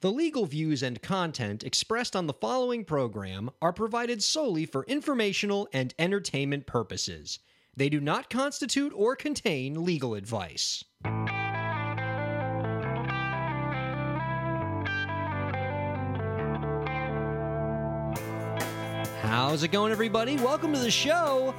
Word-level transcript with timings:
The 0.00 0.12
legal 0.12 0.46
views 0.46 0.84
and 0.84 1.02
content 1.02 1.64
expressed 1.64 2.14
on 2.14 2.28
the 2.28 2.32
following 2.32 2.84
program 2.84 3.50
are 3.60 3.72
provided 3.72 4.22
solely 4.22 4.64
for 4.64 4.84
informational 4.84 5.68
and 5.72 5.92
entertainment 5.98 6.66
purposes. 6.66 7.40
They 7.76 7.88
do 7.88 8.00
not 8.00 8.30
constitute 8.30 8.92
or 8.94 9.16
contain 9.16 9.84
legal 9.84 10.14
advice. 10.14 10.84
How's 19.28 19.62
it 19.62 19.72
going, 19.72 19.92
everybody? 19.92 20.36
Welcome 20.36 20.72
to 20.72 20.78
the 20.78 20.90
show. 20.90 21.54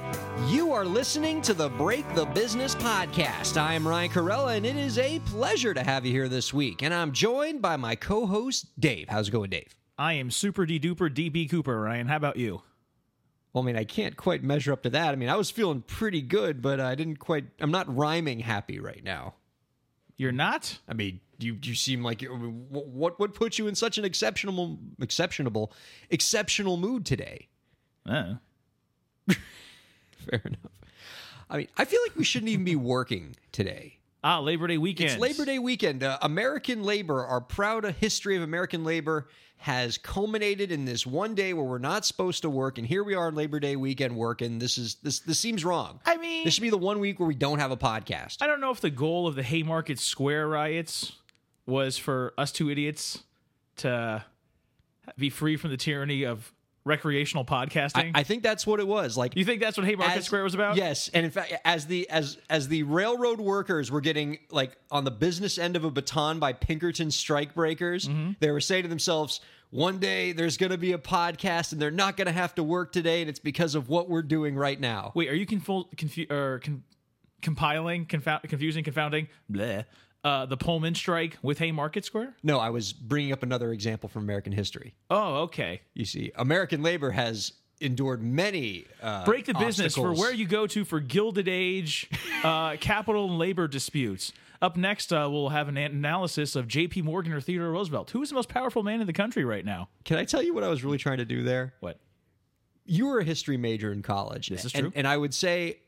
You 0.48 0.72
are 0.72 0.84
listening 0.84 1.40
to 1.42 1.54
the 1.54 1.68
Break 1.68 2.04
the 2.16 2.24
Business 2.24 2.74
podcast. 2.74 3.56
I 3.56 3.74
am 3.74 3.86
Ryan 3.86 4.10
Kairalla, 4.10 4.56
and 4.56 4.66
it 4.66 4.74
is 4.74 4.98
a 4.98 5.20
pleasure 5.20 5.72
to 5.72 5.84
have 5.84 6.04
you 6.04 6.10
here 6.10 6.28
this 6.28 6.52
week. 6.52 6.82
And 6.82 6.92
I'm 6.92 7.12
joined 7.12 7.62
by 7.62 7.76
my 7.76 7.94
co 7.94 8.26
host, 8.26 8.66
Dave. 8.80 9.08
How's 9.08 9.28
it 9.28 9.30
going, 9.30 9.50
Dave? 9.50 9.76
I 9.96 10.14
am 10.14 10.32
super 10.32 10.66
D 10.66 10.80
duper 10.80 11.08
DB 11.14 11.48
Cooper, 11.48 11.80
Ryan. 11.80 12.08
How 12.08 12.16
about 12.16 12.38
you? 12.38 12.62
Well, 13.52 13.62
I 13.62 13.66
mean, 13.66 13.76
I 13.76 13.84
can't 13.84 14.16
quite 14.16 14.42
measure 14.42 14.72
up 14.72 14.82
to 14.82 14.90
that. 14.90 15.12
I 15.12 15.16
mean, 15.16 15.28
I 15.28 15.36
was 15.36 15.52
feeling 15.52 15.82
pretty 15.82 16.22
good, 16.22 16.60
but 16.60 16.80
I 16.80 16.96
didn't 16.96 17.20
quite, 17.20 17.44
I'm 17.60 17.70
not 17.70 17.94
rhyming 17.94 18.40
happy 18.40 18.80
right 18.80 19.04
now. 19.04 19.34
You're 20.16 20.32
not? 20.32 20.80
I 20.88 20.94
mean, 20.94 21.20
you 21.38 21.56
you 21.62 21.76
seem 21.76 22.02
like 22.02 22.22
what 22.22 23.18
what 23.20 23.32
put 23.32 23.58
you 23.58 23.68
in 23.68 23.76
such 23.76 23.96
an 23.96 24.04
exceptional 24.04 24.78
exceptional 25.00 25.72
exceptional 26.10 26.76
mood 26.76 27.06
today? 27.06 27.46
Uh, 28.08 28.34
Fair 29.28 30.42
enough. 30.44 30.58
I 31.48 31.56
mean, 31.58 31.68
I 31.76 31.84
feel 31.84 32.00
like 32.06 32.16
we 32.16 32.24
shouldn't 32.24 32.50
even 32.50 32.64
be 32.64 32.76
working 32.76 33.36
today. 33.52 33.98
ah, 34.22 34.38
Labor 34.40 34.66
Day 34.66 34.78
weekend. 34.78 35.10
It's 35.12 35.20
Labor 35.20 35.44
Day 35.44 35.58
weekend. 35.58 36.02
Uh, 36.02 36.18
American 36.22 36.82
labor, 36.84 37.24
our 37.24 37.40
proud 37.40 37.84
history 37.98 38.36
of 38.36 38.42
American 38.42 38.84
labor, 38.84 39.28
has 39.56 39.98
culminated 39.98 40.72
in 40.72 40.84
this 40.84 41.06
one 41.06 41.34
day 41.34 41.52
where 41.52 41.64
we're 41.64 41.78
not 41.78 42.06
supposed 42.06 42.42
to 42.42 42.50
work, 42.50 42.78
and 42.78 42.86
here 42.86 43.02
we 43.04 43.14
are 43.14 43.26
on 43.26 43.34
Labor 43.34 43.58
Day 43.60 43.76
weekend 43.76 44.16
working. 44.16 44.58
This 44.58 44.78
is 44.78 44.96
this 45.02 45.20
this 45.20 45.38
seems 45.38 45.64
wrong. 45.64 46.00
I 46.06 46.16
mean, 46.18 46.44
This 46.44 46.54
should 46.54 46.62
be 46.62 46.70
the 46.70 46.78
one 46.78 47.00
week 47.00 47.18
where 47.18 47.26
we 47.28 47.34
don't 47.34 47.58
have 47.58 47.70
a 47.70 47.76
podcast. 47.76 48.38
I 48.40 48.46
don't 48.46 48.60
know 48.60 48.70
if 48.70 48.80
the 48.80 48.90
goal 48.90 49.26
of 49.26 49.34
the 49.34 49.42
Haymarket 49.42 49.98
Square 49.98 50.48
riots 50.48 51.12
was 51.66 51.98
for 51.98 52.32
us 52.38 52.52
two 52.52 52.70
idiots 52.70 53.22
to 53.78 54.24
be 55.18 55.30
free 55.30 55.56
from 55.56 55.70
the 55.70 55.76
tyranny 55.76 56.24
of 56.24 56.52
recreational 56.84 57.44
podcasting. 57.44 58.12
I 58.14 58.22
think 58.22 58.42
that's 58.42 58.66
what 58.66 58.80
it 58.80 58.86
was. 58.86 59.16
Like 59.16 59.36
you 59.36 59.44
think 59.44 59.60
that's 59.60 59.76
what 59.76 59.86
Haymarket 59.86 60.18
as- 60.18 60.24
Square 60.24 60.44
was 60.44 60.54
about? 60.54 60.76
Yes, 60.76 61.08
and 61.12 61.24
in 61.24 61.30
fact, 61.30 61.52
as 61.64 61.86
the 61.86 62.08
as 62.10 62.38
as 62.48 62.68
the 62.68 62.82
railroad 62.84 63.40
workers 63.40 63.90
were 63.90 64.00
getting 64.00 64.38
like 64.50 64.76
on 64.90 65.04
the 65.04 65.10
business 65.10 65.58
end 65.58 65.76
of 65.76 65.84
a 65.84 65.90
baton 65.90 66.38
by 66.38 66.52
Pinkerton 66.52 67.10
strike 67.10 67.54
breakers, 67.54 68.06
Mm-hmm. 68.08 68.32
they 68.40 68.50
were 68.50 68.60
saying 68.60 68.84
to 68.84 68.88
themselves, 68.88 69.40
"One 69.70 69.98
day 69.98 70.32
there's 70.32 70.56
going 70.56 70.72
to 70.72 70.78
be 70.78 70.92
a 70.92 70.98
podcast, 70.98 71.72
and 71.72 71.80
they're 71.82 71.90
not 71.90 72.16
going 72.16 72.26
to 72.26 72.32
have 72.32 72.54
to 72.56 72.62
work 72.62 72.92
today, 72.92 73.20
and 73.20 73.28
it's 73.28 73.38
because 73.38 73.74
of 73.74 73.88
what 73.88 74.08
we're 74.08 74.22
doing 74.22 74.56
right 74.56 74.80
now." 74.80 75.12
Wait, 75.14 75.28
are 75.28 75.34
you 75.34 75.46
conful- 75.46 75.94
confu- 75.98 76.26
or 76.30 76.60
con- 76.64 76.82
compiling, 77.42 78.06
confou- 78.06 78.42
confusing, 78.48 78.84
confounding, 78.84 79.28
bleh, 79.50 79.84
uh, 80.24 80.46
the 80.46 80.56
Pullman 80.56 80.94
strike 80.94 81.38
with 81.42 81.58
Haymarket 81.58 82.04
Square? 82.04 82.36
No, 82.42 82.58
I 82.58 82.70
was 82.70 82.92
bringing 82.92 83.32
up 83.32 83.42
another 83.42 83.72
example 83.72 84.08
from 84.08 84.22
American 84.22 84.52
history. 84.52 84.94
Oh, 85.10 85.42
okay. 85.42 85.80
You 85.94 86.04
see, 86.04 86.32
American 86.36 86.82
labor 86.82 87.10
has 87.10 87.52
endured 87.80 88.22
many 88.22 88.86
uh, 89.02 89.24
break 89.24 89.46
the 89.46 89.54
business 89.54 89.94
for 89.94 90.12
where 90.12 90.32
you 90.32 90.46
go 90.46 90.66
to 90.66 90.84
for 90.84 91.00
Gilded 91.00 91.48
Age, 91.48 92.10
uh, 92.44 92.76
capital 92.76 93.26
and 93.26 93.38
labor 93.38 93.68
disputes. 93.68 94.32
Up 94.62 94.76
next, 94.76 95.10
uh, 95.10 95.26
we'll 95.30 95.48
have 95.48 95.68
an 95.68 95.78
analysis 95.78 96.54
of 96.54 96.68
J.P. 96.68 97.00
Morgan 97.00 97.32
or 97.32 97.40
Theodore 97.40 97.70
Roosevelt. 97.70 98.10
Who 98.10 98.20
is 98.20 98.28
the 98.28 98.34
most 98.34 98.50
powerful 98.50 98.82
man 98.82 99.00
in 99.00 99.06
the 99.06 99.12
country 99.14 99.42
right 99.42 99.64
now? 99.64 99.88
Can 100.04 100.18
I 100.18 100.26
tell 100.26 100.42
you 100.42 100.52
what 100.52 100.62
I 100.62 100.68
was 100.68 100.84
really 100.84 100.98
trying 100.98 101.16
to 101.16 101.24
do 101.24 101.42
there? 101.42 101.72
What? 101.80 101.98
you 102.90 103.06
were 103.06 103.20
a 103.20 103.24
history 103.24 103.56
major 103.56 103.92
in 103.92 104.02
college. 104.02 104.48
This 104.48 104.64
is 104.64 104.74
and, 104.74 104.84
true. 104.84 104.92
And 104.96 105.06
I 105.06 105.16
would 105.16 105.32
say, 105.32 105.78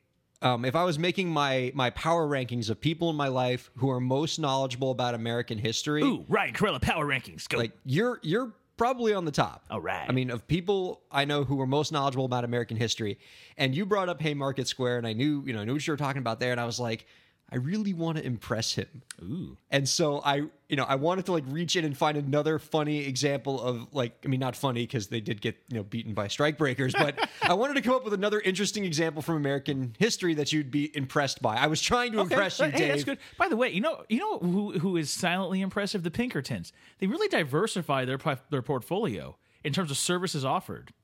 um, 0.42 0.64
if 0.64 0.75
I 0.75 0.85
was 0.85 0.98
making 0.98 1.30
my 1.30 1.73
my 1.75 1.91
power 1.91 2.27
rankings 2.27 2.69
of 2.69 2.80
people 2.80 3.11
in 3.11 3.17
my 3.17 3.29
life 3.29 3.70
who 3.77 3.91
are 3.91 4.01
most 4.01 4.39
knowledgeable 4.39 4.91
about 4.91 5.14
American 5.14 5.58
history, 5.58 6.03
Ooh, 6.03 6.25
Ryan 6.29 6.55
Kairalla 6.55 6.83
Power 6.83 7.07
Rankings. 7.07 7.48
Go. 7.48 7.58
like 7.58 7.73
you're 7.85 8.19
you're 8.23 8.53
probably 8.77 9.14
on 9.14 9.25
the 9.25 9.30
top. 9.30 9.64
All 9.70 9.80
right. 9.80 10.05
I 10.08 10.13
mean, 10.13 10.30
of 10.30 10.47
people 10.47 11.03
I 11.11 11.25
know 11.25 11.45
who 11.45 11.61
are 11.61 11.67
most 11.67 11.92
knowledgeable 11.92 12.25
about 12.25 12.45
American 12.45 12.77
history, 12.77 13.19
and 13.57 13.75
you 13.75 13.86
brought 13.86 14.08
up 14.08 14.20
Haymarket 14.20 14.67
Square, 14.67 14.98
and 14.98 15.07
I 15.07 15.13
knew 15.13 15.42
you 15.47 15.53
know 15.53 15.61
I 15.61 15.64
knew 15.64 15.75
what 15.75 15.86
you 15.86 15.92
were 15.92 15.97
talking 15.97 16.20
about 16.20 16.41
there, 16.41 16.53
and 16.53 16.61
I 16.61 16.67
was 16.67 16.80
like. 16.80 17.07
I 17.52 17.57
really 17.57 17.92
want 17.92 18.17
to 18.17 18.24
impress 18.24 18.74
him. 18.74 19.02
Ooh. 19.23 19.58
And 19.70 19.86
so 19.86 20.23
I, 20.24 20.36
you 20.68 20.77
know, 20.77 20.85
I 20.85 20.95
wanted 20.95 21.27
to 21.27 21.33
like 21.33 21.45
reach 21.48 21.77
in 21.77 21.85
and 21.85 21.95
find 21.96 22.17
another 22.17 22.58
funny 22.58 23.01
example 23.07 23.61
of 23.61 23.92
like, 23.92 24.17
I 24.24 24.29
mean, 24.29 24.40
not 24.40 24.57
funny 24.57 24.85
because 24.85 25.08
they 25.08 25.20
did 25.20 25.42
get, 25.42 25.57
you 25.68 25.77
know, 25.77 25.83
beaten 25.83 26.14
by 26.14 26.29
strikebreakers, 26.29 26.92
but 26.95 27.29
I 27.42 27.52
wanted 27.52 27.74
to 27.74 27.83
come 27.83 27.95
up 27.95 28.05
with 28.05 28.14
another 28.14 28.41
interesting 28.41 28.86
example 28.86 29.20
from 29.20 29.36
American 29.36 29.95
history 29.98 30.33
that 30.35 30.51
you'd 30.52 30.70
be 30.70 30.91
impressed 30.96 31.42
by. 31.42 31.57
I 31.57 31.67
was 31.67 31.83
trying 31.83 32.12
to 32.12 32.20
Okay, 32.20 32.35
impress 32.35 32.58
you, 32.58 32.64
hey, 32.67 32.79
Dave. 32.79 32.89
that's 32.89 33.05
good. 33.05 33.18
By 33.36 33.48
the 33.48 33.57
way, 33.57 33.70
you 33.70 33.83
know, 33.83 34.02
you 34.08 34.18
know 34.18 34.39
who 34.39 34.79
who 34.79 34.96
is 34.96 35.11
silently 35.11 35.61
impressive? 35.61 36.02
The 36.02 36.11
Pinkertons. 36.11 36.73
They 37.01 37.07
really 37.07 37.29
diversify 37.29 38.07
their 38.07 38.18
their 38.51 38.62
portfolio 38.62 39.36
in 39.62 39.74
terms 39.74 39.91
of 39.91 39.98
services 39.98 40.42
offered. 40.45 40.95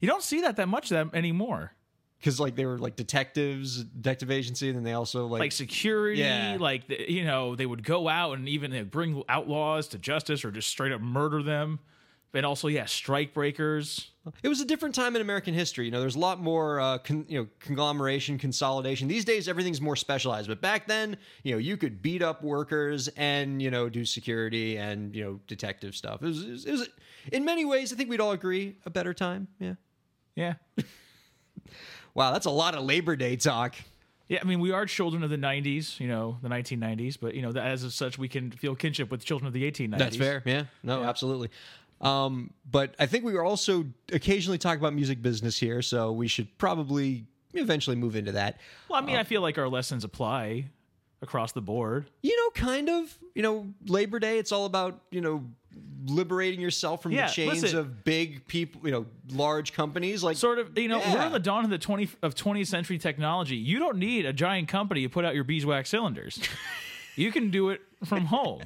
You 0.00 0.08
don't 0.08 0.24
see 0.24 0.40
that 0.40 0.56
that 0.56 0.66
much 0.68 0.88
that 0.88 1.14
anymore. 1.14 1.72
Because 2.24 2.40
like 2.40 2.56
they 2.56 2.64
were 2.64 2.78
like 2.78 2.96
detectives, 2.96 3.84
detective 3.84 4.30
agency, 4.30 4.68
and 4.68 4.76
then 4.78 4.82
they 4.82 4.94
also 4.94 5.26
like, 5.26 5.40
like 5.40 5.52
security, 5.52 6.20
Yeah. 6.22 6.56
like 6.58 6.84
you 6.88 7.22
know, 7.22 7.54
they 7.54 7.66
would 7.66 7.84
go 7.84 8.08
out 8.08 8.38
and 8.38 8.48
even 8.48 8.88
bring 8.88 9.22
outlaws 9.28 9.88
to 9.88 9.98
justice 9.98 10.42
or 10.42 10.50
just 10.50 10.70
straight 10.70 10.90
up 10.92 11.02
murder 11.02 11.42
them. 11.42 11.80
And 12.32 12.44
also, 12.46 12.66
yeah, 12.66 12.86
strike 12.86 13.32
breakers. 13.34 14.10
it 14.42 14.48
was 14.48 14.60
a 14.60 14.64
different 14.64 14.94
time 14.94 15.14
in 15.16 15.20
American 15.22 15.52
history. 15.54 15.84
You 15.84 15.90
know, 15.92 16.00
there's 16.00 16.16
a 16.16 16.18
lot 16.18 16.40
more, 16.40 16.80
uh, 16.80 16.98
con- 16.98 17.26
you 17.28 17.38
know, 17.40 17.46
conglomeration, 17.60 18.38
consolidation. 18.38 19.06
These 19.06 19.24
days, 19.26 19.46
everything's 19.46 19.80
more 19.82 19.94
specialized. 19.94 20.48
But 20.48 20.60
back 20.62 20.88
then, 20.88 21.16
you 21.44 21.52
know, 21.52 21.58
you 21.58 21.76
could 21.76 22.00
beat 22.02 22.22
up 22.22 22.42
workers 22.42 23.06
and 23.16 23.60
you 23.62 23.70
know 23.70 23.90
do 23.90 24.04
security 24.06 24.78
and 24.78 25.14
you 25.14 25.22
know 25.22 25.40
detective 25.46 25.94
stuff. 25.94 26.22
It 26.22 26.26
was, 26.26 26.42
it 26.42 26.50
was, 26.50 26.64
it 26.64 26.72
was 26.72 26.88
in 27.32 27.44
many 27.44 27.66
ways, 27.66 27.92
I 27.92 27.96
think 27.96 28.08
we'd 28.08 28.20
all 28.20 28.32
agree, 28.32 28.76
a 28.86 28.90
better 28.90 29.12
time. 29.12 29.46
Yeah. 29.60 29.74
Yeah, 30.34 30.54
Wow, 32.14 32.32
that's 32.32 32.46
a 32.46 32.50
lot 32.50 32.74
of 32.74 32.84
Labor 32.84 33.16
Day 33.16 33.36
talk. 33.36 33.74
yeah. 34.28 34.38
I 34.40 34.44
mean, 34.44 34.60
we 34.60 34.70
are 34.72 34.86
children 34.86 35.22
of 35.22 35.30
the 35.30 35.36
'90s, 35.36 35.98
you 36.00 36.08
know, 36.08 36.38
the 36.42 36.48
1990s, 36.48 37.18
but 37.20 37.34
you 37.34 37.42
know, 37.42 37.50
as 37.50 37.82
of 37.84 37.92
such, 37.92 38.18
we 38.18 38.28
can 38.28 38.50
feel 38.50 38.74
kinship 38.74 39.10
with 39.10 39.24
children 39.24 39.46
of 39.46 39.52
the 39.52 39.70
1890s. 39.70 39.98
That's 39.98 40.16
fair. 40.16 40.42
Yeah. 40.44 40.64
No, 40.82 41.02
absolutely. 41.02 41.50
Um, 42.00 42.52
but 42.70 42.94
I 42.98 43.06
think 43.06 43.24
we 43.24 43.32
were 43.32 43.44
also 43.44 43.86
occasionally 44.12 44.58
talk 44.58 44.78
about 44.78 44.94
music 44.94 45.22
business 45.22 45.58
here, 45.58 45.80
so 45.82 46.12
we 46.12 46.28
should 46.28 46.56
probably 46.58 47.24
eventually 47.54 47.96
move 47.96 48.16
into 48.16 48.32
that. 48.32 48.58
Well, 48.88 49.02
I 49.02 49.04
mean, 49.06 49.16
I 49.16 49.22
feel 49.24 49.40
like 49.40 49.58
our 49.58 49.68
lessons 49.68 50.04
apply 50.04 50.66
across 51.22 51.52
the 51.52 51.62
board. 51.62 52.10
You 52.22 52.36
know, 52.36 52.50
kind 52.50 52.88
of. 52.88 53.16
You 53.34 53.42
know, 53.42 53.66
Labor 53.86 54.18
Day, 54.18 54.38
it's 54.38 54.52
all 54.52 54.66
about, 54.66 55.00
you 55.10 55.20
know, 55.20 55.44
liberating 56.06 56.60
yourself 56.60 57.02
from 57.02 57.12
Yeah, 57.12 57.26
the 57.28 57.32
chains 57.32 57.62
listen. 57.62 57.78
of 57.78 58.04
big 58.04 58.46
people, 58.46 58.82
you 58.84 58.90
know, 58.92 59.06
large 59.32 59.72
companies 59.72 60.22
like 60.22 60.36
Sort 60.36 60.58
of, 60.58 60.76
you 60.78 60.88
know, 60.88 60.98
we're 60.98 61.04
Yeah. 61.04 61.26
in 61.26 61.32
the 61.32 61.38
dawn 61.38 61.64
of 61.64 61.70
the 61.70 61.78
20 61.78 62.08
of 62.22 62.34
20th 62.34 62.66
century 62.68 62.98
technology. 62.98 63.56
You 63.56 63.78
don't 63.78 63.96
need 63.98 64.26
a 64.26 64.32
giant 64.32 64.68
company 64.68 65.02
to 65.02 65.08
put 65.08 65.24
out 65.24 65.34
your 65.34 65.44
beeswax 65.44 65.88
cylinders. 65.88 66.38
you 67.16 67.32
can 67.32 67.50
do 67.50 67.70
it 67.70 67.80
from 68.04 68.26
home. 68.26 68.60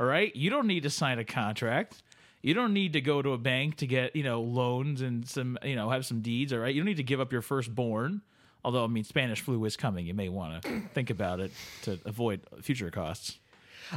All 0.00 0.06
right? 0.06 0.34
You 0.34 0.50
don't 0.50 0.66
need 0.66 0.82
to 0.82 0.90
sign 0.90 1.18
a 1.20 1.24
contract. 1.24 2.02
You 2.42 2.52
don't 2.54 2.72
need 2.74 2.92
to 2.94 3.00
go 3.00 3.22
to 3.22 3.32
a 3.32 3.38
bank 3.38 3.76
to 3.76 3.86
get, 3.86 4.16
you 4.16 4.24
know, 4.24 4.42
loans 4.42 5.00
and 5.00 5.26
some, 5.28 5.56
you 5.64 5.76
know, 5.76 5.88
have 5.90 6.04
some 6.04 6.20
deeds, 6.20 6.52
all 6.52 6.58
right? 6.58 6.74
You 6.74 6.80
don't 6.80 6.86
need 6.88 6.96
to 6.96 7.02
give 7.04 7.20
up 7.20 7.32
your 7.32 7.40
firstborn. 7.40 8.20
Although, 8.64 8.84
I 8.84 8.86
mean, 8.88 9.04
Spanish 9.04 9.40
flu 9.42 9.64
is 9.64 9.76
coming. 9.76 10.06
You 10.06 10.14
may 10.14 10.28
want 10.28 10.62
to 10.62 10.80
think 10.92 11.10
about 11.10 11.38
it 11.38 11.52
to 11.82 12.00
avoid 12.04 12.40
future 12.62 12.90
costs. 12.90 13.38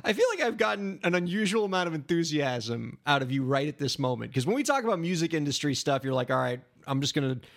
I 0.04 0.14
feel 0.14 0.26
like 0.30 0.42
I've 0.42 0.58
gotten 0.58 1.00
an 1.04 1.16
unusual 1.16 1.66
amount 1.66 1.88
of 1.88 1.94
enthusiasm 1.94 3.00
out 3.06 3.22
of 3.22 3.32
you 3.32 3.44
right 3.44 3.68
at 3.68 3.78
this 3.78 4.00
moment. 4.00 4.32
Because 4.32 4.46
when 4.46 4.56
we 4.56 4.64
talk 4.64 4.84
about 4.84 5.00
music 5.00 5.34
industry 5.34 5.76
stuff, 5.76 6.04
you're 6.04 6.14
like, 6.14 6.32
all 6.32 6.38
right, 6.38 6.60
I'm 6.86 7.02
just 7.02 7.14
going 7.14 7.36
to 7.36 7.48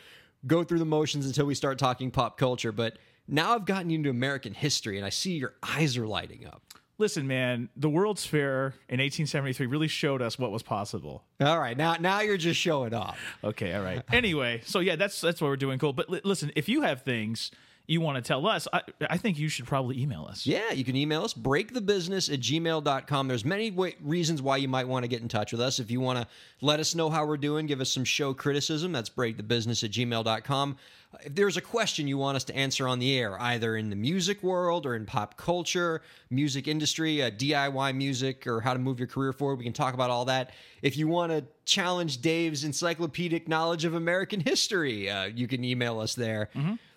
go 0.47 0.65
through 0.65 0.79
the 0.79 0.85
motions 0.85 1.27
until 1.27 1.47
we 1.47 1.55
start 1.55 1.79
talking 1.79 2.11
pop 2.11 2.39
culture. 2.39 2.73
But 2.73 2.99
now 3.29 3.55
I've 3.55 3.65
gotten 3.65 3.91
you 3.91 3.97
into 3.97 4.11
American 4.11 4.55
history 4.55 4.97
and 4.97 5.07
I 5.07 5.11
see 5.11 5.33
your 5.33 5.55
eyes 5.63 5.97
are 5.97 6.07
lighting 6.07 6.47
up. 6.47 6.63
Listen, 6.99 7.27
man, 7.27 7.71
the 7.77 7.89
World's 7.89 8.27
Fair 8.27 8.75
in 8.91 9.01
1873 9.01 9.67
really 9.67 9.89
showed 9.89 10.21
us 10.21 10.39
what 10.39 10.51
was 10.51 10.63
possible. 10.63 11.25
All 11.41 11.59
right, 11.59 11.75
now 11.75 11.97
now 11.99 12.21
you're 12.21 12.37
just 12.37 12.61
showing 12.61 12.93
off. 12.93 13.19
Okay, 13.43 13.73
all 13.73 13.83
right. 13.83 14.03
Anyway, 14.13 14.61
so 14.67 14.81
yeah, 14.81 14.97
that's 14.97 15.19
that's 15.19 15.41
what 15.41 15.49
we're 15.49 15.57
doing. 15.57 15.79
Cool. 15.79 15.95
But 15.95 16.11
li- 16.11 16.21
listen, 16.25 16.53
if 16.57 16.69
you 16.69 16.83
have 16.83 17.01
things 17.01 17.53
you 17.91 18.01
want 18.01 18.17
to 18.17 18.23
tell 18.23 18.47
us, 18.47 18.69
I, 18.73 18.83
I 19.09 19.17
think 19.17 19.37
you 19.37 19.49
should 19.49 19.67
probably 19.67 20.01
email 20.01 20.25
us. 20.25 20.47
Yeah, 20.47 20.71
you 20.71 20.85
can 20.85 20.95
email 20.95 21.25
us, 21.25 21.35
breakthebusiness 21.35 22.33
at 22.33 22.39
gmail.com. 22.39 23.27
There's 23.29 23.45
many 23.45 23.73
way, 23.73 23.97
reasons 24.01 24.41
why 24.41 24.59
you 24.59 24.69
might 24.69 24.87
want 24.87 25.03
to 25.03 25.09
get 25.09 25.23
in 25.23 25.29
touch 25.29 25.51
with 25.51 25.61
us. 25.61 25.81
If 25.81 25.91
you 25.91 26.01
want 26.01 26.21
to 26.21 26.29
let 26.61 26.79
us 26.79 26.95
know 26.95 27.11
how 27.11 27.27
we're 27.27 27.37
doing, 27.37 27.67
give 27.67 27.81
us 27.81 27.91
some 27.91 28.05
show 28.05 28.33
criticism, 28.33 28.93
that's 28.93 29.11
breakthebusiness 29.11 29.83
at 29.83 29.91
gmail.com. 29.91 30.77
If 31.25 31.35
there's 31.35 31.57
a 31.57 31.61
question 31.61 32.07
you 32.07 32.17
want 32.17 32.37
us 32.37 32.45
to 32.45 32.55
answer 32.55 32.87
on 32.87 33.01
the 33.01 33.19
air, 33.19 33.37
either 33.41 33.77
in 33.77 33.91
the 33.91 33.97
music 33.97 34.45
world 34.45 34.87
or 34.87 34.95
in 34.95 35.05
pop 35.05 35.37
culture, 35.37 36.03
music 36.31 36.69
industry, 36.69 37.21
uh, 37.21 37.31
DIY 37.31 37.97
music, 37.97 38.47
or 38.47 38.61
how 38.61 38.73
to 38.73 38.79
move 38.79 39.01
your 39.01 39.09
career 39.09 39.33
forward, 39.33 39.57
we 39.57 39.65
can 39.65 39.73
talk 39.73 39.95
about 39.95 40.11
all 40.11 40.27
that. 40.27 40.53
If 40.83 40.97
you 40.97 41.09
want 41.09 41.33
to 41.33 41.45
challenge 41.65 42.21
Dave's 42.21 42.63
encyclopedic 42.63 43.49
knowledge 43.49 43.85
of 43.85 43.95
American 43.95 44.39
history, 44.39 45.11
uh, 45.11 45.25
you 45.25 45.49
can 45.49 45.65
email 45.65 45.99
us 45.99 46.15
there. 46.15 46.51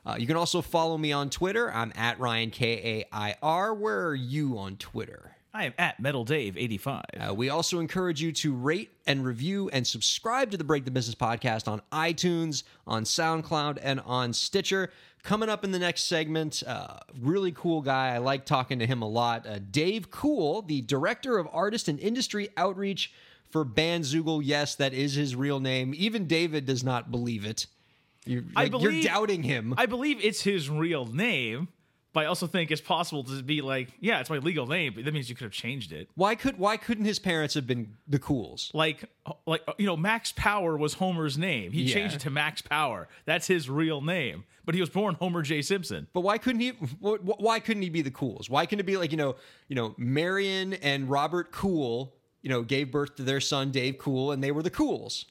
Uh, 0.05 0.15
you 0.19 0.27
can 0.27 0.35
also 0.35 0.61
follow 0.61 0.97
me 0.97 1.11
on 1.11 1.29
Twitter. 1.29 1.71
I'm 1.73 1.94
at 1.95 2.19
Ryan 2.19 2.50
K 2.50 3.05
A 3.11 3.15
I 3.15 3.35
R. 3.41 3.73
Where 3.73 4.07
are 4.07 4.15
you 4.15 4.57
on 4.57 4.75
Twitter? 4.77 5.35
I 5.55 5.65
am 5.65 5.73
at 5.77 6.00
Metal 6.00 6.25
Dave 6.25 6.57
eighty 6.57 6.77
five. 6.77 7.05
Uh, 7.17 7.33
we 7.33 7.50
also 7.50 7.79
encourage 7.79 8.21
you 8.21 8.31
to 8.31 8.53
rate 8.53 8.91
and 9.05 9.23
review 9.23 9.69
and 9.69 9.85
subscribe 9.85 10.50
to 10.51 10.57
the 10.57 10.63
Break 10.63 10.83
the 10.83 10.91
Business 10.91 11.15
podcast 11.15 11.67
on 11.67 11.81
iTunes, 11.91 12.63
on 12.88 13.03
SoundCloud, 13.03 13.77
and 13.81 14.00
on 14.01 14.33
Stitcher. 14.33 14.89
Coming 15.21 15.47
up 15.47 15.63
in 15.63 15.71
the 15.71 15.79
next 15.79 16.03
segment, 16.03 16.63
uh, 16.67 16.97
really 17.21 17.53
cool 17.53 17.81
guy. 17.81 18.13
I 18.13 18.17
like 18.17 18.45
talking 18.45 18.79
to 18.79 18.88
him 18.88 19.01
a 19.01 19.07
lot. 19.07 19.47
Uh, 19.47 19.59
Dave 19.71 20.11
Cool, 20.11 20.63
the 20.63 20.81
director 20.81 21.38
of 21.38 21.47
artist 21.53 21.88
and 21.88 21.97
industry 22.00 22.50
outreach 22.57 23.13
for 23.50 23.63
Bandzoogle. 23.63 24.41
Yes, 24.44 24.75
that 24.75 24.94
is 24.94 25.13
his 25.13 25.33
real 25.33 25.61
name. 25.61 25.94
Even 25.95 26.27
David 26.27 26.65
does 26.65 26.83
not 26.83 27.09
believe 27.09 27.45
it. 27.45 27.67
You're, 28.25 28.43
I 28.55 28.69
believe- 28.69 29.03
you're 29.03 29.03
doubting 29.13 29.43
him. 29.43 29.73
I 29.77 29.85
believe 29.85 30.23
it's 30.23 30.41
his 30.41 30.69
real 30.69 31.05
name, 31.05 31.67
but 32.13 32.21
I 32.21 32.25
also 32.27 32.45
think 32.47 32.69
it's 32.71 32.79
possible 32.81 33.23
to 33.25 33.41
be 33.43 33.61
like, 33.61 33.89
yeah, 33.99 34.19
it's 34.19 34.29
my 34.29 34.37
legal 34.37 34.67
name, 34.67 34.93
but 34.95 35.03
that 35.05 35.13
means 35.13 35.29
you 35.29 35.35
could 35.35 35.45
have 35.45 35.51
changed 35.51 35.91
it. 35.91 36.07
why 36.15 36.35
could 36.35 36.57
why 36.59 36.77
couldn't 36.77 37.05
his 37.05 37.19
parents 37.19 37.55
have 37.55 37.65
been 37.67 37.97
the 38.07 38.19
Cools? 38.19 38.69
Like, 38.73 39.05
like 39.47 39.61
you 39.77 39.85
know, 39.85 39.97
Max 39.97 40.31
Power 40.35 40.77
was 40.77 40.93
Homer's 40.93 41.37
name. 41.37 41.71
He 41.71 41.83
Yeah. 41.83 41.93
changed 41.95 42.15
it 42.15 42.19
to 42.21 42.29
Max 42.29 42.61
Power. 42.61 43.07
That's 43.25 43.47
his 43.47 43.69
real 43.69 43.99
name. 44.01 44.43
But 44.65 44.75
he 44.75 44.79
was 44.79 44.89
born 44.89 45.15
Homer 45.15 45.41
J. 45.41 45.61
Simpson. 45.61 46.07
But 46.13 46.21
why 46.21 46.37
couldn't 46.37 46.61
he? 46.61 46.69
wh- 47.01 47.17
wh- 47.21 47.39
Why 47.41 47.59
couldn't 47.59 47.83
he 47.83 47.89
be 47.89 48.01
the 48.01 48.11
Cools? 48.11 48.49
Why 48.49 48.65
couldn't 48.65 48.79
it 48.79 48.85
be 48.85 48.95
like 48.95 49.11
you 49.11 49.17
know, 49.17 49.35
you 49.67 49.75
know, 49.75 49.93
Marion 49.97 50.73
and 50.75 51.09
Robert 51.09 51.51
Cool, 51.51 52.13
you 52.41 52.49
know, 52.49 52.61
gave 52.61 52.89
birth 52.91 53.15
to 53.17 53.23
their 53.23 53.41
son 53.41 53.71
Dave 53.71 53.97
Cool, 53.97 54.31
and 54.31 54.41
they 54.41 54.51
were 54.51 54.63
the 54.63 54.69
Cools. 54.69 55.25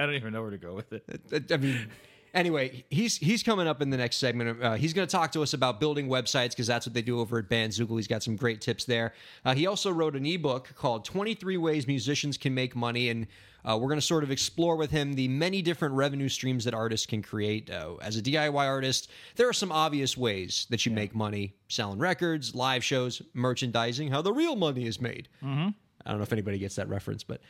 I 0.00 0.06
don't 0.06 0.14
even 0.14 0.32
know 0.32 0.40
where 0.40 0.50
to 0.50 0.58
go 0.58 0.74
with 0.74 0.92
it. 0.94 1.52
I 1.52 1.56
mean, 1.58 1.88
anyway, 2.32 2.84
he's 2.88 3.18
he's 3.18 3.42
coming 3.42 3.68
up 3.68 3.82
in 3.82 3.90
the 3.90 3.98
next 3.98 4.16
segment. 4.16 4.62
Uh, 4.62 4.74
he's 4.74 4.94
going 4.94 5.06
to 5.06 5.12
talk 5.12 5.30
to 5.32 5.42
us 5.42 5.52
about 5.52 5.78
building 5.78 6.08
websites 6.08 6.50
because 6.50 6.66
that's 6.66 6.86
what 6.86 6.94
they 6.94 7.02
do 7.02 7.20
over 7.20 7.38
at 7.38 7.50
Bandzoogle. 7.50 7.96
He's 7.96 8.08
got 8.08 8.22
some 8.22 8.34
great 8.34 8.62
tips 8.62 8.86
there. 8.86 9.12
Uh, 9.44 9.54
he 9.54 9.66
also 9.66 9.90
wrote 9.90 10.16
an 10.16 10.24
ebook 10.24 10.74
called 10.74 11.04
"23 11.04 11.58
Ways 11.58 11.86
Musicians 11.86 12.38
Can 12.38 12.54
Make 12.54 12.74
Money," 12.74 13.10
and 13.10 13.26
uh, 13.62 13.76
we're 13.76 13.88
going 13.88 14.00
to 14.00 14.06
sort 14.06 14.24
of 14.24 14.30
explore 14.30 14.76
with 14.76 14.90
him 14.90 15.12
the 15.12 15.28
many 15.28 15.60
different 15.60 15.94
revenue 15.94 16.30
streams 16.30 16.64
that 16.64 16.72
artists 16.72 17.04
can 17.04 17.20
create. 17.20 17.70
Uh, 17.70 17.96
as 17.96 18.16
a 18.16 18.22
DIY 18.22 18.54
artist, 18.54 19.10
there 19.36 19.50
are 19.50 19.52
some 19.52 19.70
obvious 19.70 20.16
ways 20.16 20.66
that 20.70 20.86
you 20.86 20.92
make 20.92 21.14
money: 21.14 21.54
selling 21.68 21.98
records, 21.98 22.54
live 22.54 22.82
shows, 22.82 23.20
merchandising. 23.34 24.10
How 24.10 24.22
the 24.22 24.32
real 24.32 24.56
money 24.56 24.86
is 24.86 24.98
made. 24.98 25.28
Mm-hmm. 25.42 25.68
I 26.06 26.10
don't 26.10 26.18
know 26.18 26.22
if 26.22 26.32
anybody 26.32 26.58
gets 26.58 26.76
that 26.76 26.88
reference, 26.88 27.22
but 27.22 27.42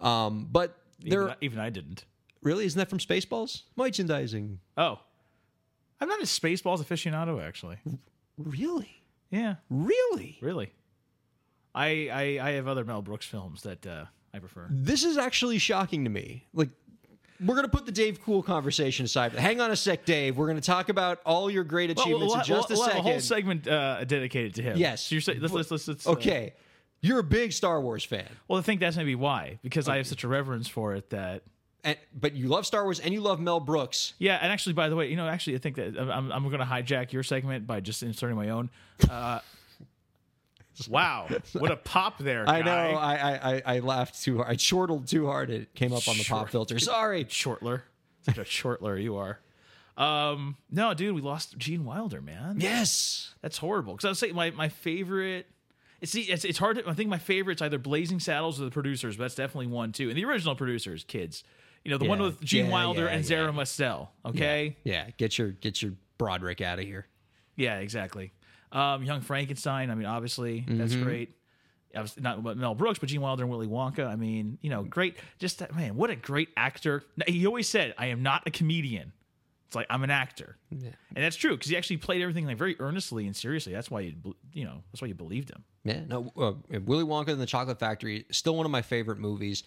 um, 0.00 0.46
but 0.52 0.78
there 1.00 1.22
Even, 1.22 1.30
I- 1.32 1.36
even 1.40 1.58
I 1.60 1.70
didn't. 1.70 2.04
Really? 2.42 2.64
Isn't 2.66 2.78
that 2.78 2.88
from 2.90 2.98
Spaceballs? 2.98 3.62
Merchandising. 3.76 4.60
Oh, 4.76 5.00
I'm 6.00 6.08
not 6.08 6.20
a 6.20 6.24
Spaceballs 6.26 6.78
aficionado, 6.84 7.42
actually. 7.42 7.78
Really? 8.38 9.02
Yeah, 9.30 9.56
Really? 9.70 10.38
really. 10.40 10.72
I 11.74 12.08
I, 12.12 12.48
I 12.48 12.50
have 12.52 12.68
other 12.68 12.84
Mel 12.84 13.02
Brooks 13.02 13.26
films 13.26 13.62
that 13.62 13.86
uh, 13.86 14.04
I 14.32 14.38
prefer. 14.38 14.66
This 14.70 15.04
is 15.04 15.16
actually 15.18 15.58
shocking 15.58 16.04
to 16.04 16.10
me. 16.10 16.46
Like, 16.54 16.68
we're 17.44 17.54
going 17.54 17.66
to 17.66 17.70
put 17.70 17.84
the 17.86 17.92
Dave 17.92 18.22
Cool 18.22 18.42
conversation 18.42 19.04
aside. 19.04 19.32
But 19.32 19.40
hang 19.40 19.60
on 19.60 19.70
a 19.70 19.76
sec, 19.76 20.04
Dave. 20.04 20.36
We're 20.38 20.46
going 20.46 20.60
to 20.60 20.62
talk 20.66 20.88
about 20.88 21.20
all 21.26 21.50
your 21.50 21.64
great 21.64 21.90
achievements 21.90 22.32
we'll, 22.32 22.34
in 22.40 22.44
just 22.46 22.68
we'll- 22.70 22.78
a 22.78 22.80
we'll 22.80 22.86
second. 22.86 22.96
have 22.96 23.06
a 23.06 23.10
whole 23.10 23.20
segment 23.20 23.68
uh, 23.68 24.04
dedicated 24.04 24.54
to 24.54 24.62
him. 24.62 24.76
Yes. 24.78 25.02
So 25.06 25.14
you're 25.16 25.40
let's 25.40 25.70
let's 25.70 25.88
let's, 25.88 26.06
uh, 26.06 26.12
okay. 26.12 26.54
You're 27.06 27.20
a 27.20 27.24
big 27.24 27.52
Star 27.52 27.80
Wars 27.80 28.04
fan. 28.04 28.28
well, 28.48 28.58
I 28.58 28.62
think 28.62 28.80
that's 28.80 28.96
maybe 28.96 29.14
why 29.14 29.58
because 29.62 29.88
I 29.88 29.96
have 29.98 30.06
such 30.06 30.24
a 30.24 30.28
reverence 30.28 30.68
for 30.68 30.94
it 30.94 31.10
that 31.10 31.42
And, 31.84 31.96
but 32.12 32.32
you 32.34 32.48
love 32.48 32.66
Star 32.66 32.82
Wars 32.82 32.98
and 32.98 33.14
you 33.14 33.20
love 33.20 33.38
Mel 33.40 33.60
Brooks. 33.60 34.14
Yeah, 34.18 34.38
and 34.40 34.50
actually, 34.52 34.72
by 34.72 34.88
the 34.88 34.96
way, 34.96 35.08
you 35.08 35.16
know, 35.16 35.28
actually, 35.28 35.54
I 35.54 35.58
think 35.58 35.76
that 35.76 35.96
I'm, 35.98 36.32
I'm 36.32 36.44
going 36.48 36.58
to 36.58 36.64
hijack 36.64 37.12
your 37.12 37.22
segment 37.22 37.66
by 37.66 37.80
just 37.80 38.02
inserting 38.02 38.36
my 38.36 38.48
own. 38.48 38.70
Uh, 39.08 39.38
wow, 40.88 41.28
what 41.52 41.70
a 41.70 41.76
pop 41.76 42.18
there! 42.18 42.48
I 42.48 42.62
know. 42.62 42.72
I, 42.72 43.54
I, 43.54 43.62
I 43.76 43.78
laughed 43.78 44.22
too 44.22 44.38
hard. 44.38 44.50
I 44.50 44.56
chortled 44.56 45.06
too 45.06 45.26
hard. 45.26 45.50
It 45.50 45.74
came 45.74 45.92
up 45.92 46.06
on 46.08 46.18
the 46.18 46.24
pop 46.24 46.50
filter. 46.50 46.78
Sorry. 46.80 47.24
Shortler, 47.24 47.82
such 48.22 48.38
a 48.38 48.44
shortler 48.44 49.00
you 49.00 49.16
are. 49.16 49.38
Um, 49.96 50.56
no, 50.70 50.92
dude, 50.92 51.14
we 51.14 51.22
lost 51.22 51.56
Gene 51.56 51.84
Wilder, 51.84 52.20
man. 52.20 52.56
Yes. 52.58 53.34
That's 53.40 53.56
horrible. 53.58 53.94
Because 53.94 54.04
I 54.04 54.08
was 54.10 54.18
saying 54.18 54.34
my 54.34 54.50
my 54.50 54.68
favorite. 54.68 55.46
See, 56.06 56.22
it's 56.22 56.44
it's 56.44 56.58
hard 56.58 56.78
to. 56.78 56.88
I 56.88 56.94
think 56.94 57.10
my 57.10 57.18
favorite's 57.18 57.62
either 57.62 57.78
Blazing 57.78 58.20
Saddles 58.20 58.60
or 58.60 58.64
the 58.64 58.70
producers, 58.70 59.16
but 59.16 59.24
that's 59.24 59.34
definitely 59.34 59.68
one 59.68 59.92
too. 59.92 60.08
And 60.08 60.16
the 60.16 60.24
original 60.24 60.54
producers, 60.54 61.04
kids. 61.04 61.44
You 61.84 61.90
know, 61.92 61.98
the 61.98 62.08
one 62.08 62.20
with 62.20 62.40
Gene 62.40 62.66
yeah, 62.66 62.72
Wilder 62.72 63.04
yeah, 63.04 63.10
and 63.10 63.22
yeah. 63.22 63.28
Zero 63.28 63.52
Mostel. 63.52 64.10
Okay. 64.24 64.76
Yeah. 64.82 65.10
Get 65.18 65.38
your 65.38 65.50
get 65.50 65.80
your 65.82 65.92
Broderick 66.18 66.60
out 66.60 66.78
of 66.80 66.84
here. 66.84 67.06
Yeah, 67.54 67.78
exactly. 67.78 68.32
Um, 68.72 69.04
Young 69.04 69.20
Frankenstein. 69.20 69.90
I 69.90 69.94
mean, 69.94 70.06
obviously 70.06 70.64
that's 70.66 70.94
Mm-hmm. 70.94 71.04
great. 71.04 71.32
Obviously, 71.94 72.22
not 72.24 72.42
Mel 72.56 72.74
Brooks, 72.74 72.98
but 72.98 73.08
Gene 73.08 73.20
Wilder 73.20 73.44
and 73.44 73.50
Willy 73.50 73.68
Wonka. 73.68 74.06
I 74.06 74.16
mean, 74.16 74.58
you 74.60 74.68
know, 74.68 74.82
great. 74.82 75.16
Just 75.38 75.60
that 75.60 75.74
man, 75.74 75.94
what 75.96 76.10
a 76.10 76.16
great 76.16 76.48
actor. 76.56 77.04
He 77.26 77.46
always 77.46 77.68
said, 77.68 77.94
"I 77.96 78.06
am 78.06 78.22
not 78.22 78.42
a 78.46 78.50
comedian." 78.50 79.12
It's 79.66 79.74
like 79.74 79.86
I'm 79.90 80.04
an 80.04 80.10
actor, 80.10 80.56
Yeah. 80.70 80.90
and 81.14 81.24
that's 81.24 81.34
true 81.36 81.56
because 81.56 81.68
he 81.68 81.76
actually 81.76 81.96
played 81.96 82.22
everything 82.22 82.46
like 82.46 82.56
very 82.56 82.76
earnestly 82.78 83.26
and 83.26 83.34
seriously. 83.34 83.72
That's 83.72 83.90
why 83.90 84.00
you, 84.00 84.14
you 84.52 84.64
know, 84.64 84.82
that's 84.92 85.02
why 85.02 85.08
you 85.08 85.14
believed 85.14 85.50
him. 85.50 85.64
Yeah, 85.84 86.02
no, 86.06 86.32
uh, 86.36 86.52
Willy 86.84 87.02
Wonka 87.04 87.28
and 87.28 87.40
the 87.40 87.46
Chocolate 87.46 87.80
Factory, 87.80 88.26
still 88.30 88.54
one 88.56 88.64
of 88.64 88.70
my 88.72 88.82
favorite 88.82 89.18
movies. 89.18 89.64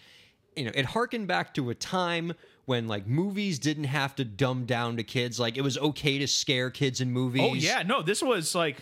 You 0.56 0.66
know, 0.66 0.72
it 0.74 0.86
harkened 0.86 1.28
back 1.28 1.54
to 1.56 1.70
a 1.70 1.76
time 1.76 2.34
when 2.66 2.88
like 2.88 3.08
movies 3.08 3.60
didn't 3.60 3.84
have 3.86 4.16
to 4.16 4.26
dumb 4.26 4.66
down 4.66 4.96
to 4.98 5.04
kids. 5.04 5.38
Like 5.40 5.58
it 5.58 5.62
was 5.62 5.78
okay 5.78 6.18
to 6.20 6.28
scare 6.28 6.70
kids 6.70 7.02
in 7.02 7.12
movies. 7.12 7.42
Oh 7.44 7.54
yeah, 7.54 7.84
no, 7.84 8.02
this 8.02 8.22
was 8.22 8.56
like, 8.56 8.82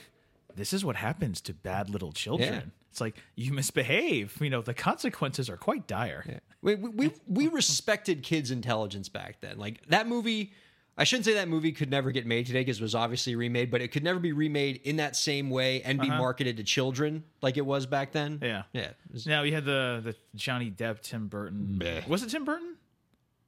this 0.56 0.72
is 0.72 0.86
what 0.86 0.96
happens 0.96 1.42
to 1.42 1.54
bad 1.54 1.90
little 1.90 2.12
children. 2.12 2.54
Yeah. 2.54 2.62
It's 2.92 3.02
like 3.02 3.18
you 3.36 3.54
misbehave. 3.54 4.38
You 4.40 4.50
know, 4.52 4.62
the 4.62 4.74
consequences 4.74 5.50
are 5.50 5.58
quite 5.58 5.88
dire. 5.88 6.42
we 6.62 6.75
we 6.75 6.90
we, 6.90 7.12
we 7.28 7.48
respected 7.48 8.22
kids' 8.24 8.50
intelligence 8.52 9.10
back 9.10 9.42
then. 9.42 9.58
Like 9.58 9.81
that 9.88 10.08
movie. 10.08 10.54
I 10.98 11.04
shouldn't 11.04 11.26
say 11.26 11.34
that 11.36 11.48
movie 11.48 11.72
could 11.74 11.92
never 11.92 12.12
get 12.12 12.26
made 12.26 12.48
today 12.48 12.62
because 12.62 12.80
it 12.80 12.84
was 12.84 12.96
obviously 12.96 13.36
remade, 13.36 13.70
but 13.70 13.82
it 13.82 13.90
could 13.90 14.04
never 14.04 14.20
be 14.20 14.32
remade 14.32 14.82
in 14.84 14.96
that 14.96 15.16
same 15.16 15.50
way 15.52 15.82
and 15.84 16.00
be 16.02 16.08
marketed 16.10 16.58
to 16.58 16.64
children 16.64 17.24
like 17.42 17.56
it 17.58 17.66
was 17.66 17.86
back 17.86 18.12
then. 18.14 18.40
Uh-huh. 18.42 18.46
Yeah. 18.48 18.64
yeah. 18.74 18.82
It 18.88 18.96
was- 19.14 19.28
Now 19.28 19.44
you 19.44 19.54
had 19.54 19.66
the 19.66 20.02
the 20.04 20.16
Johnny 20.36 20.72
Depp, 20.72 21.02
Tim 21.02 21.28
Burton. 21.28 21.78
Bleh. 21.80 22.07
Was 22.07 22.24
it 22.24 22.30
Tim 22.30 22.45
Burton? 22.45 22.76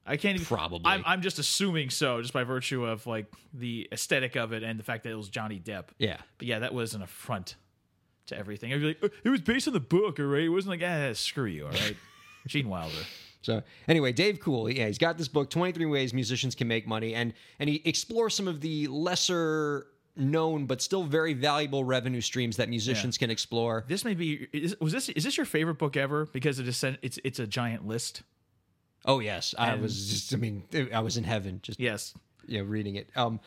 I 0.06 0.16
can't 0.16 0.36
even. 0.36 0.46
Probably. 0.46 0.82
I'm, 0.90 1.02
I'm 1.06 1.22
just 1.22 1.38
assuming 1.38 1.90
so, 1.90 2.20
just 2.22 2.32
by 2.32 2.42
virtue 2.44 2.84
of 2.86 3.06
like 3.06 3.26
the 3.52 3.88
aesthetic 3.92 4.34
of 4.36 4.52
it 4.52 4.62
and 4.62 4.78
the 4.78 4.82
fact 4.84 5.02
that 5.04 5.10
it 5.10 5.14
was 5.16 5.28
Johnny 5.28 5.60
Depp. 5.60 5.86
yeah. 5.98 6.16
But 6.38 6.46
yeah, 6.48 6.60
that 6.60 6.72
was 6.72 6.94
an 6.94 7.02
affront 7.02 7.56
to 8.26 8.36
everything. 8.38 8.72
I'd 8.72 8.80
be 8.80 8.86
like, 8.86 8.98
"Uh, 9.04 9.08
it 9.24 9.28
was 9.28 9.40
based 9.40 9.66
on 9.68 9.74
the 9.74 9.80
book, 9.80 10.18
all 10.20 10.26
right? 10.26 10.42
It 10.44 10.48
wasn't 10.48 10.80
like, 10.80 10.88
ah, 10.88 11.12
screw 11.14 11.44
you, 11.46 11.66
all 11.66 11.72
right? 11.72 11.96
Gene 12.46 12.68
Wilder. 12.68 12.94
So 13.42 13.62
anyway, 13.88 14.12
Dave 14.12 14.40
Cool, 14.40 14.70
yeah, 14.70 14.86
he's 14.86 14.98
got 14.98 15.16
this 15.18 15.28
book, 15.28 15.50
23 15.50 15.86
Ways 15.86 16.12
Musicians 16.12 16.54
Can 16.54 16.68
Make 16.68 16.86
Money, 16.86 17.14
and 17.14 17.32
and 17.58 17.68
he 17.68 17.82
explores 17.84 18.34
some 18.34 18.48
of 18.48 18.60
the 18.60 18.86
lesser 18.88 19.86
known 20.16 20.66
but 20.66 20.82
still 20.82 21.04
very 21.04 21.32
valuable 21.34 21.84
revenue 21.84 22.20
streams 22.20 22.56
that 22.58 22.68
musicians 22.68 23.16
can 23.16 23.30
explore. 23.30 23.84
This 23.88 24.04
may 24.04 24.14
be. 24.14 24.48
Is, 24.52 24.76
was 24.80 24.92
this? 24.92 25.08
Is 25.08 25.24
this 25.24 25.36
your 25.36 25.46
favorite 25.46 25.78
book 25.78 25.96
ever? 25.96 26.26
Because 26.26 26.58
it 26.58 26.68
is. 26.68 26.84
It's 27.02 27.18
it's 27.24 27.38
a 27.38 27.46
giant 27.46 27.86
list. 27.86 28.22
Oh 29.06 29.20
yes, 29.20 29.54
I 29.58 29.74
was 29.76 30.08
just 30.10 30.34
I 30.34 30.36
mean, 30.36 30.64
I 30.92 31.00
was 31.00 31.16
in 31.16 31.24
heaven 31.24 31.60
just 31.62 31.80
Yes. 31.80 32.14
you 32.46 32.58
know 32.58 32.64
reading 32.64 32.96
it. 32.96 33.08
Um 33.16 33.40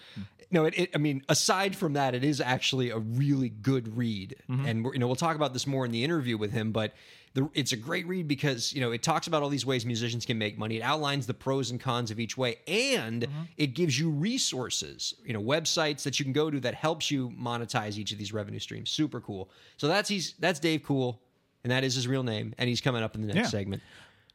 no, 0.50 0.66
it, 0.66 0.74
it 0.78 0.90
I 0.94 0.98
mean, 1.00 1.24
aside 1.30 1.76
from 1.76 1.94
that, 1.94 2.14
it 2.16 2.24
is 2.24 2.40
actually 2.40 2.92
a 2.92 2.98
really 3.00 3.50
good 3.50 3.98
read. 3.98 4.36
And 4.48 4.86
we're, 4.86 4.94
you 4.94 5.00
know, 5.00 5.08
we'll 5.08 5.16
talk 5.16 5.36
about 5.36 5.52
this 5.54 5.66
more 5.66 5.84
in 5.86 5.92
the 5.92 6.04
interview 6.04 6.38
with 6.38 6.52
him, 6.52 6.72
but 6.72 6.94
the, 7.34 7.50
it's 7.54 7.72
a 7.72 7.76
great 7.76 8.08
read 8.08 8.28
because 8.28 8.74
you 8.74 8.82
know 8.82 8.92
it 8.92 9.02
talks 9.02 9.26
about 9.28 9.42
all 9.42 9.50
these 9.50 9.66
ways 9.66 9.86
musicians 9.86 10.26
can 10.26 10.38
make 10.38 10.58
money. 10.58 10.78
It 10.78 10.82
outlines 10.82 11.26
the 11.26 11.34
pros 11.34 11.72
and 11.72 11.80
cons 11.80 12.12
of 12.12 12.20
each 12.20 12.38
way, 12.38 12.58
and 12.68 13.24
mm-hmm. 13.24 13.44
it 13.58 13.74
gives 13.74 14.00
you 14.00 14.10
resources, 14.12 15.16
you 15.26 15.34
know, 15.34 15.42
websites 15.42 16.04
that 16.04 16.20
you 16.20 16.26
can 16.26 16.34
go 16.34 16.52
to 16.52 16.60
that 16.60 16.76
helps 16.76 17.10
you 17.10 17.32
monetize 17.32 17.98
each 17.98 18.12
of 18.12 18.20
these 18.20 18.34
revenue 18.34 18.60
streams. 18.60 18.92
Super 18.92 19.20
cool. 19.20 19.50
So 19.78 19.88
that's 19.88 20.10
he's 20.10 20.36
that's 20.40 20.60
Dave 20.60 20.84
Cool, 20.84 21.22
and 21.64 21.72
that 21.72 21.84
is 21.84 21.96
his 21.96 22.08
real 22.08 22.24
name, 22.24 22.54
and 22.58 22.70
he's 22.70 22.82
coming 22.82 23.02
up 23.02 23.16
in 23.16 23.22
the 23.22 23.28
next 23.34 23.48
Yeah. 23.48 23.60
segment. 23.60 23.82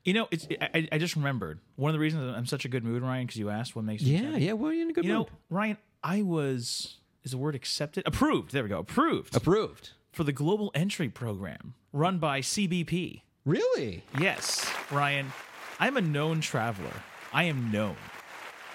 You 0.04 0.14
know, 0.14 0.28
it's 0.30 0.48
I, 0.60 0.88
I 0.90 0.98
just 0.98 1.16
remembered 1.16 1.60
one 1.76 1.90
of 1.90 1.92
the 1.92 2.00
reasons 2.00 2.34
I'm 2.36 2.46
such 2.46 2.64
a 2.64 2.68
good 2.68 2.82
mood, 2.82 3.02
Ryan, 3.02 3.26
because 3.26 3.38
you 3.38 3.50
asked 3.50 3.76
what 3.76 3.84
makes 3.84 4.02
Yeah, 4.02 4.36
yeah. 4.36 4.54
Well, 4.54 4.72
you're 4.72 4.82
in 4.82 4.90
a 4.90 4.92
good 4.92 5.04
You 5.04 5.12
know. 5.12 5.28
Ryan, 5.50 5.76
I 6.02 6.22
was 6.22 6.96
is 7.22 7.30
the 7.30 7.38
word 7.38 7.54
accepted 7.54 8.06
approved. 8.06 8.52
There 8.52 8.62
we 8.62 8.68
go, 8.68 8.78
approved 8.78 9.36
Approved. 9.36 9.90
For 10.12 10.24
the 10.24 10.32
global 10.32 10.70
entry 10.74 11.08
program 11.08 11.74
run 11.92 12.18
by 12.18 12.40
CBP. 12.40 13.22
Really? 13.44 14.04
Yes, 14.20 14.70
Ryan, 14.90 15.32
I'm 15.78 15.96
a 15.96 16.00
known 16.00 16.40
traveler. 16.40 16.92
I 17.32 17.44
am 17.44 17.70
known. 17.72 17.96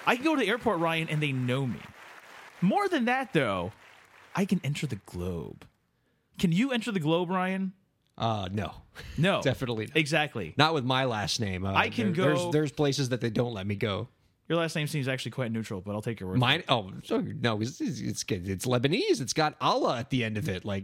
I 0.05 0.15
can 0.15 0.25
go 0.25 0.35
to 0.35 0.41
the 0.41 0.47
airport, 0.47 0.79
Ryan, 0.79 1.09
and 1.09 1.21
they 1.21 1.31
know 1.31 1.65
me. 1.65 1.79
More 2.61 2.87
than 2.87 3.05
that, 3.05 3.33
though, 3.33 3.71
I 4.35 4.45
can 4.45 4.59
enter 4.63 4.87
the 4.87 4.95
globe. 5.05 5.65
Can 6.39 6.51
you 6.51 6.71
enter 6.71 6.91
the 6.91 6.99
globe, 6.99 7.29
Ryan? 7.29 7.73
Uh, 8.17 8.47
no. 8.51 8.73
No, 9.17 9.41
Definitely 9.43 9.87
not. 9.87 9.97
Exactly. 9.97 10.53
Not 10.57 10.73
with 10.73 10.85
my 10.85 11.05
last 11.05 11.39
name. 11.39 11.65
Uh, 11.65 11.73
I 11.73 11.89
can 11.89 12.13
there- 12.13 12.13
go- 12.13 12.23
There's, 12.35 12.51
there's 12.53 12.71
places 12.71 13.09
that 13.09 13.21
they 13.21 13.29
don't 13.29 13.53
let 13.53 13.65
me 13.67 13.75
go. 13.75 14.07
Your 14.49 14.57
last 14.59 14.75
name 14.75 14.87
seems 14.87 15.07
actually 15.07 15.31
quite 15.31 15.51
neutral, 15.51 15.81
but 15.81 15.93
I'll 15.93 16.01
take 16.01 16.19
your 16.19 16.29
word. 16.29 16.35
for 16.35 16.39
Mine. 16.39 16.63
Oh, 16.67 16.91
no. 17.09 17.61
It's, 17.61 17.79
it's. 17.79 18.23
It's 18.29 18.65
Lebanese. 18.65 19.21
It's 19.21 19.33
got 19.33 19.55
Allah 19.61 19.97
at 19.99 20.09
the 20.09 20.23
end 20.23 20.37
of 20.37 20.49
it. 20.49 20.65
Like, 20.65 20.83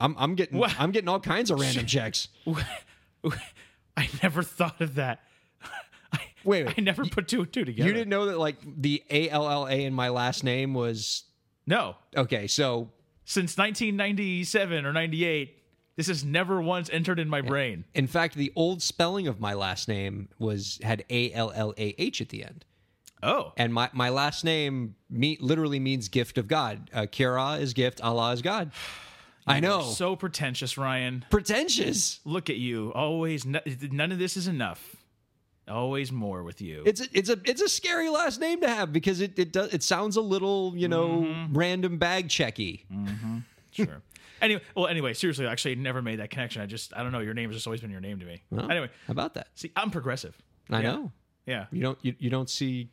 I'm 0.00 0.14
I'm 0.18 0.34
getting 0.34 0.58
What? 0.58 0.74
I'm 0.78 0.90
getting 0.92 1.08
all 1.08 1.20
kinds 1.20 1.50
of 1.50 1.58
random 1.60 1.86
checks. 1.86 2.28
I 3.96 4.08
never 4.22 4.42
thought 4.42 4.80
of 4.80 4.94
that. 4.94 5.20
I, 6.12 6.20
Wait, 6.44 6.66
wait. 6.66 6.74
I 6.78 6.80
never 6.80 7.04
put 7.04 7.28
two 7.28 7.40
and 7.40 7.52
two 7.52 7.64
together. 7.64 7.88
You 7.88 7.94
didn't 7.94 8.08
know 8.10 8.26
that 8.26 8.38
like 8.38 8.56
the 8.64 9.02
A 9.10 9.28
L 9.28 9.48
L 9.48 9.66
A 9.66 9.84
in 9.84 9.92
my 9.92 10.08
last 10.08 10.44
name 10.44 10.72
was 10.74 11.24
No, 11.66 11.96
okay. 12.16 12.46
So 12.46 12.90
since 13.24 13.58
1997 13.58 14.86
or 14.86 14.92
98, 14.92 15.54
this 15.96 16.06
has 16.06 16.24
never 16.24 16.62
once 16.62 16.88
entered 16.90 17.18
in 17.18 17.28
my 17.28 17.40
brain. 17.40 17.84
in 17.94 18.06
fact, 18.06 18.34
the 18.36 18.52
old 18.56 18.80
spelling 18.82 19.26
of 19.26 19.40
my 19.40 19.52
last 19.54 19.88
name 19.88 20.28
was 20.38 20.78
had 20.82 21.04
A 21.10 21.32
L 21.32 21.52
L 21.54 21.74
A 21.76 21.94
H 22.00 22.20
at 22.20 22.28
the 22.28 22.44
end. 22.44 22.64
Oh, 23.20 23.52
And 23.56 23.74
my, 23.74 23.90
my 23.92 24.10
last 24.10 24.44
name 24.44 24.94
me, 25.10 25.38
literally 25.40 25.80
means 25.80 26.08
gift 26.08 26.38
of 26.38 26.46
God. 26.46 26.88
Uh, 26.94 27.00
Kira 27.02 27.60
is 27.60 27.74
gift, 27.74 28.00
Allah 28.00 28.32
is 28.32 28.42
God. 28.42 28.70
I 29.48 29.60
know. 29.60 29.82
so 29.82 30.14
pretentious, 30.16 30.76
Ryan. 30.78 31.24
pretentious. 31.30 32.20
Look 32.24 32.50
at 32.50 32.56
you. 32.56 32.92
Always, 32.94 33.44
none 33.46 34.12
of 34.12 34.18
this 34.18 34.36
is 34.36 34.46
enough. 34.48 34.96
Always 35.66 36.10
more 36.10 36.42
with 36.44 36.60
you. 36.62 36.82
It's 36.86 37.00
a, 37.02 37.04
it's 37.12 37.28
a 37.28 37.38
it's 37.44 37.60
a 37.60 37.68
scary 37.68 38.08
last 38.08 38.40
name 38.40 38.60
to 38.62 38.68
have 38.68 38.90
because 38.90 39.20
it 39.20 39.38
it 39.38 39.52
does 39.52 39.74
it 39.74 39.82
sounds 39.82 40.16
a 40.16 40.20
little 40.22 40.72
you 40.74 40.88
know 40.88 41.08
Mm-hmm. 41.22 41.56
random 41.58 41.98
bag 41.98 42.28
checky. 42.28 42.84
sure. 43.70 44.02
Anyway, 44.40 44.62
well, 44.76 44.86
anyway, 44.86 45.12
seriously, 45.14 45.48
actually, 45.48 45.74
never 45.74 46.00
made 46.00 46.20
that 46.20 46.30
connection. 46.30 46.62
I 46.62 46.66
just, 46.66 46.96
I 46.96 47.02
don't 47.02 47.10
know. 47.10 47.18
Your 47.18 47.34
name 47.34 47.48
has 47.50 47.56
just 47.56 47.66
always 47.66 47.80
been 47.80 47.90
your 47.90 48.00
name 48.00 48.20
to 48.20 48.24
me. 48.24 48.40
Well, 48.50 48.70
Anyway, 48.70 48.88
how 49.08 49.10
about 49.10 49.34
that? 49.34 49.48
see, 49.56 49.72
I'm 49.74 49.90
progressive. 49.90 50.40
I 50.70 50.80
Yeah. 50.80 50.92
know 50.92 51.12
Yeah. 51.44 51.66
you 51.72 51.82
don't 51.82 51.98
you, 52.02 52.14
you 52.20 52.30
don't 52.30 52.48
see 52.48 52.88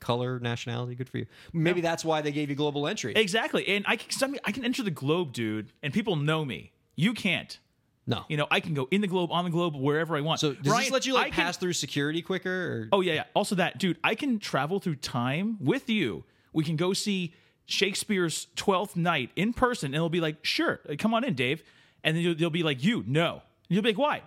color 0.00 0.40
nationality. 0.40 0.94
Good 0.94 1.08
for 1.08 1.18
you. 1.18 1.26
Maybe 1.52 1.80
that's 1.80 2.04
why 2.04 2.20
they 2.22 2.32
gave 2.32 2.50
you 2.50 2.56
global 2.56 2.86
entry. 2.88 3.12
Exactly. 3.14 3.66
And 3.68 3.84
I 3.86 3.96
can, 3.96 4.10
some- 4.10 4.36
I 4.44 4.52
can 4.52 4.64
enter 4.64 4.82
the 4.82 4.90
globe, 4.90 5.32
dude, 5.32 5.72
and 5.82 5.92
people 5.92 6.16
know 6.16 6.44
me. 6.44 6.72
You 6.96 7.14
can't. 7.14 7.58
no. 8.06 8.24
You 8.28 8.36
know, 8.36 8.46
I 8.50 8.60
can 8.60 8.74
go 8.74 8.88
in 8.90 9.00
the 9.00 9.06
globe, 9.06 9.30
on 9.32 9.44
the 9.44 9.50
globe, 9.50 9.74
wherever 9.76 10.16
I 10.16 10.20
want. 10.20 10.40
So 10.40 10.52
does 10.54 10.66
Ryan, 10.72 10.84
this 10.84 10.92
let 10.92 11.06
you 11.06 11.14
like 11.14 11.26
I 11.26 11.30
can- 11.30 11.44
pass 11.44 11.56
through 11.56 11.74
security 11.74 12.22
quicker? 12.22 12.50
Or? 12.50 12.88
Oh 12.92 13.00
yeah, 13.00 13.12
yeah. 13.14 13.24
Also 13.34 13.54
that, 13.54 13.78
dude, 13.78 13.98
I 14.02 14.14
can 14.14 14.38
travel 14.38 14.80
through 14.80 14.96
time 14.96 15.56
with 15.60 15.88
you. 15.88 16.24
We 16.52 16.64
can 16.64 16.76
go 16.76 16.92
see 16.92 17.34
Shakespeare's 17.66 18.48
Twelfth 18.56 18.96
Night 18.96 19.30
in 19.36 19.52
person, 19.52 19.86
and 19.86 19.94
it'll 19.94 20.08
be 20.10 20.20
like, 20.20 20.44
sure, 20.44 20.80
come 20.98 21.14
on 21.14 21.22
in, 21.24 21.34
Dave. 21.34 21.62
And 22.02 22.16
then 22.16 22.36
they'll 22.36 22.50
be 22.50 22.62
like, 22.64 22.82
you, 22.82 23.04
no. 23.06 23.34
And 23.34 23.40
you'll 23.68 23.82
be 23.82 23.90
like, 23.90 23.98
why? 23.98 24.22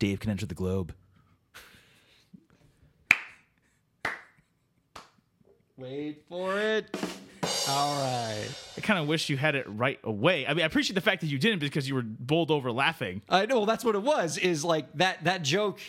Dave 0.00 0.18
can 0.20 0.30
enter 0.30 0.46
the 0.46 0.54
globe. 0.54 0.92
Wait 5.78 6.24
for 6.28 6.58
it. 6.58 6.94
All 7.68 8.02
right. 8.02 8.48
I 8.76 8.80
kind 8.80 8.98
of 8.98 9.06
wish 9.08 9.28
you 9.28 9.36
had 9.36 9.54
it 9.54 9.64
right 9.68 9.98
away. 10.02 10.46
I 10.46 10.52
mean, 10.54 10.64
I 10.64 10.66
appreciate 10.66 10.94
the 10.94 11.00
fact 11.00 11.20
that 11.20 11.28
you 11.28 11.38
didn't 11.38 11.60
because 11.60 11.88
you 11.88 11.94
were 11.94 12.02
bowled 12.04 12.50
over 12.50 12.72
laughing. 12.72 13.22
I 13.28 13.46
know. 13.46 13.58
Well, 13.58 13.66
that's 13.66 13.84
what 13.84 13.94
it 13.94 14.02
was. 14.02 14.38
Is 14.38 14.64
like 14.64 14.92
that 14.94 15.24
that 15.24 15.42
joke. 15.42 15.80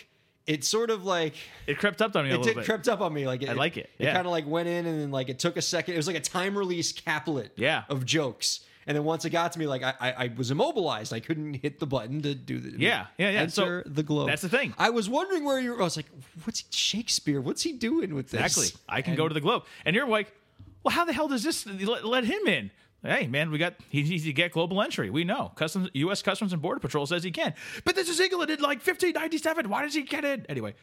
It 0.46 0.64
sort 0.64 0.90
of 0.90 1.06
like 1.06 1.36
It 1.68 1.78
crept 1.78 2.02
up 2.02 2.16
on 2.16 2.24
me 2.26 2.32
a 2.32 2.34
it 2.34 2.38
little 2.38 2.54
did 2.54 2.56
bit. 2.58 2.66
crept 2.66 2.88
up 2.88 3.02
on 3.02 3.14
me. 3.14 3.28
Like 3.28 3.44
it, 3.44 3.50
I 3.50 3.54
like 3.54 3.78
it, 3.78 3.88
It 4.00 4.06
yeah. 4.06 4.14
kind 4.16 4.26
of 4.26 4.32
like 4.32 4.48
went 4.48 4.68
in 4.68 4.88
and 4.88 5.00
then 5.00 5.12
like 5.12 5.30
it 5.30 5.38
took 5.38 5.58
a 5.58 5.62
second. 5.62 5.94
It 5.94 5.98
was 5.98 6.08
like 6.08 6.16
a 6.16 6.22
time 6.22 6.58
release 6.58 6.92
caplet. 6.92 7.52
Yeah. 7.56 7.84
Of 7.88 8.04
jokes. 8.04 8.62
And 8.88 8.96
then 8.98 9.04
once 9.04 9.24
it 9.26 9.30
got 9.30 9.52
to 9.54 9.60
me, 9.60 9.68
like 9.68 9.84
I, 9.84 9.94
I, 10.00 10.12
I 10.26 10.32
was 10.36 10.50
immobilized. 10.52 11.14
I 11.14 11.20
couldn't 11.20 11.56
hit 11.56 11.80
the 11.80 11.86
button 11.86 12.22
to 12.24 12.34
do 12.34 12.60
the 12.60 12.80
Yeah, 12.80 13.08
yeah, 13.18 13.30
yeah. 13.30 13.48
So, 13.48 13.84
the 13.86 14.04
globe. 14.04 14.28
that's 14.30 14.42
the 14.42 14.50
thing. 14.50 14.74
I 14.78 14.90
was 14.90 15.08
wondering 15.10 15.44
where 15.46 15.60
you. 15.60 15.72
were. 15.74 15.82
I 15.82 15.84
was 15.84 15.96
like, 15.98 16.08
what's 16.46 16.64
Shakespeare? 16.76 17.40
What's 17.42 17.62
he 17.62 17.74
doing 17.74 18.16
with 18.16 18.32
this? 18.32 18.42
Exactly. 18.42 18.80
I 18.88 19.02
can 19.02 19.12
And- 19.12 19.18
go 19.18 19.28
to 19.28 19.34
the 19.34 19.42
globe. 19.42 19.64
And 19.86 19.96
you're 19.96 20.08
like, 20.08 20.34
well, 20.84 20.94
how 20.96 21.06
the 21.06 21.14
hell 21.14 21.28
does 21.28 21.44
this 21.44 21.66
let, 21.68 22.06
let 22.06 22.24
him 22.24 22.48
in? 22.48 22.72
Hey, 23.04 23.28
man, 23.28 23.50
we 23.52 23.58
got 23.58 23.76
he 23.90 24.04
needs 24.04 24.24
to 24.26 24.34
get 24.34 24.52
global 24.52 24.82
entry. 24.82 25.10
We 25.10 25.24
know. 25.24 25.52
Customs 25.56 25.90
US 25.94 26.22
Customs 26.22 26.52
and 26.52 26.62
Border 26.62 26.80
Patrol 26.82 27.06
says 27.06 27.24
he 27.24 27.32
can. 27.32 27.54
But 27.86 27.96
this 27.96 28.10
is 28.10 28.20
England 28.20 28.50
in 28.52 28.60
like 28.60 28.80
1597. 28.80 29.70
Why 29.70 29.84
does 29.84 29.94
he 29.94 30.02
get 30.02 30.26
in? 30.26 30.46
Anyway. 30.50 30.74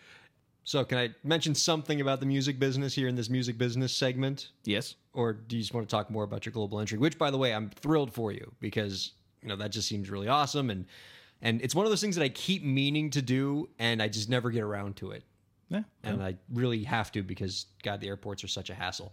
So 0.66 0.84
can 0.84 0.98
I 0.98 1.10
mention 1.22 1.54
something 1.54 2.00
about 2.00 2.18
the 2.18 2.26
music 2.26 2.58
business 2.58 2.92
here 2.92 3.06
in 3.06 3.14
this 3.14 3.30
music 3.30 3.56
business 3.56 3.92
segment? 3.92 4.48
Yes. 4.64 4.96
or 5.14 5.32
do 5.32 5.54
you 5.56 5.62
just 5.62 5.72
want 5.72 5.88
to 5.88 5.90
talk 5.90 6.10
more 6.10 6.24
about 6.24 6.44
your 6.44 6.52
global 6.52 6.80
entry 6.80 6.98
which 6.98 7.16
by 7.18 7.30
the 7.30 7.38
way 7.38 7.54
i'm 7.54 7.70
thrilled 7.70 8.12
for 8.12 8.32
you 8.32 8.52
because 8.60 9.12
you 9.42 9.48
know 9.48 9.56
that 9.56 9.70
just 9.72 9.88
seems 9.88 10.10
really 10.10 10.28
awesome 10.28 10.68
and 10.70 10.84
and 11.40 11.62
it's 11.62 11.74
one 11.74 11.86
of 11.86 11.90
those 11.90 12.00
things 12.02 12.16
that 12.16 12.22
i 12.24 12.28
keep 12.28 12.62
meaning 12.64 13.08
to 13.10 13.22
do 13.22 13.68
and 13.78 14.02
i 14.02 14.08
just 14.08 14.28
never 14.28 14.50
get 14.50 14.62
around 14.62 14.96
to 14.96 15.12
it 15.12 15.22
Yeah. 15.70 15.82
and 16.02 16.22
i 16.22 16.34
really 16.52 16.82
have 16.84 17.10
to 17.12 17.22
because 17.22 17.66
god 17.82 18.00
the 18.02 18.08
airports 18.08 18.42
are 18.44 18.48
such 18.48 18.68
a 18.70 18.74
hassle 18.74 19.12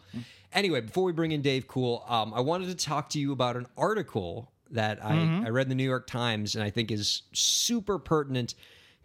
anyway 0.52 0.82
before 0.82 1.04
we 1.06 1.12
bring 1.14 1.32
in 1.32 1.42
dave 1.42 1.68
cool 1.68 2.04
um, 2.10 2.34
i 2.34 2.40
wanted 2.42 2.68
to 2.68 2.76
talk 2.76 3.10
to 3.12 3.20
you 3.20 3.32
about 3.32 3.56
an 3.56 3.68
article 3.78 4.52
that 4.72 5.04
I, 5.06 5.14
I 5.46 5.50
read 5.50 5.68
in 5.68 5.70
the 5.70 5.76
new 5.76 5.90
york 5.96 6.08
times 6.08 6.56
and 6.56 6.64
i 6.64 6.70
think 6.70 6.92
is 6.92 7.22
super 7.32 7.98
pertinent 8.00 8.56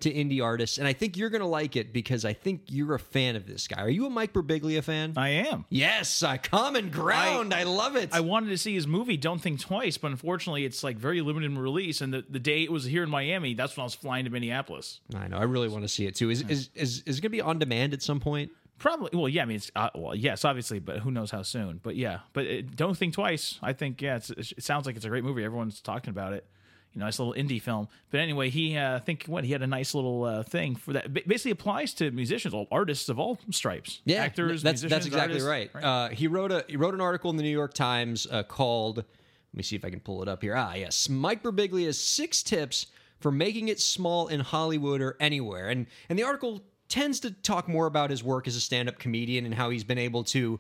to 0.01 0.13
indie 0.13 0.43
artists 0.43 0.79
and 0.79 0.87
i 0.87 0.93
think 0.93 1.17
you're 1.17 1.31
going 1.31 1.41
to 1.41 1.47
like 1.47 1.77
it 1.77 1.93
because 1.93 2.25
i 2.25 2.33
think 2.33 2.63
you're 2.69 2.95
a 2.95 2.99
fan 2.99 3.37
of 3.37 3.47
this 3.47 3.67
guy 3.67 3.83
are 3.83 3.89
you 3.89 4.07
a 4.07 4.11
mike 4.11 4.33
birbiglia 4.33 4.83
fan 4.83 5.13
I 5.17 5.31
am. 5.31 5.65
Yes, 5.69 6.23
a 6.23 6.39
common 6.39 6.91
ground. 6.91 7.53
I, 7.53 7.65
love 7.65 7.97
it. 7.97 8.11
I 8.13 8.21
wanted 8.21 8.51
to 8.51 8.59
see 8.59 8.75
his 8.75 8.87
movie 8.87 9.17
Don't 9.17 9.41
Think 9.41 9.61
Twice, 9.61 9.99
but 9.99 10.11
unfortunately 10.11 10.65
it's 10.65 10.85
like 10.85 10.97
very 10.97 11.21
limited 11.21 11.51
release 11.57 12.01
and 12.01 12.13
the, 12.13 12.25
the 12.29 12.39
day 12.39 12.63
it 12.63 12.71
was 12.71 12.85
here 12.85 13.03
in 13.03 13.11
Miami, 13.11 13.55
that's 13.55 13.77
when 13.77 13.83
I 13.83 13.85
was 13.85 13.95
flying 13.95 14.25
to 14.25 14.31
Minneapolis. 14.31 15.01
I 15.15 15.29
know. 15.29 15.39
I 15.39 15.45
really 15.45 15.69
want 15.69 15.83
to 15.85 15.89
see 15.89 16.07
it 16.07 16.15
too. 16.15 16.31
Is 16.31 16.43
is 16.43 16.71
is, 16.75 17.03
is 17.07 17.19
it 17.19 17.21
going 17.21 17.23
to 17.23 17.29
be 17.31 17.41
on 17.41 17.59
demand 17.59 17.93
at 17.95 18.03
some 18.03 18.21
point? 18.21 18.53
Probably. 18.79 19.11
Well, 19.13 19.29
yeah. 19.29 19.43
I 19.43 19.45
mean, 19.47 19.57
it's 19.57 19.73
uh, 19.75 19.91
well, 19.95 20.15
yes, 20.15 20.45
obviously, 20.45 20.79
but 20.79 20.99
who 20.99 21.11
knows 21.11 21.31
how 21.31 21.43
soon? 21.43 21.81
But 21.83 21.97
yeah, 21.97 22.21
but 22.33 22.47
it, 22.47 22.77
don't 22.77 22.97
think 22.97 23.15
twice. 23.15 23.59
I 23.61 23.73
think 23.73 24.01
yeah, 24.01 24.17
it's, 24.17 24.31
it 24.31 24.63
sounds 24.63 24.87
like 24.87 24.97
it's 24.97 25.05
a 25.05 25.09
great 25.09 25.25
movie. 25.25 25.45
Everyone's 25.45 25.81
talking 25.81 26.11
about 26.11 26.33
it. 26.33 26.47
You 26.95 27.01
know, 27.01 27.05
nice 27.07 27.19
little 27.19 27.35
indie 27.35 27.61
film. 27.61 27.87
But 28.11 28.21
anyway, 28.21 28.51
he 28.51 28.77
uh, 28.77 28.97
I 28.97 28.99
think 28.99 29.25
what 29.27 29.45
he 29.45 29.53
had 29.53 29.63
a 29.63 29.67
nice 29.67 29.95
little 29.95 30.25
uh, 30.25 30.43
thing 30.43 30.75
for 30.75 30.95
that. 30.95 31.13
Ba- 31.13 31.21
Basically, 31.27 31.51
applies 31.53 31.95
to 31.95 32.11
musicians, 32.11 32.55
all 32.55 32.67
artists 32.73 33.09
of 33.09 33.19
all 33.19 33.39
stripes. 33.51 34.01
Yeah, 34.05 34.23
actors. 34.25 34.63
That's 34.63 34.83
musicians, 34.83 34.91
that's 34.91 35.07
exactly 35.07 35.41
artists. 35.41 35.75
right. 35.75 35.85
Uh, 35.85 36.09
he 36.09 36.27
wrote 36.27 36.51
a 36.51 36.65
he 36.69 36.77
wrote 36.77 36.95
an 36.95 37.01
article 37.01 37.31
in 37.31 37.37
the 37.37 37.43
New 37.43 37.51
York 37.51 37.75
Times 37.75 38.27
uh, 38.31 38.43
called. 38.43 38.97
Let 38.99 39.05
me 39.55 39.63
see 39.63 39.77
if 39.77 39.85
I 39.85 39.91
can 39.91 40.01
pull 40.01 40.23
it 40.23 40.29
up 40.29 40.43
here. 40.43 40.55
Ah, 40.57 40.75
yes, 40.75 41.09
Mike 41.09 41.43
Birbiglia's 41.43 42.01
six 42.01 42.43
tips 42.43 42.87
for 43.21 43.31
making 43.33 43.69
it 43.69 43.81
small 43.81 44.29
in 44.29 44.41
Hollywood 44.41 45.01
or 45.01 45.17
anywhere, 45.21 45.69
and 45.69 45.87
and 46.09 46.19
the 46.19 46.23
article 46.23 46.63
tends 46.89 47.21
to 47.21 47.31
talk 47.31 47.69
more 47.69 47.87
about 47.87 48.09
his 48.11 48.25
work 48.25 48.49
as 48.49 48.57
a 48.57 48.61
stand 48.61 48.89
up 48.89 48.99
comedian 48.99 49.45
and 49.45 49.55
how 49.55 49.69
he's 49.71 49.85
been 49.85 49.99
able 49.99 50.25
to 50.25 50.59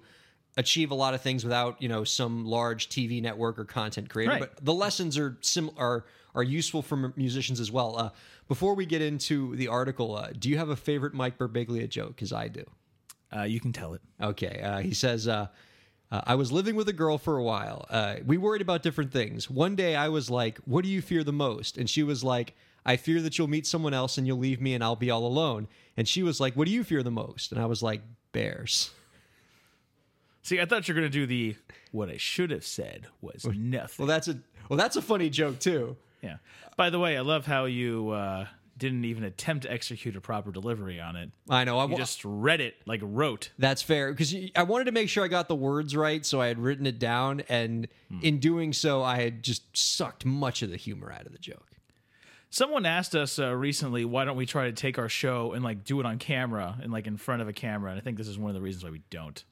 achieve 0.59 0.91
a 0.91 0.95
lot 0.95 1.15
of 1.15 1.23
things 1.23 1.45
without 1.45 1.81
you 1.81 1.89
know 1.89 2.05
some 2.05 2.45
large 2.45 2.91
TV 2.91 3.23
network 3.23 3.59
or 3.59 3.65
content 3.65 4.11
creator. 4.11 4.33
Right. 4.33 4.41
But 4.41 4.63
the 4.63 4.75
lessons 4.75 5.17
are 5.17 5.39
sim- 5.41 5.71
are 5.79 6.05
are 6.35 6.43
useful 6.43 6.83
for 6.83 6.97
m- 6.97 7.15
musicians 7.17 7.61
as 7.61 7.71
well. 7.73 7.97
Uh, 7.97 8.11
before 8.49 8.75
we 8.75 8.85
get 8.85 9.01
into 9.01 9.57
the 9.57 9.69
article, 9.69 10.17
uh, 10.17 10.31
do 10.39 10.51
you 10.51 10.59
have 10.59 10.69
a 10.69 10.77
favorite 10.77 11.15
Mike 11.15 11.39
Birbiglia 11.39 11.89
joke? 11.89 12.17
Because 12.17 12.33
I 12.33 12.49
do. 12.49 12.65
Uh, 13.35 13.43
you 13.43 13.61
can 13.61 13.73
tell 13.73 13.95
it. 13.95 14.03
Okay. 14.21 14.61
Uh, 14.63 14.79
he 14.79 14.95
says, 14.95 15.29
uh, 15.29 15.49
uh, 16.11 16.23
I 16.27 16.35
was 16.35 16.51
living 16.51 16.77
with 16.77 16.89
a 16.89 16.95
girl 16.95 17.19
for 17.19 17.37
a 17.37 17.43
while. 17.43 17.85
Uh, 17.91 18.17
we 18.25 18.39
worried 18.39 18.63
about 18.63 18.83
different 18.83 19.13
things. 19.13 19.51
One 19.51 19.77
day 19.77 19.95
I 19.95 20.09
was 20.09 20.31
like, 20.31 20.59
What 20.65 20.85
do 20.85 20.91
you 20.91 21.03
fear 21.03 21.23
the 21.25 21.33
most? 21.33 21.77
And 21.79 21.89
she 21.89 22.03
was 22.03 22.25
like, 22.25 22.57
I 22.87 22.97
fear 22.97 23.21
that 23.21 23.37
you'll 23.37 23.49
meet 23.49 23.67
someone 23.67 23.93
else 23.95 24.17
and 24.17 24.27
you'll 24.27 24.39
leave 24.39 24.61
me 24.61 24.75
and 24.75 24.83
I'll 24.83 24.97
be 24.97 25.11
all 25.11 25.27
alone. 25.27 25.69
And 25.97 26.09
she 26.09 26.23
was 26.23 26.41
like, 26.41 26.55
What 26.55 26.67
do 26.67 26.73
you 26.73 26.85
fear 26.85 27.03
the 27.03 27.11
most? 27.11 27.53
And 27.53 27.61
I 27.61 27.67
was 27.67 27.83
like, 27.83 28.01
Bears. 28.33 28.91
See, 30.49 30.59
I 30.59 30.65
thought 30.65 30.89
you 30.89 30.95
were 30.95 31.01
gonna 31.01 31.11
do 31.11 31.27
the 31.27 31.57
what 31.93 32.09
I 32.09 32.17
should 32.17 32.51
have 32.53 32.65
said 32.65 33.07
was 33.21 33.45
nothing. 33.45 34.07
Well, 34.07 34.07
that's 34.07 34.29
a 34.29 34.39
well, 34.71 34.79
that's 34.79 34.97
a 34.97 35.03
funny 35.03 35.29
joke 35.29 35.59
too. 35.59 35.99
Yeah. 36.23 36.39
By 36.75 36.89
the 36.89 36.99
way, 36.99 37.19
I 37.19 37.21
love 37.21 37.45
how 37.45 37.67
you 37.67 38.09
uh, 38.13 38.47
didn't 38.79 39.05
even 39.05 39.25
attempt 39.25 39.65
to 39.65 39.71
execute 39.71 40.17
a 40.17 40.23
proper 40.23 40.51
delivery 40.51 41.01
on 41.01 41.17
it. 41.17 41.33
I 41.51 41.65
know. 41.65 41.79
I 41.79 41.85
You 41.85 41.99
just 41.99 42.25
read 42.25 42.63
it 42.63 42.77
like 42.87 43.01
wrote. 43.05 43.51
That's 43.59 43.83
fair 43.83 44.11
because 44.11 44.35
I 44.57 44.63
wanted 44.63 44.85
to 44.85 44.93
make 44.93 45.11
sure 45.11 45.23
I 45.23 45.29
got 45.29 45.49
the 45.49 45.55
words 45.55 45.95
right, 45.95 46.25
so 46.25 46.41
I 46.41 46.47
had 46.47 46.59
written 46.59 46.87
it 46.87 46.99
down, 46.99 47.43
and 47.51 47.87
in 48.23 48.39
doing 48.39 48.73
so, 48.73 49.03
I 49.03 49.21
had 49.21 49.43
just 49.43 49.77
sucked 49.77 50.25
much 50.25 50.63
of 50.63 50.71
the 50.71 50.79
humor 50.79 51.13
out 51.13 51.27
of 51.27 51.33
the 51.33 51.39
joke. 51.39 51.73
Someone 52.49 52.87
asked 52.87 53.15
us 53.15 53.39
uh, 53.39 53.55
recently, 53.55 54.07
why 54.07 54.25
don't 54.25 54.39
we 54.39 54.47
try 54.47 54.65
to 54.65 54.73
take 54.73 54.97
our 54.99 55.11
show 55.11 55.53
and 55.53 55.63
like 55.63 55.85
do 55.85 56.01
it 56.01 56.07
on 56.07 56.17
camera 56.17 56.79
and 56.83 56.91
like 56.91 57.07
in 57.07 57.19
front 57.19 57.43
of 57.43 57.49
a 57.49 57.53
camera? 57.53 57.91
And 57.91 58.01
I 58.01 58.03
think 58.03 58.17
this 58.17 58.29
is 58.29 58.39
one 58.39 58.49
of 58.49 58.55
the 58.55 58.63
reasons 58.63 58.83
why 58.85 58.91
we 58.91 59.03
don't. 59.11 59.45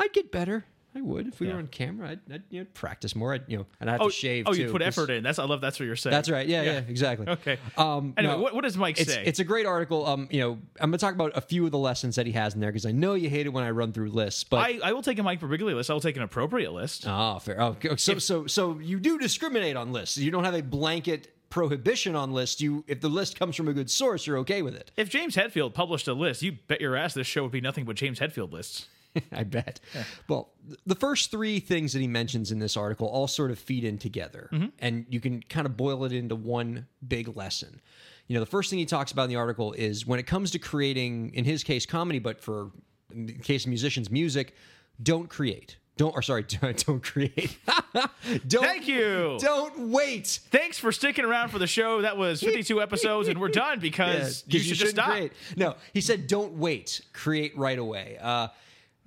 I'd 0.00 0.12
get 0.12 0.30
better. 0.32 0.64
I 0.94 1.02
would 1.02 1.28
if 1.28 1.38
we 1.38 1.46
Yeah. 1.46 1.52
were 1.52 1.58
on 1.60 1.66
camera. 1.68 2.08
I'd, 2.10 2.20
I'd 2.32 2.42
you 2.50 2.60
know, 2.60 2.66
practice 2.74 3.14
more. 3.14 3.34
I'd 3.34 3.44
you 3.46 3.58
know, 3.58 3.66
and 3.78 3.88
I'd 3.90 3.92
have 3.94 4.00
Oh, 4.00 4.08
to 4.08 4.14
shave. 4.14 4.44
oh, 4.48 4.54
you 4.54 4.70
put 4.72 4.80
effort 4.82 5.10
in. 5.10 5.22
That's 5.22 5.38
I 5.38 5.44
love. 5.44 5.60
That's 5.60 5.78
what 5.78 5.84
you're 5.86 5.96
saying. 5.96 6.12
That's 6.12 6.30
right. 6.30 6.48
Yeah, 6.48 6.62
yeah, 6.62 6.72
Yeah. 6.72 6.78
exactly. 6.88 7.26
Okay. 7.38 7.58
Um, 7.76 8.14
Anyway, 8.16 8.34
no, 8.34 8.40
what, 8.40 8.54
what 8.54 8.64
does 8.64 8.76
Mike 8.76 8.98
it's 8.98 9.12
say? 9.12 9.22
it's 9.24 9.38
a 9.38 9.44
great 9.44 9.66
article. 9.66 10.06
Um, 10.06 10.28
you 10.30 10.40
know, 10.40 10.52
I'm 10.80 10.90
gonna 10.90 10.96
talk 10.98 11.14
about 11.14 11.32
a 11.36 11.40
few 11.42 11.64
of 11.66 11.72
the 11.72 11.78
lessons 11.78 12.16
that 12.16 12.26
he 12.26 12.32
has 12.32 12.54
in 12.54 12.60
there 12.60 12.70
because 12.70 12.86
I 12.86 12.92
know 12.92 13.14
you 13.14 13.28
hate 13.28 13.46
it 13.46 13.50
when 13.50 13.64
I 13.64 13.70
run 13.70 13.92
through 13.92 14.10
lists, 14.10 14.42
but 14.44 14.56
I, 14.58 14.80
I 14.82 14.92
will 14.92 15.02
take 15.02 15.18
a 15.18 15.22
Mike 15.22 15.40
Birbiglia 15.40 15.74
list. 15.74 15.90
I 15.90 15.92
will 15.92 16.00
take 16.00 16.16
an 16.16 16.22
appropriate 16.22 16.72
list. 16.72 17.04
Oh, 17.06 17.38
fair. 17.38 17.60
Oh, 17.60 17.76
so 17.96 18.18
so 18.18 18.46
so 18.46 18.78
you 18.78 18.98
do 18.98 19.18
discriminate 19.18 19.76
on 19.76 19.92
lists. 19.92 20.16
You 20.16 20.30
don't 20.30 20.44
have 20.44 20.54
a 20.54 20.62
blanket 20.62 21.32
prohibition 21.50 22.16
on 22.16 22.32
lists. 22.32 22.60
You, 22.60 22.84
if 22.88 23.00
the 23.00 23.08
list 23.08 23.38
comes 23.38 23.56
from 23.56 23.68
a 23.68 23.72
good 23.72 23.90
source, 23.90 24.26
you're 24.26 24.38
okay 24.38 24.62
with 24.62 24.74
it. 24.74 24.90
If 24.96 25.08
James 25.10 25.36
Hetfield 25.36 25.74
published 25.74 26.08
a 26.08 26.12
list, 26.14 26.42
you 26.42 26.52
bet 26.66 26.80
your 26.80 26.96
ass 26.96 27.14
this 27.14 27.26
show 27.26 27.42
would 27.42 27.52
be 27.52 27.60
nothing 27.60 27.84
but 27.84 27.94
James 27.96 28.18
Hetfield 28.18 28.52
lists. 28.52 28.86
I 29.32 29.44
bet. 29.44 29.80
Well, 30.28 30.50
the 30.86 30.94
first 30.94 31.30
three 31.30 31.60
things 31.60 31.92
that 31.92 32.00
he 32.00 32.06
mentions 32.06 32.52
in 32.52 32.58
this 32.58 32.76
article 32.76 33.08
all 33.08 33.26
sort 33.26 33.50
of 33.50 33.58
feed 33.58 33.84
in 33.84 33.98
together, 33.98 34.50
and 34.78 35.06
you 35.08 35.20
can 35.20 35.42
kind 35.42 35.66
of 35.66 35.76
boil 35.76 36.04
it 36.04 36.12
into 36.12 36.36
one 36.36 36.86
big 37.06 37.36
lesson. 37.36 37.80
You 38.26 38.34
know, 38.34 38.40
the 38.40 38.46
first 38.46 38.68
thing 38.70 38.78
he 38.78 38.86
talks 38.86 39.10
about 39.10 39.24
in 39.24 39.30
the 39.30 39.36
article 39.36 39.72
is 39.72 40.06
when 40.06 40.18
it 40.20 40.26
comes 40.26 40.50
to 40.50 40.58
creating, 40.58 41.32
in 41.34 41.44
his 41.44 41.64
case, 41.64 41.86
comedy, 41.86 42.18
but 42.18 42.40
for 42.40 42.70
in 43.10 43.26
the 43.26 43.32
case 43.32 43.64
of 43.64 43.70
musicians, 43.70 44.10
music, 44.10 44.54
don't 45.02 45.28
create. 45.28 45.78
Don't, 45.96 46.14
or 46.14 46.22
sorry, 46.22 46.44
don't 46.76 47.02
create. 47.02 47.58
don't, 48.46 48.62
Thank 48.62 48.86
you. 48.86 49.36
Don't 49.40 49.90
wait. 49.90 50.40
Thanks 50.50 50.78
for 50.78 50.92
sticking 50.92 51.24
around 51.24 51.48
for 51.48 51.58
the 51.58 51.66
show. 51.66 52.02
That 52.02 52.16
was 52.16 52.40
52 52.40 52.80
episodes, 52.80 53.28
and 53.28 53.40
we're 53.40 53.48
done 53.48 53.80
because 53.80 54.44
you 54.46 54.60
should 54.60 54.68
just 54.68 54.80
shouldn't 54.80 54.96
stop. 54.96 55.10
create. 55.10 55.32
No, 55.56 55.74
he 55.92 56.00
said, 56.00 56.28
don't 56.28 56.52
wait. 56.54 57.00
Create 57.12 57.56
right 57.58 57.78
away. 57.78 58.16
Uh, 58.20 58.48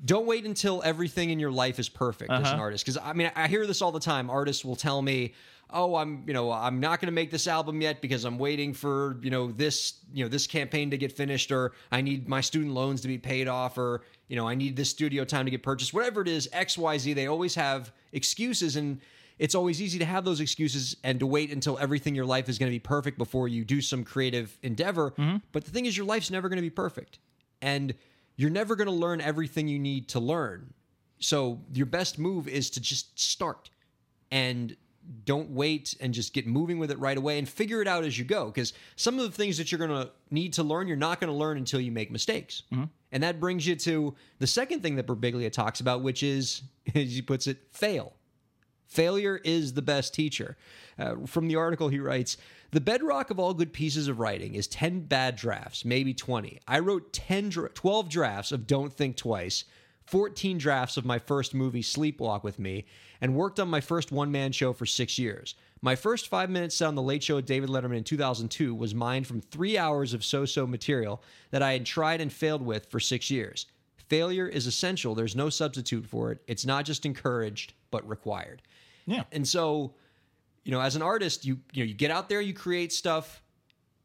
don't 0.04 0.26
wait 0.26 0.46
until 0.46 0.82
everything 0.84 1.30
in 1.30 1.40
your 1.40 1.52
life 1.52 1.78
is 1.80 1.90
perfect 1.90 2.32
as 2.32 2.40
an 2.40 2.46
Uh-huh. 2.46 2.62
artist. 2.62 2.86
Because 2.86 2.98
I 3.04 3.14
mean, 3.14 3.32
I 3.36 3.48
hear 3.48 3.68
this 3.68 3.82
all 3.82 3.92
the 3.92 4.00
time. 4.00 4.30
Artists 4.30 4.66
will 4.66 4.76
tell 4.76 5.02
me, 5.02 5.34
"Oh, 5.70 5.96
I'm, 5.96 6.24
you 6.28 6.34
know, 6.34 6.52
I'm 6.52 6.80
not 6.80 7.00
going 7.00 7.08
to 7.08 7.12
make 7.14 7.30
this 7.32 7.48
album 7.48 7.82
yet 7.82 8.02
because 8.02 8.26
I'm 8.26 8.38
waiting 8.40 8.74
for, 8.74 9.18
you 9.22 9.30
know, 9.30 9.52
this, 9.52 9.94
you 10.14 10.24
know, 10.26 10.30
this 10.30 10.48
campaign 10.48 10.90
to 10.92 10.98
get 10.98 11.12
finished, 11.12 11.52
or 11.52 11.74
I 11.92 12.02
need 12.02 12.28
my 12.28 12.42
student 12.42 12.74
loans 12.74 13.02
to 13.02 13.08
be 13.08 13.18
paid 13.18 13.48
off, 13.48 13.78
or 13.78 14.02
you 14.28 14.36
know, 14.36 14.48
I 14.48 14.56
need 14.56 14.76
this 14.76 14.90
studio 14.90 15.24
time 15.26 15.46
to 15.46 15.52
get 15.52 15.62
purchased. 15.62 15.94
Whatever 15.94 16.22
it 16.22 16.28
is, 16.28 16.50
X, 16.52 16.78
Y, 16.78 16.98
Z. 16.98 17.14
They 17.14 17.28
always 17.28 17.54
have 17.56 17.92
excuses 18.12 18.76
and 18.76 19.00
it's 19.40 19.56
always 19.56 19.82
easy 19.82 19.98
to 20.00 20.06
have 20.06 20.24
those 20.24 20.40
excuses 20.40 20.96
and 21.04 21.20
to 21.20 21.26
wait 21.26 21.52
until 21.52 21.78
everything 21.80 22.12
in 22.12 22.16
your 22.16 22.26
life 22.26 22.48
is 22.48 22.60
going 22.60 22.70
to 22.72 22.76
be 22.76 22.80
perfect 22.80 23.18
before 23.18 23.48
you 23.48 23.66
do 23.66 23.82
some 23.82 24.04
creative 24.04 24.56
endeavor. 24.62 25.14
But 25.52 25.66
the 25.66 25.72
thing 25.72 25.86
is, 25.86 25.98
your 25.98 26.06
life's 26.06 26.30
never 26.30 26.48
going 26.48 26.58
to 26.58 26.62
be 26.62 26.70
perfect. 26.70 27.18
And 27.62 27.94
you're 28.36 28.50
never 28.50 28.76
going 28.76 28.88
to 28.88 28.94
learn 28.94 29.22
everything 29.22 29.68
you 29.68 29.80
need 29.80 30.08
to 30.10 30.20
learn. 30.20 30.74
So 31.20 31.60
your 31.74 31.86
best 31.86 32.18
move 32.18 32.48
is 32.48 32.70
to 32.72 32.82
just 32.82 33.20
start 33.20 33.70
and 34.32 34.76
don't 35.26 35.50
wait 35.50 35.96
and 36.00 36.14
just 36.14 36.34
get 36.34 36.48
moving 36.48 36.80
with 36.80 36.92
it 36.92 37.00
right 37.00 37.18
away 37.18 37.38
and 37.38 37.48
figure 37.48 37.82
it 37.82 37.88
out 37.88 38.04
as 38.04 38.18
you 38.18 38.26
go. 38.26 38.46
Because 38.46 38.74
some 38.96 39.20
of 39.20 39.26
the 39.26 39.32
things 39.32 39.58
that 39.58 39.72
you're 39.72 39.80
going 39.80 39.90
to 40.06 40.12
need 40.30 40.54
to 40.54 40.64
learn, 40.64 40.88
you're 40.88 40.98
not 40.98 41.20
going 41.20 41.32
to 41.32 41.38
learn 41.38 41.58
until 41.58 41.80
you 41.80 41.92
make 41.92 42.12
mistakes. 42.12 42.64
And 43.12 43.24
that 43.24 43.40
brings 43.40 43.68
you 43.68 43.76
to 43.78 44.16
the 44.40 44.48
second 44.48 44.82
thing 44.82 44.96
that 44.96 45.08
Birbiglia 45.08 45.52
talks 45.52 45.80
about, 45.82 46.02
which 46.02 46.24
is, 46.24 46.62
as 46.96 47.12
he 47.14 47.22
puts 47.22 47.48
it, 47.48 47.58
fail. 47.72 48.14
Failure 48.88 49.40
is 49.44 49.74
the 49.74 49.82
best 49.82 50.14
teacher. 50.14 50.58
Uh, 51.00 51.16
from 51.26 51.48
the 51.48 51.56
article, 51.56 51.88
he 51.90 52.00
writes 52.00 52.38
The 52.72 52.82
bedrock 52.82 53.32
of 53.32 53.40
all 53.40 53.54
good 53.54 53.74
pieces 53.74 54.08
of 54.08 54.20
writing 54.20 54.56
is 54.56 54.66
10 54.68 55.02
bad 55.02 55.36
drafts, 55.36 55.84
maybe 55.84 56.14
20. 56.14 56.60
I 56.66 56.80
wrote 56.80 57.12
10, 57.12 57.50
dra- 57.50 57.70
12 57.70 58.08
drafts 58.08 58.54
of 58.54 58.66
Don't 58.66 58.94
Think 58.94 59.18
Twice, 59.18 59.66
14 60.06 60.58
drafts 60.58 60.96
of 60.96 61.04
my 61.04 61.20
first 61.20 61.54
movie, 61.54 61.82
Sleepwalk 61.84 62.44
with 62.44 62.60
Me, 62.60 62.86
and 63.20 63.36
worked 63.36 63.60
on 63.60 63.70
my 63.70 63.82
first 63.82 64.12
one 64.14 64.32
man 64.32 64.54
show 64.54 64.72
for 64.72 64.86
six 64.86 65.20
years. 65.20 65.56
My 65.82 65.96
first 65.98 66.30
five 66.30 66.50
minute 66.50 66.72
set 66.72 66.88
on 66.88 66.96
The 66.96 67.02
Late 67.02 67.24
Show 67.24 67.36
with 67.36 67.46
David 67.46 67.70
Letterman 67.70 67.98
in 67.98 68.04
2002 68.06 68.74
was 68.74 68.96
mined 68.96 69.28
from 69.28 69.42
three 69.42 69.78
hours 69.78 70.14
of 70.14 70.24
so 70.24 70.46
so 70.46 70.66
material 70.66 71.22
that 71.50 71.62
I 71.62 71.74
had 71.74 71.86
tried 71.86 72.22
and 72.22 72.32
failed 72.32 72.62
with 72.62 72.86
for 72.86 73.00
six 73.02 73.30
years. 73.30 73.66
Failure 74.08 74.48
is 74.48 74.66
essential. 74.66 75.14
There's 75.14 75.36
no 75.36 75.50
substitute 75.50 76.06
for 76.06 76.32
it. 76.32 76.40
It's 76.48 76.66
not 76.66 76.86
just 76.86 77.06
encouraged, 77.06 77.74
but 77.90 78.08
required. 78.08 78.62
Yeah. 79.06 79.24
And 79.32 79.48
so, 79.48 79.94
you 80.64 80.72
know, 80.72 80.80
as 80.82 80.96
an 80.96 81.02
artist, 81.02 81.46
you 81.46 81.60
you 81.74 81.84
know, 81.84 81.88
you 81.88 81.94
get 81.94 82.12
out 82.12 82.30
there, 82.30 82.42
you 82.42 82.54
create 82.54 82.92
stuff, 82.94 83.42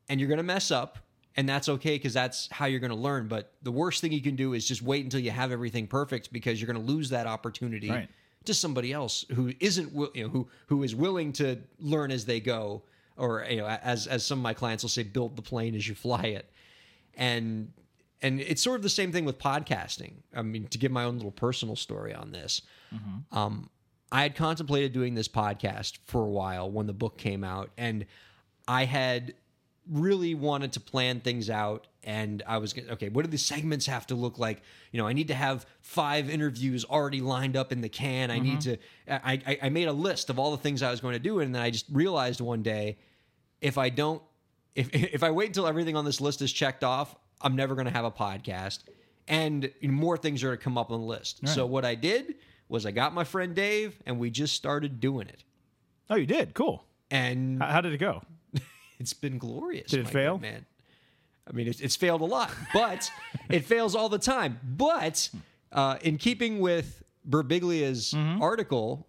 and 0.09 0.21
you're 0.21 0.29
going 0.29 0.39
to 0.39 0.43
mess 0.45 0.71
up, 0.71 0.99
and 1.37 1.49
that's 1.49 1.69
okay 1.69 1.97
because 1.97 2.15
that's 2.15 2.49
how 2.51 2.67
you're 2.67 2.81
going 2.81 2.91
to 2.91 2.97
learn. 2.97 3.29
But 3.29 3.53
the 3.63 3.73
worst 3.73 4.01
thing 4.01 4.13
you 4.13 4.23
can 4.23 4.37
do 4.37 4.55
is 4.55 4.67
just 4.67 4.83
wait 4.83 5.05
until 5.05 5.21
you 5.21 5.31
have 5.31 5.53
everything 5.53 5.87
perfect 5.87 6.33
because 6.33 6.61
you're 6.61 6.73
going 6.73 6.85
to 6.87 6.93
lose 6.93 7.11
that 7.11 7.27
opportunity 7.27 7.91
Right. 7.91 8.09
to 8.45 8.55
somebody 8.55 8.93
else 8.93 9.25
who 9.35 9.53
isn't 9.61 9.93
you 10.15 10.25
know 10.25 10.29
who 10.31 10.49
who 10.69 10.83
is 10.83 10.95
willing 10.95 11.33
to 11.35 11.59
learn 11.79 12.11
as 12.11 12.25
they 12.25 12.41
go, 12.41 12.83
or 13.17 13.45
you 13.51 13.59
know, 13.59 13.67
as 13.67 14.07
as 14.07 14.25
some 14.25 14.39
of 14.39 14.43
my 14.43 14.55
clients 14.55 14.83
will 14.85 14.89
say, 14.91 15.03
build 15.03 15.37
the 15.37 15.43
plane 15.43 15.75
as 15.75 15.87
you 15.89 15.95
fly 15.95 16.23
it, 16.25 16.51
and. 17.17 17.73
And 18.23 18.41
it's 18.41 18.63
sort 18.63 18.77
of 18.77 18.83
the 18.83 18.89
same 18.89 19.13
thing 19.13 19.27
with 19.27 19.39
podcasting. 19.39 20.15
I 20.35 20.41
mean, 20.41 20.69
to 20.69 20.79
give 20.79 20.91
my 20.91 21.05
own 21.05 21.17
little 21.17 21.31
personal 21.31 21.77
story 21.77 22.15
on 22.15 22.33
this, 22.33 22.63
um, 23.31 23.69
I 24.17 24.23
had 24.23 24.35
contemplated 24.35 24.95
doing 24.95 25.15
this 25.15 25.29
podcast 25.29 25.99
for 26.07 26.23
a 26.23 26.31
while 26.31 26.71
when 26.71 26.87
the 26.87 26.95
book 26.95 27.19
came 27.19 27.45
out, 27.45 27.69
and 27.77 28.07
I 28.67 28.87
had 28.87 29.35
really 29.93 30.35
wanted 30.35 30.73
to 30.73 30.81
plan 30.81 31.21
things 31.21 31.51
out. 31.51 31.87
And 32.03 32.43
I 32.47 32.57
was 32.57 32.73
gonna, 32.73 32.93
okay. 32.93 33.11
What 33.11 33.27
do 33.27 33.31
the 33.31 33.37
segments 33.37 33.85
have 33.85 34.07
to 34.07 34.15
look 34.15 34.39
like? 34.39 34.63
You 34.91 35.03
know, 35.03 35.07
I 35.07 35.13
need 35.13 35.29
to 35.29 35.35
have 35.35 35.67
five 35.83 36.31
interviews 36.31 36.83
already 36.87 37.21
lined 37.21 37.59
up 37.59 37.73
in 37.73 37.83
the 37.83 37.91
can. 37.91 38.31
I 38.31 38.39
need 38.39 38.61
mm-hmm. 38.61 39.11
to. 39.11 39.27
I, 39.29 39.43
I 39.47 39.59
I 39.65 39.69
made 39.69 39.87
a 39.87 39.93
list 39.93 40.31
of 40.31 40.39
all 40.39 40.51
the 40.51 40.57
things 40.57 40.83
I 40.83 40.91
was 40.91 41.03
going 41.03 41.13
to 41.13 41.19
do, 41.19 41.41
and 41.41 41.55
then 41.55 41.61
I 41.61 41.69
just 41.69 41.85
realized 41.93 42.41
one 42.41 42.63
day, 42.63 42.97
if 43.61 43.77
I 43.77 43.91
don't, 43.91 44.23
if 44.75 44.89
if 44.95 45.25
I 45.25 45.31
wait 45.31 45.49
until 45.49 45.67
everything 45.67 45.95
on 45.95 46.07
this 46.07 46.23
list 46.23 46.41
is 46.41 46.51
checked 46.51 46.85
off, 46.85 47.15
I'm 47.43 47.55
never 47.55 47.75
going 47.75 47.87
to 47.87 47.93
have 47.93 48.07
a 48.07 48.11
podcast, 48.11 48.79
and 49.29 49.71
more 49.83 50.17
things 50.17 50.43
are 50.43 50.47
going 50.47 50.59
to 50.59 50.65
come 50.65 50.79
up 50.79 50.91
on 50.91 51.03
the 51.03 51.07
list. 51.07 51.47
So 51.49 51.67
what 51.67 51.85
I 51.85 51.95
did 51.97 52.37
was 52.69 52.85
I 52.87 52.91
got 52.91 53.15
my 53.15 53.25
friend 53.25 53.55
Dave, 53.55 54.01
and 54.07 54.19
we 54.19 54.31
just 54.31 54.55
started 54.55 55.01
doing 55.01 55.29
it, 55.29 55.45
Oh, 56.11 56.15
you 56.17 56.27
did. 56.27 56.55
Cool. 56.55 56.85
and 57.11 57.61
How, 57.63 57.73
how 57.73 57.81
did 57.81 57.93
it 57.93 57.99
go? 57.99 58.23
it's 58.99 59.13
been 59.13 59.39
glorious. 59.39 59.91
Did 59.91 60.01
it 60.01 60.09
fail? 60.09 60.39
man? 60.39 60.65
I 61.49 61.53
mean, 61.53 61.69
it's, 61.69 61.81
it's 61.81 61.97
failed 61.97 62.21
a 62.23 62.25
lot, 62.25 62.51
but 62.75 63.11
it 63.51 63.65
fails 63.65 63.95
all 63.95 64.09
the 64.09 64.19
time. 64.19 64.59
But 64.65 65.29
uh, 65.73 65.97
in 66.03 66.17
keeping 66.19 66.61
with 66.61 67.03
Birbiglia's 67.29 68.13
Mm-hmm. 68.13 68.43
article, 68.43 69.07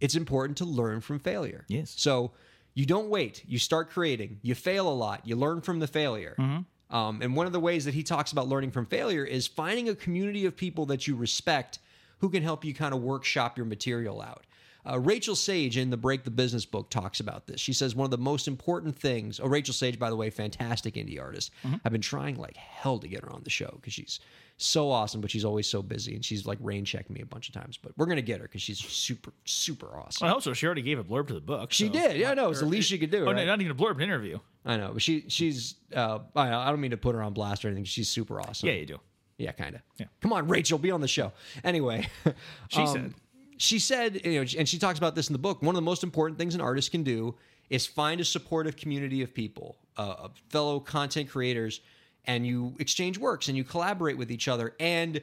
it's 0.00 0.14
important 0.14 0.58
to 0.58 0.64
learn 0.64 1.00
from 1.00 1.18
failure. 1.18 1.64
Yes. 1.68 1.94
So 1.96 2.32
you 2.74 2.86
don't 2.86 3.08
wait. 3.08 3.42
You 3.46 3.58
start 3.58 3.90
creating. 3.90 4.38
You 4.42 4.54
fail 4.54 4.88
a 4.88 4.94
lot. 4.94 5.26
You 5.26 5.36
learn 5.36 5.60
from 5.60 5.78
the 5.80 5.86
failure. 5.86 6.34
Mm-hmm. 6.38 6.96
Um, 6.96 7.22
and 7.22 7.36
one 7.36 7.46
of 7.46 7.52
the 7.52 7.60
ways 7.60 7.84
that 7.84 7.94
he 7.94 8.02
talks 8.02 8.32
about 8.32 8.48
learning 8.48 8.70
from 8.72 8.86
failure 8.86 9.24
is 9.24 9.46
finding 9.46 9.88
a 9.88 9.94
community 9.94 10.46
of 10.46 10.56
people 10.56 10.86
that 10.86 11.06
you 11.06 11.14
respect 11.14 11.78
who 12.20 12.30
can 12.30 12.42
help 12.42 12.64
you 12.64 12.72
kind 12.74 12.94
of 12.94 13.02
workshop 13.02 13.56
your 13.56 13.66
material 13.66 14.20
out. 14.22 14.44
Uh, 14.88 14.98
Rachael 14.98 15.36
Sage 15.36 15.76
in 15.76 15.90
the 15.90 15.96
Break 15.96 16.24
the 16.24 16.30
Business 16.30 16.64
book 16.64 16.88
talks 16.88 17.20
about 17.20 17.46
this. 17.46 17.60
She 17.60 17.74
says 17.74 17.94
one 17.94 18.06
of 18.06 18.10
the 18.10 18.18
most 18.18 18.48
important 18.48 18.96
things. 18.96 19.38
Oh, 19.38 19.46
Rachael 19.46 19.74
Sage, 19.74 19.98
by 19.98 20.08
the 20.08 20.16
way, 20.16 20.30
fantastic 20.30 20.94
indie 20.94 21.20
artist. 21.20 21.50
I've 21.84 21.92
been 21.92 22.00
trying 22.00 22.36
like 22.36 22.56
hell 22.56 22.98
to 22.98 23.06
get 23.06 23.22
her 23.22 23.30
on 23.30 23.42
the 23.44 23.50
show 23.50 23.70
because 23.74 23.92
she's 23.92 24.20
so 24.56 24.90
awesome, 24.90 25.20
but 25.20 25.30
she's 25.30 25.44
always 25.44 25.66
so 25.66 25.82
busy, 25.82 26.14
and 26.14 26.24
she's 26.24 26.46
like 26.46 26.58
rain 26.62 26.84
checking 26.84 27.12
me 27.14 27.20
a 27.20 27.26
bunch 27.26 27.48
of 27.48 27.54
times. 27.54 27.76
But 27.76 27.92
we're 27.96 28.06
gonna 28.06 28.22
get 28.22 28.40
her 28.40 28.44
because 28.44 28.62
she's 28.62 28.78
super, 28.78 29.32
super 29.44 29.98
awesome. 29.98 30.26
I 30.26 30.30
hope 30.30 30.42
so. 30.42 30.54
She 30.54 30.64
already 30.66 30.82
gave 30.82 30.98
a 30.98 31.04
blurb 31.04 31.28
to 31.28 31.34
the 31.34 31.40
book. 31.40 31.72
She 31.72 31.86
so- 31.86 31.92
did, 31.92 32.16
yeah. 32.16 32.32
No, 32.34 32.50
it's 32.50 32.60
the 32.60 32.66
least 32.66 32.88
she 32.88 32.98
could 32.98 33.10
do. 33.10 33.22
Oh, 33.22 33.32
no, 33.32 33.38
right? 33.38 33.46
not 33.46 33.60
even 33.60 33.72
a 33.72 33.74
blurb, 33.74 33.96
an 33.96 34.02
interview. 34.02 34.38
I 34.64 34.76
know, 34.78 34.90
but 34.92 35.02
she 35.02 35.24
she's. 35.28 35.74
Uh, 35.94 36.20
I, 36.34 36.52
I 36.54 36.70
don't 36.70 36.80
mean 36.80 36.90
to 36.92 36.96
put 36.96 37.14
her 37.14 37.22
on 37.22 37.32
blast 37.34 37.64
or 37.64 37.68
anything. 37.68 37.84
She's 37.84 38.08
super 38.08 38.40
awesome. 38.40 38.68
Yeah, 38.68 38.76
you 38.76 38.86
do. 38.86 39.00
Yeah, 39.40 39.52
kind 39.52 39.74
of. 39.74 39.80
Yeah. 39.98 40.06
Come 40.20 40.32
on, 40.32 40.48
Rachael, 40.48 40.78
be 40.78 40.90
on 40.90 41.00
the 41.00 41.08
show. 41.08 41.32
Anyway, 41.64 42.08
She 42.68 42.80
um, 42.80 42.86
said. 42.86 43.14
She 43.56 43.78
said, 43.78 44.20
you 44.24 44.40
know, 44.40 44.46
and 44.56 44.66
she 44.66 44.78
talks 44.78 44.98
about 44.98 45.14
this 45.14 45.28
in 45.28 45.34
the 45.34 45.38
book. 45.38 45.60
One 45.60 45.74
of 45.74 45.76
the 45.76 45.82
most 45.82 46.02
important 46.02 46.38
things 46.38 46.54
an 46.54 46.62
artist 46.62 46.92
can 46.92 47.02
do 47.02 47.34
is 47.68 47.86
find 47.86 48.18
a 48.20 48.24
supportive 48.24 48.76
community 48.76 49.22
of 49.22 49.34
people, 49.34 49.76
uh, 49.98 50.14
of 50.18 50.32
fellow 50.48 50.80
content 50.80 51.28
creators, 51.28 51.80
and 52.24 52.46
you 52.46 52.74
exchange 52.78 53.18
works 53.18 53.48
and 53.48 53.56
you 53.58 53.64
collaborate 53.64 54.16
with 54.16 54.30
each 54.30 54.48
other. 54.48 54.74
And 54.80 55.20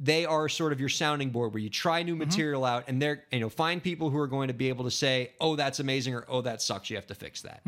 they 0.00 0.24
are 0.24 0.48
sort 0.48 0.72
of 0.72 0.80
your 0.80 0.88
sounding 0.88 1.30
board 1.30 1.52
where 1.52 1.62
you 1.62 1.68
try 1.68 2.02
new 2.02 2.16
material 2.16 2.64
out 2.64 2.84
and 2.88 3.00
they're 3.00 3.24
you 3.30 3.38
know 3.38 3.50
find 3.50 3.82
people 3.82 4.08
who 4.08 4.18
are 4.18 4.26
going 4.26 4.48
to 4.48 4.54
be 4.54 4.70
able 4.70 4.84
to 4.84 4.90
say 4.90 5.30
oh 5.40 5.54
that's 5.54 5.78
amazing 5.78 6.14
or 6.14 6.24
oh 6.26 6.40
that 6.40 6.62
sucks 6.62 6.88
you 6.88 6.96
have 6.96 7.06
to 7.06 7.14
fix 7.14 7.42
that 7.42 7.60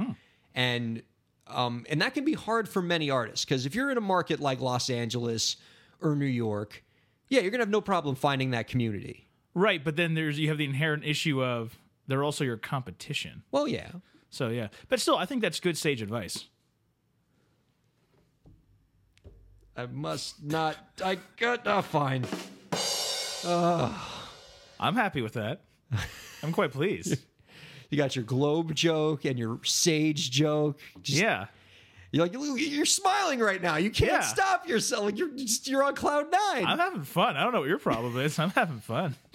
and 0.54 1.02
um, 1.48 1.84
and 1.90 2.00
that 2.00 2.14
can 2.14 2.24
be 2.24 2.32
hard 2.32 2.66
for 2.68 2.80
many 2.80 3.10
artists 3.10 3.44
because 3.44 3.66
if 3.66 3.74
you're 3.74 3.90
in 3.90 3.98
a 3.98 4.02
market 4.02 4.40
like 4.40 4.60
los 4.60 4.88
angeles 4.88 5.56
or 6.02 6.14
new 6.16 6.24
york 6.26 6.82
yeah 7.28 7.40
you're 7.40 7.50
gonna 7.50 7.62
have 7.62 7.70
no 7.70 7.80
problem 7.80 8.14
finding 8.14 8.50
that 8.50 8.66
community 8.68 9.28
Right, 9.54 9.84
but 9.84 9.96
then 9.96 10.14
there's 10.14 10.38
you 10.38 10.48
have 10.48 10.56
the 10.56 10.64
inherent 10.64 11.04
issue 11.04 11.44
of 11.44 11.78
they're 12.06 12.24
also 12.24 12.42
your 12.42 12.56
competition. 12.56 13.42
well 13.50 13.68
yeah 13.68 13.90
So 14.30 14.48
yeah, 14.48 14.68
but 14.88 14.98
still, 14.98 15.18
I 15.18 15.26
think 15.26 15.42
that's 15.42 15.60
good 15.60 15.76
sage 15.76 16.00
advice. 16.00 16.46
I 19.76 19.84
must 19.86 20.42
not. 20.42 20.76
I 21.04 21.18
got. 21.38 21.66
Oh, 21.66 21.82
fine. 21.82 22.24
I'm 24.80 24.94
happy 24.96 25.20
with 25.22 25.34
that. 25.34 25.60
I'm 26.42 26.52
quite 26.52 26.72
pleased. 26.72 27.18
You 27.90 27.98
got 27.98 28.16
your 28.16 28.24
globe 28.24 28.74
joke 28.74 29.26
and 29.26 29.38
your 29.38 29.60
sage 29.64 30.30
joke. 30.30 30.80
Just, 31.02 31.20
yeah. 31.20 31.48
You're 32.12 32.26
like 32.26 32.32
you're 32.34 32.84
smiling 32.84 33.40
right 33.40 33.60
now. 33.60 33.76
You 33.78 33.90
can't 33.90 34.12
Yeah. 34.12 34.20
stop 34.20 34.68
yourself. 34.68 35.04
Like 35.06 35.18
you're 35.18 35.30
just 35.30 35.66
you're 35.66 35.82
on 35.82 35.94
cloud 35.94 36.26
9 36.54 36.64
I'm 36.66 36.78
having 36.78 37.02
fun. 37.04 37.36
I 37.36 37.42
don't 37.42 37.52
know 37.52 37.60
what 37.60 37.68
your 37.70 37.78
problem 37.78 38.16
is. 38.18 38.38
I'm 38.38 38.50
having 38.50 38.78
fun. 38.80 39.16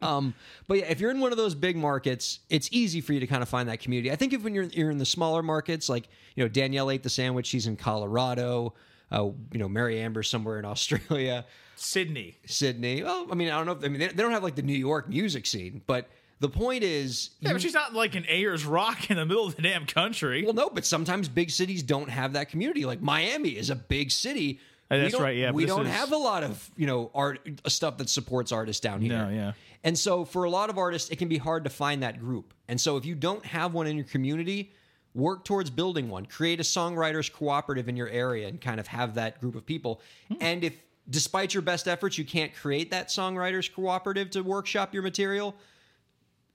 Um, 0.00 0.34
but 0.68 0.78
yeah, 0.78 0.84
if 0.86 1.00
you're 1.00 1.10
in 1.10 1.18
one 1.18 1.32
of 1.32 1.36
those 1.36 1.56
big 1.56 1.76
markets, 1.76 2.38
it's 2.48 2.68
easy 2.70 3.00
for 3.00 3.12
you 3.12 3.18
to 3.18 3.26
kind 3.26 3.42
of 3.42 3.48
find 3.48 3.68
that 3.68 3.80
community. 3.80 4.12
I 4.12 4.14
think 4.16 4.32
if 4.32 4.44
when 4.44 4.54
you're 4.54 4.62
you're 4.64 4.90
in 4.92 4.98
the 4.98 5.04
smaller 5.04 5.42
markets, 5.42 5.88
like 5.88 6.08
you 6.36 6.44
know 6.44 6.48
Danielle 6.48 6.92
ate 6.92 7.02
the 7.02 7.10
sandwich, 7.10 7.46
she's 7.48 7.66
in 7.66 7.74
Colorado. 7.76 8.74
Uh, 9.10 9.30
you 9.52 9.58
know 9.58 9.68
Mary 9.68 10.00
Amber 10.00 10.22
somewhere 10.22 10.60
in 10.60 10.64
Australia, 10.74 11.44
Sydney. 11.74 12.36
Sydney. 12.46 13.02
Well, 13.02 13.26
I 13.32 13.34
mean 13.34 13.48
I 13.48 13.56
don't 13.56 13.66
know. 13.66 13.72
If, 13.72 13.84
I 13.84 13.88
mean 13.88 13.98
they, 13.98 14.06
they 14.06 14.22
don't 14.22 14.30
have 14.30 14.44
like 14.44 14.54
the 14.54 14.62
New 14.62 14.78
York 14.78 15.08
music 15.08 15.44
scene, 15.44 15.82
but 15.88 16.08
the 16.40 16.48
point 16.48 16.84
is, 16.84 17.30
Yeah, 17.40 17.52
but 17.52 17.60
she's 17.62 17.74
not 17.74 17.94
like 17.94 18.14
an 18.14 18.24
Ayers 18.28 18.64
Rock 18.64 19.10
in 19.10 19.16
the 19.16 19.26
middle 19.26 19.46
of 19.46 19.56
the 19.56 19.62
damn 19.62 19.86
country. 19.86 20.44
well, 20.44 20.54
no, 20.54 20.70
but 20.70 20.84
sometimes 20.86 21.28
big 21.28 21.50
cities 21.50 21.82
don't 21.82 22.08
have 22.10 22.34
that 22.34 22.48
community. 22.50 22.84
Like 22.84 23.00
Miami 23.00 23.50
is 23.50 23.70
a 23.70 23.76
big 23.76 24.10
city. 24.10 24.60
Uh, 24.90 24.94
We 24.94 25.00
that's 25.00 25.12
don't- 25.12 25.22
right, 25.22 25.36
yeah, 25.36 25.50
we 25.50 25.66
don't 25.66 25.86
is- 25.86 25.92
have 25.92 26.12
a 26.12 26.16
lot 26.16 26.42
of 26.44 26.70
you 26.76 26.86
know 26.86 27.10
art 27.14 27.40
stuff 27.66 27.98
that 27.98 28.08
supports 28.08 28.52
artists 28.52 28.80
down 28.80 29.00
here. 29.00 29.12
No, 29.18 29.28
yeah. 29.28 29.52
And 29.84 29.96
so 29.98 30.24
for 30.24 30.44
a 30.44 30.50
lot 30.50 30.70
of 30.70 30.78
artists, 30.78 31.08
it 31.10 31.16
can 31.16 31.28
be 31.28 31.38
hard 31.38 31.64
to 31.64 31.70
find 31.70 32.02
that 32.02 32.18
group. 32.18 32.52
And 32.68 32.80
so 32.80 32.96
if 32.96 33.04
you 33.04 33.14
don't 33.14 33.44
have 33.44 33.74
one 33.74 33.86
in 33.86 33.96
your 33.96 34.06
community, 34.06 34.72
work 35.14 35.44
towards 35.44 35.70
building 35.70 36.08
one. 36.08 36.26
Create 36.26 36.58
a 36.58 36.64
songwriters 36.64 37.30
cooperative 37.32 37.88
in 37.88 37.96
your 37.96 38.08
area 38.08 38.48
and 38.48 38.60
kind 38.60 38.80
of 38.80 38.86
have 38.88 39.14
that 39.14 39.40
group 39.40 39.54
of 39.54 39.64
people. 39.66 40.00
And 40.40 40.64
if 40.64 40.74
despite 41.10 41.54
your 41.54 41.62
best 41.62 41.86
efforts 41.88 42.18
you 42.18 42.24
can't 42.24 42.52
create 42.54 42.90
that 42.90 43.08
songwriters 43.08 43.72
cooperative 43.72 44.30
to 44.30 44.42
workshop 44.42 44.92
your 44.92 45.02
material, 45.02 45.54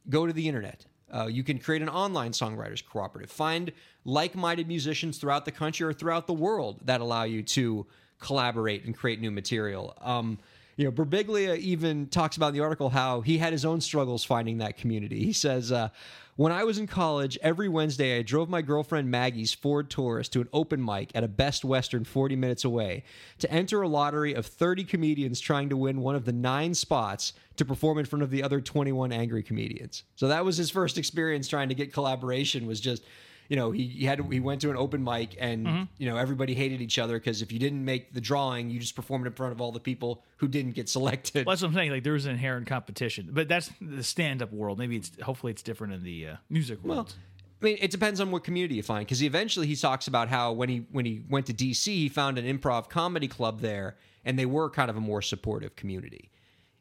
go 0.10 0.26
to 0.26 0.34
the 0.34 0.48
internet. 0.48 0.86
Uh, 1.14 1.28
you 1.28 1.44
can 1.44 1.60
create 1.60 1.82
an 1.82 1.90
online 1.90 2.32
songwriters 2.32 2.84
cooperative. 2.84 3.30
Find 3.30 3.72
like-minded 4.04 4.68
musicians 4.68 5.18
throughout 5.18 5.46
the 5.46 5.52
country 5.52 5.86
or 5.86 5.94
throughout 5.94 6.26
the 6.26 6.34
world 6.34 6.80
that 6.86 7.02
allow 7.02 7.24
you 7.24 7.44
to 7.44 7.86
collaborate 8.20 8.86
and 8.86 8.98
create 8.98 9.20
new 9.22 9.32
material. 9.32 9.96
Um, 10.02 10.40
you 10.76 10.86
know, 10.86 10.92
Birbiglia 10.92 11.58
even 11.58 12.08
talks 12.08 12.38
about 12.38 12.48
in 12.48 12.54
the 12.56 12.62
article 12.62 12.90
how 12.90 13.22
he 13.22 13.38
had 13.38 13.52
his 13.52 13.66
own 13.66 13.82
struggles 13.82 14.24
finding 14.24 14.58
that 14.58 14.78
community. 14.78 15.24
He 15.24 15.34
says, 15.34 15.72
uh, 15.72 15.90
"When 16.36 16.52
I 16.52 16.64
was 16.64 16.80
in 16.80 16.88
college, 16.88 17.38
every 17.42 17.70
Wednesday 17.70 18.18
I 18.18 18.24
drove 18.24 18.50
my 18.50 18.62
girlfriend 18.62 19.12
Maggie's 19.12 19.54
Ford 19.54 19.90
Taurus 19.90 20.28
to 20.30 20.42
an 20.42 20.50
open 20.52 20.84
mic 20.84 21.12
at 21.14 21.24
a 21.24 21.28
Best 21.28 21.64
Western 21.64 22.04
40 22.04 22.36
minutes 22.36 22.66
away 22.66 23.04
to 23.40 23.52
enter 23.52 23.82
a 23.82 23.88
lottery 23.88 24.34
of 24.34 24.46
30 24.46 24.84
comedians 24.84 25.40
trying 25.40 25.70
to 25.70 25.78
win 25.78 26.02
one 26.02 26.16
of 26.16 26.26
the 26.26 26.34
nine 26.34 26.74
spots 26.74 27.34
to 27.58 27.66
perform 27.66 28.00
in 28.00 28.06
front 28.06 28.24
of 28.24 28.32
the 28.32 28.42
other 28.42 28.60
21 28.60 29.12
angry 29.12 29.44
comedians." 29.44 30.04
So 30.16 30.28
that 30.28 30.44
was 30.44 30.58
his 30.58 30.72
first 30.72 30.98
experience 30.98 31.48
trying 31.48 31.70
to 31.70 31.76
get 31.76 31.94
collaboration. 31.94 32.66
Was 32.66 32.80
just 32.80 33.04
you 33.50 33.56
know 33.56 33.72
he, 33.72 33.88
he 33.88 34.06
had 34.06 34.20
he 34.32 34.40
went 34.40 34.62
to 34.62 34.70
an 34.70 34.78
open 34.78 35.04
mic 35.04 35.36
and 35.40 35.88
you 35.98 36.10
know 36.10 36.18
everybody 36.18 36.54
hated 36.54 36.82
each 36.82 36.98
other 37.00 37.20
because 37.20 37.42
if 37.42 37.52
you 37.52 37.60
didn't 37.60 37.84
make 37.84 38.14
the 38.14 38.22
drawing 38.22 38.70
you 38.70 38.80
just 38.80 38.96
performed 38.96 39.28
in 39.28 39.34
front 39.34 39.52
of 39.52 39.62
all 39.62 39.72
the 39.72 39.80
people 39.80 40.24
who 40.38 40.48
didn't 40.48 40.72
get 40.72 40.88
selected 40.98 41.46
Well, 41.46 41.54
that's 41.54 41.62
what 41.62 41.70
I'm 41.70 41.74
saying. 41.76 41.92
Like 41.92 42.04
there's 42.04 42.26
an 42.26 42.32
inherent 42.32 42.68
competition, 42.68 43.30
but 43.32 43.48
that's 43.48 43.72
the 43.82 44.04
stand-up 44.04 44.52
world. 44.52 44.80
Maybe 44.80 44.96
it's 44.98 45.12
hopefully 45.22 45.52
it's 45.52 45.62
different 45.62 45.94
in 45.94 46.04
the 46.04 46.28
uh, 46.28 46.36
music 46.50 46.84
world. 46.84 47.16
I 47.62 47.66
mean, 47.66 47.78
it 47.80 47.92
depends 47.92 48.20
on 48.20 48.30
what 48.30 48.44
community 48.44 48.76
you 48.76 48.84
find. 48.84 49.06
Because 49.06 49.24
eventually, 49.24 49.68
he 49.68 49.76
talks 49.78 50.08
about 50.08 50.28
how 50.28 50.52
when 50.52 50.68
he 50.68 50.86
when 50.92 51.06
he 51.06 51.24
went 51.30 51.46
to 51.46 51.54
DC, 51.54 51.86
he 51.86 52.10
found 52.10 52.38
an 52.38 52.46
improv 52.46 52.90
comedy 52.90 53.30
club 53.30 53.62
there, 53.62 53.96
and 54.26 54.38
they 54.38 54.46
were 54.46 54.70
kind 54.70 54.90
of 54.90 54.98
a 54.98 55.00
more 55.00 55.22
supportive 55.22 55.78
community. 55.78 56.30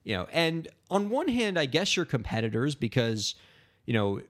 You 0.03 0.17
know, 0.17 0.27
and 0.33 0.67
on 0.91 1.09
one 1.09 1.29
hand, 1.29 1.57
I 1.57 1.67
guess 1.67 1.95
you're 1.97 2.05
competitors 2.05 2.75
because, 2.75 3.37
you 3.87 3.95
know, 3.95 4.23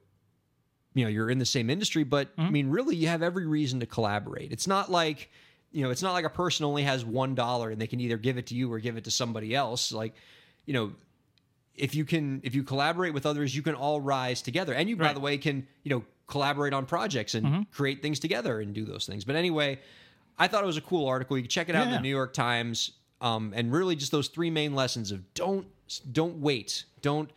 you 0.95 1.05
know 1.05 1.11
you're 1.11 1.31
in 1.31 1.39
the 1.39 1.47
same 1.47 1.71
industry, 1.71 2.05
but 2.05 2.29
I 2.37 2.51
mean, 2.51 2.71
really, 2.71 2.97
you 2.97 3.09
have 3.09 3.23
every 3.23 3.47
reason 3.47 3.81
to 3.81 3.87
collaborate. 3.87 4.53
It's 4.53 4.67
not 4.67 4.91
like 4.91 5.31
you 5.71 5.83
know, 5.83 5.91
it's 5.91 6.03
not 6.03 6.13
like 6.13 6.27
a 6.27 6.31
person 6.31 6.67
only 6.67 6.83
has 6.83 7.05
one 7.05 7.35
dollar 7.35 7.71
and 7.71 7.81
they 7.81 7.87
can 7.87 7.99
either 8.01 8.19
give 8.19 8.37
it 8.37 8.49
to 8.49 8.55
you 8.55 8.71
or 8.73 8.79
give 8.79 8.97
it 8.99 9.05
to 9.05 9.11
somebody 9.11 9.55
else. 9.55 9.91
Like, 9.91 10.15
you 10.67 10.75
know, 10.75 10.93
if 11.75 11.95
you 11.95 12.05
can 12.05 12.41
if 12.45 12.55
you 12.55 12.63
collaborate 12.63 13.15
with 13.15 13.25
others 13.25 13.57
you 13.57 13.63
can 13.63 13.75
all 13.75 14.01
rise 14.01 14.43
together. 14.43 14.75
And 14.75 14.89
you 14.89 14.97
by 14.97 15.13
the 15.15 15.21
way 15.21 15.39
can 15.39 15.67
you 15.83 15.91
know 15.91 16.05
collaborate 16.27 16.73
on 16.73 16.87
projects 16.87 17.35
and 17.35 17.47
create 17.71 18.03
things 18.03 18.19
together 18.21 18.61
and 18.61 18.75
do 18.75 18.85
those 18.85 19.07
things. 19.07 19.25
But 19.25 19.37
anyway 19.37 19.79
i 20.39 20.49
thought 20.49 20.63
it 20.63 20.67
was 20.67 20.77
a 20.79 20.83
cool 20.83 21.07
article. 21.07 21.37
You 21.37 21.43
can 21.43 21.51
check 21.51 21.69
it 21.69 21.75
out 21.75 21.87
in 21.87 21.93
the 21.93 22.01
new 22.01 22.09
york 22.09 22.33
times. 22.33 22.93
Um, 23.21 23.53
and 23.55 23.73
really 23.73 23.95
just 23.97 24.11
those 24.13 24.29
three 24.29 24.51
main 24.51 24.75
lessons 24.75 25.13
of 25.13 25.33
don't 25.35 25.67
don't 26.11 26.39
wait. 26.41 26.85
Don't 27.01 27.31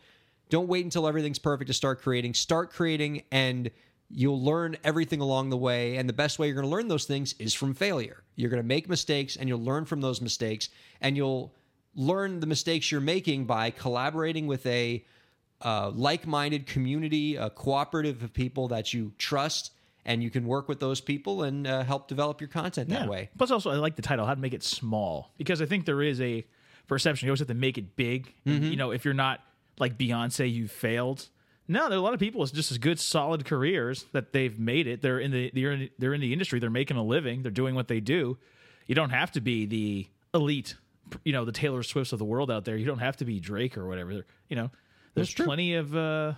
don't 0.48 0.68
wait 0.68 0.84
until 0.84 1.06
everything's 1.08 1.38
perfect 1.38 1.68
to 1.68 1.74
start 1.74 2.00
creating 2.00 2.34
start 2.34 2.70
creating 2.72 3.22
and 3.30 3.70
you'll 4.08 4.40
learn 4.40 4.76
everything 4.84 5.20
along 5.20 5.50
the 5.50 5.56
way 5.56 5.96
and 5.96 6.08
the 6.08 6.12
best 6.12 6.38
way 6.38 6.46
you're 6.46 6.54
going 6.54 6.64
to 6.66 6.70
learn 6.70 6.86
those 6.88 7.04
things 7.06 7.34
is 7.38 7.52
from 7.54 7.74
failure 7.74 8.22
you're 8.36 8.50
going 8.50 8.62
to 8.62 8.66
make 8.66 8.88
mistakes 8.88 9.36
and 9.36 9.48
you'll 9.48 9.62
learn 9.64 9.84
from 9.84 10.00
those 10.00 10.20
mistakes 10.20 10.68
and 11.00 11.16
you'll 11.16 11.52
learn 11.94 12.40
the 12.40 12.46
mistakes 12.46 12.92
you're 12.92 13.00
making 13.00 13.44
by 13.46 13.70
collaborating 13.70 14.46
with 14.46 14.64
a 14.66 15.04
uh, 15.62 15.90
like-minded 15.94 16.66
community, 16.66 17.36
a 17.36 17.48
cooperative 17.48 18.22
of 18.22 18.30
people 18.34 18.68
that 18.68 18.92
you 18.92 19.10
trust, 19.16 19.72
and 20.04 20.22
you 20.22 20.28
can 20.28 20.46
work 20.46 20.68
with 20.68 20.78
those 20.78 21.00
people 21.00 21.42
and 21.44 21.66
uh, 21.66 21.82
help 21.82 22.06
develop 22.06 22.38
your 22.38 22.48
content 22.48 22.90
that 22.90 23.04
Yeah. 23.04 23.08
way. 23.08 23.30
Plus, 23.38 23.50
also, 23.50 23.70
I 23.70 23.76
like 23.76 23.96
the 23.96 24.02
title, 24.02 24.26
How 24.26 24.34
to 24.34 24.40
Make 24.40 24.52
It 24.52 24.62
Small, 24.62 25.32
because 25.38 25.62
I 25.62 25.66
think 25.66 25.86
there 25.86 26.02
is 26.02 26.20
a 26.20 26.44
perception 26.86 27.24
you 27.26 27.30
always 27.30 27.38
have 27.40 27.48
to 27.48 27.54
make 27.54 27.78
it 27.78 27.96
big. 27.96 28.34
Mm-hmm. 28.46 28.64
You 28.66 28.76
know, 28.76 28.90
if 28.90 29.06
you're 29.06 29.14
not 29.14 29.40
like 29.78 29.98
Beyonce, 29.98 30.52
you 30.52 30.68
failed. 30.68 31.28
No, 31.68 31.88
there 31.88 31.98
are 31.98 32.00
a 32.00 32.04
lot 32.04 32.14
of 32.14 32.20
people 32.20 32.40
with 32.40 32.54
just 32.54 32.70
as 32.70 32.78
good, 32.78 33.00
solid 33.00 33.44
careers 33.44 34.06
that 34.12 34.32
they've 34.32 34.58
made 34.58 34.86
it. 34.86 35.02
They're 35.02 35.18
in 35.18 35.32
the 35.32 35.50
they're 35.52 35.72
in, 35.72 35.90
they're 35.98 36.14
in 36.14 36.20
the 36.20 36.32
industry. 36.32 36.60
They're 36.60 36.70
making 36.70 36.96
a 36.96 37.02
living. 37.02 37.42
They're 37.42 37.50
doing 37.50 37.74
what 37.74 37.88
they 37.88 38.00
do. 38.00 38.38
You 38.86 38.94
don't 38.94 39.10
have 39.10 39.32
to 39.32 39.40
be 39.40 39.66
the 39.66 40.06
elite, 40.32 40.76
you 41.24 41.32
know, 41.32 41.44
the 41.44 41.52
Taylor 41.52 41.82
Swifts 41.82 42.12
of 42.12 42.20
the 42.20 42.24
world 42.24 42.50
out 42.50 42.64
there. 42.64 42.76
You 42.76 42.86
don't 42.86 43.00
have 43.00 43.16
to 43.16 43.24
be 43.24 43.40
Drake 43.40 43.76
or 43.76 43.86
whatever. 43.86 44.24
You 44.48 44.56
know, 44.56 44.70
there's 45.14 45.34
plenty 45.34 45.74
of 45.74 45.96
uh, 45.96 46.34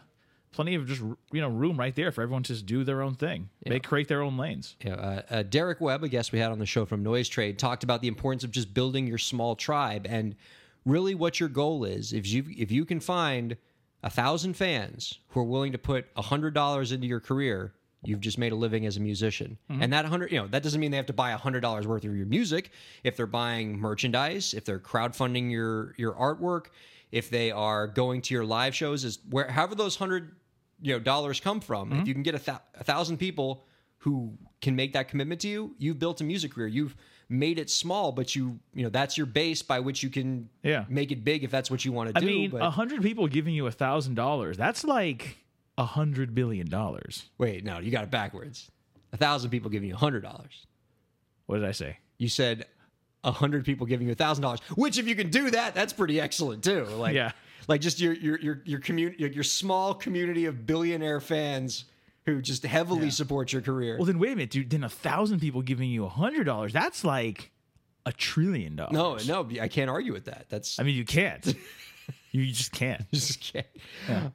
plenty 0.52 0.74
of 0.74 0.86
just 0.86 1.02
you 1.02 1.40
know 1.40 1.48
room 1.48 1.78
right 1.78 1.94
there 1.94 2.10
for 2.10 2.22
everyone 2.22 2.42
to 2.44 2.52
just 2.54 2.64
do 2.64 2.84
their 2.84 3.02
own 3.02 3.14
thing. 3.14 3.50
They 3.66 3.80
create 3.80 4.08
their 4.08 4.22
own 4.22 4.38
lanes. 4.38 4.76
Yeah, 4.82 4.94
uh, 4.94 5.22
uh, 5.30 5.42
Derek 5.42 5.80
Webb, 5.80 6.04
a 6.04 6.08
guest 6.08 6.32
we 6.32 6.38
had 6.38 6.50
on 6.50 6.58
the 6.58 6.66
show 6.66 6.86
from 6.86 7.04
NoiseTrade, 7.04 7.58
talked 7.58 7.84
about 7.84 8.00
the 8.00 8.08
importance 8.08 8.44
of 8.44 8.50
just 8.50 8.72
building 8.72 9.06
your 9.06 9.18
small 9.18 9.56
tribe 9.56 10.06
and 10.08 10.34
really 10.88 11.14
what 11.14 11.38
your 11.38 11.48
goal 11.48 11.84
is. 11.84 12.12
If 12.12 12.26
you 12.26 12.44
if 12.56 12.70
you 12.70 12.84
can 12.84 13.00
find 13.00 13.56
a 14.02 14.10
thousand 14.10 14.54
fans 14.54 15.18
who 15.28 15.40
are 15.40 15.44
willing 15.44 15.72
to 15.72 15.78
put 15.78 16.06
a 16.16 16.22
hundred 16.22 16.54
dollars 16.54 16.92
into 16.92 17.06
your 17.06 17.20
career, 17.20 17.74
you've 18.02 18.20
just 18.20 18.38
made 18.38 18.52
a 18.52 18.56
living 18.56 18.86
as 18.86 18.96
a 18.96 19.00
musician. 19.00 19.58
Mm-hmm. 19.70 19.82
And 19.82 19.92
that 19.92 20.04
hundred, 20.06 20.32
you 20.32 20.38
know, 20.38 20.46
that 20.48 20.62
doesn't 20.62 20.80
mean 20.80 20.90
they 20.90 20.96
have 20.96 21.06
to 21.06 21.12
buy 21.12 21.32
a 21.32 21.36
hundred 21.36 21.60
dollars 21.60 21.86
worth 21.86 22.04
of 22.04 22.16
your 22.16 22.26
music. 22.26 22.70
If 23.04 23.16
they're 23.16 23.26
buying 23.26 23.78
merchandise, 23.78 24.54
if 24.54 24.64
they're 24.64 24.78
crowdfunding 24.78 25.50
your 25.50 25.94
your 25.98 26.14
artwork, 26.14 26.66
if 27.12 27.30
they 27.30 27.50
are 27.50 27.86
going 27.86 28.22
to 28.22 28.34
your 28.34 28.44
live 28.44 28.74
shows, 28.74 29.04
is 29.04 29.18
where 29.30 29.48
however 29.48 29.74
those 29.74 29.96
hundred 29.96 30.34
you 30.80 30.92
know 30.94 31.00
dollars 31.00 31.40
come 31.40 31.60
from. 31.60 31.92
If 31.92 31.98
mm-hmm. 31.98 32.06
you 32.06 32.14
can 32.14 32.22
get 32.22 32.34
a, 32.34 32.38
thou- 32.38 32.62
a 32.74 32.84
thousand 32.84 33.18
people 33.18 33.64
who 33.98 34.38
can 34.62 34.76
make 34.76 34.92
that 34.92 35.08
commitment 35.08 35.40
to 35.40 35.48
you, 35.48 35.74
you've 35.78 35.98
built 35.98 36.20
a 36.20 36.24
music 36.24 36.52
career. 36.52 36.68
You've 36.68 36.96
made 37.28 37.58
it 37.58 37.68
small, 37.70 38.10
but 38.12 38.34
you 38.34 38.58
you 38.74 38.82
know 38.82 38.88
that's 38.88 39.16
your 39.16 39.26
base 39.26 39.62
by 39.62 39.80
which 39.80 40.02
you 40.02 40.10
can 40.10 40.48
Yeah. 40.62 40.84
make 40.88 41.12
it 41.12 41.24
big 41.24 41.44
if 41.44 41.50
that's 41.50 41.70
what 41.70 41.84
you 41.84 41.92
want 41.92 42.10
to 42.10 42.16
I 42.16 42.20
do. 42.20 42.26
mean, 42.26 42.54
a 42.56 42.70
hundred 42.70 43.02
people 43.02 43.26
giving 43.28 43.54
you 43.54 43.66
a 43.66 43.70
thousand 43.72 44.14
dollars. 44.14 44.56
That's 44.56 44.84
like 44.84 45.36
a 45.76 45.84
hundred 45.84 46.34
billion 46.34 46.68
dollars. 46.68 47.24
wait, 47.38 47.64
no, 47.64 47.78
you 47.78 47.90
got 47.90 48.04
it 48.04 48.10
backwards. 48.10 48.70
A 49.12 49.16
thousand 49.16 49.50
people 49.50 49.70
giving 49.70 49.88
you 49.88 49.94
a 49.94 49.98
hundred 49.98 50.22
dollars. 50.22 50.66
What 51.46 51.56
did 51.56 51.64
I 51.66 51.72
say? 51.72 51.98
You 52.18 52.28
said 52.28 52.66
a 53.24 53.30
hundred 53.32 53.64
people 53.64 53.86
giving 53.86 54.06
you 54.06 54.12
a 54.12 54.16
thousand 54.16 54.42
dollars. 54.42 54.60
Which, 54.76 54.98
if 54.98 55.06
you 55.08 55.14
can 55.14 55.30
do 55.30 55.50
that, 55.50 55.74
that's 55.74 55.92
pretty 55.92 56.20
excellent 56.20 56.62
too. 56.64 56.84
Like, 56.84 57.14
Yeah. 57.14 57.32
like 57.68 57.80
just 57.80 58.00
your 58.00 58.12
your 58.14 58.38
your 58.40 58.62
your 58.64 58.80
community, 58.80 59.30
your 59.34 59.44
small 59.44 59.92
community 59.94 60.46
of 60.46 60.66
billionaire 60.66 61.20
fans 61.20 61.84
who 62.34 62.42
just 62.42 62.64
heavily 62.64 63.10
support 63.10 63.52
your 63.52 63.62
career. 63.62 63.96
Well, 63.96 64.06
then 64.06 64.18
wait 64.18 64.32
a 64.32 64.36
minute, 64.36 64.50
dude. 64.50 64.70
Then 64.70 64.84
a 64.84 64.88
thousand 64.88 65.40
people 65.40 65.62
giving 65.62 65.90
you 65.90 66.04
a 66.04 66.08
hundred 66.08 66.44
dollars. 66.44 66.72
That's 66.72 67.04
like 67.04 67.50
a 68.06 68.12
trillion 68.12 68.76
dollars. 68.76 69.26
no, 69.28 69.42
no, 69.42 69.60
I 69.60 69.68
can't 69.68 69.90
argue 69.90 70.12
with 70.12 70.26
that. 70.26 70.46
That's 70.48 70.78
I 70.78 70.82
mean, 70.82 70.96
you 70.96 71.04
can't. 71.04 71.44
You 72.30 72.46
just 72.46 72.72
can't. 72.72 73.10
Just 73.12 73.40
kidding. 73.40 73.64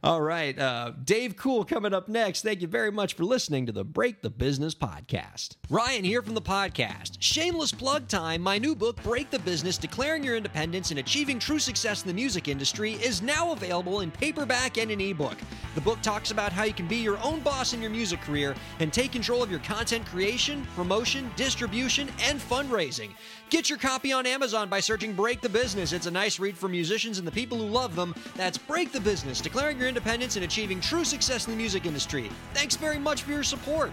All 0.03 0.21
right. 0.21 0.57
Uh, 0.57 0.93
Dave 1.03 1.35
Cool 1.35 1.63
coming 1.63 1.93
up 1.93 2.09
next. 2.09 2.41
Thank 2.41 2.61
you 2.61 2.67
very 2.67 2.91
much 2.91 3.13
for 3.13 3.23
listening 3.23 3.67
to 3.67 3.71
the 3.71 3.83
Break 3.83 4.21
the 4.21 4.29
Business 4.29 4.73
podcast. 4.73 5.57
Ryan 5.69 6.03
here 6.03 6.21
from 6.23 6.33
the 6.33 6.41
podcast. 6.41 7.17
Shameless 7.19 7.71
plug 7.71 8.07
time. 8.07 8.41
My 8.41 8.57
new 8.57 8.75
book, 8.75 9.01
Break 9.03 9.29
the 9.29 9.39
Business 9.39 9.77
Declaring 9.77 10.23
Your 10.23 10.35
Independence 10.35 10.89
and 10.89 10.99
Achieving 10.99 11.37
True 11.37 11.59
Success 11.59 12.01
in 12.01 12.07
the 12.07 12.13
Music 12.13 12.47
Industry, 12.47 12.93
is 12.93 13.21
now 13.21 13.51
available 13.51 13.99
in 13.99 14.09
paperback 14.09 14.77
and 14.77 14.89
an 14.89 14.99
ebook. 14.99 15.37
The 15.75 15.81
book 15.81 16.01
talks 16.01 16.31
about 16.31 16.51
how 16.51 16.63
you 16.63 16.73
can 16.73 16.87
be 16.87 16.97
your 16.97 17.17
own 17.23 17.41
boss 17.41 17.73
in 17.73 17.81
your 17.81 17.91
music 17.91 18.21
career 18.21 18.55
and 18.79 18.91
take 18.91 19.11
control 19.11 19.43
of 19.43 19.51
your 19.51 19.59
content 19.59 20.05
creation, 20.05 20.65
promotion, 20.75 21.29
distribution, 21.35 22.09
and 22.23 22.39
fundraising. 22.39 23.11
Get 23.53 23.69
your 23.69 23.77
copy 23.77 24.11
on 24.11 24.25
Amazon 24.25 24.67
by 24.67 24.79
searching 24.79 25.13
Break 25.13 25.39
the 25.39 25.47
Business. 25.47 25.93
It's 25.93 26.07
a 26.07 26.11
nice 26.11 26.39
read 26.39 26.57
for 26.57 26.67
musicians 26.67 27.19
and 27.19 27.27
the 27.27 27.31
people 27.31 27.55
who 27.55 27.65
love 27.65 27.95
them. 27.95 28.15
That's 28.35 28.57
Break 28.57 28.91
the 28.91 28.99
Business, 28.99 29.39
declaring 29.39 29.77
your 29.77 29.87
independence 29.87 30.37
and 30.37 30.43
achieving 30.43 30.81
true 30.81 31.05
success 31.05 31.45
in 31.45 31.51
the 31.51 31.57
music 31.57 31.85
industry. 31.85 32.31
Thanks 32.55 32.75
very 32.75 32.97
much 32.97 33.21
for 33.21 33.29
your 33.29 33.43
support. 33.43 33.91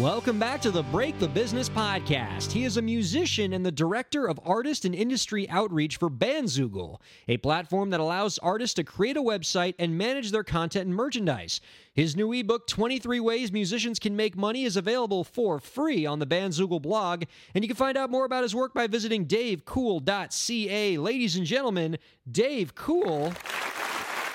Welcome 0.00 0.38
back 0.38 0.60
to 0.60 0.70
the 0.70 0.82
Break 0.82 1.18
the 1.18 1.28
Business 1.28 1.70
podcast. 1.70 2.52
He 2.52 2.64
is 2.64 2.76
a 2.76 2.82
musician 2.82 3.54
and 3.54 3.64
the 3.64 3.72
director 3.72 4.26
of 4.26 4.38
artist 4.44 4.84
and 4.84 4.94
industry 4.94 5.48
outreach 5.48 5.96
for 5.96 6.10
Bandzoogle, 6.10 7.00
a 7.28 7.38
platform 7.38 7.88
that 7.90 8.00
allows 8.00 8.36
artists 8.38 8.74
to 8.74 8.84
create 8.84 9.16
a 9.16 9.22
website 9.22 9.74
and 9.78 9.96
manage 9.96 10.32
their 10.32 10.44
content 10.44 10.84
and 10.84 10.94
merchandise. 10.94 11.62
His 11.94 12.14
new 12.14 12.30
ebook, 12.34 12.66
23 12.66 13.20
Ways 13.20 13.50
Musicians 13.52 13.98
Can 13.98 14.14
Make 14.14 14.36
Money, 14.36 14.64
is 14.64 14.76
available 14.76 15.24
for 15.24 15.58
free 15.58 16.04
on 16.04 16.18
the 16.18 16.26
Bandzoogle 16.26 16.82
blog, 16.82 17.24
and 17.54 17.64
you 17.64 17.68
can 17.68 17.76
find 17.76 17.96
out 17.96 18.10
more 18.10 18.26
about 18.26 18.42
his 18.42 18.54
work 18.54 18.74
by 18.74 18.86
visiting 18.86 19.24
davecool.ca. 19.24 20.98
Ladies 20.98 21.36
and 21.36 21.46
gentlemen, 21.46 21.96
Dave 22.30 22.74
Cool 22.74 23.32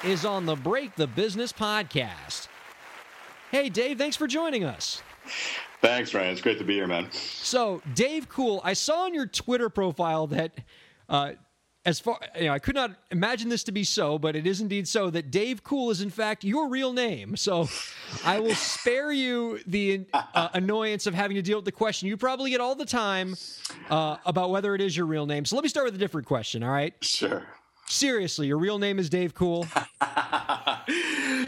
is 0.04 0.26
on 0.26 0.48
the 0.48 0.56
Break 0.56 0.96
the 0.96 1.06
Business 1.06 1.54
podcast. 1.54 2.48
Hey, 3.52 3.70
Dave, 3.70 4.00
thanks 4.00 4.16
for 4.16 4.26
joining 4.26 4.64
us. 4.64 5.04
Thanks, 5.82 6.14
Ryan. 6.14 6.32
It's 6.32 6.42
great 6.42 6.60
to 6.60 6.64
be 6.64 6.76
here, 6.76 6.88
man. 6.88 7.12
So, 7.12 7.82
Dave 7.96 8.30
Cool, 8.30 8.62
I 8.64 8.74
saw 8.74 9.06
on 9.06 9.14
your 9.14 9.26
Twitter 9.26 9.68
profile 9.68 10.28
that, 10.28 10.54
uh, 11.10 11.32
as 11.84 12.00
far 12.00 12.20
you 12.36 12.46
know, 12.46 12.54
I 12.54 12.60
could 12.60 12.76
not 12.76 12.92
imagine 13.10 13.50
this 13.50 13.64
to 13.64 13.72
be 13.72 13.84
so, 13.84 14.20
but 14.20 14.36
it 14.36 14.46
is 14.46 14.62
indeed 14.62 14.88
so 14.88 15.10
that 15.10 15.32
Dave 15.32 15.64
Cool 15.64 15.90
is 15.90 16.02
in 16.02 16.12
fact 16.12 16.44
your 16.44 16.70
real 16.70 16.94
name. 16.94 17.36
So, 17.36 17.68
I 18.24 18.40
will 18.40 18.54
spare 18.54 19.12
you 19.12 19.60
the 19.66 20.06
uh, 20.14 20.50
annoyance 20.54 21.08
of 21.08 21.16
having 21.16 21.36
to 21.36 21.42
deal 21.42 21.58
with 21.58 21.66
the 21.66 21.72
question 21.72 22.08
you 22.08 22.16
probably 22.16 22.52
get 22.52 22.62
all 22.62 22.76
the 22.76 22.86
time 22.86 23.36
uh, 23.90 24.18
about 24.26 24.52
whether 24.52 24.76
it 24.76 24.82
is 24.82 24.96
your 24.96 25.08
real 25.08 25.26
name. 25.26 25.46
So, 25.46 25.56
let 25.56 25.64
me 25.64 25.70
start 25.70 25.86
with 25.86 25.96
a 25.96 26.00
different 26.00 26.28
question. 26.28 26.62
All 26.62 26.70
right? 26.70 26.94
Sure. 27.02 27.44
Seriously, 27.88 28.48
your 28.48 28.58
real 28.58 28.78
name 28.78 29.00
is 29.00 29.10
Dave 29.10 29.34
Cool. 29.34 29.68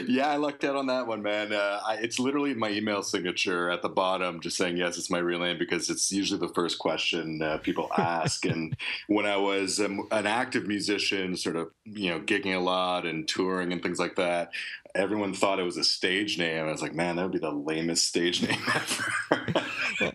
yeah, 0.08 0.28
I 0.28 0.36
lucked 0.36 0.64
out 0.64 0.76
on 0.76 0.86
that 0.86 1.06
one, 1.06 1.22
man. 1.22 1.52
Uh, 1.52 1.80
I, 1.84 1.94
it's 1.94 2.18
literally 2.18 2.54
my 2.54 2.70
email 2.70 3.02
signature 3.02 3.70
at 3.70 3.82
the 3.82 3.88
bottom, 3.88 4.40
just 4.40 4.56
saying 4.56 4.76
yes, 4.76 4.98
it's 4.98 5.10
my 5.10 5.18
real 5.18 5.40
name 5.40 5.58
because 5.58 5.90
it's 5.90 6.12
usually 6.12 6.40
the 6.40 6.52
first 6.52 6.78
question 6.78 7.42
uh, 7.42 7.58
people 7.58 7.90
ask. 7.96 8.44
and 8.46 8.76
when 9.06 9.26
I 9.26 9.36
was 9.36 9.80
um, 9.80 10.06
an 10.10 10.26
active 10.26 10.66
musician, 10.66 11.36
sort 11.36 11.56
of 11.56 11.70
you 11.84 12.10
know 12.10 12.20
gigging 12.20 12.56
a 12.56 12.60
lot 12.60 13.06
and 13.06 13.26
touring 13.26 13.72
and 13.72 13.82
things 13.82 13.98
like 13.98 14.16
that, 14.16 14.50
everyone 14.94 15.34
thought 15.34 15.58
it 15.58 15.64
was 15.64 15.76
a 15.76 15.84
stage 15.84 16.38
name. 16.38 16.64
I 16.64 16.72
was 16.72 16.82
like, 16.82 16.94
man, 16.94 17.16
that 17.16 17.22
would 17.22 17.32
be 17.32 17.38
the 17.38 17.50
lamest 17.50 18.06
stage 18.06 18.42
name 18.42 18.62
ever. 18.74 20.14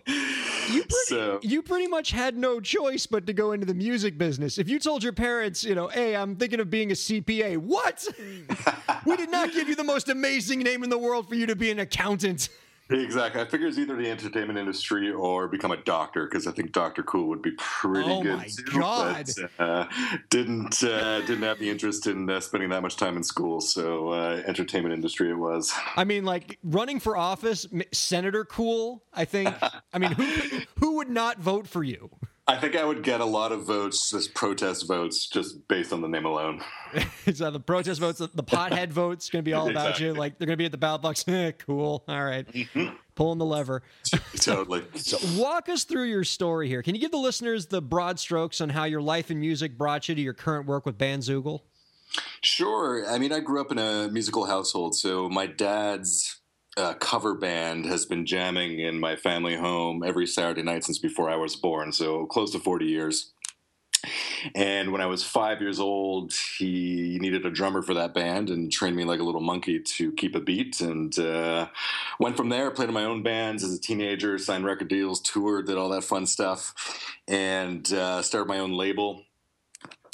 You, 0.72 0.82
pretty, 0.82 1.06
so, 1.08 1.40
you 1.42 1.62
pretty 1.62 1.86
much 1.86 2.10
had 2.10 2.36
no 2.36 2.60
choice 2.60 3.06
but 3.06 3.26
to 3.26 3.32
go 3.32 3.52
into 3.52 3.66
the 3.66 3.74
music 3.74 4.18
business. 4.18 4.58
If 4.58 4.68
you 4.68 4.78
told 4.78 5.02
your 5.02 5.12
parents, 5.12 5.64
you 5.64 5.74
know, 5.74 5.88
hey, 5.88 6.16
I'm 6.16 6.36
thinking 6.36 6.60
of 6.60 6.70
being 6.70 6.90
a 6.90 6.94
CPA, 6.94 7.58
what? 7.58 8.06
we 9.06 9.16
did 9.16 9.30
not 9.30 9.52
give 9.52 9.68
you 9.68 9.76
the 9.76 9.84
most 9.84 10.08
amazing 10.08 10.60
name 10.60 10.82
in 10.84 10.90
the 10.90 10.98
world 10.98 11.28
for 11.28 11.34
you 11.34 11.46
to 11.46 11.56
be 11.56 11.70
an 11.70 11.78
accountant. 11.78 12.48
Exactly. 12.90 13.40
I 13.40 13.44
figure 13.44 13.68
it's 13.68 13.78
either 13.78 13.96
the 13.96 14.10
entertainment 14.10 14.58
industry 14.58 15.12
or 15.12 15.48
become 15.48 15.70
a 15.70 15.76
doctor 15.76 16.24
because 16.24 16.46
I 16.46 16.52
think 16.52 16.72
Doctor 16.72 17.02
Cool 17.02 17.28
would 17.28 17.42
be 17.42 17.52
pretty 17.56 18.10
oh 18.10 18.22
good. 18.22 18.36
my 18.36 18.44
too, 18.46 18.80
god! 18.80 19.30
But, 19.36 19.64
uh, 19.64 19.86
didn't 20.28 20.82
uh, 20.82 21.20
didn't 21.20 21.42
have 21.42 21.58
the 21.58 21.70
interest 21.70 22.06
in 22.06 22.28
uh, 22.28 22.40
spending 22.40 22.70
that 22.70 22.82
much 22.82 22.96
time 22.96 23.16
in 23.16 23.22
school, 23.22 23.60
so 23.60 24.08
uh, 24.10 24.42
entertainment 24.46 24.94
industry 24.94 25.30
it 25.30 25.38
was. 25.38 25.72
I 25.96 26.04
mean, 26.04 26.24
like 26.24 26.58
running 26.62 27.00
for 27.00 27.16
office, 27.16 27.66
Senator 27.92 28.44
Cool. 28.44 29.02
I 29.12 29.24
think. 29.24 29.54
I 29.92 29.98
mean, 29.98 30.12
who 30.12 30.60
who 30.78 30.96
would 30.96 31.10
not 31.10 31.38
vote 31.38 31.66
for 31.66 31.82
you? 31.82 32.10
I 32.50 32.56
think 32.56 32.74
I 32.74 32.84
would 32.84 33.04
get 33.04 33.20
a 33.20 33.24
lot 33.24 33.52
of 33.52 33.62
votes, 33.62 34.10
just 34.10 34.34
protest 34.34 34.88
votes, 34.88 35.28
just 35.28 35.68
based 35.68 35.92
on 35.92 36.00
the 36.00 36.08
name 36.08 36.24
alone. 36.24 36.62
so 37.32 37.48
the 37.50 37.60
protest 37.60 38.00
votes, 38.00 38.18
the 38.18 38.42
pothead 38.42 38.88
votes, 38.88 39.30
going 39.30 39.44
to 39.44 39.48
be 39.48 39.52
all 39.52 39.70
about 39.70 39.90
exactly. 39.90 40.06
you. 40.06 40.14
Like 40.14 40.36
they're 40.36 40.46
going 40.46 40.54
to 40.54 40.60
be 40.60 40.64
at 40.64 40.72
the 40.72 40.78
ballot 40.78 41.00
box. 41.00 41.24
cool. 41.58 42.02
All 42.08 42.24
right. 42.24 42.46
mm-hmm. 42.46 42.94
Pulling 43.14 43.38
the 43.38 43.44
lever. 43.44 43.82
totally. 44.36 44.82
so 44.96 45.18
walk 45.40 45.68
us 45.68 45.84
through 45.84 46.04
your 46.04 46.24
story 46.24 46.66
here. 46.66 46.82
Can 46.82 46.96
you 46.96 47.00
give 47.00 47.12
the 47.12 47.18
listeners 47.18 47.66
the 47.66 47.80
broad 47.80 48.18
strokes 48.18 48.60
on 48.60 48.70
how 48.70 48.84
your 48.84 49.02
life 49.02 49.30
in 49.30 49.38
music 49.38 49.78
brought 49.78 50.08
you 50.08 50.16
to 50.16 50.20
your 50.20 50.34
current 50.34 50.66
work 50.66 50.84
with 50.84 50.98
Bandzoogle? 50.98 51.60
Sure. 52.40 53.08
I 53.08 53.18
mean, 53.18 53.32
I 53.32 53.38
grew 53.38 53.60
up 53.60 53.70
in 53.70 53.78
a 53.78 54.08
musical 54.08 54.46
household, 54.46 54.96
so 54.96 55.28
my 55.28 55.46
dad's 55.46 56.39
uh, 56.76 56.94
cover 56.94 57.34
band 57.34 57.86
has 57.86 58.06
been 58.06 58.26
jamming 58.26 58.78
in 58.78 59.00
my 59.00 59.16
family 59.16 59.56
home 59.56 60.02
every 60.04 60.26
Saturday 60.26 60.62
night 60.62 60.84
since 60.84 60.98
before 60.98 61.28
I 61.28 61.36
was 61.36 61.56
born, 61.56 61.92
so 61.92 62.26
close 62.26 62.52
to 62.52 62.58
40 62.58 62.86
years. 62.86 63.32
And 64.54 64.92
when 64.92 65.00
I 65.00 65.06
was 65.06 65.22
five 65.22 65.60
years 65.60 65.78
old, 65.78 66.32
he 66.58 67.18
needed 67.20 67.44
a 67.44 67.50
drummer 67.50 67.82
for 67.82 67.94
that 67.94 68.14
band 68.14 68.48
and 68.48 68.72
trained 68.72 68.96
me 68.96 69.04
like 69.04 69.20
a 69.20 69.24
little 69.24 69.42
monkey 69.42 69.78
to 69.78 70.12
keep 70.12 70.34
a 70.34 70.40
beat. 70.40 70.80
And 70.80 71.16
uh, 71.18 71.68
went 72.18 72.36
from 72.36 72.48
there, 72.48 72.70
played 72.70 72.88
in 72.88 72.94
my 72.94 73.04
own 73.04 73.22
bands 73.22 73.62
as 73.62 73.74
a 73.74 73.80
teenager, 73.80 74.38
signed 74.38 74.64
record 74.64 74.88
deals, 74.88 75.20
toured, 75.20 75.66
did 75.66 75.76
all 75.76 75.90
that 75.90 76.04
fun 76.04 76.24
stuff, 76.26 76.74
and 77.28 77.92
uh, 77.92 78.22
started 78.22 78.48
my 78.48 78.58
own 78.58 78.72
label. 78.72 79.24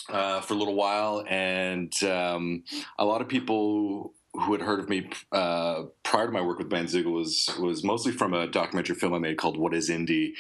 Uh, 0.09 0.41
for 0.41 0.55
a 0.55 0.57
little 0.57 0.77
while, 0.77 1.25
and 1.29 1.93
um, 2.05 2.63
a 2.97 3.05
lot 3.05 3.21
of 3.21 3.27
people 3.27 4.15
who 4.41 4.53
had 4.53 4.63
heard 4.63 4.81
of 4.81 4.89
me 4.89 5.09
uh, 5.33 5.85
prior 6.03 6.27
to 6.27 6.33
my 6.33 6.41
work 6.41 6.59
with 6.59 6.69
Bandzoogle 6.69 7.13
was 7.13 7.51
was 7.59 7.83
mostly 7.85 8.13
from 8.13 8.35
a 8.35 8.47
documentary 8.47 8.97
film 8.97 9.15
I 9.15 9.19
made 9.19 9.39
called 9.39 9.57
"What 9.57 9.75
Is 9.75 9.91
Indie," 9.91 10.33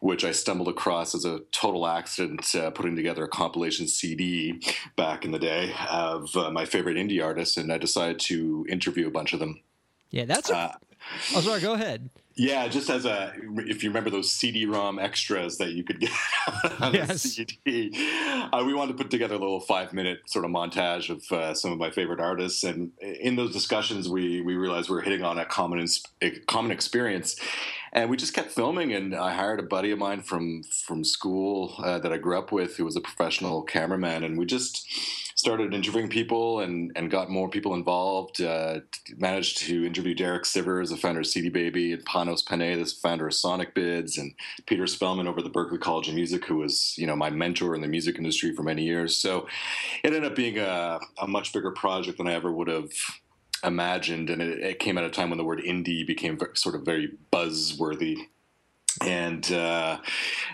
which 0.00 0.24
I 0.24 0.32
stumbled 0.32 0.68
across 0.68 1.14
as 1.14 1.24
a 1.24 1.40
total 1.52 1.86
accident, 1.86 2.54
uh, 2.54 2.70
putting 2.70 2.96
together 2.96 3.24
a 3.24 3.28
compilation 3.28 3.88
CD 3.88 4.60
back 4.96 5.24
in 5.24 5.30
the 5.30 5.38
day 5.38 5.72
of 5.90 6.34
uh, 6.36 6.50
my 6.50 6.64
favorite 6.64 6.96
indie 6.96 7.24
artists, 7.24 7.56
and 7.56 7.72
I 7.72 7.78
decided 7.78 8.18
to 8.20 8.66
interview 8.68 9.06
a 9.06 9.10
bunch 9.10 9.32
of 9.32 9.40
them. 9.40 9.60
Yeah, 10.10 10.24
that's. 10.24 10.50
A- 10.50 10.56
uh, 10.56 10.72
oh, 11.34 11.40
sorry. 11.40 11.60
Go 11.60 11.74
ahead. 11.74 12.10
Yeah, 12.38 12.68
just 12.68 12.90
as 12.90 13.06
a 13.06 13.32
if 13.60 13.82
you 13.82 13.88
remember 13.88 14.10
those 14.10 14.30
CD-ROM 14.30 14.98
extras 14.98 15.56
that 15.56 15.70
you 15.70 15.82
could 15.82 16.00
get 16.00 16.10
on 16.80 16.92
yes. 16.92 17.10
a 17.10 17.18
CD, 17.18 17.90
uh, 18.52 18.62
we 18.66 18.74
wanted 18.74 18.92
to 18.92 19.02
put 19.02 19.10
together 19.10 19.36
a 19.36 19.38
little 19.38 19.58
five-minute 19.58 20.20
sort 20.26 20.44
of 20.44 20.50
montage 20.50 21.08
of 21.08 21.32
uh, 21.32 21.54
some 21.54 21.72
of 21.72 21.78
my 21.78 21.90
favorite 21.90 22.20
artists, 22.20 22.62
and 22.62 22.92
in 23.00 23.36
those 23.36 23.54
discussions, 23.54 24.10
we 24.10 24.42
we 24.42 24.54
realized 24.54 24.90
we 24.90 24.96
were 24.96 25.02
hitting 25.02 25.24
on 25.24 25.38
a 25.38 25.46
common 25.46 25.86
a 26.20 26.30
common 26.40 26.72
experience, 26.72 27.40
and 27.94 28.10
we 28.10 28.18
just 28.18 28.34
kept 28.34 28.50
filming. 28.50 28.92
And 28.92 29.14
I 29.14 29.32
hired 29.32 29.58
a 29.58 29.62
buddy 29.62 29.90
of 29.90 29.98
mine 29.98 30.20
from 30.20 30.62
from 30.62 31.04
school 31.04 31.74
uh, 31.78 31.98
that 32.00 32.12
I 32.12 32.18
grew 32.18 32.36
up 32.36 32.52
with, 32.52 32.76
who 32.76 32.84
was 32.84 32.96
a 32.96 33.00
professional 33.00 33.62
cameraman, 33.62 34.22
and 34.22 34.36
we 34.36 34.44
just 34.44 34.86
started 35.36 35.74
interviewing 35.74 36.08
people 36.08 36.60
and, 36.60 36.90
and 36.96 37.10
got 37.10 37.30
more 37.30 37.48
people 37.48 37.74
involved. 37.74 38.40
Uh, 38.40 38.80
managed 39.18 39.58
to 39.58 39.86
interview 39.86 40.14
Derek 40.14 40.44
Sivers, 40.44 40.88
the 40.88 40.96
founder 40.96 41.20
of 41.20 41.26
CD 41.26 41.50
Baby, 41.50 41.92
and 41.92 42.04
Panos 42.04 42.44
Panay, 42.44 42.74
the 42.74 42.86
founder 42.86 43.28
of 43.28 43.34
Sonicbids, 43.34 44.16
and 44.16 44.34
Peter 44.64 44.86
Spellman 44.86 45.28
over 45.28 45.42
the 45.42 45.50
Berklee 45.50 45.80
College 45.80 46.08
of 46.08 46.14
Music, 46.14 46.46
who 46.46 46.56
was 46.56 46.94
you 46.96 47.06
know 47.06 47.14
my 47.14 47.28
mentor 47.30 47.74
in 47.74 47.82
the 47.82 47.88
music 47.88 48.16
industry 48.16 48.54
for 48.54 48.62
many 48.62 48.82
years. 48.82 49.14
So 49.14 49.46
it 50.02 50.08
ended 50.12 50.24
up 50.24 50.34
being 50.34 50.58
a, 50.58 50.98
a 51.20 51.28
much 51.28 51.52
bigger 51.52 51.70
project 51.70 52.16
than 52.16 52.26
I 52.26 52.32
ever 52.32 52.50
would 52.50 52.68
have 52.68 52.90
imagined, 53.62 54.30
and 54.30 54.40
it, 54.40 54.58
it 54.60 54.78
came 54.78 54.96
at 54.96 55.04
a 55.04 55.10
time 55.10 55.28
when 55.28 55.38
the 55.38 55.44
word 55.44 55.60
indie 55.60 56.06
became 56.06 56.38
sort 56.54 56.74
of 56.74 56.82
very 56.82 57.10
buzzworthy 57.30 58.16
and 59.02 59.50
uh, 59.52 59.98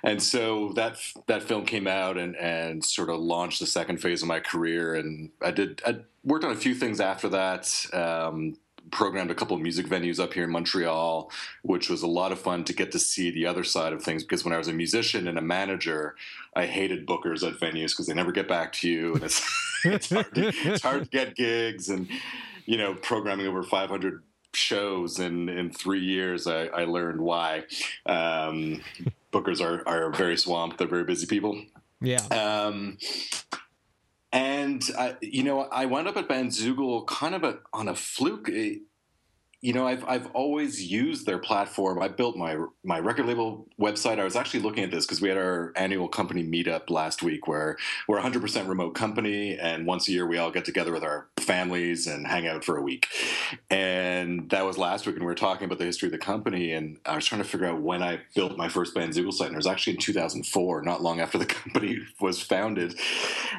and 0.03 0.23
so 0.23 0.73
that 0.75 0.97
that 1.27 1.43
film 1.43 1.65
came 1.65 1.87
out 1.87 2.17
and 2.19 2.37
and 2.37 2.85
sort 2.85 3.11
of 3.11 3.21
launched 3.21 3.61
the 3.61 3.67
second 3.67 3.99
phase 3.99 4.23
of 4.23 4.29
my 4.29 4.41
career. 4.41 4.95
And 4.95 5.31
I 5.41 5.51
did 5.51 5.83
I 5.87 5.99
worked 6.25 6.45
on 6.45 6.53
a 6.53 6.57
few 6.57 6.75
things 6.75 7.01
after 7.01 7.29
that. 7.31 7.87
Um, 7.93 8.57
programmed 8.91 9.31
a 9.31 9.35
couple 9.35 9.57
of 9.57 9.63
music 9.63 9.87
venues 9.87 10.19
up 10.19 10.35
here 10.35 10.45
in 10.45 10.51
Montreal, 10.51 11.31
which 11.63 11.89
was 11.89 12.03
a 12.03 12.07
lot 12.07 12.33
of 12.33 12.39
fun 12.39 12.65
to 12.65 12.73
get 12.73 12.93
to 12.93 12.99
see 12.99 13.31
the 13.31 13.47
other 13.47 13.65
side 13.65 13.93
of 13.93 14.03
things. 14.03 14.23
Because 14.23 14.45
when 14.45 14.53
I 14.53 14.59
was 14.59 14.69
a 14.69 14.73
musician 14.73 15.29
and 15.29 15.39
a 15.39 15.43
manager, 15.43 16.17
I 16.55 16.67
hated 16.67 17.07
bookers 17.07 17.47
at 17.47 17.59
venues 17.59 17.91
because 17.91 18.07
they 18.07 18.15
never 18.15 18.33
get 18.33 18.49
back 18.49 18.73
to 18.75 18.89
you, 18.89 19.15
and 19.15 19.25
it's 19.25 19.41
it's, 19.85 20.11
hard 20.11 20.35
to, 20.35 20.49
it's 20.49 20.83
hard 20.83 21.05
to 21.05 21.09
get 21.09 21.35
gigs 21.35 21.89
and 21.89 22.09
you 22.67 22.77
know 22.77 22.95
programming 22.95 23.47
over 23.47 23.63
500 23.63 24.23
shows 24.55 25.19
in 25.19 25.49
in 25.49 25.71
three 25.71 26.05
years. 26.05 26.47
I, 26.47 26.67
I 26.67 26.85
learned 26.85 27.21
why. 27.21 27.65
Um, 28.07 28.83
bookers 29.33 29.61
are 29.61 29.87
are 29.87 30.13
very 30.13 30.37
swamped. 30.37 30.79
They're 30.79 30.87
very 30.87 31.05
busy 31.05 31.27
people. 31.27 31.61
Yeah. 32.01 32.23
Um, 32.27 32.99
and 34.33 34.83
I, 34.99 35.17
you 35.21 35.45
know, 35.45 35.61
I 35.61 35.87
wound 35.87 36.09
up 36.09 36.17
at 36.17 36.29
Bandzoogle 36.29 37.07
kind 37.07 37.35
of 37.35 37.45
a, 37.45 37.59
on 37.73 37.87
a 37.87 37.95
fluke 37.95 38.49
you 39.63 39.73
know, 39.73 39.87
I've 39.87 40.05
I've 40.09 40.27
always 40.35 40.91
used 40.91 41.25
their 41.25 41.39
platform. 41.39 42.03
I 42.03 42.09
built 42.09 42.37
my 42.37 42.57
my 42.83 42.99
record 42.99 43.27
label 43.27 43.69
website. 43.81 44.19
I 44.19 44.25
was 44.25 44.35
actually 44.35 44.59
looking 44.59 44.83
at 44.83 44.91
this 44.91 45.07
because 45.07 45.21
we 45.21 45.29
had 45.29 45.39
our 45.39 45.73
annual 45.77 46.09
company 46.09 46.43
meetup 46.43 46.91
last 46.91 47.23
week, 47.23 47.47
where 47.47 47.79
we're 48.09 48.19
hundred 48.19 48.43
percent 48.43 48.69
remote 48.69 48.97
company, 48.97 49.57
and 49.57 49.87
once 49.87 50.09
a 50.09 50.13
year 50.13 50.27
we 50.27 50.37
all 50.37 50.51
get 50.51 50.65
together 50.65 50.93
with 50.93 51.05
our 51.05 51.29
families 51.39 52.09
and 52.09 52.27
hang 52.27 52.49
out 52.49 52.65
for 52.65 52.77
a 52.77 52.83
week. 52.83 53.07
And 53.71 54.51
that 54.51 54.67
was 54.67 54.79
last 54.79 55.07
week, 55.07 55.15
and 55.15 55.25
we 55.25 55.31
were 55.31 55.37
talking 55.37 55.67
about 55.67 55.79
the 55.79 55.85
history 55.85 56.09
of 56.09 56.13
the 56.13 56.19
company. 56.19 56.73
And 56.73 56.99
I 57.07 57.15
was 57.15 57.25
trying 57.25 57.43
to 57.43 57.49
figure 57.49 57.69
out 57.69 57.81
when 57.81 58.03
I 58.03 58.19
built 58.35 58.57
my 58.57 58.69
first 58.69 58.97
Bandzoogle 58.97 59.33
site, 59.33 59.47
and 59.47 59.55
it 59.55 59.59
was 59.59 59.69
actually 59.69 59.93
in 59.93 60.01
2004, 60.01 60.83
not 60.83 61.03
long 61.03 61.21
after 61.21 61.39
the 61.39 61.47
company 61.63 62.01
was 62.21 62.43
founded. 62.43 62.99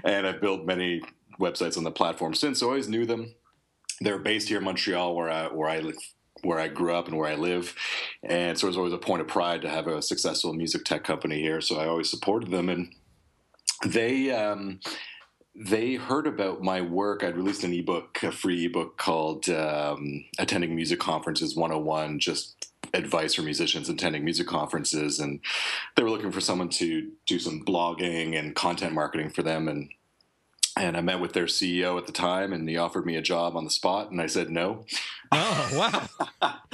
And 0.03 0.27
I've 0.27 0.41
built 0.41 0.65
many 0.65 1.01
websites 1.39 1.77
on 1.77 1.85
the 1.85 1.91
platform 1.91 2.33
since. 2.33 2.59
So 2.59 2.67
I 2.67 2.69
always 2.71 2.89
knew 2.89 3.05
them 3.05 3.35
they're 4.01 4.19
based 4.19 4.49
here 4.49 4.59
in 4.59 4.63
Montreal, 4.63 5.15
where 5.15 5.29
I 5.29 5.47
where 5.47 5.69
I 5.69 5.83
where 6.41 6.59
I 6.59 6.67
grew 6.67 6.93
up 6.93 7.07
and 7.07 7.17
where 7.17 7.29
I 7.29 7.35
live, 7.35 7.75
and 8.23 8.57
so 8.57 8.67
it 8.67 8.69
was 8.69 8.77
always 8.77 8.93
a 8.93 8.97
point 8.97 9.21
of 9.21 9.27
pride 9.27 9.61
to 9.61 9.69
have 9.69 9.87
a 9.87 10.01
successful 10.01 10.53
music 10.53 10.83
tech 10.85 11.03
company 11.03 11.39
here. 11.39 11.61
So 11.61 11.77
I 11.77 11.87
always 11.87 12.09
supported 12.09 12.51
them, 12.51 12.69
and 12.69 12.93
they. 13.85 14.31
Um, 14.31 14.79
they 15.55 15.93
heard 15.93 16.25
about 16.25 16.63
my 16.63 16.81
work. 16.81 17.23
I'd 17.23 17.37
released 17.37 17.63
an 17.63 17.73
ebook, 17.73 18.23
a 18.23 18.31
free 18.31 18.65
ebook 18.65 18.97
called 18.97 19.47
um, 19.49 20.25
Attending 20.39 20.75
Music 20.75 20.99
Conferences 20.99 21.55
101, 21.55 22.19
just 22.19 22.71
advice 22.93 23.33
for 23.33 23.41
musicians 23.41 23.89
attending 23.89 24.23
music 24.23 24.47
conferences. 24.47 25.19
And 25.19 25.39
they 25.95 26.03
were 26.03 26.09
looking 26.09 26.31
for 26.31 26.41
someone 26.41 26.69
to 26.69 27.11
do 27.27 27.39
some 27.39 27.63
blogging 27.63 28.37
and 28.37 28.55
content 28.55 28.93
marketing 28.93 29.29
for 29.29 29.43
them. 29.43 29.67
And 29.67 29.89
and 30.77 30.97
I 30.97 31.01
met 31.01 31.19
with 31.19 31.33
their 31.33 31.45
CEO 31.45 31.97
at 31.97 32.05
the 32.05 32.11
time, 32.11 32.51
and 32.53 32.67
he 32.67 32.77
offered 32.77 33.05
me 33.05 33.15
a 33.15 33.21
job 33.21 33.55
on 33.55 33.63
the 33.63 33.69
spot, 33.69 34.11
and 34.11 34.19
I 34.19 34.27
said 34.27 34.49
no. 34.49 34.85
Oh 35.31 36.07
wow! 36.41 36.57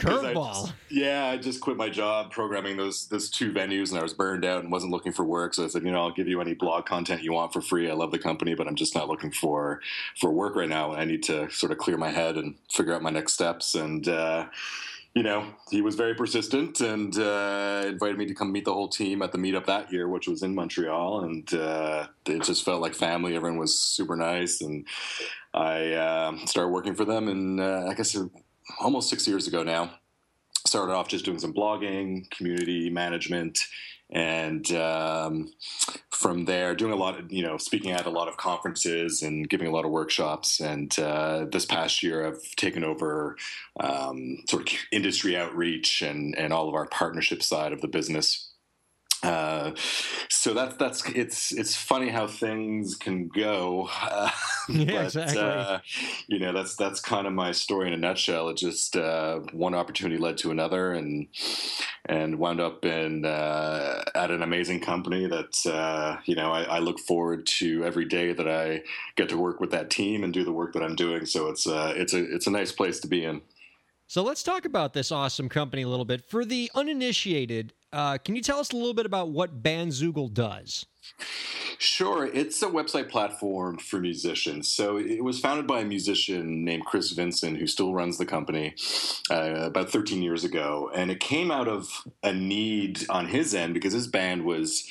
Curveball. 0.00 0.72
Yeah, 0.88 1.26
I 1.26 1.36
just 1.36 1.60
quit 1.60 1.76
my 1.76 1.88
job 1.88 2.30
programming 2.30 2.76
those 2.76 3.06
those 3.06 3.30
two 3.30 3.52
venues, 3.52 3.90
and 3.90 3.98
I 3.98 4.02
was 4.02 4.14
burned 4.14 4.44
out 4.44 4.62
and 4.62 4.72
wasn't 4.72 4.92
looking 4.92 5.12
for 5.12 5.24
work. 5.24 5.54
So 5.54 5.64
I 5.64 5.68
said, 5.68 5.84
you 5.84 5.92
know, 5.92 6.00
I'll 6.00 6.12
give 6.12 6.28
you 6.28 6.40
any 6.40 6.54
blog 6.54 6.86
content 6.86 7.22
you 7.22 7.32
want 7.32 7.52
for 7.52 7.60
free. 7.60 7.90
I 7.90 7.94
love 7.94 8.10
the 8.10 8.18
company, 8.18 8.54
but 8.54 8.66
I'm 8.66 8.76
just 8.76 8.94
not 8.94 9.08
looking 9.08 9.30
for 9.30 9.80
for 10.20 10.30
work 10.30 10.56
right 10.56 10.68
now. 10.68 10.92
I 10.92 11.04
need 11.04 11.22
to 11.24 11.50
sort 11.50 11.72
of 11.72 11.78
clear 11.78 11.96
my 11.96 12.10
head 12.10 12.36
and 12.36 12.56
figure 12.70 12.94
out 12.94 13.02
my 13.02 13.10
next 13.10 13.32
steps. 13.32 13.74
And 13.74 14.08
uh, 14.08 14.46
you 15.14 15.22
know, 15.22 15.44
he 15.70 15.82
was 15.82 15.94
very 15.94 16.14
persistent 16.14 16.80
and 16.80 17.18
uh, 17.18 17.84
invited 17.86 18.16
me 18.16 18.26
to 18.26 18.34
come 18.34 18.50
meet 18.50 18.64
the 18.64 18.72
whole 18.72 18.88
team 18.88 19.20
at 19.20 19.32
the 19.32 19.38
meetup 19.38 19.66
that 19.66 19.92
year, 19.92 20.08
which 20.08 20.26
was 20.26 20.42
in 20.42 20.54
Montreal. 20.54 21.24
And 21.24 21.52
uh, 21.52 22.06
it 22.26 22.42
just 22.44 22.64
felt 22.64 22.80
like 22.80 22.94
family. 22.94 23.36
Everyone 23.36 23.58
was 23.58 23.78
super 23.78 24.16
nice. 24.16 24.62
And 24.62 24.86
I 25.52 25.92
uh, 25.92 26.46
started 26.46 26.70
working 26.70 26.94
for 26.94 27.04
them. 27.04 27.28
And 27.28 27.60
uh, 27.60 27.86
I 27.90 27.94
guess 27.94 28.16
almost 28.80 29.10
six 29.10 29.28
years 29.28 29.46
ago 29.46 29.62
now, 29.62 29.92
started 30.64 30.92
off 30.94 31.08
just 31.08 31.24
doing 31.24 31.38
some 31.38 31.52
blogging, 31.52 32.30
community 32.30 32.88
management, 32.88 33.58
and 34.12 34.70
um, 34.72 35.52
from 36.10 36.44
there 36.44 36.74
doing 36.74 36.92
a 36.92 36.96
lot 36.96 37.18
of 37.18 37.32
you 37.32 37.42
know 37.42 37.56
speaking 37.56 37.90
at 37.90 38.06
a 38.06 38.10
lot 38.10 38.28
of 38.28 38.36
conferences 38.36 39.22
and 39.22 39.48
giving 39.48 39.66
a 39.66 39.70
lot 39.70 39.84
of 39.84 39.90
workshops. 39.90 40.60
And 40.60 40.96
uh, 40.98 41.46
this 41.50 41.64
past 41.64 42.02
year 42.02 42.26
i've 42.26 42.54
taken 42.56 42.84
over 42.84 43.36
um, 43.80 44.38
sort 44.48 44.70
of 44.70 44.78
industry 44.92 45.36
outreach 45.36 46.02
and 46.02 46.36
and 46.38 46.52
all 46.52 46.68
of 46.68 46.74
our 46.74 46.86
partnership 46.86 47.42
side 47.42 47.72
of 47.72 47.80
the 47.80 47.88
business 47.88 48.51
uh, 49.22 49.70
so 50.28 50.52
that's 50.52 50.76
that's 50.76 51.08
it's 51.10 51.52
it's 51.52 51.76
funny 51.76 52.08
how 52.08 52.26
things 52.26 52.96
can 52.96 53.28
go. 53.28 53.88
Uh, 54.00 54.30
yeah, 54.68 54.84
but, 54.84 55.04
exactly. 55.04 55.38
Uh, 55.38 55.78
you 56.26 56.40
know, 56.40 56.52
that's 56.52 56.74
that's 56.74 57.00
kind 57.00 57.26
of 57.26 57.32
my 57.32 57.52
story 57.52 57.86
in 57.86 57.92
a 57.92 57.96
nutshell. 57.96 58.48
It 58.48 58.56
just 58.56 58.96
uh, 58.96 59.40
one 59.52 59.74
opportunity 59.74 60.18
led 60.18 60.38
to 60.38 60.50
another, 60.50 60.92
and 60.92 61.28
and 62.06 62.38
wound 62.38 62.60
up 62.60 62.84
in 62.84 63.24
uh, 63.24 64.02
at 64.14 64.32
an 64.32 64.42
amazing 64.42 64.80
company 64.80 65.26
that 65.28 65.66
uh, 65.72 66.20
you 66.24 66.34
know 66.34 66.50
I, 66.50 66.62
I, 66.62 66.78
look 66.80 66.98
forward 66.98 67.46
to 67.58 67.84
every 67.84 68.06
day 68.06 68.32
that 68.32 68.48
I 68.48 68.82
get 69.14 69.28
to 69.28 69.36
work 69.36 69.60
with 69.60 69.70
that 69.70 69.88
team 69.88 70.24
and 70.24 70.32
do 70.32 70.44
the 70.44 70.52
work 70.52 70.72
that 70.72 70.82
I'm 70.82 70.96
doing. 70.96 71.26
So 71.26 71.48
it's 71.48 71.66
it's 71.66 72.12
a 72.12 72.34
it's 72.34 72.48
a 72.48 72.50
nice 72.50 72.72
place 72.72 72.98
to 73.00 73.06
be 73.06 73.24
in. 73.24 73.42
So 74.12 74.22
let's 74.22 74.42
talk 74.42 74.66
about 74.66 74.92
this 74.92 75.10
awesome 75.10 75.48
company 75.48 75.80
a 75.80 75.88
little 75.88 76.04
bit. 76.04 76.28
For 76.28 76.44
the 76.44 76.70
uninitiated, 76.74 77.72
uh, 77.94 78.18
can 78.18 78.36
you 78.36 78.42
tell 78.42 78.58
us 78.58 78.70
a 78.70 78.76
little 78.76 78.92
bit 78.92 79.06
about 79.06 79.30
what 79.30 79.62
Bandzoogle 79.62 80.34
does? 80.34 80.84
Sure. 81.78 82.26
It's 82.26 82.60
a 82.60 82.66
website 82.66 83.08
platform 83.08 83.78
for 83.78 83.98
musicians. 84.00 84.68
So 84.70 84.98
it 84.98 85.24
was 85.24 85.40
founded 85.40 85.66
by 85.66 85.80
a 85.80 85.86
musician 85.86 86.62
named 86.62 86.84
Chris 86.84 87.12
Vincent, 87.12 87.56
who 87.56 87.66
still 87.66 87.94
runs 87.94 88.18
the 88.18 88.26
company 88.26 88.74
uh, 89.30 89.54
about 89.64 89.88
13 89.88 90.20
years 90.20 90.44
ago. 90.44 90.90
And 90.94 91.10
it 91.10 91.18
came 91.18 91.50
out 91.50 91.66
of 91.66 91.88
a 92.22 92.34
need 92.34 93.08
on 93.08 93.28
his 93.28 93.54
end 93.54 93.72
because 93.72 93.94
his 93.94 94.08
band 94.08 94.44
was 94.44 94.86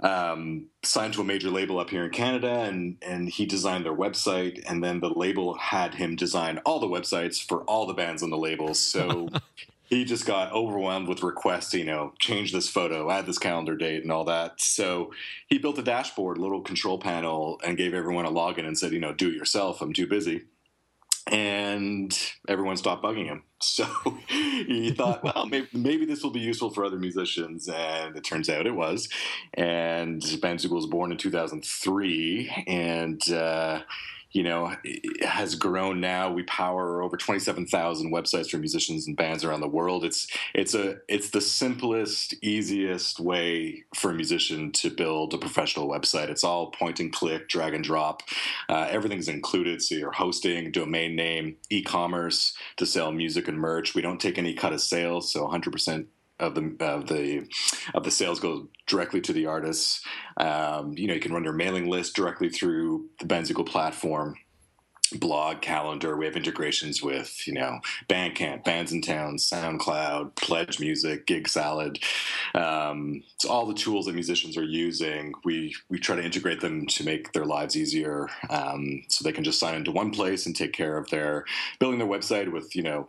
um, 0.00 0.66
signed 0.82 1.14
to 1.14 1.20
a 1.20 1.24
major 1.24 1.50
label 1.50 1.78
up 1.78 1.90
here 1.90 2.04
in 2.04 2.10
Canada, 2.10 2.60
and 2.60 2.96
and 3.02 3.28
he 3.28 3.46
designed 3.46 3.84
their 3.84 3.94
website, 3.94 4.62
and 4.68 4.82
then 4.82 5.00
the 5.00 5.10
label 5.10 5.54
had 5.54 5.94
him 5.94 6.16
design 6.16 6.58
all 6.64 6.78
the 6.78 6.86
websites 6.86 7.42
for 7.42 7.62
all 7.62 7.86
the 7.86 7.94
bands 7.94 8.22
on 8.22 8.30
the 8.30 8.36
label. 8.36 8.74
So 8.74 9.28
he 9.88 10.04
just 10.04 10.26
got 10.26 10.52
overwhelmed 10.52 11.08
with 11.08 11.22
requests, 11.22 11.74
you 11.74 11.84
know, 11.84 12.12
change 12.18 12.52
this 12.52 12.68
photo, 12.68 13.10
add 13.10 13.26
this 13.26 13.38
calendar 13.38 13.76
date, 13.76 14.02
and 14.02 14.12
all 14.12 14.24
that. 14.24 14.60
So 14.60 15.12
he 15.48 15.58
built 15.58 15.78
a 15.78 15.82
dashboard, 15.82 16.38
little 16.38 16.60
control 16.60 16.98
panel, 16.98 17.60
and 17.64 17.76
gave 17.76 17.94
everyone 17.94 18.24
a 18.24 18.30
login 18.30 18.66
and 18.66 18.78
said, 18.78 18.92
you 18.92 19.00
know, 19.00 19.12
do 19.12 19.28
it 19.28 19.34
yourself. 19.34 19.80
I'm 19.80 19.92
too 19.92 20.06
busy 20.06 20.44
and 21.30 22.16
everyone 22.48 22.76
stopped 22.76 23.04
bugging 23.04 23.26
him. 23.26 23.42
So 23.60 23.86
he 24.28 24.92
thought, 24.92 25.24
well, 25.24 25.46
maybe, 25.46 25.66
maybe, 25.72 26.06
this 26.06 26.22
will 26.22 26.30
be 26.30 26.38
useful 26.38 26.70
for 26.70 26.84
other 26.84 26.96
musicians, 26.96 27.68
and 27.68 28.16
it 28.16 28.22
turns 28.22 28.48
out 28.48 28.68
it 28.68 28.74
was. 28.74 29.08
And 29.54 30.22
Bandzoogle 30.22 30.76
was 30.76 30.86
born 30.86 31.10
in 31.10 31.18
2003, 31.18 32.64
and 32.68 33.20
uh, 33.32 33.80
you 34.32 34.42
know, 34.42 34.74
has 35.22 35.54
grown 35.54 36.00
now. 36.00 36.30
We 36.30 36.42
power 36.42 37.02
over 37.02 37.16
27,000 37.16 38.12
websites 38.12 38.50
for 38.50 38.58
musicians 38.58 39.06
and 39.06 39.16
bands 39.16 39.42
around 39.44 39.60
the 39.60 39.68
world. 39.68 40.04
It's 40.04 40.28
it's 40.54 40.74
a 40.74 40.98
it's 41.08 41.30
the 41.30 41.40
simplest, 41.40 42.34
easiest 42.42 43.20
way 43.20 43.84
for 43.94 44.10
a 44.10 44.14
musician 44.14 44.70
to 44.72 44.90
build 44.90 45.32
a 45.32 45.38
professional 45.38 45.88
website. 45.88 46.28
It's 46.28 46.44
all 46.44 46.70
point 46.70 47.00
and 47.00 47.12
click, 47.12 47.48
drag 47.48 47.72
and 47.72 47.82
drop. 47.82 48.22
Uh, 48.68 48.86
everything's 48.90 49.28
included. 49.28 49.82
So 49.82 49.94
your 49.94 50.12
hosting, 50.12 50.72
domain 50.72 51.16
name, 51.16 51.56
e-commerce 51.70 52.54
to 52.76 52.86
sell 52.86 53.12
music 53.12 53.48
and 53.48 53.58
merch. 53.58 53.94
We 53.94 54.02
don't 54.02 54.20
take 54.20 54.38
any 54.38 54.52
cut 54.52 54.72
of 54.72 54.82
sales, 54.82 55.32
so 55.32 55.46
100% 55.46 56.06
of 56.40 56.54
the 56.54 56.76
of 56.80 57.06
the 57.06 57.48
of 57.94 58.04
the 58.04 58.10
sales 58.10 58.40
go 58.40 58.68
directly 58.86 59.20
to 59.22 59.32
the 59.32 59.46
artists. 59.46 60.02
Um, 60.36 60.94
you 60.96 61.06
know, 61.06 61.14
you 61.14 61.20
can 61.20 61.32
run 61.32 61.44
your 61.44 61.52
mailing 61.52 61.88
list 61.88 62.14
directly 62.14 62.48
through 62.48 63.08
the 63.20 63.26
Bandzoogle 63.26 63.66
platform. 63.66 64.36
Blog 65.14 65.62
calendar. 65.62 66.16
We 66.16 66.26
have 66.26 66.36
integrations 66.36 67.02
with 67.02 67.46
you 67.46 67.54
know 67.54 67.78
Bandcamp, 68.08 68.64
Bandsintown 68.64 69.36
SoundCloud, 69.36 70.34
PledgeMusic, 70.34 71.26
Gig 71.26 71.48
Salad. 71.48 71.98
Um, 72.54 73.22
all 73.48 73.64
the 73.64 73.74
tools 73.74 74.06
that 74.06 74.14
musicians 74.14 74.58
are 74.58 74.64
using, 74.64 75.32
we 75.44 75.74
we 75.88 75.98
try 75.98 76.16
to 76.16 76.24
integrate 76.24 76.60
them 76.60 76.86
to 76.88 77.04
make 77.04 77.32
their 77.32 77.46
lives 77.46 77.74
easier, 77.76 78.28
um, 78.50 79.02
so 79.08 79.24
they 79.24 79.32
can 79.32 79.44
just 79.44 79.58
sign 79.58 79.76
into 79.76 79.92
one 79.92 80.10
place 80.10 80.44
and 80.44 80.54
take 80.54 80.74
care 80.74 80.98
of 80.98 81.08
their 81.08 81.44
building 81.78 81.98
their 81.98 82.08
website 82.08 82.52
with 82.52 82.76
you 82.76 82.82
know 82.82 83.08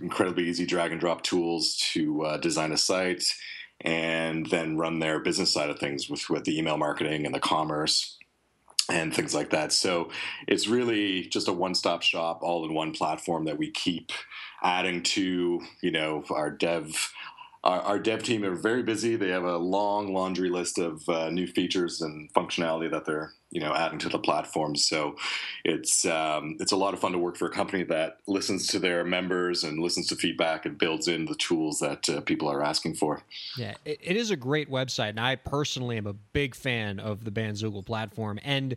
incredibly 0.00 0.48
easy 0.48 0.66
drag 0.66 0.92
and 0.92 1.00
drop 1.00 1.22
tools 1.22 1.76
to 1.92 2.22
uh, 2.24 2.36
design 2.38 2.72
a 2.72 2.76
site 2.76 3.34
and 3.80 4.46
then 4.46 4.76
run 4.76 4.98
their 4.98 5.20
business 5.20 5.52
side 5.52 5.70
of 5.70 5.78
things 5.78 6.08
with, 6.08 6.28
with 6.30 6.44
the 6.44 6.58
email 6.58 6.78
marketing 6.78 7.26
and 7.26 7.34
the 7.34 7.40
commerce 7.40 8.16
and 8.88 9.14
things 9.14 9.34
like 9.34 9.50
that. 9.50 9.72
So 9.72 10.10
it's 10.46 10.68
really 10.68 11.26
just 11.26 11.48
a 11.48 11.52
one-stop 11.52 12.02
shop, 12.02 12.40
all 12.42 12.64
in 12.64 12.74
one 12.74 12.92
platform 12.92 13.44
that 13.44 13.58
we 13.58 13.70
keep 13.70 14.12
adding 14.62 15.02
to, 15.02 15.60
you 15.82 15.90
know, 15.90 16.24
our 16.30 16.50
dev 16.50 17.12
our, 17.64 17.80
our, 17.80 17.98
dev 17.98 18.22
team 18.22 18.44
are 18.44 18.54
very 18.54 18.84
busy. 18.84 19.16
They 19.16 19.30
have 19.30 19.42
a 19.42 19.56
long 19.56 20.14
laundry 20.14 20.50
list 20.50 20.78
of 20.78 21.08
uh, 21.08 21.30
new 21.30 21.48
features 21.48 22.00
and 22.00 22.32
functionality 22.32 22.88
that 22.92 23.06
they're 23.06 23.32
you 23.56 23.62
know 23.62 23.72
adding 23.72 23.98
to 23.98 24.10
the 24.10 24.18
platform. 24.18 24.76
So 24.76 25.16
it's 25.64 26.04
um, 26.04 26.58
it's 26.60 26.72
a 26.72 26.76
lot 26.76 26.92
of 26.92 27.00
fun 27.00 27.12
to 27.12 27.18
work 27.18 27.38
for 27.38 27.46
a 27.46 27.50
company 27.50 27.84
that 27.84 28.18
listens 28.26 28.66
to 28.66 28.78
their 28.78 29.02
members 29.02 29.64
and 29.64 29.78
listens 29.78 30.08
to 30.08 30.16
feedback 30.16 30.66
and 30.66 30.76
builds 30.76 31.08
in 31.08 31.24
the 31.24 31.34
tools 31.36 31.78
that 31.78 32.06
uh, 32.10 32.20
people 32.20 32.48
are 32.48 32.62
asking 32.62 32.96
for. 32.96 33.22
Yeah, 33.56 33.74
it, 33.86 33.98
it 34.02 34.16
is 34.16 34.30
a 34.30 34.36
great 34.36 34.70
website, 34.70 35.10
and 35.10 35.20
I 35.20 35.36
personally 35.36 35.96
am 35.96 36.06
a 36.06 36.12
big 36.12 36.54
fan 36.54 37.00
of 37.00 37.24
the 37.24 37.30
Bandzoogle 37.30 37.86
platform. 37.86 38.38
And 38.44 38.76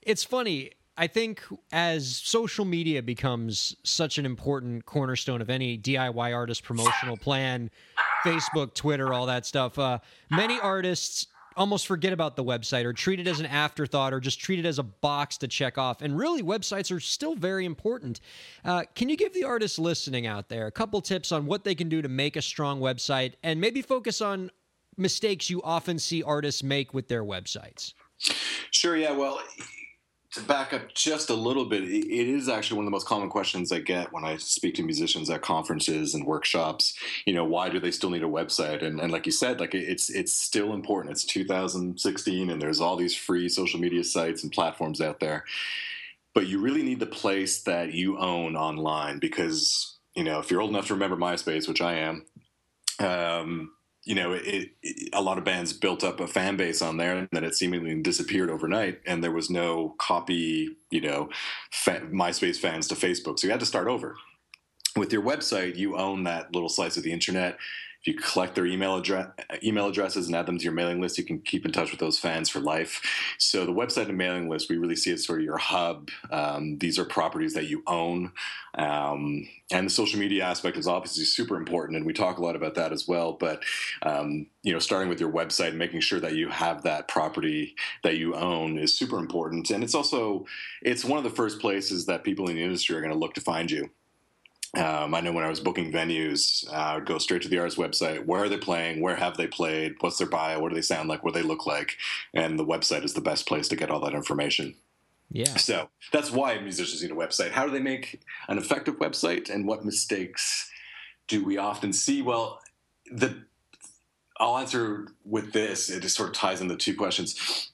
it's 0.00 0.24
funny 0.24 0.70
I 0.96 1.08
think 1.08 1.42
as 1.72 2.16
social 2.16 2.64
media 2.64 3.02
becomes 3.02 3.76
such 3.82 4.16
an 4.16 4.24
important 4.24 4.86
cornerstone 4.86 5.42
of 5.42 5.50
any 5.50 5.76
DIY 5.76 6.34
artist 6.34 6.62
promotional 6.62 7.18
plan, 7.18 7.70
Facebook, 8.24 8.72
Twitter, 8.72 9.12
all 9.12 9.26
that 9.26 9.44
stuff, 9.44 9.78
uh, 9.78 9.98
many 10.30 10.58
artists 10.58 11.26
almost 11.56 11.86
forget 11.86 12.12
about 12.12 12.36
the 12.36 12.44
website 12.44 12.84
or 12.84 12.92
treat 12.92 13.18
it 13.18 13.26
as 13.26 13.40
an 13.40 13.46
afterthought 13.46 14.12
or 14.12 14.20
just 14.20 14.38
treat 14.38 14.58
it 14.58 14.64
as 14.64 14.78
a 14.78 14.82
box 14.82 15.38
to 15.38 15.48
check 15.48 15.78
off. 15.78 16.02
And 16.02 16.16
really, 16.18 16.42
websites 16.42 16.94
are 16.94 17.00
still 17.00 17.34
very 17.34 17.64
important. 17.64 18.20
Uh, 18.64 18.84
can 18.94 19.08
you 19.08 19.16
give 19.16 19.32
the 19.32 19.44
artists 19.44 19.78
listening 19.78 20.26
out 20.26 20.48
there 20.48 20.66
a 20.66 20.72
couple 20.72 21.00
tips 21.00 21.32
on 21.32 21.46
what 21.46 21.64
they 21.64 21.74
can 21.74 21.88
do 21.88 22.02
to 22.02 22.08
make 22.08 22.36
a 22.36 22.42
strong 22.42 22.80
website 22.80 23.34
and 23.42 23.60
maybe 23.60 23.82
focus 23.82 24.20
on 24.20 24.50
mistakes 24.96 25.50
you 25.50 25.62
often 25.62 25.98
see 25.98 26.22
artists 26.22 26.62
make 26.62 26.94
with 26.94 27.08
their 27.08 27.24
websites? 27.24 27.94
Sure. 28.70 28.96
Yeah. 28.96 29.12
Well, 29.12 29.40
to 30.36 30.42
back 30.42 30.72
up 30.72 30.92
just 30.94 31.30
a 31.30 31.34
little 31.34 31.64
bit, 31.64 31.82
it 31.82 32.28
is 32.28 32.48
actually 32.48 32.76
one 32.76 32.84
of 32.84 32.88
the 32.88 32.94
most 32.94 33.06
common 33.06 33.30
questions 33.30 33.72
I 33.72 33.80
get 33.80 34.12
when 34.12 34.24
I 34.24 34.36
speak 34.36 34.74
to 34.74 34.82
musicians 34.82 35.30
at 35.30 35.42
conferences 35.42 36.14
and 36.14 36.26
workshops. 36.26 36.94
You 37.24 37.34
know, 37.34 37.44
why 37.44 37.70
do 37.70 37.80
they 37.80 37.90
still 37.90 38.10
need 38.10 38.22
a 38.22 38.28
website? 38.28 38.84
And, 38.84 39.00
and 39.00 39.10
like 39.10 39.26
you 39.26 39.32
said, 39.32 39.60
like 39.60 39.74
it's 39.74 40.10
it's 40.10 40.32
still 40.32 40.74
important. 40.74 41.12
It's 41.12 41.24
2016, 41.24 42.50
and 42.50 42.60
there's 42.60 42.80
all 42.80 42.96
these 42.96 43.16
free 43.16 43.48
social 43.48 43.80
media 43.80 44.04
sites 44.04 44.42
and 44.42 44.52
platforms 44.52 45.00
out 45.00 45.20
there. 45.20 45.44
But 46.34 46.46
you 46.46 46.60
really 46.60 46.82
need 46.82 47.00
the 47.00 47.06
place 47.06 47.62
that 47.62 47.94
you 47.94 48.18
own 48.18 48.56
online 48.56 49.18
because 49.18 49.96
you 50.14 50.24
know 50.24 50.38
if 50.38 50.50
you're 50.50 50.60
old 50.60 50.70
enough 50.70 50.88
to 50.88 50.94
remember 50.94 51.16
MySpace, 51.16 51.66
which 51.66 51.80
I 51.80 51.94
am. 51.94 52.26
Um, 52.98 53.72
you 54.06 54.14
know, 54.14 54.32
it, 54.32 54.70
it, 54.82 55.08
a 55.12 55.20
lot 55.20 55.36
of 55.36 55.42
bands 55.42 55.72
built 55.72 56.04
up 56.04 56.20
a 56.20 56.28
fan 56.28 56.56
base 56.56 56.80
on 56.80 56.96
there, 56.96 57.16
and 57.16 57.28
then 57.32 57.42
it 57.42 57.56
seemingly 57.56 58.00
disappeared 58.00 58.48
overnight, 58.48 59.00
and 59.04 59.22
there 59.22 59.32
was 59.32 59.50
no 59.50 59.96
copy, 59.98 60.70
you 60.90 61.00
know, 61.00 61.28
MySpace 61.84 62.56
fans 62.56 62.86
to 62.88 62.94
Facebook, 62.94 63.38
so 63.38 63.48
you 63.48 63.50
had 63.50 63.60
to 63.60 63.66
start 63.66 63.88
over. 63.88 64.16
With 64.94 65.12
your 65.12 65.22
website, 65.22 65.76
you 65.76 65.96
own 65.96 66.22
that 66.22 66.54
little 66.54 66.68
slice 66.68 66.96
of 66.96 67.02
the 67.02 67.12
internet 67.12 67.58
you 68.06 68.14
collect 68.14 68.54
their 68.54 68.66
email 68.66 68.96
address 68.96 69.28
email 69.62 69.88
addresses 69.88 70.26
and 70.26 70.36
add 70.36 70.46
them 70.46 70.58
to 70.58 70.64
your 70.64 70.72
mailing 70.72 71.00
list, 71.00 71.18
you 71.18 71.24
can 71.24 71.40
keep 71.40 71.64
in 71.64 71.72
touch 71.72 71.90
with 71.90 72.00
those 72.00 72.18
fans 72.18 72.48
for 72.48 72.60
life. 72.60 73.00
So 73.38 73.64
the 73.64 73.72
website 73.72 74.08
and 74.08 74.18
mailing 74.18 74.48
list, 74.48 74.68
we 74.68 74.76
really 74.76 74.96
see 74.96 75.12
as 75.12 75.24
sort 75.24 75.40
of 75.40 75.44
your 75.44 75.58
hub. 75.58 76.10
Um, 76.30 76.78
these 76.78 76.98
are 76.98 77.04
properties 77.04 77.54
that 77.54 77.66
you 77.66 77.82
own, 77.86 78.32
um, 78.74 79.48
and 79.70 79.86
the 79.86 79.90
social 79.90 80.20
media 80.20 80.44
aspect 80.44 80.76
is 80.76 80.86
obviously 80.86 81.24
super 81.24 81.56
important, 81.56 81.96
and 81.96 82.06
we 82.06 82.12
talk 82.12 82.38
a 82.38 82.42
lot 82.42 82.56
about 82.56 82.74
that 82.74 82.92
as 82.92 83.08
well. 83.08 83.32
But 83.32 83.62
um, 84.02 84.46
you 84.62 84.72
know, 84.72 84.78
starting 84.78 85.08
with 85.08 85.20
your 85.20 85.32
website 85.32 85.68
and 85.68 85.78
making 85.78 86.00
sure 86.00 86.20
that 86.20 86.34
you 86.34 86.48
have 86.48 86.82
that 86.82 87.08
property 87.08 87.74
that 88.02 88.16
you 88.16 88.34
own 88.34 88.78
is 88.78 88.96
super 88.96 89.18
important, 89.18 89.70
and 89.70 89.82
it's 89.82 89.94
also 89.94 90.46
it's 90.82 91.04
one 91.04 91.18
of 91.18 91.24
the 91.24 91.30
first 91.30 91.60
places 91.60 92.06
that 92.06 92.24
people 92.24 92.48
in 92.48 92.56
the 92.56 92.62
industry 92.62 92.96
are 92.96 93.00
going 93.00 93.12
to 93.12 93.18
look 93.18 93.34
to 93.34 93.40
find 93.40 93.70
you. 93.70 93.90
Um, 94.74 95.14
I 95.14 95.20
know 95.20 95.32
when 95.32 95.44
I 95.44 95.48
was 95.48 95.60
booking 95.60 95.92
venues, 95.92 96.68
uh, 96.70 96.76
I 96.76 96.94
would 96.96 97.06
go 97.06 97.18
straight 97.18 97.42
to 97.42 97.48
the 97.48 97.58
artist 97.58 97.78
website. 97.78 98.26
Where 98.26 98.44
are 98.44 98.48
they 98.48 98.58
playing? 98.58 99.00
Where 99.00 99.16
have 99.16 99.36
they 99.36 99.46
played? 99.46 99.94
What's 100.00 100.18
their 100.18 100.26
bio? 100.26 100.60
What 100.60 100.70
do 100.70 100.74
they 100.74 100.82
sound 100.82 101.08
like? 101.08 101.24
What 101.24 101.34
do 101.34 101.40
they 101.40 101.46
look 101.46 101.66
like? 101.66 101.96
And 102.34 102.58
the 102.58 102.64
website 102.64 103.04
is 103.04 103.14
the 103.14 103.20
best 103.20 103.46
place 103.46 103.68
to 103.68 103.76
get 103.76 103.90
all 103.90 104.00
that 104.00 104.14
information. 104.14 104.74
Yeah. 105.30 105.56
So 105.56 105.88
that's 106.12 106.30
why 106.30 106.58
musicians 106.58 107.02
need 107.02 107.10
a 107.10 107.14
website. 107.14 107.52
How 107.52 107.66
do 107.66 107.72
they 107.72 107.80
make 107.80 108.20
an 108.48 108.58
effective 108.58 108.98
website? 108.98 109.50
And 109.50 109.66
what 109.66 109.84
mistakes 109.84 110.70
do 111.26 111.44
we 111.44 111.58
often 111.58 111.92
see? 111.92 112.22
Well, 112.22 112.60
the 113.10 113.44
I'll 114.38 114.58
answer 114.58 115.08
with 115.24 115.52
this. 115.52 115.88
It 115.88 116.02
just 116.02 116.16
sort 116.16 116.28
of 116.28 116.34
ties 116.34 116.60
in 116.60 116.68
the 116.68 116.76
two 116.76 116.94
questions 116.94 117.70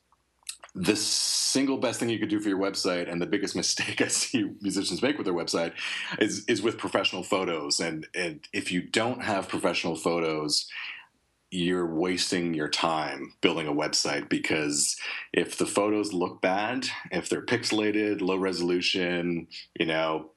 the 0.74 0.96
single 0.96 1.76
best 1.76 2.00
thing 2.00 2.08
you 2.08 2.18
could 2.18 2.30
do 2.30 2.40
for 2.40 2.48
your 2.48 2.58
website 2.58 3.10
and 3.10 3.20
the 3.20 3.26
biggest 3.26 3.54
mistake 3.62 4.00
I 4.00 4.08
see 4.08 4.50
musicians 4.60 5.02
make 5.02 5.18
with 5.18 5.26
their 5.26 5.34
website 5.34 5.72
is 6.18 6.44
is 6.46 6.62
with 6.62 6.78
professional 6.78 7.22
photos. 7.22 7.80
And, 7.80 8.06
and 8.14 8.40
if 8.52 8.72
you 8.72 8.82
don't 8.82 9.22
have 9.22 9.48
professional 9.48 9.96
photos, 9.96 10.66
you're 11.50 11.94
wasting 11.94 12.54
your 12.54 12.68
time 12.68 13.34
building 13.42 13.68
a 13.68 13.72
website 13.72 14.30
because 14.30 14.96
if 15.34 15.58
the 15.58 15.66
photos 15.66 16.14
look 16.14 16.40
bad, 16.40 16.88
if 17.10 17.28
they're 17.28 17.44
pixelated, 17.44 18.22
low 18.22 18.36
resolution, 18.36 19.46
you 19.78 19.84
know, 19.84 20.30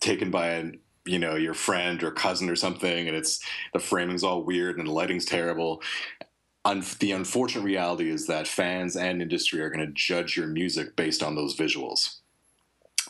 taken 0.00 0.30
by 0.30 0.48
an 0.48 0.80
you 1.04 1.18
know 1.18 1.36
your 1.36 1.54
friend 1.54 2.02
or 2.02 2.10
cousin 2.10 2.50
or 2.50 2.56
something 2.56 3.06
and 3.06 3.16
it's 3.16 3.40
the 3.72 3.78
framing's 3.78 4.24
all 4.24 4.42
weird 4.42 4.76
and 4.76 4.88
the 4.88 4.92
lighting's 4.92 5.24
terrible 5.24 5.80
un- 6.66 6.84
the 6.98 7.12
unfortunate 7.12 7.62
reality 7.62 8.10
is 8.10 8.26
that 8.26 8.48
fans 8.48 8.96
and 8.96 9.22
industry 9.22 9.60
are 9.60 9.70
going 9.70 9.86
to 9.86 9.92
judge 9.92 10.36
your 10.36 10.48
music 10.48 10.96
based 10.96 11.22
on 11.22 11.34
those 11.36 11.56
visuals. 11.56 12.16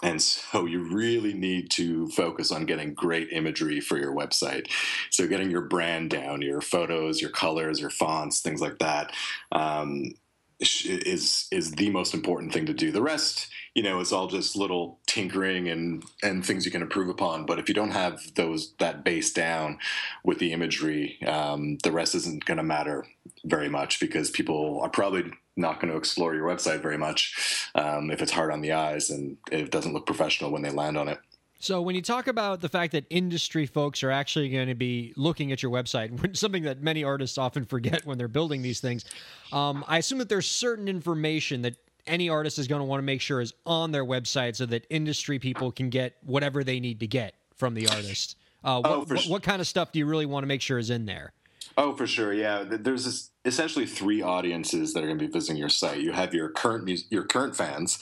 And 0.03 0.21
so 0.21 0.67
you 0.67 0.83
really 0.83 1.33
need 1.33 1.71
to 1.73 2.09
focus 2.09 2.53
on 2.53 2.67
getting 2.67 2.93
great 2.93 3.33
imagery 3.33 3.81
for 3.81 3.97
your 3.97 4.15
website. 4.15 4.71
So 5.11 5.27
getting 5.27 5.51
your 5.51 5.63
brand 5.63 6.11
down, 6.11 6.43
your 6.43 6.61
photos, 6.61 7.23
your 7.23 7.31
colors, 7.31 7.81
your 7.81 7.91
fonts, 7.91 8.41
things 8.41 8.61
like 8.61 8.79
that. 8.79 9.13
Um, 9.53 10.13
is 10.59 11.49
is 11.51 11.73
the 11.73 11.91
most 11.91 12.15
important 12.15 12.53
thing 12.53 12.67
to 12.67 12.73
do. 12.73 12.91
The 12.91 13.03
rest, 13.03 13.49
you 13.77 13.83
know, 13.83 14.01
it's 14.01 14.11
all 14.11 14.27
just 14.27 14.57
little 14.57 14.99
tinkering 15.07 15.69
and 15.69 16.03
and 16.23 16.45
things 16.45 16.65
you 16.65 16.73
can 16.73 16.81
improve 16.81 17.11
upon. 17.11 17.45
But 17.45 17.59
if 17.59 17.69
you 17.69 17.75
don't 17.75 17.91
have 17.91 18.35
those 18.35 18.73
that 18.79 19.05
base 19.05 19.31
down 19.35 19.79
with 20.25 20.39
the 20.39 20.55
imagery, 20.55 21.23
um, 21.27 21.77
the 21.85 21.93
rest 21.93 22.15
isn't 22.15 22.47
going 22.47 22.57
to 22.57 22.63
matter 22.63 23.07
very 23.45 23.69
much 23.69 24.01
because 24.01 24.31
people 24.31 24.81
are 24.81 24.89
probably 24.89 25.31
not 25.59 25.79
going 25.79 25.93
to 25.93 25.99
explore 25.99 26.35
your 26.35 26.49
website 26.49 26.81
very 26.81 26.97
much 26.97 27.69
um, 27.75 28.11
if 28.11 28.23
it's 28.23 28.33
hard 28.33 28.51
on 28.51 28.63
the 28.63 28.73
eyes 28.73 29.11
and 29.11 29.37
it 29.53 29.71
doesn't 29.71 29.93
look 29.93 30.07
professional 30.07 30.51
when 30.51 30.63
they 30.63 30.71
land 30.71 30.97
on 30.97 31.09
it. 31.09 31.19
So 31.59 31.83
when 31.83 31.95
you 31.95 32.03
talk 32.03 32.29
about 32.29 32.61
the 32.61 32.69
fact 32.69 32.93
that 32.93 33.05
industry 33.11 33.67
folks 33.67 34.03
are 34.03 34.11
actually 34.11 34.51
going 34.51 34.69
to 34.69 34.75
be 34.75 35.13
looking 35.17 35.53
at 35.53 35.63
your 35.63 35.73
website, 35.73 36.37
something 36.37 36.63
that 36.63 36.83
many 36.83 37.05
artists 37.05 37.37
often 37.37 37.67
forget 37.67 38.07
when 38.07 38.17
they're 38.17 38.29
building 38.29 38.63
these 38.63 38.81
things, 38.81 39.05
um, 39.53 39.85
I 39.87 39.99
assume 39.99 40.19
that 40.19 40.29
there's 40.29 40.49
certain 40.49 40.89
information 40.89 41.63
that 41.63 41.77
any 42.07 42.29
artist 42.29 42.59
is 42.59 42.67
going 42.67 42.81
to 42.81 42.85
want 42.85 42.99
to 42.99 43.05
make 43.05 43.21
sure 43.21 43.41
is 43.41 43.53
on 43.65 43.93
their 43.93 44.05
website 44.05 44.57
so 44.57 44.67
that 44.67 44.87
industry 44.91 45.39
people 45.39 45.73
can 45.73 45.91
get 45.91 46.17
whatever 46.25 46.65
they 46.65 46.81
need 46.81 47.01
to 47.01 47.07
get 47.07 47.35
from 47.57 47.75
the 47.75 47.89
artist. 47.89 48.37
Uh, 48.65 48.81
what, 48.81 48.93
oh, 48.93 49.05
what, 49.05 49.25
what, 49.27 49.43
kind 49.43 49.61
of 49.61 49.67
stuff 49.67 49.93
do 49.93 49.99
you 49.99 50.07
really 50.07 50.27
want 50.27 50.43
to 50.43 50.49
make 50.49 50.61
sure 50.61 50.79
is 50.79 50.91
in 50.91 51.07
there? 51.07 51.33
Oh, 51.79 51.95
for 51.95 52.07
sure. 52.07 52.33
Yeah, 52.33 52.65
there's 52.67 53.05
this, 53.05 53.31
essentially 53.45 53.87
three 53.87 54.23
audiences 54.23 54.93
that 54.93 55.03
are 55.03 55.07
going 55.07 55.19
to 55.19 55.27
be 55.27 55.31
visiting 55.31 55.57
your 55.57 55.69
site. 55.69 56.01
You 56.01 56.13
have 56.13 56.35
your 56.35 56.49
current 56.49 56.89
your 57.11 57.25
current 57.25 57.55
fans, 57.55 57.99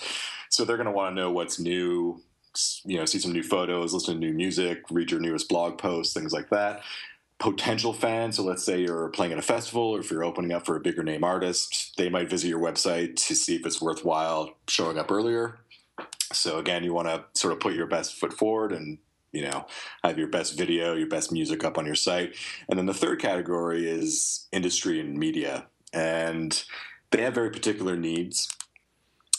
so 0.49 0.65
they're 0.65 0.77
going 0.77 0.87
to 0.87 0.93
want 0.93 1.15
to 1.15 1.21
know 1.21 1.31
what's 1.33 1.59
new, 1.59 2.23
you 2.85 2.97
know, 2.97 3.05
see 3.05 3.19
some 3.19 3.33
new 3.33 3.43
photos, 3.43 3.93
listen 3.93 4.15
to 4.15 4.21
new 4.21 4.33
music, 4.33 4.83
read 4.91 5.11
your 5.11 5.21
newest 5.21 5.49
blog 5.49 5.77
posts, 5.77 6.15
things 6.15 6.33
like 6.33 6.51
that. 6.51 6.83
Potential 7.39 7.93
fans, 7.93 8.37
so 8.37 8.45
let's 8.45 8.65
say 8.65 8.81
you're 8.81 9.09
playing 9.09 9.33
at 9.33 9.39
a 9.39 9.43
festival 9.43 9.83
or 9.83 10.01
if 10.01 10.11
you're 10.11 10.25
opening 10.25 10.53
up 10.53 10.65
for 10.65 10.77
a 10.77 10.81
bigger 10.81 11.03
name 11.03 11.25
artist, 11.25 11.95
they 11.99 12.09
might 12.09 12.31
visit 12.31 12.49
your 12.49 12.61
website 12.61 13.17
to 13.27 13.35
see 13.35 13.57
if 13.57 13.67
it's 13.67 13.83
worthwhile 13.83 14.57
showing 14.69 14.99
up 14.99 15.11
earlier. 15.11 15.59
So 16.33 16.59
again, 16.59 16.85
you 16.85 16.95
want 16.95 17.09
to 17.09 17.25
sort 17.39 17.53
of 17.53 17.61
put 17.61 17.75
your 17.75 17.87
best 17.87 18.15
foot 18.15 18.33
forward 18.33 18.73
and 18.73 18.99
you 19.33 19.43
know 19.43 19.67
have 20.05 20.17
your 20.17 20.29
best 20.29 20.57
video 20.57 20.95
your 20.95 21.09
best 21.09 21.33
music 21.33 21.65
up 21.65 21.77
on 21.79 21.87
your 21.87 21.95
site. 21.95 22.35
And 22.69 22.79
then 22.79 22.87
the 22.87 22.95
third 22.95 23.21
category 23.21 23.89
is 23.89 24.47
industry 24.53 25.01
and 25.01 25.19
media. 25.19 25.67
And 25.93 26.63
they 27.11 27.23
have 27.23 27.35
very 27.35 27.51
particular 27.51 27.97
needs. 27.97 28.49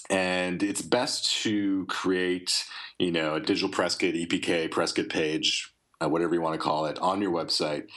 And 0.10 0.62
it's 0.62 0.82
best 0.82 1.44
to 1.44 1.86
create 1.88 2.66
you 3.00 3.12
know 3.12 3.36
a 3.36 3.40
digital 3.40 3.70
press 3.70 3.96
kit 3.96 4.16
epk 4.16 4.72
press 4.72 4.92
kit 4.92 5.10
page 5.10 5.75
uh, 6.02 6.10
whatever 6.10 6.34
you 6.34 6.42
want 6.42 6.54
to 6.54 6.60
call 6.60 6.86
it 6.86 7.00
on 7.00 7.22
your 7.22 7.32
website 7.32 7.88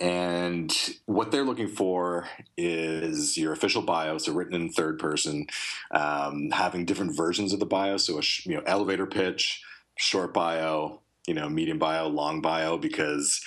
and 0.00 0.72
what 1.06 1.30
they're 1.32 1.44
looking 1.44 1.68
for 1.68 2.28
is 2.56 3.36
your 3.36 3.52
official 3.52 3.82
bio, 3.82 4.18
so 4.18 4.32
written 4.32 4.54
in 4.54 4.70
third 4.70 4.98
person, 4.98 5.46
um, 5.90 6.50
having 6.50 6.84
different 6.84 7.16
versions 7.16 7.52
of 7.52 7.58
the 7.58 7.66
bio. 7.66 7.96
So 7.96 8.18
a 8.18 8.22
you 8.44 8.54
know 8.54 8.62
elevator 8.64 9.06
pitch, 9.06 9.62
short 9.96 10.32
bio, 10.32 11.00
you 11.26 11.34
know 11.34 11.48
medium 11.48 11.78
bio, 11.78 12.06
long 12.06 12.40
bio, 12.40 12.78
because 12.78 13.44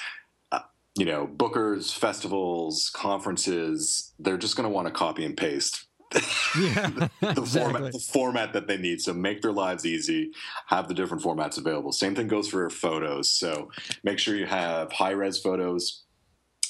uh, 0.52 0.60
you 0.98 1.06
know 1.06 1.26
bookers, 1.26 1.94
festivals, 1.94 2.92
conferences, 2.94 4.12
they're 4.20 4.38
just 4.38 4.58
going 4.58 4.68
to 4.68 4.74
want 4.74 4.88
to 4.88 4.94
copy 4.94 5.24
and 5.24 5.38
paste 5.38 5.86
yeah, 6.14 6.90
the 7.22 7.30
exactly. 7.30 7.46
format 7.46 7.92
the 7.94 8.00
format 8.00 8.54
that 8.54 8.68
they 8.68 8.78
need. 8.78 9.02
So 9.02 9.14
make 9.14 9.42
their 9.42 9.52
lives 9.52 9.86
easy. 9.86 10.32
Have 10.68 10.88
the 10.88 10.94
different 10.94 11.24
formats 11.24 11.58
available. 11.58 11.92
Same 11.92 12.16
thing 12.16 12.28
goes 12.28 12.48
for 12.48 12.70
photos. 12.70 13.30
So 13.30 13.72
make 14.04 14.20
sure 14.20 14.36
you 14.36 14.46
have 14.46 14.92
high 14.92 15.12
res 15.12 15.40
photos. 15.40 16.04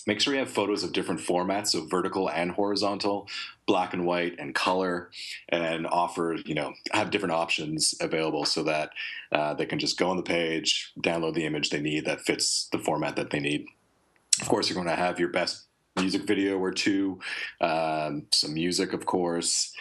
Make 0.07 0.19
sure 0.19 0.33
you 0.33 0.39
have 0.39 0.49
photos 0.49 0.83
of 0.83 0.93
different 0.93 1.21
formats, 1.21 1.69
so 1.69 1.85
vertical 1.85 2.27
and 2.27 2.51
horizontal, 2.51 3.27
black 3.67 3.93
and 3.93 4.03
white, 4.03 4.35
and 4.39 4.55
color, 4.55 5.11
and 5.49 5.85
offer 5.85 6.37
you 6.45 6.55
know 6.55 6.73
have 6.91 7.11
different 7.11 7.33
options 7.33 7.93
available 8.01 8.45
so 8.45 8.63
that 8.63 8.91
uh, 9.31 9.53
they 9.53 9.65
can 9.65 9.79
just 9.79 9.99
go 9.99 10.09
on 10.09 10.17
the 10.17 10.23
page, 10.23 10.91
download 10.99 11.35
the 11.35 11.45
image 11.45 11.69
they 11.69 11.81
need 11.81 12.05
that 12.05 12.21
fits 12.21 12.67
the 12.71 12.79
format 12.79 13.15
that 13.15 13.29
they 13.29 13.39
need. 13.39 13.65
Of 14.41 14.47
course, 14.47 14.69
you're 14.69 14.75
going 14.75 14.87
to 14.87 14.95
have 14.95 15.19
your 15.19 15.29
best 15.29 15.67
music 15.95 16.23
video 16.23 16.57
or 16.57 16.71
two, 16.71 17.19
um, 17.59 18.25
some 18.31 18.53
music, 18.53 18.93
of 18.93 19.05
course. 19.05 19.73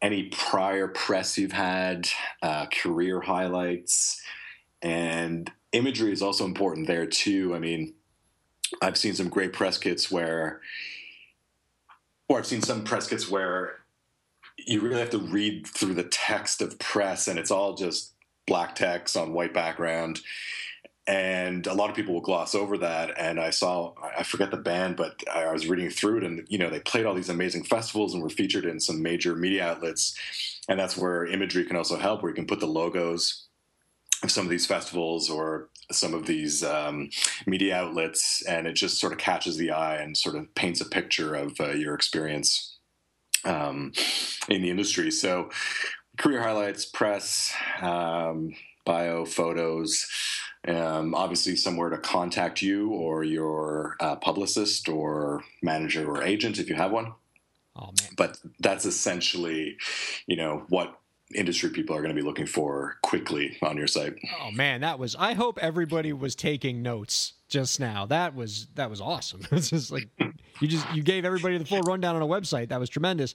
any 0.00 0.24
prior 0.28 0.86
press 0.86 1.36
you've 1.36 1.50
had, 1.50 2.08
uh, 2.40 2.66
career 2.66 3.20
highlights, 3.20 4.22
and 4.80 5.50
imagery 5.72 6.12
is 6.12 6.22
also 6.22 6.44
important 6.44 6.86
there 6.86 7.06
too. 7.06 7.52
I 7.54 7.58
mean, 7.58 7.94
I've 8.80 8.96
seen 8.96 9.14
some 9.14 9.28
great 9.28 9.52
press 9.52 9.76
kits 9.76 10.10
where, 10.10 10.60
or 12.28 12.38
I've 12.38 12.46
seen 12.46 12.62
some 12.62 12.84
press 12.84 13.08
kits 13.08 13.28
where 13.28 13.80
you 14.56 14.80
really 14.80 15.00
have 15.00 15.10
to 15.10 15.18
read 15.18 15.66
through 15.66 15.94
the 15.94 16.04
text 16.04 16.62
of 16.62 16.78
press 16.78 17.26
and 17.26 17.38
it's 17.38 17.50
all 17.50 17.74
just 17.74 18.12
black 18.46 18.74
text 18.74 19.16
on 19.16 19.32
white 19.32 19.54
background 19.54 20.20
and 21.08 21.66
a 21.66 21.72
lot 21.72 21.88
of 21.88 21.96
people 21.96 22.12
will 22.12 22.20
gloss 22.20 22.54
over 22.54 22.76
that 22.78 23.12
and 23.18 23.40
i 23.40 23.50
saw 23.50 23.92
i 24.16 24.22
forget 24.22 24.50
the 24.50 24.56
band 24.56 24.94
but 24.94 25.22
i 25.34 25.50
was 25.50 25.66
reading 25.66 25.90
through 25.90 26.18
it 26.18 26.24
and 26.24 26.46
you 26.48 26.58
know 26.58 26.70
they 26.70 26.80
played 26.80 27.06
all 27.06 27.14
these 27.14 27.30
amazing 27.30 27.64
festivals 27.64 28.12
and 28.14 28.22
were 28.22 28.28
featured 28.28 28.64
in 28.64 28.78
some 28.78 29.02
major 29.02 29.34
media 29.34 29.66
outlets 29.66 30.14
and 30.68 30.78
that's 30.78 30.96
where 30.96 31.26
imagery 31.26 31.64
can 31.64 31.76
also 31.76 31.96
help 31.96 32.22
where 32.22 32.30
you 32.30 32.36
can 32.36 32.46
put 32.46 32.60
the 32.60 32.66
logos 32.66 33.46
of 34.22 34.30
some 34.30 34.44
of 34.44 34.50
these 34.50 34.66
festivals 34.66 35.30
or 35.30 35.68
some 35.90 36.12
of 36.12 36.26
these 36.26 36.62
um, 36.64 37.08
media 37.46 37.76
outlets 37.76 38.42
and 38.46 38.66
it 38.66 38.74
just 38.74 38.98
sort 38.98 39.12
of 39.12 39.18
catches 39.18 39.56
the 39.56 39.70
eye 39.70 39.96
and 39.96 40.16
sort 40.16 40.34
of 40.34 40.52
paints 40.54 40.80
a 40.80 40.84
picture 40.84 41.34
of 41.34 41.58
uh, 41.60 41.70
your 41.70 41.94
experience 41.94 42.78
um, 43.44 43.92
in 44.48 44.62
the 44.62 44.70
industry. 44.70 45.10
So 45.10 45.50
career 46.18 46.42
highlights 46.42 46.84
press 46.84 47.54
um, 47.80 48.54
bio 48.84 49.24
photos 49.24 50.06
um, 50.66 51.14
obviously 51.14 51.56
somewhere 51.56 51.90
to 51.90 51.98
contact 51.98 52.62
you 52.62 52.90
or 52.90 53.24
your 53.24 53.96
uh, 54.00 54.16
publicist 54.16 54.88
or 54.88 55.44
manager 55.62 56.08
or 56.08 56.22
agent 56.22 56.58
if 56.58 56.68
you 56.68 56.74
have 56.74 56.90
one. 56.90 57.12
Oh, 57.76 57.90
but 58.16 58.38
that's 58.58 58.84
essentially, 58.84 59.76
you 60.26 60.36
know, 60.36 60.64
what 60.68 60.98
industry 61.34 61.70
people 61.70 61.94
are 61.94 62.00
going 62.00 62.14
to 62.14 62.20
be 62.20 62.26
looking 62.26 62.46
for 62.46 62.96
quickly 63.02 63.56
on 63.62 63.76
your 63.76 63.86
site. 63.86 64.14
Oh 64.40 64.50
man, 64.50 64.80
that 64.80 64.98
was 64.98 65.14
I 65.16 65.34
hope 65.34 65.58
everybody 65.60 66.12
was 66.12 66.34
taking 66.34 66.82
notes 66.82 67.34
just 67.48 67.80
now. 67.80 68.06
That 68.06 68.34
was 68.34 68.68
that 68.74 68.90
was 68.90 69.00
awesome. 69.00 69.42
It's 69.52 69.70
just 69.70 69.90
like 69.90 70.08
you 70.60 70.68
just 70.68 70.90
you 70.94 71.02
gave 71.02 71.24
everybody 71.24 71.58
the 71.58 71.64
full 71.64 71.82
rundown 71.82 72.16
on 72.16 72.22
a 72.22 72.26
website. 72.26 72.70
That 72.70 72.80
was 72.80 72.88
tremendous. 72.88 73.34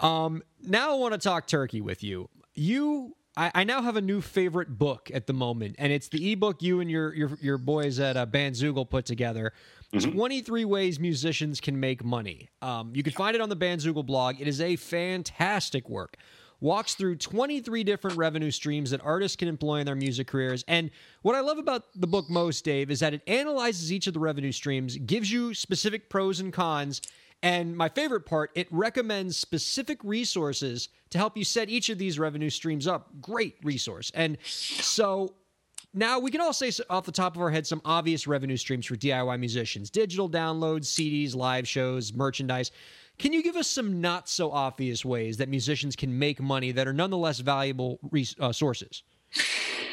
Um 0.00 0.42
now 0.60 0.92
I 0.92 0.94
want 0.96 1.14
to 1.14 1.18
talk 1.18 1.46
turkey 1.46 1.80
with 1.80 2.02
you. 2.02 2.28
You 2.54 3.16
I, 3.36 3.50
I, 3.54 3.64
now 3.64 3.80
have 3.80 3.96
a 3.96 4.00
new 4.02 4.20
favorite 4.20 4.78
book 4.78 5.10
at 5.12 5.26
the 5.26 5.32
moment, 5.32 5.76
and 5.78 5.92
it's 5.92 6.08
the 6.08 6.32
ebook 6.32 6.62
you 6.62 6.80
and 6.80 6.90
your 6.90 7.14
your, 7.14 7.30
your 7.40 7.58
boys 7.58 7.98
at 7.98 8.16
uh, 8.16 8.26
Bandzoogle 8.26 8.88
put 8.90 9.06
together. 9.06 9.52
Mm-hmm. 9.94 10.12
23 10.12 10.64
ways 10.64 11.00
musicians 11.00 11.60
can 11.60 11.78
make 11.78 12.04
money. 12.04 12.48
Um, 12.60 12.92
you 12.94 13.02
can 13.02 13.12
find 13.12 13.34
it 13.34 13.40
on 13.40 13.48
the 13.48 13.56
Bandzoogle 13.56 14.06
blog. 14.06 14.40
It 14.40 14.48
is 14.48 14.60
a 14.60 14.76
fantastic 14.76 15.88
work. 15.88 16.16
Walks 16.60 16.94
through 16.94 17.16
23 17.16 17.82
different 17.84 18.16
revenue 18.16 18.50
streams 18.50 18.90
that 18.92 19.00
artists 19.02 19.36
can 19.36 19.48
employ 19.48 19.80
in 19.80 19.86
their 19.86 19.96
music 19.96 20.28
careers. 20.28 20.64
And 20.68 20.90
what 21.22 21.34
I 21.34 21.40
love 21.40 21.58
about 21.58 21.84
the 21.94 22.06
book 22.06 22.30
most, 22.30 22.64
Dave, 22.64 22.90
is 22.90 23.00
that 23.00 23.12
it 23.12 23.22
analyzes 23.26 23.92
each 23.92 24.06
of 24.06 24.14
the 24.14 24.20
revenue 24.20 24.52
streams, 24.52 24.96
gives 24.98 25.30
you 25.30 25.54
specific 25.54 26.08
pros 26.08 26.38
and 26.38 26.52
cons, 26.52 27.02
and 27.42 27.76
my 27.76 27.88
favorite 27.88 28.24
part, 28.24 28.50
it 28.54 28.68
recommends 28.70 29.36
specific 29.36 29.98
resources 30.04 30.88
to 31.10 31.18
help 31.18 31.36
you 31.36 31.44
set 31.44 31.68
each 31.68 31.88
of 31.88 31.98
these 31.98 32.18
revenue 32.18 32.50
streams 32.50 32.86
up. 32.86 33.08
Great 33.20 33.56
resource. 33.62 34.12
And 34.14 34.38
so 34.44 35.34
now 35.92 36.20
we 36.20 36.30
can 36.30 36.40
all 36.40 36.52
say 36.52 36.70
off 36.88 37.04
the 37.04 37.12
top 37.12 37.34
of 37.34 37.42
our 37.42 37.50
head 37.50 37.66
some 37.66 37.82
obvious 37.84 38.26
revenue 38.26 38.56
streams 38.56 38.86
for 38.86 38.96
DIY 38.96 39.38
musicians 39.40 39.90
digital 39.90 40.30
downloads, 40.30 40.86
CDs, 40.86 41.34
live 41.34 41.66
shows, 41.66 42.12
merchandise. 42.12 42.70
Can 43.18 43.32
you 43.32 43.42
give 43.42 43.56
us 43.56 43.68
some 43.68 44.00
not 44.00 44.28
so 44.28 44.50
obvious 44.50 45.04
ways 45.04 45.36
that 45.36 45.48
musicians 45.48 45.94
can 45.96 46.18
make 46.18 46.40
money 46.40 46.72
that 46.72 46.88
are 46.88 46.94
nonetheless 46.94 47.40
valuable 47.40 47.98
res- 48.10 48.34
uh, 48.40 48.52
sources? 48.52 49.02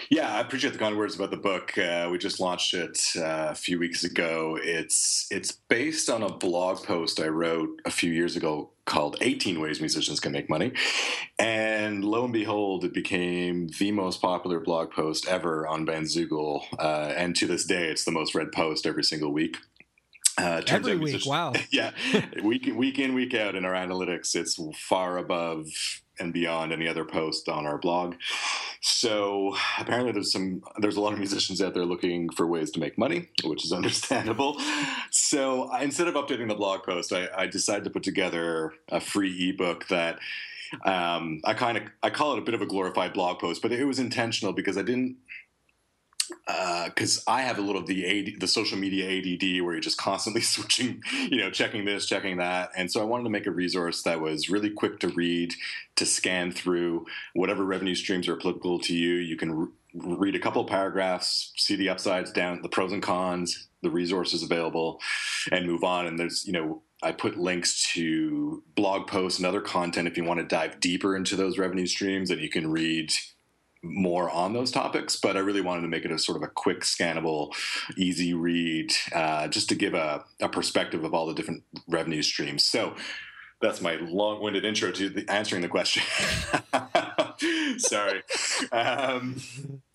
Yeah, 0.10 0.36
I 0.36 0.40
appreciate 0.40 0.74
the 0.74 0.80
kind 0.80 0.98
words 0.98 1.16
about 1.16 1.30
the 1.30 1.38
book. 1.38 1.78
Uh, 1.78 2.10
we 2.12 2.18
just 2.18 2.40
launched 2.40 2.74
it 2.74 3.00
uh, 3.16 3.50
a 3.52 3.56
few 3.56 3.78
weeks 3.78 4.04
ago. 4.04 4.58
It's 4.60 5.28
it's 5.30 5.52
based 5.52 6.10
on 6.10 6.24
a 6.24 6.34
blog 6.34 6.84
post 6.84 7.20
I 7.20 7.28
wrote 7.28 7.80
a 7.86 7.92
few 7.92 8.12
years 8.12 8.36
ago 8.36 8.72
called 8.86 9.18
18 9.22 9.60
Ways 9.60 9.80
Musicians 9.80 10.20
Can 10.20 10.32
Make 10.32 10.50
Money. 10.50 10.74
And 11.38 12.04
lo 12.04 12.24
and 12.24 12.34
behold, 12.34 12.84
it 12.86 12.94
became 12.94 13.68
the 13.78 13.92
most 13.92 14.20
popular 14.20 14.60
blog 14.60 14.90
post 14.90 15.28
ever 15.28 15.68
on 15.68 15.86
Bandzoogle. 15.86 16.64
Uh, 16.80 17.14
and 17.16 17.36
to 17.36 17.46
this 17.46 17.66
day, 17.66 17.90
it's 17.90 18.04
the 18.04 18.12
most 18.12 18.34
read 18.34 18.52
post 18.52 18.88
every 18.88 19.04
single 19.04 19.32
week. 19.32 19.58
Uh, 20.40 20.62
every 20.68 20.96
week, 20.96 21.24
wow. 21.26 21.54
yeah, 21.72 21.92
week, 22.42 22.72
week 22.74 22.98
in, 22.98 23.14
week 23.14 23.36
out 23.36 23.56
in 23.56 23.66
our 23.66 23.74
analytics, 23.74 24.36
it's 24.36 24.58
far 24.76 25.18
above 25.18 25.68
and 26.20 26.34
beyond 26.34 26.72
any 26.72 26.88
other 26.88 27.06
post 27.06 27.50
on 27.50 27.66
our 27.66 27.78
blog. 27.78 28.16
So 28.82 29.56
apparently 29.78 30.12
there's 30.12 30.32
some 30.32 30.64
there's 30.78 30.96
a 30.96 31.02
lot 31.02 31.14
of 31.14 31.20
musicians 31.20 31.62
out 31.62 31.74
there 31.74 31.86
looking 31.86 32.30
for 32.30 32.48
ways 32.48 32.72
to 32.72 32.80
make 32.80 32.98
money, 32.98 33.30
which 33.44 33.66
is 33.66 33.74
understandable. 33.80 34.58
So 35.12 35.70
I, 35.70 35.84
instead 35.84 36.08
of 36.08 36.16
updating 36.16 36.48
the 36.48 36.56
blog 36.56 36.84
post, 36.84 37.12
I, 37.12 37.28
I 37.36 37.48
decided 37.48 37.84
to 37.86 37.90
put 37.90 38.04
together 38.04 38.74
a 38.90 39.00
free 39.00 39.50
ebook 39.50 39.88
that 39.88 40.20
um, 40.86 41.42
I 41.44 41.54
kind 41.54 41.78
of 41.78 41.84
I 42.04 42.10
call 42.10 42.34
it 42.34 42.40
a 42.40 42.44
bit 42.44 42.54
of 42.54 42.62
a 42.62 42.66
glorified 42.66 43.14
blog 43.14 43.40
post, 43.40 43.62
but 43.62 43.72
it 43.72 43.86
was 43.86 44.00
intentional 44.00 44.54
because 44.54 44.78
I 44.78 44.82
didn't 44.84 45.18
because 46.86 47.20
uh, 47.28 47.32
I 47.32 47.42
have 47.42 47.58
a 47.58 47.62
little 47.62 47.82
of 47.82 47.88
the 47.88 48.06
AD, 48.06 48.40
the 48.40 48.48
social 48.48 48.78
media 48.78 49.10
ADD 49.10 49.64
where 49.64 49.74
you're 49.74 49.82
just 49.82 49.98
constantly 49.98 50.42
switching, 50.56 51.02
you 51.30 51.38
know, 51.38 51.52
checking 51.52 51.86
this, 51.86 52.06
checking 52.06 52.38
that, 52.38 52.72
and 52.76 52.92
so 52.92 53.02
I 53.02 53.06
wanted 53.06 53.24
to 53.26 53.30
make 53.30 53.48
a 53.48 53.52
resource 53.52 54.04
that 54.04 54.22
was 54.22 54.50
really 54.50 54.70
quick 54.70 55.00
to 55.00 55.10
read, 55.10 55.54
to 55.96 56.06
scan 56.06 56.52
through 56.52 57.06
whatever 57.34 57.64
revenue 57.64 57.96
streams 57.96 58.28
are 58.28 58.36
applicable 58.36 58.80
to 58.80 58.96
you. 58.96 59.16
You 59.16 59.36
can 59.36 59.54
re- 59.54 59.68
read 59.94 60.36
a 60.36 60.40
couple 60.40 60.64
paragraphs, 60.66 61.54
see 61.58 61.76
the 61.76 61.90
upsides, 61.90 62.32
down, 62.32 62.62
the 62.62 62.70
pros 62.70 62.92
and 62.92 63.02
cons, 63.02 63.68
the 63.82 63.90
resources 63.90 64.44
available, 64.44 65.00
and 65.52 65.66
move 65.66 65.84
on. 65.84 66.06
And 66.06 66.20
there's, 66.20 66.46
you 66.46 66.54
know, 66.54 66.82
I 67.02 67.12
put 67.12 67.38
links 67.38 67.92
to 67.94 68.62
blog 68.76 69.08
posts 69.08 69.40
and 69.40 69.48
other 69.48 69.62
content 69.62 70.08
if 70.08 70.18
you 70.18 70.24
want 70.24 70.42
to 70.42 70.46
dive 70.46 70.80
deeper 70.80 71.16
into 71.16 71.36
those 71.36 71.58
revenue 71.58 71.86
streams, 71.86 72.30
and 72.30 72.42
you 72.42 72.50
can 72.50 72.70
read 72.72 73.14
more 73.82 74.30
on 74.30 74.54
those 74.54 74.72
topics, 74.72 75.16
but 75.16 75.38
I 75.38 75.40
really 75.40 75.62
wanted 75.62 75.82
to 75.82 75.88
make 75.88 76.06
it 76.06 76.12
a 76.12 76.20
sort 76.20 76.36
of 76.36 76.44
a 76.44 76.48
quick, 76.48 76.82
scannable, 76.82 77.54
easy 77.96 78.34
read, 78.34 78.92
uh, 79.14 79.48
just 79.48 79.70
to 79.70 79.76
give 79.76 79.94
a, 79.94 80.26
a, 80.42 80.50
perspective 80.50 81.04
of 81.04 81.14
all 81.14 81.26
the 81.26 81.34
different 81.34 81.64
revenue 81.88 82.22
streams. 82.22 82.64
So 82.64 82.96
that's 83.62 83.82
my 83.82 83.96
long-winded 83.96 84.66
intro 84.66 84.92
to 84.92 85.10
the, 85.10 85.30
answering 85.30 85.62
the 85.62 85.68
question. 85.68 86.04
Sorry, 87.78 88.22
um, 88.72 89.42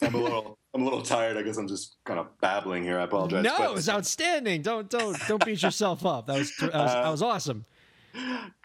I'm 0.00 0.14
a 0.14 0.18
little. 0.18 0.58
I'm 0.72 0.82
a 0.82 0.84
little 0.84 1.02
tired. 1.02 1.36
I 1.36 1.42
guess 1.42 1.56
I'm 1.56 1.68
just 1.68 1.94
kind 2.04 2.18
of 2.18 2.26
babbling 2.40 2.82
here. 2.82 2.98
I 2.98 3.04
apologize. 3.04 3.44
No, 3.44 3.54
but, 3.56 3.70
it 3.70 3.74
was 3.74 3.88
outstanding. 3.88 4.60
Don't 4.62 4.90
don't 4.90 5.16
don't 5.28 5.44
beat 5.44 5.62
yourself 5.62 6.04
up. 6.04 6.26
That 6.26 6.38
was 6.38 6.56
that 6.56 6.72
was, 6.72 6.90
uh, 6.90 7.02
that 7.02 7.10
was 7.10 7.22
awesome. 7.22 7.64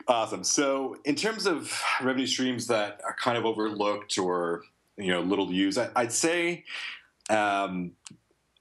Awesome. 0.07 0.43
So, 0.43 0.95
in 1.05 1.15
terms 1.15 1.45
of 1.45 1.71
revenue 2.01 2.25
streams 2.25 2.65
that 2.67 2.99
are 3.05 3.15
kind 3.19 3.37
of 3.37 3.45
overlooked 3.45 4.17
or 4.17 4.63
you 4.99 5.11
know 5.11 5.21
little 5.21 5.51
used. 5.51 5.77
I, 5.77 5.89
would 5.95 6.11
say 6.11 6.65
um, 7.29 7.93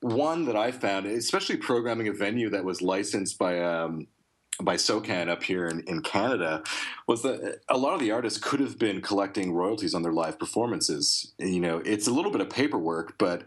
one 0.00 0.44
that 0.46 0.56
I 0.56 0.70
found, 0.70 1.06
especially 1.06 1.56
programming 1.56 2.08
a 2.08 2.12
venue 2.12 2.50
that 2.50 2.64
was 2.64 2.80
licensed 2.80 3.38
by 3.38 3.60
um, 3.60 4.06
by 4.60 4.76
SOCAN 4.76 5.28
up 5.28 5.42
here 5.42 5.66
in, 5.66 5.80
in 5.80 6.02
Canada, 6.02 6.62
was 7.06 7.22
that 7.22 7.60
a 7.68 7.76
lot 7.76 7.94
of 7.94 8.00
the 8.00 8.10
artists 8.10 8.38
could 8.38 8.60
have 8.60 8.78
been 8.78 9.00
collecting 9.00 9.52
royalties 9.52 9.94
on 9.94 10.02
their 10.02 10.12
live 10.12 10.38
performances. 10.38 11.32
You 11.38 11.60
know, 11.60 11.78
it's 11.84 12.08
a 12.08 12.12
little 12.12 12.32
bit 12.32 12.40
of 12.40 12.50
paperwork, 12.50 13.18
but 13.18 13.46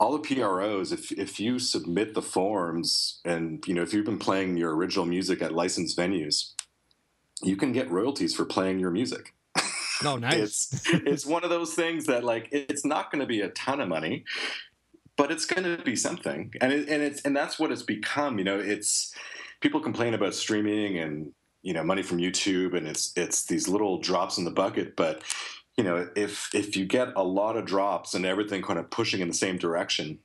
all 0.00 0.18
the 0.18 0.36
PROs, 0.36 0.92
if 0.92 1.12
if 1.12 1.38
you 1.38 1.58
submit 1.58 2.14
the 2.14 2.22
forms 2.22 3.20
and 3.24 3.64
you 3.66 3.74
know 3.74 3.82
if 3.82 3.94
you've 3.94 4.06
been 4.06 4.18
playing 4.18 4.56
your 4.56 4.74
original 4.74 5.06
music 5.06 5.42
at 5.42 5.52
licensed 5.52 5.96
venues, 5.96 6.52
you 7.42 7.56
can 7.56 7.72
get 7.72 7.90
royalties 7.90 8.34
for 8.34 8.44
playing 8.44 8.78
your 8.78 8.90
music. 8.90 9.34
No, 10.02 10.12
oh, 10.12 10.16
nice. 10.16 10.72
it's 10.72 10.88
it's 10.88 11.26
one 11.26 11.44
of 11.44 11.50
those 11.50 11.74
things 11.74 12.06
that 12.06 12.24
like 12.24 12.48
it's 12.52 12.84
not 12.84 13.10
going 13.10 13.20
to 13.20 13.26
be 13.26 13.40
a 13.40 13.48
ton 13.50 13.80
of 13.80 13.88
money, 13.88 14.24
but 15.16 15.30
it's 15.30 15.44
going 15.44 15.64
to 15.64 15.82
be 15.82 15.96
something, 15.96 16.52
and 16.60 16.72
it, 16.72 16.88
and 16.88 17.02
it's 17.02 17.22
and 17.22 17.36
that's 17.36 17.58
what 17.58 17.72
it's 17.72 17.82
become. 17.82 18.38
You 18.38 18.44
know, 18.44 18.58
it's 18.58 19.14
people 19.60 19.80
complain 19.80 20.14
about 20.14 20.34
streaming 20.34 20.98
and 20.98 21.32
you 21.62 21.72
know 21.72 21.82
money 21.82 22.02
from 22.02 22.18
YouTube, 22.18 22.76
and 22.76 22.86
it's 22.86 23.12
it's 23.16 23.44
these 23.46 23.68
little 23.68 23.98
drops 23.98 24.38
in 24.38 24.44
the 24.44 24.50
bucket, 24.50 24.96
but 24.96 25.22
you 25.76 25.84
know 25.84 26.08
if 26.16 26.54
if 26.54 26.76
you 26.76 26.84
get 26.84 27.08
a 27.16 27.22
lot 27.22 27.56
of 27.56 27.64
drops 27.64 28.14
and 28.14 28.26
everything 28.26 28.62
kind 28.62 28.78
of 28.78 28.90
pushing 28.90 29.20
in 29.20 29.28
the 29.28 29.34
same 29.34 29.56
direction 29.56 30.18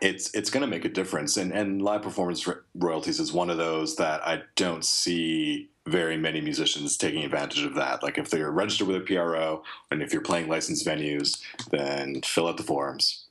it's 0.00 0.34
it's 0.34 0.50
going 0.50 0.62
to 0.62 0.66
make 0.66 0.84
a 0.84 0.88
difference 0.88 1.36
and 1.36 1.52
and 1.52 1.82
live 1.82 2.02
performance 2.02 2.48
royalties 2.74 3.20
is 3.20 3.32
one 3.32 3.50
of 3.50 3.56
those 3.56 3.96
that 3.96 4.26
I 4.26 4.42
don't 4.56 4.84
see 4.84 5.68
very 5.86 6.16
many 6.16 6.40
musicians 6.40 6.96
taking 6.96 7.24
advantage 7.24 7.64
of 7.64 7.74
that. 7.74 8.02
Like 8.02 8.16
if 8.16 8.30
they're 8.30 8.50
registered 8.50 8.86
with 8.86 8.96
a 8.96 9.00
PRO 9.00 9.64
and 9.90 10.02
if 10.02 10.12
you're 10.12 10.22
playing 10.22 10.48
licensed 10.48 10.86
venues, 10.86 11.42
then 11.70 12.22
fill 12.22 12.48
out 12.48 12.56
the 12.56 12.62
forms. 12.62 13.24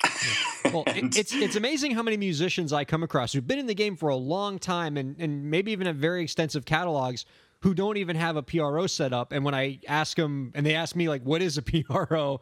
well, 0.65 0.83
and, 0.87 1.15
it's 1.17 1.33
it's 1.33 1.55
amazing 1.55 1.91
how 1.91 2.03
many 2.03 2.17
musicians 2.17 2.73
I 2.73 2.83
come 2.83 3.03
across 3.03 3.31
who've 3.33 3.47
been 3.47 3.59
in 3.59 3.67
the 3.67 3.75
game 3.75 3.95
for 3.95 4.09
a 4.09 4.15
long 4.15 4.59
time 4.59 4.97
and, 4.97 5.15
and 5.19 5.49
maybe 5.49 5.71
even 5.71 5.87
have 5.87 5.95
very 5.95 6.23
extensive 6.23 6.65
catalogs 6.65 7.25
who 7.61 7.73
don't 7.73 7.97
even 7.97 8.15
have 8.15 8.35
a 8.35 8.43
PRO 8.43 8.87
set 8.87 9.13
up. 9.13 9.31
And 9.31 9.45
when 9.45 9.53
I 9.53 9.79
ask 9.87 10.17
them, 10.17 10.51
and 10.55 10.65
they 10.65 10.75
ask 10.75 10.95
me 10.95 11.07
like, 11.07 11.23
"What 11.23 11.41
is 11.41 11.57
a 11.57 11.61
PRO?" 11.61 12.41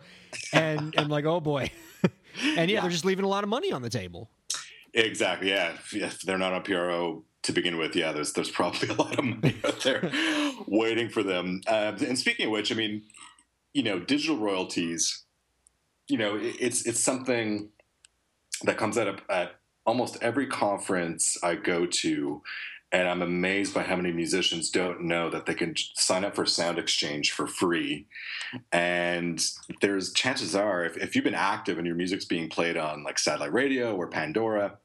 and 0.54 0.96
I'm 0.98 1.10
like, 1.10 1.26
"Oh 1.26 1.40
boy," 1.40 1.70
and 2.04 2.70
yeah, 2.70 2.76
yeah, 2.76 2.82
they're 2.82 2.90
just 2.90 3.06
leaving 3.06 3.26
a 3.26 3.30
lot 3.30 3.44
of 3.44 3.50
money 3.50 3.72
on 3.72 3.82
the 3.82 3.90
table. 3.90 4.30
Exactly. 4.94 5.50
Yeah. 5.50 5.74
If 5.94 6.22
they're 6.22 6.38
not 6.38 6.54
on 6.54 6.64
PRO 6.64 7.24
to 7.50 7.54
begin 7.54 7.78
with, 7.78 7.96
yeah, 7.96 8.12
there's 8.12 8.34
there's 8.34 8.52
probably 8.52 8.90
a 8.90 8.94
lot 8.94 9.18
of 9.18 9.26
money 9.26 9.56
out 9.66 9.82
there 9.82 10.10
waiting 10.68 11.10
for 11.10 11.24
them. 11.24 11.62
Uh, 11.68 11.94
and 12.00 12.18
speaking 12.18 12.46
of 12.46 12.52
which, 12.52 12.72
I 12.72 12.76
mean, 12.76 13.04
you 13.74 13.84
know, 13.84 14.00
digital 14.00 14.38
royalties. 14.38 15.24
You 16.08 16.18
know, 16.18 16.40
it's 16.42 16.86
it's 16.88 17.00
something 17.00 17.70
that 18.64 18.78
comes 18.78 18.98
out 18.98 19.08
of, 19.08 19.22
at 19.30 19.56
almost 19.86 20.18
every 20.22 20.48
conference 20.48 21.38
I 21.44 21.56
go 21.56 21.86
to, 21.86 22.42
and 22.92 23.08
I'm 23.08 23.22
amazed 23.22 23.74
by 23.74 23.84
how 23.84 23.96
many 23.96 24.12
musicians 24.12 24.70
don't 24.70 25.02
know 25.02 25.30
that 25.30 25.46
they 25.46 25.54
can 25.54 25.76
sign 25.96 26.24
up 26.26 26.36
for 26.36 26.46
SoundExchange 26.46 27.30
for 27.30 27.46
free. 27.46 28.08
And 28.72 29.44
there's 29.82 30.14
chances 30.14 30.56
are, 30.56 30.84
if, 30.84 30.98
if 30.98 31.16
you've 31.16 31.24
been 31.24 31.36
active 31.36 31.78
and 31.78 31.86
your 31.86 31.96
music's 31.96 32.26
being 32.26 32.50
played 32.50 32.76
on 32.76 33.04
like 33.04 33.20
satellite 33.20 33.54
radio 33.54 33.96
or 33.96 34.08
Pandora, 34.08 34.78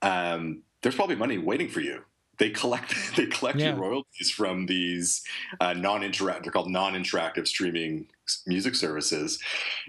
um, 0.00 0.62
there's 0.82 0.94
probably 0.94 1.16
money 1.16 1.38
waiting 1.38 1.68
for 1.68 1.80
you. 1.80 2.02
They 2.38 2.50
collect 2.50 2.94
they 3.16 3.26
collect 3.26 3.58
yeah. 3.58 3.68
your 3.68 3.76
royalties 3.76 4.30
from 4.30 4.66
these 4.66 5.22
uh, 5.60 5.72
non-interactive 5.74 6.42
they're 6.42 6.52
called 6.52 6.70
non-interactive 6.70 7.46
streaming 7.46 8.06
music 8.46 8.74
services, 8.74 9.38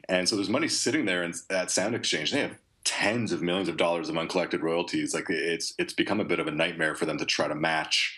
and 0.10 0.28
so 0.28 0.36
there's 0.36 0.50
money 0.50 0.68
sitting 0.68 1.06
there 1.06 1.24
in, 1.24 1.32
at 1.50 1.68
SoundExchange. 1.68 2.32
They 2.32 2.42
have 2.42 2.58
tens 2.84 3.32
of 3.32 3.42
millions 3.42 3.70
of 3.70 3.78
dollars 3.78 4.10
of 4.10 4.18
uncollected 4.18 4.62
royalties. 4.62 5.14
Like 5.14 5.30
it's 5.30 5.74
it's 5.78 5.94
become 5.94 6.20
a 6.20 6.26
bit 6.26 6.40
of 6.40 6.48
a 6.48 6.52
nightmare 6.52 6.96
for 6.96 7.06
them 7.06 7.18
to 7.18 7.26
try 7.26 7.48
to 7.48 7.56
match 7.56 8.18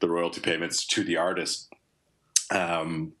the 0.00 0.08
royalty 0.08 0.40
payments 0.40 0.84
to 0.86 1.04
the 1.04 1.16
artist. 1.16 1.72
Um, 2.50 3.12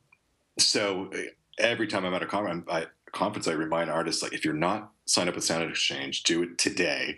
so 0.58 1.10
every 1.58 1.86
time 1.86 2.04
I'm 2.04 2.14
at 2.14 2.22
a 2.22 2.26
conference, 2.26 2.66
I, 2.70 2.86
conference, 3.12 3.48
I 3.48 3.52
remind 3.52 3.90
artists 3.90 4.22
like 4.22 4.32
if 4.32 4.44
you're 4.44 4.54
not 4.54 4.90
signed 5.06 5.28
up 5.28 5.34
with 5.34 5.44
SoundExchange, 5.44 6.22
do 6.24 6.42
it 6.42 6.58
today. 6.58 7.16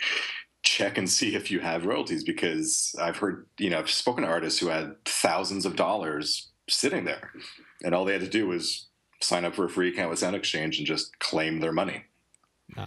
Check 0.64 0.98
and 0.98 1.08
see 1.08 1.34
if 1.34 1.50
you 1.50 1.60
have 1.60 1.86
royalties 1.86 2.24
because 2.24 2.96
I've 3.00 3.18
heard, 3.18 3.46
you 3.58 3.70
know, 3.70 3.78
I've 3.78 3.90
spoken 3.90 4.24
to 4.24 4.30
artists 4.30 4.58
who 4.58 4.68
had 4.68 4.96
thousands 5.04 5.66
of 5.66 5.76
dollars 5.76 6.48
sitting 6.68 7.04
there, 7.04 7.30
and 7.82 7.94
all 7.94 8.04
they 8.04 8.12
had 8.12 8.22
to 8.22 8.28
do 8.28 8.48
was 8.48 8.86
sign 9.20 9.44
up 9.44 9.54
for 9.54 9.66
a 9.66 9.70
free 9.70 9.90
account 9.90 10.10
with 10.10 10.20
SoundExchange 10.20 10.78
and 10.78 10.86
just 10.86 11.18
claim 11.18 11.60
their 11.60 11.72
money. 11.72 12.04
Nah. 12.76 12.86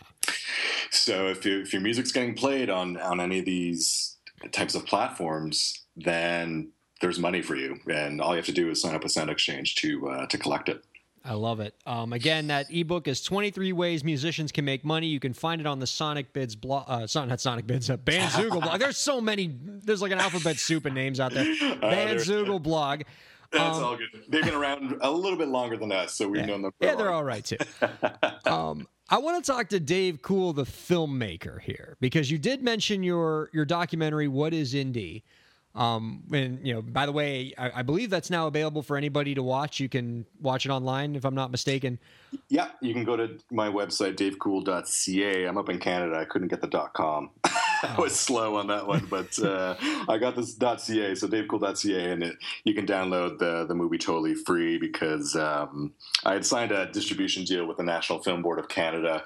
So 0.91 1.27
if, 1.27 1.45
you, 1.45 1.61
if 1.61 1.73
your 1.73 1.81
music's 1.81 2.11
getting 2.11 2.33
played 2.33 2.69
on 2.69 2.97
on 2.97 3.19
any 3.19 3.39
of 3.39 3.45
these 3.45 4.17
types 4.51 4.75
of 4.75 4.85
platforms, 4.85 5.85
then 5.95 6.71
there's 7.01 7.19
money 7.19 7.41
for 7.41 7.55
you, 7.55 7.79
and 7.87 8.19
all 8.19 8.31
you 8.31 8.37
have 8.37 8.45
to 8.47 8.51
do 8.51 8.69
is 8.69 8.81
sign 8.81 8.95
up 8.95 9.03
with 9.03 9.13
SoundExchange 9.13 9.75
to 9.75 10.09
uh, 10.09 10.25
to 10.27 10.37
collect 10.37 10.69
it. 10.69 10.83
I 11.27 11.33
love 11.33 11.59
it. 11.59 11.75
Um, 11.85 12.13
again, 12.13 12.47
that 12.47 12.67
ebook 12.71 13.07
is 13.07 13.21
23 13.21 13.73
ways 13.73 14.03
musicians 14.03 14.51
can 14.51 14.63
make 14.63 14.85
money. 14.85 15.07
You 15.07 15.19
can 15.19 15.33
find 15.33 15.59
it 15.59 15.67
on 15.67 15.79
the 15.79 15.85
Sonicbids 15.85 16.59
blog. 16.59 16.85
Uh, 16.87 16.99
not 16.99 17.39
Sonicbids, 17.39 17.89
uh, 17.89 17.97
Bandzoogle 17.97 18.61
blog. 18.61 18.79
There's 18.79 18.97
so 18.97 19.19
many. 19.19 19.53
There's 19.61 20.01
like 20.01 20.13
an 20.13 20.19
alphabet 20.19 20.57
soup 20.57 20.85
of 20.85 20.93
names 20.93 21.19
out 21.19 21.33
there. 21.33 21.45
Uh, 21.67 21.91
Bandzoogle 21.91 22.61
blog. 22.61 23.01
That's 23.51 23.77
um, 23.77 23.83
all 23.83 23.97
good. 23.97 24.07
They've 24.27 24.43
been 24.43 24.53
around 24.53 24.95
a 25.01 25.11
little 25.11 25.37
bit 25.37 25.47
longer 25.47 25.77
than 25.77 25.91
us, 25.91 26.13
so 26.13 26.27
we've 26.27 26.41
yeah. 26.41 26.47
known 26.47 26.61
them. 26.63 26.73
yeah, 26.79 26.95
they're 26.95 27.11
all 27.11 27.23
right 27.23 27.43
too. 27.43 27.57
um, 28.45 28.87
I 29.09 29.19
want 29.19 29.43
to 29.43 29.51
talk 29.51 29.69
to 29.69 29.79
Dave 29.79 30.21
Cool, 30.21 30.53
the 30.53 30.63
filmmaker 30.63 31.61
here, 31.61 31.97
because 31.99 32.29
you 32.29 32.37
did 32.37 32.61
mention 32.61 33.03
your 33.03 33.49
your 33.53 33.65
documentary, 33.65 34.27
"What 34.27 34.53
Is 34.53 34.73
Indie." 34.73 35.23
Um, 35.77 36.23
and 36.33 36.65
you 36.65 36.73
know, 36.73 36.81
by 36.81 37.05
the 37.05 37.11
way, 37.11 37.53
I, 37.55 37.71
I, 37.75 37.81
believe 37.83 38.09
that's 38.09 38.31
now 38.31 38.47
available 38.47 38.81
for 38.81 38.97
anybody 38.97 39.35
to 39.35 39.43
watch. 39.43 39.79
You 39.79 39.87
can 39.87 40.25
watch 40.41 40.65
it 40.65 40.69
online, 40.69 41.15
if 41.15 41.23
I'm 41.23 41.35
not 41.35 41.51
mistaken. 41.51 41.99
Yeah, 42.49 42.69
you 42.81 42.95
can 42.95 43.03
go 43.03 43.15
to 43.15 43.37
my 43.51 43.69
website, 43.69 44.15
davecool.ca. 44.15 45.43
I'm 45.43 45.55
up 45.55 45.69
in 45.69 45.77
Canada. 45.77 46.17
I 46.17 46.25
couldn't 46.25 46.47
get 46.47 46.61
the 46.61 46.89
.com. 46.95 47.29
I 47.83 47.99
was 47.99 48.17
slow 48.17 48.55
on 48.55 48.67
that 48.67 48.87
one, 48.87 49.05
but 49.09 49.37
uh, 49.39 49.75
I 50.07 50.17
got 50.17 50.35
this 50.35 50.55
.ca, 50.55 51.15
so 51.15 51.27
davecool.ca, 51.27 52.11
and 52.11 52.23
it, 52.23 52.37
you 52.63 52.73
can 52.73 52.85
download 52.85 53.39
the 53.39 53.65
the 53.65 53.75
movie 53.75 53.97
totally 53.97 54.35
free 54.35 54.77
because 54.77 55.35
um, 55.35 55.93
I 56.23 56.33
had 56.33 56.45
signed 56.45 56.71
a 56.71 56.91
distribution 56.91 57.43
deal 57.43 57.65
with 57.65 57.77
the 57.77 57.83
National 57.83 58.19
Film 58.19 58.41
Board 58.41 58.59
of 58.59 58.67
Canada, 58.67 59.23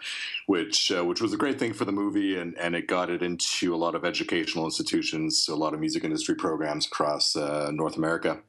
which 0.48 0.92
uh, 0.92 1.06
which 1.06 1.22
was 1.22 1.34
a 1.34 1.38
great 1.38 1.60
thing 1.60 1.74
for 1.74 1.86
the 1.86 1.92
movie, 1.92 2.38
and, 2.38 2.58
and 2.58 2.76
it 2.76 2.88
got 2.88 3.10
it 3.10 3.22
into 3.22 3.74
a 3.74 3.78
lot 3.78 3.96
of 3.96 4.06
educational 4.06 4.66
institutions, 4.66 5.48
a 5.48 5.56
lot 5.56 5.74
of 5.74 5.80
music 5.80 6.04
industry 6.04 6.36
programs 6.36 6.86
across 6.86 7.36
uh, 7.36 7.72
North 7.72 7.98
America. 7.98 8.40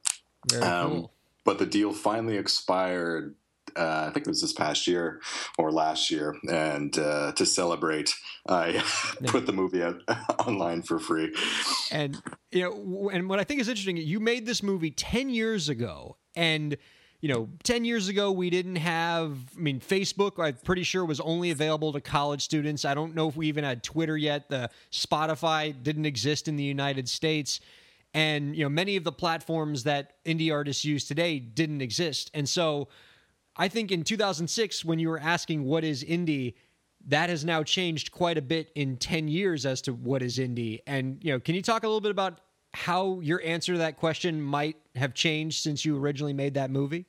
Very 0.51 0.63
um, 0.63 0.91
cool. 0.91 1.13
But 1.45 1.59
the 1.59 1.67
deal 1.67 1.93
finally 1.93 2.37
expired 2.37 3.35
uh, 3.77 4.07
I 4.09 4.11
think 4.13 4.27
it 4.27 4.31
was 4.31 4.41
this 4.41 4.53
past 4.53 4.87
year 4.87 5.21
or 5.59 5.71
last 5.71 6.11
year, 6.11 6.37
and 6.49 6.97
uh, 6.99 7.33
to 7.33 7.47
celebrate, 7.47 8.15
I 8.49 8.83
put 9.27 9.47
the 9.47 9.53
movie 9.53 9.83
out 9.83 10.03
online 10.47 10.83
for 10.83 10.99
free. 10.99 11.35
And 11.91 12.21
you 12.51 12.63
know, 12.63 13.11
and 13.11 13.29
what 13.29 13.39
I 13.39 13.45
think 13.45 13.61
is 13.61 13.69
interesting, 13.69 13.97
you 13.97 14.21
made 14.21 14.47
this 14.47 14.63
movie 14.63 14.91
ten 14.91 15.29
years 15.31 15.69
ago, 15.69 16.17
and 16.37 16.77
you 17.23 17.29
know, 17.29 17.49
10 17.63 17.85
years 17.85 18.09
ago, 18.09 18.33
we 18.33 18.51
didn't 18.51 18.77
have, 18.77 19.39
I 19.57 19.61
mean, 19.61 19.79
Facebook, 19.79 20.45
I'm 20.45 20.57
pretty 20.65 20.83
sure 20.83 21.05
was 21.05 21.21
only 21.21 21.53
available 21.53 21.93
to 21.93 22.01
college 22.01 22.43
students. 22.43 22.85
I 22.85 22.95
don't 22.95 23.15
know 23.15 23.29
if 23.29 23.37
we 23.37 23.47
even 23.47 23.63
had 23.63 23.85
Twitter 23.85 24.17
yet. 24.17 24.49
The 24.49 24.69
Spotify 24.91 25.73
didn't 25.81 26.05
exist 26.05 26.49
in 26.49 26.57
the 26.57 26.65
United 26.65 27.09
States. 27.09 27.61
And, 28.13 28.57
you 28.57 28.65
know, 28.65 28.69
many 28.69 28.97
of 28.97 29.05
the 29.05 29.13
platforms 29.13 29.85
that 29.85 30.17
indie 30.27 30.53
artists 30.53 30.85
use 30.85 31.05
today 31.05 31.39
didn't 31.39 31.81
exist. 31.81 32.29
And 32.35 32.49
so, 32.49 32.89
I 33.57 33.69
think 33.69 33.91
in 33.91 34.03
2006, 34.03 34.85
when 34.85 34.99
you 34.99 35.09
were 35.09 35.19
asking 35.19 35.65
what 35.65 35.85
is 35.85 36.03
indie, 36.05 36.55
that 37.09 37.29
has 37.31 37.45
now 37.45 37.63
changed 37.63 38.13
quite 38.13 38.39
a 38.39 38.43
bit 38.43 38.71
in 38.75 38.97
10 38.97 39.29
years 39.29 39.67
as 39.67 39.83
to 39.83 39.93
what 39.93 40.23
is 40.23 40.39
indie. 40.39 40.81
And, 40.87 41.19
you 41.23 41.33
know, 41.33 41.41
can 41.41 41.55
you 41.55 41.63
talk 41.63 41.83
a 41.83 41.87
little 41.87 42.01
bit 42.01 42.11
about 42.11 42.41
how 42.73 43.21
your 43.21 43.43
answer 43.43 43.73
to 43.73 43.79
that 43.79 43.97
question 43.97 44.41
might 44.41 44.77
have 44.95 45.13
changed 45.13 45.63
since 45.63 45.85
you 45.85 45.99
originally 45.99 46.33
made 46.33 46.55
that 46.55 46.71
movie? 46.71 47.07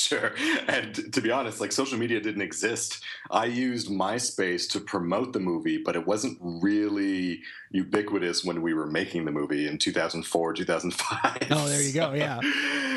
Sure. 0.00 0.32
And 0.68 1.12
to 1.12 1.20
be 1.20 1.30
honest, 1.30 1.60
like 1.60 1.72
social 1.72 1.98
media 1.98 2.20
didn't 2.20 2.42
exist. 2.42 3.02
I 3.30 3.46
used 3.46 3.88
MySpace 3.88 4.70
to 4.70 4.80
promote 4.80 5.32
the 5.32 5.40
movie, 5.40 5.78
but 5.78 5.96
it 5.96 6.06
wasn't 6.06 6.38
really 6.40 7.42
ubiquitous 7.70 8.44
when 8.44 8.62
we 8.62 8.72
were 8.72 8.86
making 8.86 9.24
the 9.24 9.30
movie 9.30 9.66
in 9.66 9.78
2004, 9.78 10.54
2005. 10.54 11.48
Oh, 11.50 11.68
there 11.68 11.82
you 11.82 11.92
go. 11.92 12.12
Yeah. 12.20 12.40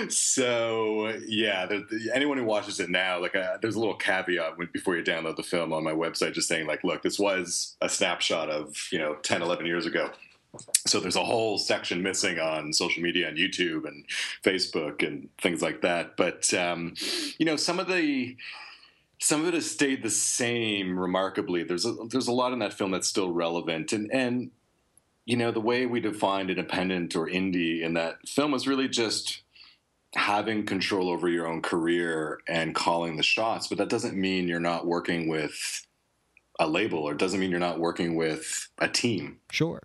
so, 0.10 1.14
yeah, 1.28 1.68
anyone 2.14 2.38
who 2.38 2.43
watches 2.43 2.80
it 2.80 2.89
now, 2.89 3.22
like, 3.22 3.36
uh, 3.36 3.58
there's 3.62 3.76
a 3.76 3.80
little 3.80 3.95
caveat 3.95 4.58
when, 4.58 4.70
before 4.74 4.97
you 4.97 5.04
download 5.04 5.38
the 5.38 5.43
film 5.43 5.72
on 5.72 5.84
my 5.84 5.93
website 5.93 6.34
just 6.34 6.47
saying, 6.47 6.68
like, 6.68 6.84
look, 6.84 7.04
this 7.04 7.18
was 7.20 7.78
a 7.82 7.88
snapshot 7.88 8.49
of, 8.49 8.76
you 8.91 8.99
know, 8.99 9.16
10, 9.24 9.41
11 9.41 9.66
years 9.66 9.86
ago 9.86 10.10
so 10.86 10.99
there's 10.99 11.16
a 11.16 11.24
whole 11.24 11.58
section 11.58 12.04
missing 12.04 12.39
on 12.39 12.74
social 12.74 13.01
media 13.01 13.28
and 13.28 13.38
YouTube 13.38 13.88
and 13.88 14.06
Facebook 14.43 15.06
and 15.06 15.30
things 15.41 15.62
like 15.62 15.82
that. 15.82 16.16
But 16.18 16.54
um, 16.54 16.93
you 17.38 17.45
know, 17.45 17.56
some 17.56 17.80
of 17.80 17.88
the 17.88 18.38
some 19.20 19.41
of 19.41 19.47
it 19.47 19.54
has 19.54 19.70
stayed 19.70 20.04
the 20.04 20.10
same 20.10 20.99
remarkably. 20.99 21.64
There's 21.64 21.86
a, 21.86 21.93
there's 22.10 22.28
a 22.28 22.34
lot 22.34 22.54
in 22.54 22.60
that 22.60 22.74
film 22.74 22.91
that's 22.91 23.08
still 23.08 23.32
relevant, 23.32 23.93
and 23.93 24.12
and 24.14 24.51
you 25.26 25.38
know 25.38 25.51
the 25.51 25.62
way 25.62 25.86
we 25.86 25.99
defined 25.99 26.49
independent 26.49 27.16
or 27.16 27.28
indie 27.28 27.82
in 27.82 27.93
that 27.95 28.28
film 28.28 28.51
was 28.51 28.68
really 28.68 28.88
just 28.88 29.41
having 30.16 30.64
control 30.66 31.10
over 31.10 31.28
your 31.28 31.47
own 31.47 31.64
career 31.64 32.39
and 32.47 32.76
calling 32.76 33.18
the 33.18 33.24
shots. 33.24 33.68
But 33.68 33.80
that 33.80 33.89
doesn't 33.89 34.16
mean 34.16 34.47
you're 34.47 34.60
not 34.60 34.86
working 34.86 35.28
with 35.28 35.88
a 36.60 36.68
label, 36.68 36.99
or 36.99 37.16
doesn't 37.16 37.39
mean 37.39 37.49
you're 37.49 37.60
not 37.60 37.80
working 37.80 38.16
with 38.16 38.70
a 38.78 38.88
team. 38.88 39.39
Sure 39.49 39.82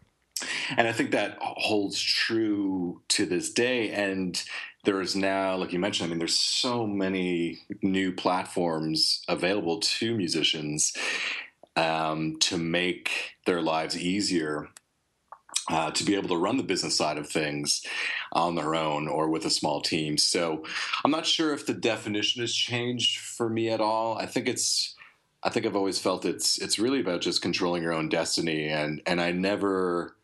and 0.76 0.86
I 0.86 0.92
think 0.92 1.10
that 1.12 1.38
holds 1.40 2.00
true 2.00 3.02
to 3.08 3.26
this 3.26 3.50
day. 3.52 3.90
And 3.90 4.42
there 4.84 5.00
is 5.00 5.16
now, 5.16 5.56
like 5.56 5.72
you 5.72 5.78
mentioned, 5.78 6.06
I 6.06 6.10
mean, 6.10 6.18
there's 6.18 6.38
so 6.38 6.86
many 6.86 7.60
new 7.82 8.12
platforms 8.12 9.22
available 9.28 9.80
to 9.80 10.16
musicians 10.16 10.92
um, 11.76 12.38
to 12.40 12.58
make 12.58 13.36
their 13.46 13.62
lives 13.62 13.96
easier. 13.96 14.68
Uh, 15.70 15.90
to 15.90 16.02
be 16.02 16.14
able 16.14 16.30
to 16.30 16.36
run 16.36 16.56
the 16.56 16.62
business 16.62 16.96
side 16.96 17.18
of 17.18 17.28
things 17.28 17.84
on 18.32 18.54
their 18.54 18.74
own 18.74 19.06
or 19.06 19.28
with 19.28 19.44
a 19.44 19.50
small 19.50 19.82
team. 19.82 20.16
So 20.16 20.64
I'm 21.04 21.10
not 21.10 21.26
sure 21.26 21.52
if 21.52 21.66
the 21.66 21.74
definition 21.74 22.40
has 22.40 22.54
changed 22.54 23.18
for 23.18 23.50
me 23.50 23.68
at 23.68 23.78
all. 23.78 24.16
I 24.16 24.24
think 24.24 24.48
it's 24.48 24.94
I 25.42 25.50
think 25.50 25.66
I've 25.66 25.76
always 25.76 25.98
felt 25.98 26.24
it's 26.24 26.56
it's 26.58 26.78
really 26.78 27.00
about 27.00 27.20
just 27.20 27.42
controlling 27.42 27.82
your 27.82 27.92
own 27.92 28.08
destiny 28.08 28.68
and 28.68 29.02
and 29.06 29.20
I 29.20 29.32
never 29.32 30.16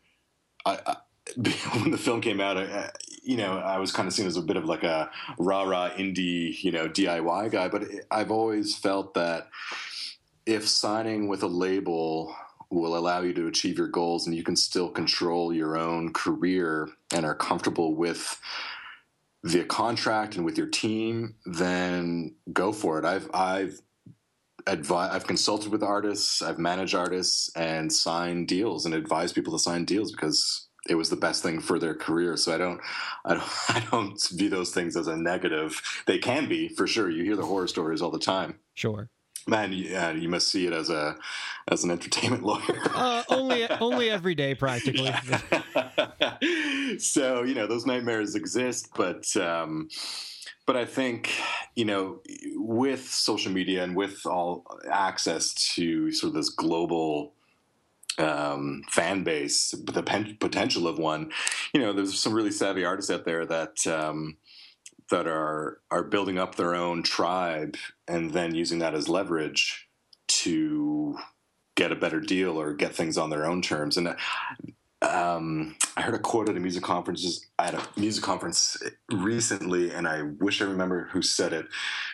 I, 0.65 0.79
I, 0.85 0.95
when 1.79 1.91
the 1.91 1.97
film 1.97 2.21
came 2.21 2.39
out, 2.39 2.57
I, 2.57 2.91
you 3.23 3.37
know, 3.37 3.57
I 3.57 3.79
was 3.79 3.91
kind 3.91 4.07
of 4.07 4.13
seen 4.13 4.27
as 4.27 4.37
a 4.37 4.41
bit 4.41 4.57
of 4.57 4.65
like 4.65 4.83
a 4.83 5.09
rah 5.37 5.63
rah 5.63 5.89
indie, 5.91 6.61
you 6.63 6.71
know, 6.71 6.87
DIY 6.87 7.51
guy. 7.51 7.67
But 7.67 7.83
I've 8.11 8.31
always 8.31 8.77
felt 8.77 9.13
that 9.15 9.49
if 10.45 10.67
signing 10.67 11.27
with 11.27 11.43
a 11.43 11.47
label 11.47 12.35
will 12.69 12.97
allow 12.97 13.21
you 13.21 13.33
to 13.33 13.47
achieve 13.47 13.77
your 13.77 13.87
goals 13.87 14.27
and 14.27 14.35
you 14.35 14.43
can 14.43 14.55
still 14.55 14.89
control 14.89 15.53
your 15.53 15.77
own 15.77 16.13
career 16.13 16.89
and 17.13 17.25
are 17.25 17.35
comfortable 17.35 17.95
with 17.95 18.39
the 19.43 19.63
contract 19.63 20.35
and 20.35 20.45
with 20.45 20.57
your 20.57 20.67
team, 20.67 21.35
then 21.45 22.35
go 22.51 22.71
for 22.71 22.99
it. 22.99 23.05
I've 23.05 23.29
I've 23.33 23.81
advi- 24.67 25.11
I've 25.11 25.27
consulted 25.27 25.71
with 25.71 25.83
artists, 25.83 26.41
I've 26.41 26.59
managed 26.59 26.95
artists 26.95 27.49
and 27.55 27.91
signed 27.91 28.47
deals 28.47 28.85
and 28.85 28.93
advised 28.93 29.35
people 29.35 29.53
to 29.53 29.59
sign 29.59 29.85
deals 29.85 30.11
because 30.11 30.67
it 30.87 30.95
was 30.95 31.09
the 31.09 31.15
best 31.15 31.41
thing 31.41 31.59
for 31.59 31.79
their 31.79 31.95
career. 31.95 32.37
So 32.37 32.53
I 32.53 32.57
don't, 32.57 32.79
I 33.25 33.33
don't, 33.35 33.43
I 33.69 33.87
don't 33.91 34.29
view 34.31 34.49
those 34.49 34.71
things 34.71 34.95
as 34.95 35.07
a 35.07 35.17
negative. 35.17 35.81
They 36.05 36.17
can 36.17 36.47
be 36.47 36.69
for 36.69 36.87
sure. 36.87 37.09
You 37.09 37.23
hear 37.23 37.35
the 37.35 37.45
horror 37.45 37.67
stories 37.67 38.01
all 38.01 38.11
the 38.11 38.19
time. 38.19 38.59
Sure. 38.73 39.09
Man, 39.47 39.73
yeah, 39.73 40.11
you 40.11 40.27
must 40.27 40.47
see 40.47 40.65
it 40.65 40.73
as 40.73 40.89
a 40.89 41.15
as 41.67 41.83
an 41.83 41.91
entertainment 41.91 42.41
lawyer. 42.43 42.81
uh, 42.95 43.21
only 43.29 43.69
only 43.69 44.09
every 44.09 44.33
day, 44.33 44.55
practically. 44.55 45.13
so 46.97 47.43
you 47.43 47.53
know 47.53 47.67
those 47.67 47.85
nightmares 47.85 48.33
exist, 48.33 48.89
but 48.95 49.37
um, 49.37 49.87
but 50.65 50.75
I 50.75 50.85
think 50.85 51.31
you 51.75 51.85
know 51.85 52.21
with 52.55 53.07
social 53.09 53.51
media 53.51 53.83
and 53.83 53.95
with 53.95 54.25
all 54.25 54.65
access 54.91 55.53
to 55.75 56.11
sort 56.11 56.29
of 56.29 56.35
this 56.35 56.49
global 56.49 57.33
um, 58.17 58.83
fan 58.89 59.23
base, 59.23 59.71
the 59.71 60.03
pen- 60.03 60.37
potential 60.39 60.87
of 60.87 60.97
one, 60.97 61.31
you 61.73 61.81
know, 61.81 61.91
there's 61.91 62.17
some 62.17 62.33
really 62.33 62.51
savvy 62.51 62.85
artists 62.85 63.11
out 63.11 63.25
there 63.25 63.45
that. 63.45 63.85
Um, 63.87 64.37
that 65.11 65.27
are 65.27 65.81
are 65.91 66.03
building 66.03 66.39
up 66.39 66.55
their 66.55 66.73
own 66.73 67.03
tribe 67.03 67.77
and 68.07 68.31
then 68.31 68.55
using 68.55 68.79
that 68.79 68.95
as 68.95 69.07
leverage 69.07 69.87
to 70.27 71.15
get 71.75 71.91
a 71.91 71.95
better 71.95 72.19
deal 72.19 72.59
or 72.59 72.73
get 72.73 72.95
things 72.95 73.17
on 73.17 73.29
their 73.29 73.45
own 73.45 73.61
terms. 73.61 73.97
And 73.97 74.15
um, 75.11 75.75
I 75.97 76.01
heard 76.01 76.15
a 76.15 76.19
quote 76.19 76.49
at 76.49 76.57
a 76.57 76.59
music 76.59 76.83
conference 76.83 77.45
at 77.59 77.73
a 77.73 77.87
music 77.97 78.23
conference 78.23 78.77
recently, 79.11 79.91
and 79.91 80.07
I 80.07 80.23
wish 80.23 80.61
I 80.61 80.65
remember 80.65 81.09
who 81.11 81.21
said 81.21 81.53
it, 81.53 81.67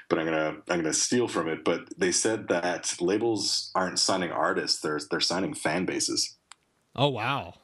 but 0.10 0.20
I'm 0.20 0.26
gonna 0.26 0.58
I'm 0.70 0.80
gonna 0.80 0.94
steal 0.94 1.28
from 1.28 1.48
it. 1.48 1.64
But 1.64 1.98
they 1.98 2.12
said 2.12 2.48
that 2.50 2.96
labels 3.02 3.72
aren't 3.76 4.00
signing 4.00 4.32
artists; 4.32 4.82
they're 4.82 5.00
they're 5.10 5.20
signing 5.20 5.54
fan 5.54 5.86
bases. 5.86 6.38
Oh 6.96 7.10
wow! 7.10 7.56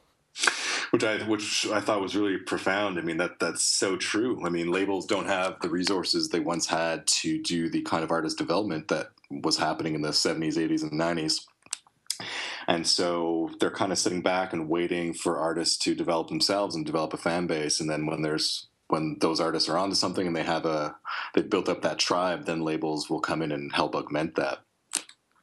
which 0.90 1.04
I 1.04 1.22
which 1.24 1.66
I 1.66 1.80
thought 1.80 2.00
was 2.00 2.16
really 2.16 2.38
profound. 2.38 2.98
I 2.98 3.02
mean 3.02 3.18
that 3.18 3.38
that's 3.38 3.62
so 3.62 3.96
true. 3.96 4.44
I 4.44 4.48
mean 4.48 4.70
labels 4.70 5.06
don't 5.06 5.26
have 5.26 5.60
the 5.60 5.68
resources 5.68 6.28
they 6.28 6.40
once 6.40 6.66
had 6.66 7.06
to 7.06 7.40
do 7.42 7.68
the 7.68 7.82
kind 7.82 8.04
of 8.04 8.10
artist 8.10 8.38
development 8.38 8.88
that 8.88 9.08
was 9.30 9.58
happening 9.58 9.94
in 9.94 10.00
the 10.00 10.08
70s, 10.08 10.54
80s, 10.54 10.82
and 10.82 10.92
90s. 10.92 11.40
And 12.66 12.86
so 12.86 13.50
they're 13.60 13.70
kind 13.70 13.92
of 13.92 13.98
sitting 13.98 14.22
back 14.22 14.52
and 14.52 14.68
waiting 14.68 15.14
for 15.14 15.38
artists 15.38 15.78
to 15.78 15.94
develop 15.94 16.28
themselves 16.28 16.74
and 16.74 16.84
develop 16.84 17.12
a 17.14 17.16
fan 17.16 17.46
base. 17.46 17.80
And 17.80 17.88
then 17.88 18.06
when 18.06 18.22
there's 18.22 18.68
when 18.88 19.16
those 19.20 19.40
artists 19.40 19.68
are 19.68 19.76
onto 19.76 19.94
something 19.94 20.26
and 20.26 20.34
they 20.34 20.42
have 20.42 20.64
a 20.64 20.96
they've 21.34 21.48
built 21.48 21.68
up 21.68 21.82
that 21.82 21.98
tribe, 21.98 22.46
then 22.46 22.62
labels 22.62 23.08
will 23.08 23.20
come 23.20 23.42
in 23.42 23.52
and 23.52 23.72
help 23.72 23.94
augment 23.94 24.34
that. 24.36 24.58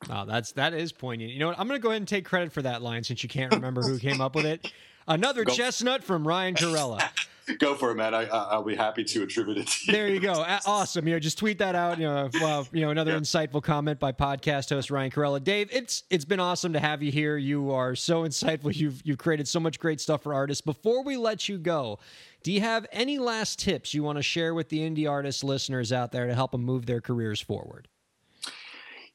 Oh, 0.09 0.25
that's 0.25 0.51
that 0.53 0.73
is 0.73 0.91
poignant. 0.91 1.31
You 1.31 1.39
know 1.39 1.47
what? 1.47 1.59
I'm 1.59 1.67
going 1.67 1.79
to 1.79 1.83
go 1.83 1.89
ahead 1.89 2.01
and 2.01 2.07
take 2.07 2.25
credit 2.25 2.51
for 2.51 2.61
that 2.61 2.81
line 2.81 3.03
since 3.03 3.23
you 3.23 3.29
can't 3.29 3.53
remember 3.53 3.81
who 3.81 3.97
came 3.97 4.21
up 4.21 4.35
with 4.35 4.45
it. 4.45 4.71
Another 5.07 5.43
go. 5.45 5.53
chestnut 5.53 6.03
from 6.03 6.27
Ryan 6.27 6.55
Kairalla. 6.55 7.09
go 7.59 7.75
for 7.75 7.91
it, 7.91 7.95
man. 7.95 8.13
I, 8.13 8.55
will 8.55 8.63
be 8.63 8.75
happy 8.75 9.03
to 9.03 9.23
attribute 9.23 9.57
it 9.57 9.67
to 9.67 9.85
you. 9.85 9.93
There 9.93 10.07
you 10.07 10.19
go. 10.19 10.45
Awesome. 10.65 11.07
You 11.07 11.13
know, 11.13 11.19
just 11.19 11.37
tweet 11.37 11.59
that 11.59 11.75
out. 11.75 11.99
You 11.99 12.05
know, 12.05 12.29
well, 12.35 12.67
you 12.71 12.81
know, 12.81 12.89
another 12.89 13.11
yeah. 13.11 13.19
insightful 13.19 13.61
comment 13.61 13.99
by 13.99 14.11
podcast 14.11 14.69
host 14.69 14.89
Ryan 14.89 15.11
Kairalla. 15.11 15.43
Dave, 15.43 15.69
it's 15.71 16.03
it's 16.09 16.25
been 16.25 16.39
awesome 16.39 16.73
to 16.73 16.79
have 16.79 17.03
you 17.03 17.11
here. 17.11 17.37
You 17.37 17.71
are 17.71 17.95
so 17.95 18.23
insightful. 18.23 18.75
You've 18.75 19.01
you've 19.03 19.17
created 19.17 19.47
so 19.47 19.59
much 19.59 19.79
great 19.79 20.01
stuff 20.01 20.23
for 20.23 20.33
artists. 20.33 20.61
Before 20.61 21.03
we 21.03 21.17
let 21.17 21.47
you 21.47 21.57
go, 21.57 21.99
do 22.43 22.51
you 22.51 22.61
have 22.61 22.87
any 22.91 23.19
last 23.19 23.59
tips 23.59 23.93
you 23.93 24.01
want 24.01 24.17
to 24.17 24.23
share 24.23 24.53
with 24.53 24.69
the 24.69 24.79
indie 24.79 25.09
artist 25.09 25.43
listeners 25.43 25.91
out 25.91 26.11
there 26.11 26.27
to 26.27 26.33
help 26.33 26.51
them 26.51 26.63
move 26.63 26.85
their 26.85 27.01
careers 27.01 27.41
forward? 27.41 27.87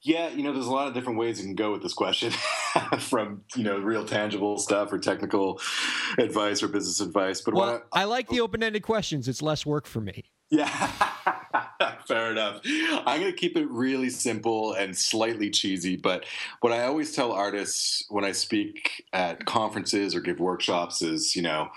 Yeah, 0.03 0.31
you 0.31 0.43
know, 0.43 0.55
there's 0.55 0.67
a 0.67 0.73
lot 0.73 0.89
of 0.89 0.95
different 0.95 1.19
ways 1.19 1.39
you 1.39 1.47
can 1.47 1.55
go 1.55 1.73
with 1.73 1.83
this 1.83 1.93
question, 1.93 2.33
from 2.99 3.45
you 3.55 3.65
know 3.65 3.79
real 3.79 4.07
tangible 4.07 4.57
stuff 4.57 4.93
or 4.93 4.99
technical 4.99 5.61
advice 6.17 6.63
or 6.63 6.69
business 6.69 7.01
advice. 7.01 7.43
But 7.43 7.55
well, 7.55 7.83
I, 7.93 8.03
I, 8.03 8.05
like 8.05 8.29
the 8.29 8.41
oh. 8.41 8.45
open-ended 8.45 8.83
questions. 8.83 9.29
It's 9.29 9.43
less 9.43 9.67
work 9.67 9.87
for 9.87 10.01
me. 10.01 10.25
Yeah, 10.49 10.69
fair 12.09 12.33
enough. 12.33 12.63
I'm 12.65 13.21
going 13.21 13.31
to 13.31 13.37
keep 13.37 13.59
it 13.59 13.69
really 13.71 14.09
simple 14.09 14.73
and 14.73 14.97
slightly 14.97 15.51
cheesy. 15.51 15.97
But 15.97 16.25
what 16.61 16.73
I 16.73 16.85
always 16.85 17.15
tell 17.15 17.33
artists 17.33 18.05
when 18.09 18.25
I 18.25 18.33
speak 18.33 19.05
at 19.13 19.45
conferences 19.45 20.15
or 20.15 20.21
give 20.21 20.41
workshops 20.41 21.03
is, 21.03 21.37
you 21.37 21.43
know, 21.43 21.69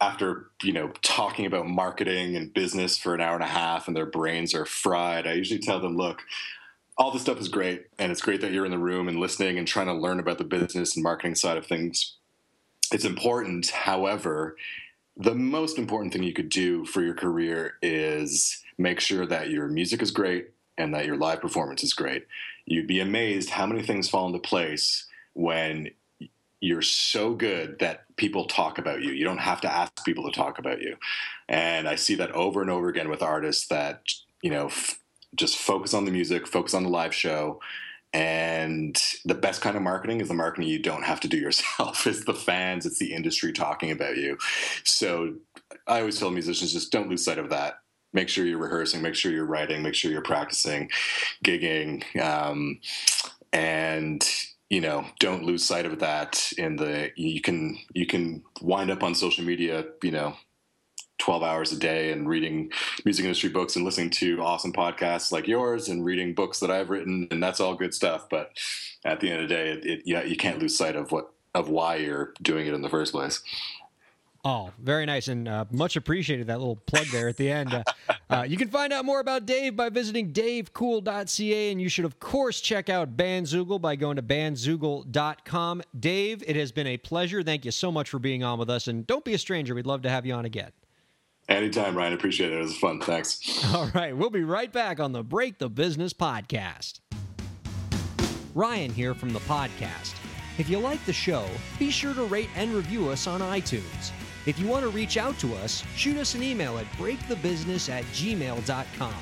after 0.00 0.50
you 0.62 0.72
know 0.72 0.88
talking 1.02 1.44
about 1.44 1.66
marketing 1.66 2.34
and 2.34 2.52
business 2.52 2.96
for 2.96 3.14
an 3.14 3.20
hour 3.20 3.34
and 3.34 3.44
a 3.44 3.46
half 3.46 3.86
and 3.86 3.96
their 3.96 4.06
brains 4.06 4.52
are 4.52 4.64
fried 4.64 5.28
i 5.28 5.32
usually 5.32 5.60
tell 5.60 5.78
them 5.78 5.96
look 5.96 6.22
all 6.98 7.10
this 7.10 7.22
stuff 7.22 7.40
is 7.40 7.48
great, 7.48 7.86
and 7.98 8.12
it's 8.12 8.20
great 8.20 8.40
that 8.40 8.52
you're 8.52 8.64
in 8.64 8.70
the 8.70 8.78
room 8.78 9.08
and 9.08 9.18
listening 9.18 9.58
and 9.58 9.66
trying 9.66 9.86
to 9.86 9.94
learn 9.94 10.20
about 10.20 10.38
the 10.38 10.44
business 10.44 10.94
and 10.94 11.02
marketing 11.02 11.34
side 11.34 11.56
of 11.56 11.66
things. 11.66 12.16
It's 12.92 13.04
important, 13.04 13.70
however, 13.70 14.56
the 15.16 15.34
most 15.34 15.78
important 15.78 16.12
thing 16.12 16.22
you 16.22 16.32
could 16.32 16.48
do 16.48 16.84
for 16.84 17.02
your 17.02 17.14
career 17.14 17.74
is 17.82 18.62
make 18.78 19.00
sure 19.00 19.26
that 19.26 19.50
your 19.50 19.68
music 19.68 20.02
is 20.02 20.10
great 20.10 20.50
and 20.78 20.94
that 20.94 21.06
your 21.06 21.16
live 21.16 21.40
performance 21.40 21.82
is 21.82 21.94
great. 21.94 22.26
You'd 22.66 22.86
be 22.86 23.00
amazed 23.00 23.50
how 23.50 23.66
many 23.66 23.82
things 23.82 24.08
fall 24.08 24.26
into 24.26 24.38
place 24.38 25.06
when 25.34 25.90
you're 26.60 26.82
so 26.82 27.34
good 27.34 27.78
that 27.80 28.04
people 28.16 28.46
talk 28.46 28.78
about 28.78 29.02
you. 29.02 29.12
You 29.12 29.24
don't 29.24 29.38
have 29.38 29.60
to 29.62 29.72
ask 29.72 30.04
people 30.04 30.30
to 30.30 30.36
talk 30.36 30.58
about 30.58 30.80
you. 30.80 30.96
And 31.48 31.88
I 31.88 31.96
see 31.96 32.14
that 32.16 32.30
over 32.32 32.62
and 32.62 32.70
over 32.70 32.88
again 32.88 33.08
with 33.08 33.22
artists 33.22 33.66
that, 33.68 34.02
you 34.42 34.50
know, 34.50 34.70
just 35.34 35.56
focus 35.56 35.94
on 35.94 36.04
the 36.04 36.10
music, 36.10 36.46
focus 36.46 36.74
on 36.74 36.82
the 36.84 36.88
live 36.88 37.14
show. 37.14 37.60
And 38.14 39.00
the 39.24 39.34
best 39.34 39.62
kind 39.62 39.74
of 39.74 39.82
marketing 39.82 40.20
is 40.20 40.28
the 40.28 40.34
marketing 40.34 40.68
you 40.68 40.78
don't 40.78 41.04
have 41.04 41.20
to 41.20 41.28
do 41.28 41.36
yourself. 41.38 42.06
It's 42.06 42.24
the 42.24 42.34
fans, 42.34 42.86
it's 42.86 42.98
the 42.98 43.12
industry 43.12 43.52
talking 43.52 43.90
about 43.90 44.16
you. 44.16 44.36
So 44.84 45.34
I 45.86 46.00
always 46.00 46.18
tell 46.18 46.30
musicians 46.30 46.72
just 46.72 46.92
don't 46.92 47.08
lose 47.08 47.24
sight 47.24 47.38
of 47.38 47.50
that. 47.50 47.74
Make 48.12 48.28
sure 48.28 48.44
you're 48.44 48.58
rehearsing, 48.58 49.00
make 49.00 49.14
sure 49.14 49.32
you're 49.32 49.46
writing, 49.46 49.82
make 49.82 49.94
sure 49.94 50.10
you're 50.10 50.20
practicing, 50.20 50.90
gigging, 51.42 52.04
um, 52.22 52.78
and 53.54 54.22
you 54.68 54.82
know 54.82 55.06
don't 55.18 55.44
lose 55.44 55.64
sight 55.64 55.86
of 55.86 55.98
that. 56.00 56.52
In 56.58 56.76
the 56.76 57.10
you 57.16 57.40
can 57.40 57.78
you 57.94 58.04
can 58.04 58.42
wind 58.60 58.90
up 58.90 59.02
on 59.02 59.14
social 59.14 59.44
media, 59.44 59.86
you 60.02 60.10
know, 60.10 60.36
12 61.22 61.44
hours 61.44 61.70
a 61.70 61.78
day 61.78 62.10
and 62.10 62.28
reading 62.28 62.68
music 63.04 63.24
industry 63.24 63.48
books 63.48 63.76
and 63.76 63.84
listening 63.84 64.10
to 64.10 64.42
awesome 64.42 64.72
podcasts 64.72 65.30
like 65.30 65.46
yours 65.46 65.88
and 65.88 66.04
reading 66.04 66.34
books 66.34 66.58
that 66.58 66.68
I've 66.68 66.90
written 66.90 67.28
and 67.30 67.40
that's 67.40 67.60
all 67.60 67.76
good 67.76 67.94
stuff 67.94 68.28
but 68.28 68.58
at 69.04 69.20
the 69.20 69.30
end 69.30 69.40
of 69.40 69.48
the 69.48 69.54
day 69.54 69.70
it, 69.70 69.86
it, 69.86 70.02
yeah 70.04 70.24
you 70.24 70.36
can't 70.36 70.58
lose 70.58 70.76
sight 70.76 70.96
of 70.96 71.12
what 71.12 71.32
of 71.54 71.68
why 71.68 71.94
you're 71.94 72.34
doing 72.42 72.66
it 72.66 72.74
in 72.74 72.82
the 72.82 72.88
first 72.88 73.12
place 73.12 73.40
Oh, 74.44 74.72
very 74.80 75.06
nice 75.06 75.28
and 75.28 75.46
uh, 75.46 75.66
much 75.70 75.94
appreciated 75.94 76.48
that 76.48 76.58
little 76.58 76.74
plug 76.74 77.06
there 77.12 77.28
at 77.28 77.36
the 77.36 77.48
end. 77.48 77.72
Uh, 77.72 77.84
uh, 78.30 78.42
you 78.42 78.56
can 78.56 78.66
find 78.66 78.92
out 78.92 79.04
more 79.04 79.20
about 79.20 79.46
Dave 79.46 79.76
by 79.76 79.88
visiting 79.88 80.32
davecool.ca, 80.32 81.70
and 81.70 81.80
you 81.80 81.88
should, 81.88 82.04
of 82.04 82.18
course, 82.18 82.60
check 82.60 82.88
out 82.88 83.16
Bandzoogle 83.16 83.80
by 83.80 83.94
going 83.94 84.16
to 84.16 84.22
bandzoogle.com. 84.22 85.82
Dave, 85.96 86.42
it 86.44 86.56
has 86.56 86.72
been 86.72 86.88
a 86.88 86.96
pleasure. 86.96 87.44
Thank 87.44 87.64
you 87.64 87.70
so 87.70 87.92
much 87.92 88.10
for 88.10 88.18
being 88.18 88.42
on 88.42 88.58
with 88.58 88.68
us, 88.68 88.88
and 88.88 89.06
don't 89.06 89.24
be 89.24 89.34
a 89.34 89.38
stranger. 89.38 89.76
We'd 89.76 89.86
love 89.86 90.02
to 90.02 90.10
have 90.10 90.26
you 90.26 90.34
on 90.34 90.44
again. 90.44 90.72
Anytime, 91.52 91.96
Ryan. 91.96 92.14
Appreciate 92.14 92.52
it. 92.52 92.58
It 92.58 92.62
was 92.62 92.76
fun. 92.76 93.00
Thanks. 93.00 93.64
All 93.74 93.88
right. 93.94 94.16
We'll 94.16 94.30
be 94.30 94.44
right 94.44 94.72
back 94.72 95.00
on 95.00 95.12
the 95.12 95.22
Break 95.22 95.58
the 95.58 95.68
Business 95.68 96.12
podcast. 96.12 97.00
Ryan 98.54 98.90
here 98.90 99.14
from 99.14 99.30
the 99.30 99.40
podcast. 99.40 100.14
If 100.58 100.68
you 100.68 100.78
like 100.78 101.04
the 101.06 101.12
show, 101.12 101.46
be 101.78 101.90
sure 101.90 102.14
to 102.14 102.24
rate 102.24 102.50
and 102.54 102.72
review 102.72 103.08
us 103.08 103.26
on 103.26 103.40
iTunes. 103.40 104.12
If 104.44 104.58
you 104.58 104.66
want 104.66 104.82
to 104.82 104.90
reach 104.90 105.16
out 105.16 105.38
to 105.38 105.54
us, 105.56 105.82
shoot 105.96 106.16
us 106.18 106.34
an 106.34 106.42
email 106.42 106.78
at 106.78 106.90
breakthebusiness 106.92 107.88
at 107.88 108.04
gmail.com. 108.06 109.14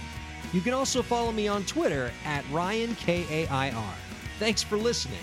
You 0.52 0.60
can 0.60 0.72
also 0.72 1.02
follow 1.02 1.30
me 1.30 1.46
on 1.46 1.64
Twitter 1.64 2.10
at 2.24 2.44
RyanKAIR. 2.46 3.94
Thanks 4.38 4.62
for 4.62 4.76
listening. 4.76 5.18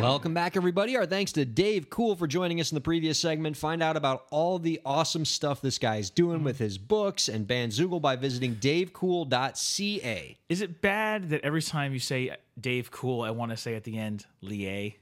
Welcome 0.00 0.32
back, 0.32 0.56
everybody. 0.56 0.96
Our 0.96 1.04
thanks 1.04 1.30
to 1.32 1.44
Dave 1.44 1.90
Cool 1.90 2.16
for 2.16 2.26
joining 2.26 2.58
us 2.58 2.70
in 2.70 2.74
the 2.74 2.80
previous 2.80 3.18
segment. 3.18 3.54
Find 3.54 3.82
out 3.82 3.98
about 3.98 4.24
all 4.30 4.58
the 4.58 4.80
awesome 4.84 5.26
stuff 5.26 5.60
this 5.60 5.78
guy 5.78 5.96
is 5.96 6.08
doing 6.08 6.42
with 6.42 6.58
his 6.58 6.78
books 6.78 7.28
and 7.28 7.46
Bandzoogle 7.46 8.00
by 8.00 8.16
visiting 8.16 8.54
davecool.ca. 8.56 10.38
Is 10.48 10.62
it 10.62 10.80
bad 10.80 11.28
that 11.30 11.44
every 11.44 11.60
time 11.60 11.92
you 11.92 11.98
say 11.98 12.34
Dave 12.58 12.90
Cool, 12.90 13.20
I 13.20 13.30
want 13.30 13.50
to 13.50 13.58
say 13.58 13.74
at 13.74 13.84
the 13.84 13.98
end, 13.98 14.24
Lie? 14.40 14.96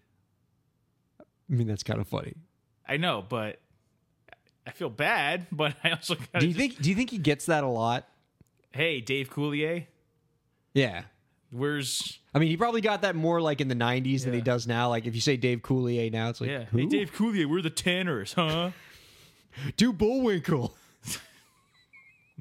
I 1.21 1.25
mean, 1.49 1.69
that's 1.69 1.85
kind 1.85 2.01
of 2.01 2.09
funny. 2.09 2.35
I 2.89 2.97
know, 2.97 3.25
but 3.27 3.61
I 4.67 4.73
feel 4.73 4.91
bad, 4.91 5.47
but 5.53 5.77
I 5.85 5.91
also 5.91 6.17
Do 6.41 6.47
you 6.47 6.55
think? 6.55 6.83
Do 6.83 6.91
you 6.91 6.97
think 6.97 7.11
he 7.11 7.19
gets 7.19 7.47
that 7.47 7.63
a 7.63 7.69
lot? 7.69 8.09
Hey, 8.73 9.01
Dave 9.01 9.31
Coulier, 9.31 9.87
Yeah. 10.75 11.05
Where's 11.51 12.19
I 12.35 12.39
mean, 12.39 12.49
he 12.49 12.57
probably 12.57 12.81
got 12.81 13.03
that 13.03 13.17
more 13.17 13.41
like 13.41 13.61
in 13.61 13.69
the 13.69 13.75
'90s 13.75 14.25
than 14.25 14.33
he 14.33 14.39
Yeah. 14.39 14.45
does 14.45 14.67
now. 14.67 14.89
Like 14.89 15.07
if 15.07 15.15
you 15.15 15.21
say 15.21 15.37
Dave 15.37 15.61
Coulier 15.63 16.11
now, 16.13 16.29
it's 16.29 16.41
like 16.41 16.51
yeah? 16.51 16.65
who? 16.65 16.79
Hey, 16.79 16.87
Dave 16.87 17.13
Coulier, 17.13 17.47
we're 17.47 17.63
the 17.63 17.71
Tanners, 17.71 18.33
huh? 18.35 18.71
Do 19.77 19.93
Bullwinkle. 19.93 20.75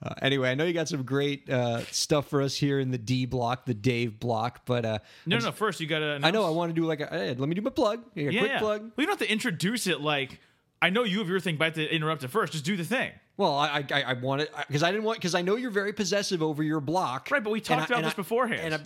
Uh, 0.01 0.13
anyway, 0.23 0.49
I 0.49 0.55
know 0.55 0.65
you 0.65 0.73
got 0.73 0.89
some 0.89 1.03
great 1.03 1.47
uh, 1.47 1.81
stuff 1.91 2.27
for 2.27 2.41
us 2.41 2.55
here 2.55 2.79
in 2.79 2.89
the 2.89 2.97
D 2.97 3.27
block, 3.27 3.65
the 3.65 3.73
Dave 3.75 4.19
block, 4.19 4.61
but 4.65 4.83
uh, 4.83 4.99
No, 5.27 5.37
no. 5.37 5.51
First, 5.51 5.79
you 5.79 5.85
gotta. 5.85 6.19
I 6.23 6.31
know 6.31 6.43
I 6.43 6.49
want 6.49 6.71
to 6.71 6.73
do 6.79 6.85
like 6.87 7.01
a 7.01 7.07
hey, 7.07 7.35
let 7.35 7.47
me 7.47 7.53
do 7.53 7.61
my 7.61 7.69
plug. 7.69 8.03
Yeah, 8.15 8.29
quick 8.31 8.51
yeah. 8.51 8.59
plug. 8.59 8.81
Well, 8.81 8.91
you 8.97 9.05
don't 9.05 9.19
have 9.19 9.27
to 9.27 9.31
introduce 9.31 9.85
it 9.85 10.01
like. 10.01 10.39
I 10.85 10.89
know 10.91 11.03
you 11.03 11.17
have 11.19 11.27
your 11.29 11.39
thing, 11.39 11.57
but 11.57 11.63
I 11.63 11.67
have 11.67 11.73
to 11.75 11.95
interrupt 11.95 12.23
it 12.23 12.27
first. 12.27 12.53
Just 12.53 12.63
do 12.65 12.75
the 12.77 12.83
thing. 12.83 13.11
Well, 13.37 13.55
I 13.55 13.83
I, 13.91 14.01
I 14.03 14.13
want 14.13 14.41
it 14.41 14.51
because 14.67 14.83
I 14.83 14.91
didn't 14.91 15.03
want 15.03 15.17
because 15.17 15.33
I 15.35 15.41
know 15.41 15.55
you're 15.55 15.71
very 15.71 15.93
possessive 15.93 16.43
over 16.43 16.61
your 16.63 16.79
block. 16.79 17.29
Right, 17.31 17.43
but 17.43 17.49
we 17.49 17.59
And 17.59 17.65
talked 17.65 17.81
I- 17.81 17.85
about 17.85 17.97
and 17.97 18.05
this 18.05 18.13
I- 18.13 18.15
beforehand. 18.15 18.61
And 18.61 18.73
I, 18.75 18.79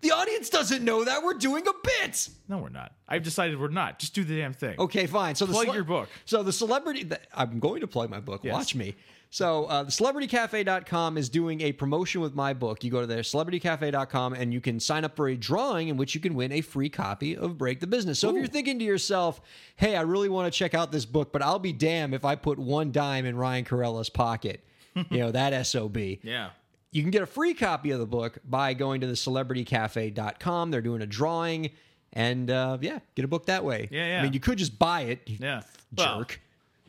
the 0.00 0.12
audience 0.12 0.48
doesn't 0.48 0.84
know 0.84 1.02
that 1.04 1.24
we're 1.24 1.34
doing 1.34 1.66
a 1.66 1.72
bit. 1.82 2.28
No, 2.48 2.58
we're 2.58 2.68
not. 2.68 2.92
I've 3.08 3.24
decided 3.24 3.58
we're 3.58 3.66
not. 3.68 3.98
Just 3.98 4.14
do 4.14 4.22
the 4.22 4.36
damn 4.38 4.52
thing. 4.52 4.76
Okay, 4.78 5.06
fine. 5.08 5.34
So 5.34 5.44
the 5.44 5.52
Plug 5.52 5.74
your 5.74 5.82
book. 5.82 6.08
So 6.24 6.44
the 6.44 6.52
celebrity. 6.52 7.02
The, 7.02 7.18
I'm 7.34 7.58
going 7.58 7.80
to 7.80 7.88
plug 7.88 8.08
my 8.08 8.20
book. 8.20 8.42
Yes. 8.44 8.52
Watch 8.54 8.74
me. 8.76 8.94
So 9.30 9.66
uh, 9.66 9.82
the 9.82 9.90
celebritycafe.com 9.90 11.18
is 11.18 11.28
doing 11.28 11.60
a 11.60 11.72
promotion 11.72 12.20
with 12.20 12.34
my 12.34 12.54
book. 12.54 12.82
You 12.82 12.90
go 12.90 13.02
to 13.02 13.06
there, 13.06 13.20
celebritycafe.com, 13.20 14.32
and 14.32 14.52
you 14.54 14.60
can 14.60 14.80
sign 14.80 15.04
up 15.04 15.16
for 15.16 15.28
a 15.28 15.36
drawing 15.36 15.88
in 15.88 15.96
which 15.96 16.14
you 16.14 16.20
can 16.20 16.34
win 16.34 16.50
a 16.52 16.60
free 16.62 16.88
copy 16.88 17.36
of 17.36 17.58
Break 17.58 17.80
the 17.80 17.86
Business. 17.86 18.18
So 18.18 18.30
if 18.30 18.36
you're 18.36 18.46
thinking 18.46 18.78
to 18.78 18.84
yourself, 18.84 19.40
hey, 19.76 19.96
I 19.96 20.00
really 20.02 20.28
want 20.28 20.50
to 20.52 20.56
check 20.56 20.74
out 20.74 20.92
this 20.92 21.04
book, 21.04 21.30
but 21.32 21.42
I'll 21.42 21.58
be 21.58 21.72
damned 21.74 22.14
if 22.14 22.24
I 22.24 22.36
put 22.36 22.58
one 22.58 22.90
dime 22.90 23.26
in 23.26 23.36
Ryan 23.36 23.64
Kairalla's 23.64 24.08
pocket. 24.08 24.64
you 25.10 25.18
know, 25.18 25.30
that 25.30 25.66
SOB. 25.66 25.96
Yeah. 26.22 26.50
You 26.90 27.02
can 27.02 27.10
get 27.10 27.22
a 27.22 27.26
free 27.26 27.52
copy 27.54 27.90
of 27.90 28.00
the 28.00 28.06
book 28.06 28.38
by 28.44 28.72
going 28.74 29.02
to 29.02 29.06
the 29.06 29.12
celebritycafe.com. 29.12 30.70
They're 30.70 30.80
doing 30.80 31.02
a 31.02 31.06
drawing. 31.06 31.70
And 32.14 32.50
uh, 32.50 32.78
yeah, 32.80 33.00
get 33.14 33.24
a 33.24 33.28
book 33.28 33.46
that 33.46 33.64
way. 33.64 33.88
Yeah, 33.92 34.06
yeah. 34.06 34.20
I 34.20 34.22
mean, 34.22 34.32
you 34.32 34.40
could 34.40 34.58
just 34.58 34.78
buy 34.78 35.02
it, 35.02 35.20
you 35.26 35.36
Yeah. 35.40 35.62
Jerk. 35.94 36.06
well, 36.06 36.26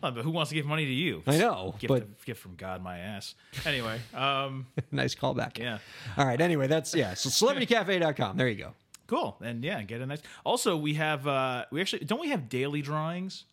but 0.02 0.14
who 0.16 0.32
wants 0.32 0.50
to 0.50 0.56
give 0.56 0.66
money 0.66 0.86
to 0.86 0.92
you? 0.94 1.22
I 1.28 1.38
know, 1.38 1.76
Gift, 1.80 1.90
but 1.90 2.02
of- 2.04 2.26
gift 2.26 2.42
from 2.42 2.56
God, 2.56 2.82
my 2.84 2.98
ass. 3.00 3.36
Anyway, 3.66 4.00
um, 4.14 4.68
nice 4.92 5.16
callback. 5.16 5.58
yeah. 5.58 5.80
All 6.18 6.26
right. 6.26 6.40
Anyway, 6.40 6.68
that's 6.68 6.94
yeah. 6.96 7.14
So 7.14 7.30
celebritycafe.com. 7.30 8.38
There 8.38 8.48
you 8.48 8.56
go. 8.56 8.74
Cool. 9.08 9.38
And 9.42 9.64
yeah, 9.64 9.82
get 9.84 10.02
a 10.02 10.06
nice. 10.06 10.22
Also, 10.46 10.78
we 10.78 10.94
have 10.96 11.28
uh 11.28 11.66
we 11.72 11.82
actually 11.82 12.06
don't 12.06 12.22
we 12.22 12.30
have 12.30 12.48
daily 12.50 12.82
drawings 12.82 13.46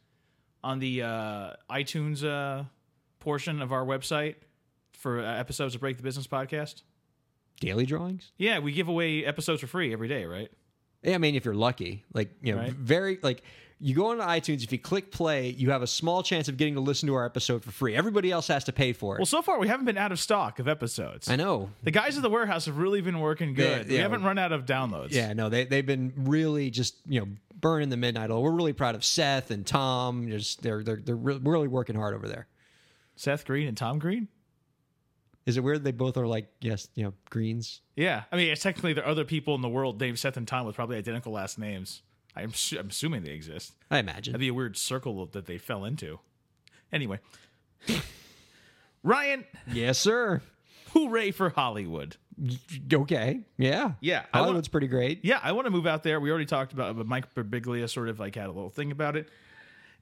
on 0.62 0.78
the 0.80 1.02
uh 1.02 1.52
iTunes 1.70 2.24
uh 2.24 2.64
portion 3.20 3.60
of 3.62 3.72
our 3.72 3.84
website 3.84 4.34
for 4.92 5.20
uh, 5.20 5.24
episodes 5.38 5.74
of 5.74 5.80
Break 5.80 5.96
the 5.96 6.02
Business 6.02 6.26
podcast? 6.26 6.82
Daily 7.60 7.86
drawings. 7.86 8.32
Yeah, 8.36 8.58
we 8.58 8.72
give 8.72 8.88
away 8.88 9.24
episodes 9.24 9.62
for 9.62 9.66
free 9.66 9.92
every 9.92 10.08
day, 10.08 10.26
right? 10.26 10.50
Yeah, 11.02 11.14
I 11.14 11.18
mean, 11.18 11.34
if 11.34 11.44
you're 11.44 11.54
lucky, 11.54 12.04
like 12.12 12.30
you 12.42 12.54
know, 12.54 12.60
Right. 12.60 12.72
very 12.72 13.18
like 13.22 13.42
you 13.78 13.94
go 13.94 14.06
on 14.06 14.18
iTunes. 14.18 14.64
If 14.64 14.72
you 14.72 14.78
click 14.78 15.10
play, 15.10 15.50
you 15.50 15.70
have 15.70 15.82
a 15.82 15.86
small 15.86 16.22
chance 16.22 16.48
of 16.48 16.56
getting 16.56 16.74
to 16.74 16.80
listen 16.80 17.06
to 17.08 17.14
our 17.14 17.26
episode 17.26 17.62
for 17.62 17.70
free. 17.70 17.94
Everybody 17.94 18.30
else 18.30 18.48
has 18.48 18.64
to 18.64 18.72
pay 18.72 18.92
for 18.92 19.16
it. 19.16 19.18
Well, 19.18 19.26
so 19.26 19.42
far 19.42 19.58
we 19.58 19.68
haven't 19.68 19.84
been 19.84 19.98
out 19.98 20.12
of 20.12 20.18
stock 20.18 20.58
of 20.58 20.68
episodes. 20.68 21.28
I 21.28 21.36
know. 21.36 21.70
The 21.82 21.90
guys 21.90 22.16
at 22.16 22.22
the 22.22 22.30
warehouse 22.30 22.66
have 22.66 22.78
really 22.78 23.02
been 23.02 23.20
working 23.20 23.54
good. 23.54 23.88
we 23.88 23.96
yeah. 23.96 24.02
haven't 24.02 24.22
run 24.22 24.38
out 24.38 24.52
of 24.52 24.64
downloads. 24.64 25.12
Yeah, 25.12 25.32
no, 25.34 25.48
they 25.48 25.64
they've 25.64 25.84
been 25.84 26.12
really 26.16 26.70
just 26.70 26.96
you 27.06 27.20
know 27.20 27.28
burning 27.60 27.90
the 27.90 27.96
midnight 27.96 28.30
oil. 28.30 28.42
We're 28.42 28.50
really 28.52 28.72
proud 28.72 28.94
of 28.94 29.04
Seth 29.04 29.50
and 29.50 29.66
Tom. 29.66 30.28
Just 30.28 30.62
they're 30.62 30.82
they're 30.82 31.00
they're 31.04 31.16
re- 31.16 31.40
really 31.42 31.68
working 31.68 31.96
hard 31.96 32.14
over 32.14 32.28
there. 32.28 32.46
Seth 33.16 33.44
Green 33.44 33.68
and 33.68 33.76
Tom 33.76 33.98
Green? 33.98 34.28
Is 35.46 35.56
it 35.56 35.60
weird 35.62 35.84
they 35.84 35.92
both 35.92 36.16
are 36.16 36.26
like 36.26 36.48
yes, 36.60 36.88
you 36.94 37.04
know, 37.04 37.12
greens? 37.30 37.80
Yeah. 37.94 38.24
I 38.32 38.36
mean, 38.36 38.50
it's 38.50 38.62
technically 38.62 38.94
there 38.94 39.04
are 39.04 39.10
other 39.10 39.24
people 39.24 39.54
in 39.54 39.60
the 39.60 39.68
world 39.68 40.00
named 40.00 40.18
Seth 40.18 40.36
and 40.36 40.46
Tom 40.46 40.66
with 40.66 40.74
probably 40.74 40.96
identical 40.96 41.32
last 41.32 41.58
names. 41.58 42.02
I'm, 42.36 42.52
su- 42.52 42.78
I'm 42.78 42.88
assuming 42.88 43.22
they 43.22 43.30
exist. 43.32 43.74
I 43.90 43.98
imagine. 43.98 44.32
That'd 44.32 44.40
be 44.40 44.48
a 44.48 44.54
weird 44.54 44.76
circle 44.76 45.24
that 45.26 45.46
they 45.46 45.58
fell 45.58 45.84
into. 45.84 46.20
Anyway. 46.92 47.18
Ryan, 49.02 49.44
yes, 49.72 49.98
sir. 49.98 50.42
hooray 50.92 51.30
for 51.30 51.50
Hollywood. 51.50 52.16
Okay, 52.92 53.40
yeah, 53.56 53.92
Yeah, 54.00 54.24
I 54.32 54.38
want- 54.40 54.46
Hollywood's 54.48 54.68
pretty 54.68 54.88
great. 54.88 55.24
Yeah, 55.24 55.40
I 55.42 55.52
want 55.52 55.66
to 55.66 55.70
move 55.70 55.86
out 55.86 56.02
there. 56.02 56.20
We 56.20 56.30
already 56.30 56.44
talked 56.46 56.72
about 56.72 56.90
it, 56.90 56.96
but 56.98 57.06
Mike 57.06 57.32
Birbiglia 57.34 57.88
sort 57.88 58.08
of 58.08 58.18
like 58.20 58.34
had 58.34 58.46
a 58.46 58.52
little 58.52 58.68
thing 58.70 58.90
about 58.92 59.16
it. 59.16 59.28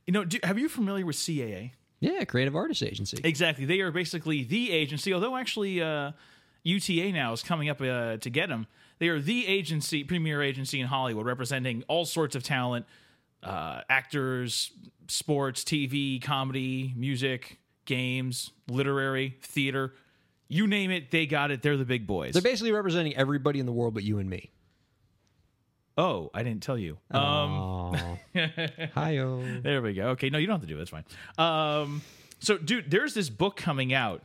You 0.06 0.12
know, 0.12 0.24
do, 0.24 0.38
have 0.42 0.58
you 0.58 0.68
familiar 0.68 1.06
with 1.06 1.16
CAA? 1.16 1.72
Yeah, 2.00 2.24
creative 2.24 2.56
artist 2.56 2.82
agency. 2.82 3.18
Exactly. 3.22 3.64
They 3.66 3.80
are 3.80 3.90
basically 3.92 4.42
the 4.42 4.72
agency, 4.72 5.14
although 5.14 5.36
actually 5.36 5.80
uh, 5.80 6.10
UTA 6.64 7.12
now 7.12 7.32
is 7.32 7.42
coming 7.42 7.68
up 7.70 7.80
uh, 7.80 8.16
to 8.18 8.30
get 8.30 8.48
them. 8.48 8.66
They 8.98 9.08
are 9.08 9.20
the 9.20 9.46
agency, 9.46 10.04
premier 10.04 10.42
agency 10.42 10.80
in 10.80 10.86
Hollywood, 10.86 11.26
representing 11.26 11.84
all 11.88 12.04
sorts 12.04 12.34
of 12.36 12.42
talent 12.42 12.86
uh, 13.42 13.82
actors, 13.88 14.72
sports, 15.08 15.64
TV, 15.64 16.22
comedy, 16.22 16.94
music, 16.96 17.58
games, 17.84 18.50
literary, 18.68 19.36
theater. 19.42 19.92
You 20.48 20.66
name 20.66 20.90
it, 20.90 21.10
they 21.10 21.26
got 21.26 21.50
it. 21.50 21.62
They're 21.62 21.76
the 21.76 21.84
big 21.84 22.06
boys. 22.06 22.32
They're 22.32 22.42
basically 22.42 22.72
representing 22.72 23.14
everybody 23.16 23.60
in 23.60 23.66
the 23.66 23.72
world 23.72 23.94
but 23.94 24.02
you 24.02 24.18
and 24.18 24.28
me. 24.28 24.50
oh, 25.96 26.30
I 26.34 26.42
didn't 26.42 26.62
tell 26.62 26.78
you. 26.78 26.98
Um, 27.10 27.94
hi-oh. 28.94 29.60
There 29.62 29.80
we 29.82 29.94
go. 29.94 30.08
Okay, 30.10 30.30
no, 30.30 30.38
you 30.38 30.46
don't 30.46 30.54
have 30.54 30.62
to 30.62 30.66
do 30.66 30.74
it. 30.74 30.78
That's 30.78 30.90
fine. 30.90 31.04
Um, 31.38 32.02
so, 32.40 32.58
dude, 32.58 32.90
there's 32.90 33.14
this 33.14 33.30
book 33.30 33.56
coming 33.56 33.92
out 33.94 34.22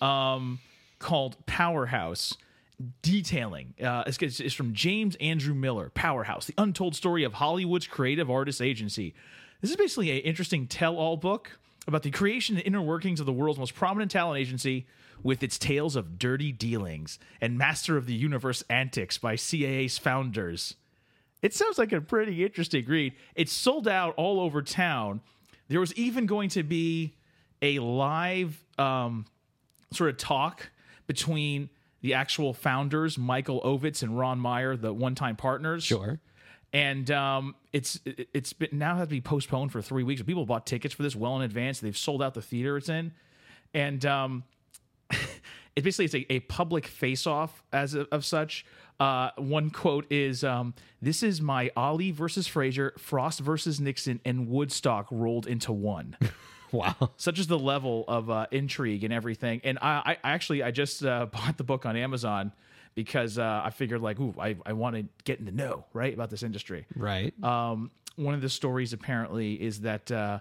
um, 0.00 0.58
called 0.98 1.36
Powerhouse, 1.46 2.36
detailing. 3.02 3.74
Uh, 3.82 4.04
it's, 4.06 4.40
it's 4.40 4.54
from 4.54 4.72
James 4.74 5.16
Andrew 5.16 5.54
Miller. 5.54 5.90
Powerhouse: 5.94 6.46
The 6.46 6.54
Untold 6.58 6.94
Story 6.94 7.24
of 7.24 7.34
Hollywood's 7.34 7.86
Creative 7.86 8.30
Artists 8.30 8.60
Agency. 8.60 9.14
This 9.60 9.70
is 9.70 9.76
basically 9.76 10.10
an 10.10 10.18
interesting 10.18 10.66
tell-all 10.66 11.16
book 11.16 11.58
about 11.86 12.02
the 12.02 12.10
creation 12.10 12.56
and 12.56 12.66
inner 12.66 12.82
workings 12.82 13.20
of 13.20 13.26
the 13.26 13.32
world's 13.32 13.58
most 13.58 13.74
prominent 13.74 14.10
talent 14.10 14.40
agency. 14.40 14.86
With 15.22 15.44
its 15.44 15.56
tales 15.56 15.94
of 15.94 16.18
dirty 16.18 16.50
dealings 16.50 17.20
and 17.40 17.56
master 17.56 17.96
of 17.96 18.06
the 18.06 18.14
universe 18.14 18.64
antics 18.68 19.18
by 19.18 19.36
CAA's 19.36 19.96
founders. 19.96 20.74
It 21.42 21.54
sounds 21.54 21.78
like 21.78 21.92
a 21.92 22.00
pretty 22.00 22.44
interesting 22.44 22.84
read. 22.86 23.14
It's 23.36 23.52
sold 23.52 23.86
out 23.86 24.14
all 24.16 24.40
over 24.40 24.62
town. 24.62 25.20
There 25.68 25.78
was 25.78 25.94
even 25.94 26.26
going 26.26 26.48
to 26.50 26.64
be 26.64 27.14
a 27.60 27.78
live 27.78 28.64
um, 28.78 29.26
sort 29.92 30.10
of 30.10 30.16
talk 30.16 30.70
between 31.06 31.70
the 32.02 32.14
actual 32.14 32.52
founders, 32.52 33.16
Michael 33.16 33.60
Ovitz 33.62 34.02
and 34.02 34.18
Ron 34.18 34.38
Meyer, 34.38 34.76
the 34.76 34.92
one-time 34.92 35.36
partners. 35.36 35.84
Sure. 35.84 36.20
And 36.74 37.10
um, 37.10 37.54
it's 37.72 38.00
it- 38.04 38.28
it's 38.34 38.52
been 38.52 38.70
now 38.72 38.96
has 38.96 39.08
to 39.08 39.10
be 39.10 39.20
postponed 39.20 39.72
for 39.72 39.80
three 39.82 40.02
weeks. 40.02 40.22
People 40.22 40.46
bought 40.46 40.66
tickets 40.66 40.94
for 40.94 41.02
this 41.02 41.14
well 41.16 41.36
in 41.36 41.42
advance. 41.42 41.80
They've 41.80 41.96
sold 41.96 42.22
out 42.22 42.34
the 42.34 42.42
theater 42.42 42.76
it's 42.76 42.88
in, 42.88 43.12
and 43.74 44.04
um, 44.06 44.44
it 45.10 45.82
basically 45.84 46.06
it's 46.06 46.14
a, 46.14 46.32
a 46.32 46.40
public 46.40 46.86
face-off 46.86 47.62
as 47.72 47.94
of, 47.94 48.08
of 48.10 48.24
such. 48.24 48.64
Uh, 49.00 49.30
one 49.36 49.68
quote 49.70 50.10
is, 50.10 50.44
um, 50.44 50.74
"This 51.00 51.22
is 51.22 51.40
my 51.40 51.70
Ali 51.76 52.10
versus 52.10 52.46
Frazier, 52.46 52.94
Frost 52.98 53.40
versus 53.40 53.80
Nixon, 53.80 54.20
and 54.24 54.48
Woodstock 54.48 55.08
rolled 55.10 55.46
into 55.46 55.72
one." 55.72 56.16
Wow. 56.82 57.10
Such 57.16 57.38
is 57.38 57.46
the 57.46 57.58
level 57.58 58.04
of 58.08 58.30
uh, 58.30 58.46
intrigue 58.50 59.04
and 59.04 59.12
everything. 59.12 59.60
And 59.64 59.78
I, 59.82 60.16
I 60.24 60.32
actually 60.32 60.62
I 60.62 60.70
just 60.70 61.04
uh, 61.04 61.26
bought 61.32 61.56
the 61.58 61.64
book 61.64 61.84
on 61.86 61.96
Amazon 61.96 62.52
because 62.94 63.38
uh, 63.38 63.62
I 63.64 63.70
figured 63.70 64.00
like, 64.02 64.18
ooh, 64.20 64.34
I, 64.38 64.56
I 64.66 64.72
want 64.72 64.96
to 64.96 65.04
get 65.24 65.38
in 65.38 65.44
the 65.44 65.52
know 65.52 65.84
right 65.92 66.12
about 66.14 66.30
this 66.30 66.42
industry 66.42 66.86
Right. 66.96 67.32
um, 67.44 67.90
one 68.16 68.34
of 68.34 68.40
the 68.42 68.48
stories 68.50 68.92
apparently 68.92 69.54
is 69.54 69.80
that 69.82 70.10
uh, 70.12 70.40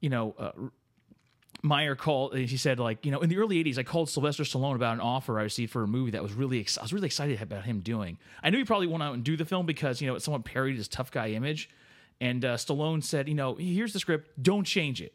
you 0.00 0.08
know 0.10 0.34
uh, 0.38 0.52
Meyer 1.62 1.94
called. 1.94 2.34
He 2.36 2.56
said 2.56 2.78
like 2.80 3.04
you 3.06 3.12
know 3.12 3.20
in 3.20 3.28
the 3.28 3.36
early 3.38 3.62
'80s 3.62 3.78
I 3.78 3.82
called 3.84 4.08
Sylvester 4.10 4.42
Stallone 4.42 4.74
about 4.74 4.94
an 4.94 5.00
offer 5.00 5.38
I 5.38 5.44
received 5.44 5.70
for 5.72 5.82
a 5.82 5.86
movie 5.86 6.10
that 6.12 6.22
was 6.22 6.32
really 6.32 6.58
ex- 6.60 6.76
I 6.78 6.82
was 6.82 6.92
really 6.92 7.06
excited 7.06 7.40
about 7.40 7.64
him 7.64 7.80
doing. 7.80 8.18
I 8.42 8.50
knew 8.50 8.58
he 8.58 8.64
probably 8.64 8.86
went 8.88 9.02
out 9.02 9.14
and 9.14 9.22
do 9.22 9.36
the 9.36 9.44
film 9.44 9.64
because 9.66 10.00
you 10.00 10.08
know 10.08 10.14
it 10.16 10.22
somewhat 10.22 10.44
parodied 10.44 10.76
his 10.78 10.88
tough 10.88 11.10
guy 11.10 11.28
image. 11.28 11.70
And 12.20 12.44
uh, 12.44 12.56
Stallone 12.56 13.02
said, 13.02 13.28
you 13.28 13.34
know, 13.34 13.56
here's 13.56 13.92
the 13.92 13.98
script. 13.98 14.40
Don't 14.40 14.64
change 14.64 15.02
it. 15.02 15.12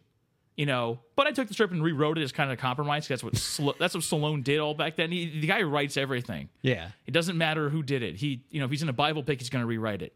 You 0.58 0.66
know, 0.66 1.00
but 1.16 1.28
I 1.28 1.32
took 1.32 1.48
the 1.48 1.54
script 1.54 1.72
and 1.72 1.84
rewrote 1.84 2.18
it 2.18 2.24
as 2.24 2.32
kind 2.32 2.50
of 2.52 2.58
a 2.58 2.62
compromise. 2.62 3.08
That's 3.08 3.24
what 3.24 3.38
Sl- 3.38 3.72
that's 3.80 3.94
what 3.94 4.04
Stallone 4.04 4.44
did 4.44 4.60
all 4.60 4.74
back 4.74 4.96
then. 4.96 5.12
He, 5.12 5.40
the 5.40 5.46
guy 5.48 5.62
writes 5.62 5.98
everything. 5.98 6.50
yeah. 6.64 6.90
It 7.06 7.12
doesn't 7.12 7.38
matter 7.38 7.70
who 7.70 7.84
did 7.84 8.02
it. 8.02 8.16
He, 8.16 8.44
you 8.50 8.60
know, 8.60 8.66
if 8.66 8.72
he's 8.72 8.82
in 8.82 8.90
a 8.90 8.94
Bible 8.94 9.22
pick, 9.22 9.40
he's 9.40 9.50
going 9.52 9.62
to 9.62 9.68
rewrite 9.68 10.02
it, 10.02 10.14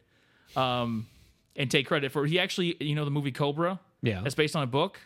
um, 0.58 1.06
and 1.56 1.70
take 1.70 1.86
credit 1.88 2.12
for. 2.12 2.26
it. 2.26 2.30
He 2.30 2.40
actually, 2.40 2.76
you 2.84 2.96
know, 2.96 3.06
the 3.06 3.12
movie 3.12 3.32
Cobra, 3.32 3.80
Yeah. 4.02 4.22
that's 4.22 4.34
based 4.36 4.56
on 4.56 4.64
a 4.64 4.68
book. 4.68 5.00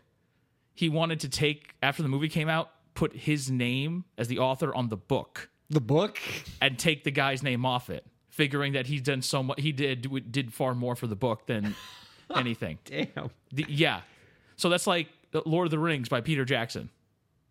He 0.73 0.87
wanted 0.89 1.19
to 1.21 1.29
take 1.29 1.73
after 1.83 2.01
the 2.01 2.09
movie 2.09 2.29
came 2.29 2.47
out, 2.49 2.69
put 2.93 3.13
his 3.13 3.51
name 3.51 4.05
as 4.17 4.29
the 4.29 4.39
author 4.39 4.73
on 4.73 4.87
the 4.89 4.97
book, 4.97 5.49
The 5.69 5.81
book. 5.81 6.17
and 6.61 6.79
take 6.79 7.03
the 7.03 7.11
guy's 7.11 7.43
name 7.43 7.65
off 7.65 7.89
it, 7.89 8.05
figuring 8.29 8.71
that 8.73 8.87
he's 8.87 9.01
done 9.01 9.21
so 9.21 9.43
much. 9.43 9.59
He 9.59 9.73
did 9.73 10.31
did 10.31 10.53
far 10.53 10.73
more 10.73 10.95
for 10.95 11.07
the 11.07 11.15
book 11.17 11.45
than 11.45 11.75
anything. 12.35 12.77
Damn. 12.85 13.31
The- 13.51 13.65
yeah, 13.67 14.01
So 14.55 14.69
that's 14.69 14.87
like 14.87 15.07
Lord 15.45 15.67
of 15.67 15.71
the 15.71 15.79
Rings 15.79 16.09
by 16.09 16.21
Peter 16.21 16.45
Jackson. 16.45 16.89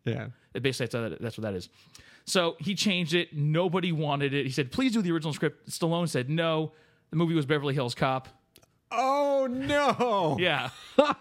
Yeah. 0.05 0.28
It 0.55 0.62
basically 0.62 1.09
that's, 1.09 1.22
that's 1.22 1.39
what 1.39 1.43
that 1.43 1.55
is. 1.55 1.68
So 2.26 2.57
he 2.59 2.74
changed 2.74 3.14
it. 3.14 3.35
Nobody 3.35 3.93
wanted 3.93 4.32
it. 4.32 4.47
He 4.47 4.53
said, 4.53 4.72
"Please 4.72 4.93
do 4.93 5.03
the 5.03 5.12
original 5.12 5.32
script." 5.32 5.68
Stallone 5.68 6.09
said, 6.09 6.30
"No." 6.30 6.72
The 7.11 7.16
movie 7.16 7.35
was 7.35 7.47
Beverly 7.47 7.74
Hills 7.74 7.95
Cop. 7.95 8.28
Oh 8.91 9.47
no. 9.51 10.37
Yeah. 10.39 10.70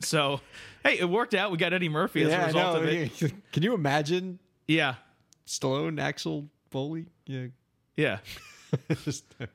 so, 0.00 0.40
hey, 0.84 0.98
it 0.98 1.08
worked 1.08 1.34
out. 1.34 1.50
We 1.50 1.58
got 1.58 1.72
Eddie 1.72 1.88
Murphy 1.88 2.22
as 2.24 2.32
a 2.32 2.46
result 2.46 2.74
no, 2.74 2.80
of 2.82 2.88
it. 2.88 3.32
Can 3.52 3.62
you 3.62 3.74
imagine 3.74 4.38
Yeah. 4.66 4.96
Stallone, 5.46 6.00
Axel 6.00 6.48
Foley? 6.70 7.06
Yeah. 7.26 7.46
Yeah. 7.96 8.18
Just, 9.04 9.24
uh, 9.40 9.46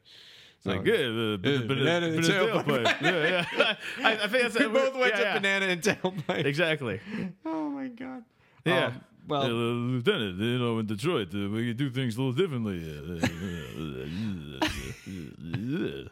Like, 0.66 0.86
yeah, 0.86 0.98
the, 0.98 1.40
the, 1.42 1.58
the, 1.60 1.66
banana 1.66 2.10
the, 2.10 2.18
and 2.18 2.26
tailpipe. 2.26 3.02
yeah, 3.02 3.46
yeah. 3.58 3.76
I, 4.04 4.14
I 4.14 4.28
think 4.28 4.44
that's 4.44 4.60
we 4.60 4.68
both 4.68 4.96
went 4.96 5.14
yeah, 5.14 5.18
to 5.18 5.24
yeah. 5.24 5.34
banana 5.38 5.66
and 5.68 5.82
tailpipe. 5.82 6.46
Exactly. 6.46 7.00
Oh 7.46 7.70
my 7.70 7.88
god. 7.88 8.24
Yeah. 8.66 8.88
Um, 8.88 9.02
well, 9.28 9.44
Uh, 9.44 9.48
Lieutenant, 9.48 10.40
you 10.40 10.60
know, 10.60 10.78
in 10.80 10.86
Detroit, 10.86 11.30
uh, 11.34 11.50
we 11.50 11.74
do 11.74 11.90
things 11.90 12.16
a 12.16 12.22
little 12.22 12.34
differently. 12.34 12.78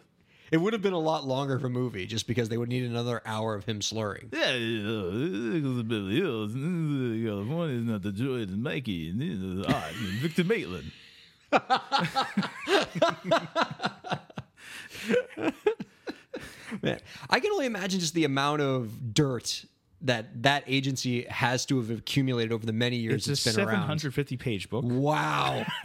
it 0.52 0.58
would 0.58 0.74
have 0.74 0.82
been 0.82 0.94
a 0.94 1.00
lot 1.00 1.24
longer 1.26 1.56
of 1.56 1.64
a 1.64 1.70
movie 1.70 2.08
just 2.08 2.28
because 2.28 2.50
they 2.50 2.58
would 2.58 2.70
need 2.70 2.84
another 2.84 3.22
hour 3.26 3.56
of 3.56 3.66
him 3.66 3.82
slurring. 3.82 4.30
Yeah, 4.32 4.54
you 4.54 4.84
know, 4.84 5.84
Beverly 5.84 6.16
Hills, 6.16 6.54
California 6.54 7.78
is 7.78 7.86
not 7.86 8.02
Detroit 8.02 8.50
and 8.50 8.64
Mikey, 8.64 9.10
and 9.10 9.66
uh, 9.66 9.70
I, 9.70 9.92
Victor 10.22 10.44
Maitland. 10.44 10.92
Man, 16.82 17.00
I 17.30 17.40
can 17.40 17.52
only 17.52 17.66
imagine 17.68 18.00
just 18.00 18.14
the 18.16 18.26
amount 18.26 18.62
of 18.62 19.14
dirt 19.14 19.66
that 20.02 20.44
that 20.44 20.64
agency 20.68 21.24
has 21.24 21.66
to 21.68 21.78
have 21.78 21.90
accumulated 21.92 22.52
over 22.52 22.66
the 22.66 22.74
many 22.74 22.98
years 22.98 23.28
It's 23.28 23.46
a 23.46 23.50
it's 23.50 23.56
been 23.58 23.66
around. 23.66 23.82
750 23.84 24.38
page 24.38 24.70
book. 24.70 24.84
Wow. 24.86 25.66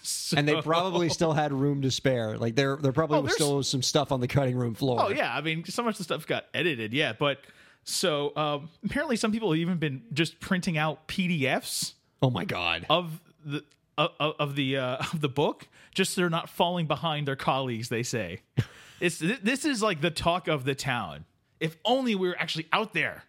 and 0.36 0.48
they 0.48 0.60
probably 0.62 1.08
still 1.10 1.32
had 1.32 1.52
room 1.52 1.82
to 1.82 1.90
spare. 1.90 2.38
Like 2.38 2.56
there, 2.56 2.76
there 2.76 2.92
probably 2.92 3.18
Oh, 3.18 3.22
was 3.22 3.34
still 3.34 3.62
some 3.62 3.82
stuff 3.82 4.10
on 4.10 4.20
the 4.20 4.28
cutting 4.28 4.56
room 4.56 4.74
floor. 4.74 4.98
Oh 5.00 5.08
yeah, 5.10 5.34
I 5.36 5.42
mean, 5.42 5.64
so 5.66 5.82
much 5.82 5.94
of 5.94 5.98
the 5.98 6.04
stuff 6.04 6.26
got 6.26 6.46
edited, 6.54 6.92
yeah. 6.94 7.12
But 7.12 7.40
so 7.84 8.34
um, 8.36 8.70
apparently, 8.84 9.16
some 9.16 9.30
people 9.32 9.50
have 9.52 9.60
even 9.60 9.76
been 9.78 10.02
just 10.12 10.40
printing 10.40 10.78
out 10.78 11.06
PDFs 11.08 11.92
Oh 12.22 12.30
my 12.30 12.44
god. 12.44 12.86
of 12.90 13.20
the 13.44 13.62
of, 14.18 14.34
of 14.38 14.56
the 14.56 14.76
uh, 14.76 14.96
of 15.12 15.20
the 15.20 15.28
book, 15.28 15.68
just 15.94 16.14
so 16.14 16.20
they're 16.20 16.30
not 16.30 16.48
falling 16.48 16.86
behind 16.86 17.26
their 17.28 17.36
colleagues. 17.36 17.88
They 17.88 18.02
say, 18.02 18.40
it's 19.00 19.18
this 19.18 19.64
is 19.64 19.82
like 19.82 20.00
the 20.00 20.10
talk 20.10 20.48
of 20.48 20.64
the 20.64 20.74
town. 20.74 21.24
If 21.60 21.76
only 21.84 22.14
we 22.14 22.28
were 22.28 22.36
actually 22.38 22.66
out 22.72 22.94
there. 22.94 23.24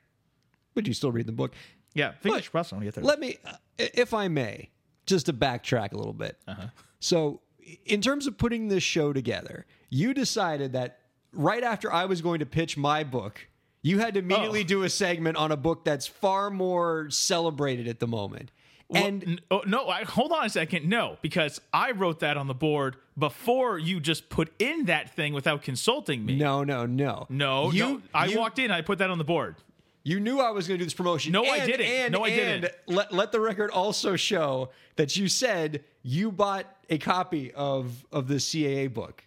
Would 0.76 0.88
you 0.88 0.93
still 0.93 1.11
read 1.11 1.26
the 1.26 1.34
book? 1.34 1.53
Yeah, 1.93 2.13
fingers 2.22 2.43
But 2.43 2.51
crossed. 2.51 2.72
when 2.72 2.80
we 2.80 2.86
get 2.86 2.95
there. 2.95 3.03
Let 3.03 3.19
me, 3.19 3.38
uh, 3.43 3.51
if 3.78 4.13
I 4.13 4.30
may, 4.30 4.69
just 5.05 5.26
to 5.26 5.34
backtrack 5.34 5.91
a 5.91 5.97
little 5.97 6.13
bit. 6.13 6.38
Uh-huh. 6.47 6.67
So, 7.01 7.41
in 7.86 7.99
terms 7.99 8.26
of 8.28 8.38
putting 8.38 8.69
this 8.69 8.82
show 8.84 9.11
together, 9.11 9.65
you 9.89 10.13
decided 10.13 10.72
that 10.72 10.99
right 11.34 11.61
after 11.63 11.91
I 11.91 12.05
was 12.05 12.22
going 12.22 12.39
to 12.39 12.45
pitch 12.45 12.78
my 12.78 13.03
book, 13.03 13.47
you 13.82 13.99
had 13.99 14.13
to 14.13 14.22
immediately 14.22 14.61
Oh. 14.61 14.63
do 14.63 14.84
a 14.84 14.89
segment 14.89 15.36
on 15.36 15.51
a 15.51 15.57
book 15.57 15.84
that's 15.84 16.07
far 16.07 16.49
more 16.49 17.09
celebrated 17.09 17.89
at 17.89 17.99
the 17.99 18.07
moment. 18.07 18.51
Well, 18.91 19.05
And 19.05 19.23
n- 19.23 19.39
oh, 19.49 19.61
no, 19.65 19.87
I, 19.87 20.03
hold 20.03 20.31
on 20.33 20.45
a 20.45 20.49
second. 20.49 20.87
No, 20.87 21.17
because 21.21 21.61
I 21.71 21.91
wrote 21.91 22.19
that 22.19 22.35
on 22.35 22.47
the 22.47 22.53
board 22.53 22.97
before 23.17 23.77
you 23.79 23.99
just 24.01 24.27
put 24.29 24.51
in 24.59 24.85
that 24.85 25.15
thing 25.15 25.33
without 25.33 25.61
consulting 25.61 26.25
me. 26.25 26.35
no, 26.35 26.63
no, 26.65 26.85
no, 26.85 27.25
No, 27.29 27.71
You, 27.71 27.83
no. 27.85 28.01
I 28.13 28.25
you, 28.25 28.37
walked 28.37 28.59
in. 28.59 28.69
I 28.69 28.81
put 28.81 28.97
that 28.97 29.09
on 29.09 29.17
the 29.17 29.23
board. 29.23 29.55
You 30.03 30.19
knew 30.19 30.39
I 30.39 30.49
was 30.51 30.67
going 30.67 30.77
to 30.77 30.81
do 30.81 30.85
this 30.85 30.93
promotion. 30.93 31.31
No, 31.31 31.45
I 31.45 31.65
didn't. 31.65 31.85
And, 31.85 32.11
No, 32.11 32.25
I 32.25 32.29
didn't. 32.31 32.71
Let, 32.87 33.13
let 33.13 33.31
the 33.31 33.39
record 33.39 33.69
also 33.71 34.15
show 34.15 34.71
that 34.97 35.15
you 35.15 35.27
said 35.29 35.83
you 36.03 36.31
bought 36.31 36.65
a 36.89 36.97
copy 36.97 37.53
of 37.53 38.05
of 38.11 38.27
the 38.27 38.35
CAA 38.35 38.91
book. 38.93 39.23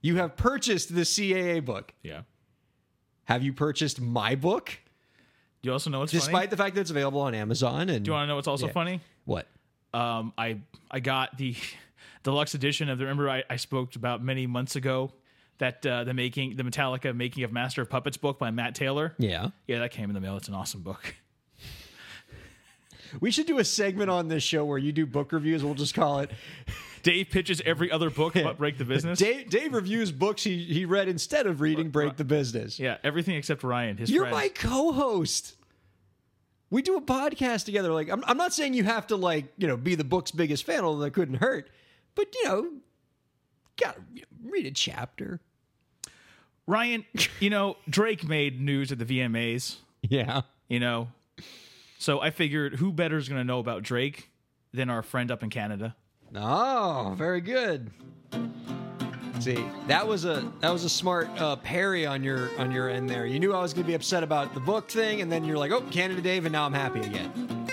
You 0.00 0.16
have 0.16 0.36
purchased 0.36 0.94
the 0.94 1.02
CAA 1.02 1.64
book. 1.64 1.92
Yeah. 2.02 2.22
Have 3.24 3.42
you 3.42 3.52
purchased 3.52 4.00
my 4.00 4.34
book? 4.34 4.78
Do 5.62 5.68
you 5.68 5.72
also 5.72 5.90
know 5.90 6.00
what's 6.00 6.10
funny? 6.12 6.20
Despite 6.20 6.34
funny? 6.34 6.46
the 6.48 6.56
fact 6.56 6.74
that 6.74 6.80
it's 6.82 6.90
available 6.90 7.20
on 7.20 7.34
Amazon 7.34 7.88
and 7.88 8.04
Do 8.04 8.08
you 8.10 8.12
want 8.14 8.24
to 8.24 8.28
know 8.28 8.34
what's 8.36 8.48
also 8.48 8.66
Yeah. 8.66 8.72
funny? 8.72 9.00
what? 9.24 9.46
Um, 9.94 10.32
I 10.36 10.58
I 10.90 11.00
got 11.00 11.36
the 11.38 11.54
deluxe 12.24 12.54
edition 12.54 12.88
of 12.88 12.98
the. 12.98 13.04
Remember, 13.04 13.28
I, 13.30 13.44
I 13.48 13.56
spoke 13.56 13.94
about 13.94 14.22
many 14.24 14.46
months 14.46 14.74
ago 14.74 15.12
that 15.58 15.84
uh, 15.86 16.02
the 16.04 16.14
making 16.14 16.56
the 16.56 16.62
Metallica 16.64 17.14
making 17.14 17.44
of 17.44 17.52
Master 17.52 17.82
of 17.82 17.90
Puppets 17.90 18.16
book 18.16 18.38
by 18.38 18.50
Matt 18.50 18.74
Taylor. 18.74 19.14
Yeah. 19.18 19.50
Yeah, 19.68 19.78
that 19.80 19.90
came 19.92 20.08
in 20.10 20.14
the 20.14 20.20
mail. 20.20 20.36
It's 20.36 20.48
an 20.48 20.54
awesome 20.54 20.82
book. 20.82 21.14
We 23.20 23.30
should 23.30 23.44
do 23.46 23.58
a 23.58 23.64
segment 23.64 24.08
on 24.08 24.28
this 24.28 24.42
show 24.42 24.64
where 24.64 24.78
you 24.78 24.90
do 24.90 25.04
book 25.04 25.32
reviews. 25.32 25.62
We'll 25.62 25.74
just 25.74 25.92
call 25.94 26.20
it 26.20 26.30
Dave 27.02 27.30
pitches 27.30 27.60
every 27.64 27.90
other 27.90 28.10
book 28.10 28.34
but 28.34 28.58
Break 28.58 28.78
the 28.78 28.84
Business. 28.86 29.18
Dave, 29.18 29.50
Dave 29.50 29.72
reviews 29.74 30.12
books 30.12 30.44
he, 30.44 30.64
he 30.64 30.84
read 30.84 31.08
instead 31.08 31.46
of 31.46 31.60
reading 31.60 31.90
Break 31.90 32.16
the 32.16 32.24
Business. 32.24 32.78
Yeah, 32.78 32.98
everything 33.02 33.36
except 33.36 33.62
Ryan. 33.62 33.96
His 33.96 34.10
You're 34.10 34.24
friend. 34.24 34.36
my 34.36 34.48
co-host. 34.48 35.56
We 36.70 36.80
do 36.80 36.96
a 36.96 37.02
podcast 37.02 37.64
together. 37.64 37.92
Like, 37.92 38.08
I'm, 38.08 38.24
I'm 38.26 38.38
not 38.38 38.54
saying 38.54 38.74
you 38.74 38.84
have 38.84 39.06
to 39.08 39.16
like, 39.16 39.52
you 39.58 39.66
know, 39.66 39.76
be 39.76 39.94
the 39.94 40.04
book's 40.04 40.30
biggest 40.30 40.64
fan, 40.64 40.84
although 40.84 41.02
that 41.02 41.12
couldn't 41.12 41.36
hurt. 41.36 41.68
But 42.14 42.34
you 42.34 42.44
know, 42.44 42.70
gotta 43.76 44.00
read 44.44 44.66
a 44.66 44.70
chapter. 44.70 45.40
Ryan. 46.66 47.04
You 47.40 47.50
know, 47.50 47.76
Drake 47.88 48.26
made 48.26 48.60
news 48.60 48.92
at 48.92 48.98
the 48.98 49.04
VMAs. 49.04 49.76
Yeah. 50.02 50.42
You 50.68 50.80
know, 50.80 51.08
so 51.98 52.20
I 52.20 52.30
figured 52.30 52.76
who 52.76 52.92
better 52.92 53.16
is 53.16 53.28
going 53.28 53.40
to 53.40 53.44
know 53.44 53.58
about 53.58 53.82
Drake 53.82 54.30
than 54.72 54.88
our 54.90 55.02
friend 55.02 55.30
up 55.30 55.42
in 55.42 55.50
Canada. 55.50 55.94
Oh, 56.34 57.14
very 57.16 57.40
good. 57.40 57.90
See, 59.40 59.62
that 59.88 60.06
was 60.06 60.24
a 60.24 60.50
that 60.60 60.70
was 60.72 60.84
a 60.84 60.88
smart 60.88 61.28
uh, 61.40 61.56
parry 61.56 62.06
on 62.06 62.22
your 62.22 62.48
on 62.58 62.70
your 62.70 62.88
end 62.88 63.10
there. 63.10 63.26
You 63.26 63.40
knew 63.40 63.52
I 63.52 63.60
was 63.60 63.74
going 63.74 63.84
to 63.84 63.88
be 63.88 63.94
upset 63.94 64.22
about 64.22 64.54
the 64.54 64.60
book 64.60 64.88
thing, 64.88 65.20
and 65.20 65.32
then 65.32 65.44
you're 65.44 65.58
like, 65.58 65.72
"Oh, 65.72 65.80
Canada 65.90 66.22
Dave," 66.22 66.44
and 66.46 66.52
now 66.52 66.64
I'm 66.64 66.72
happy 66.72 67.00
again. 67.00 67.68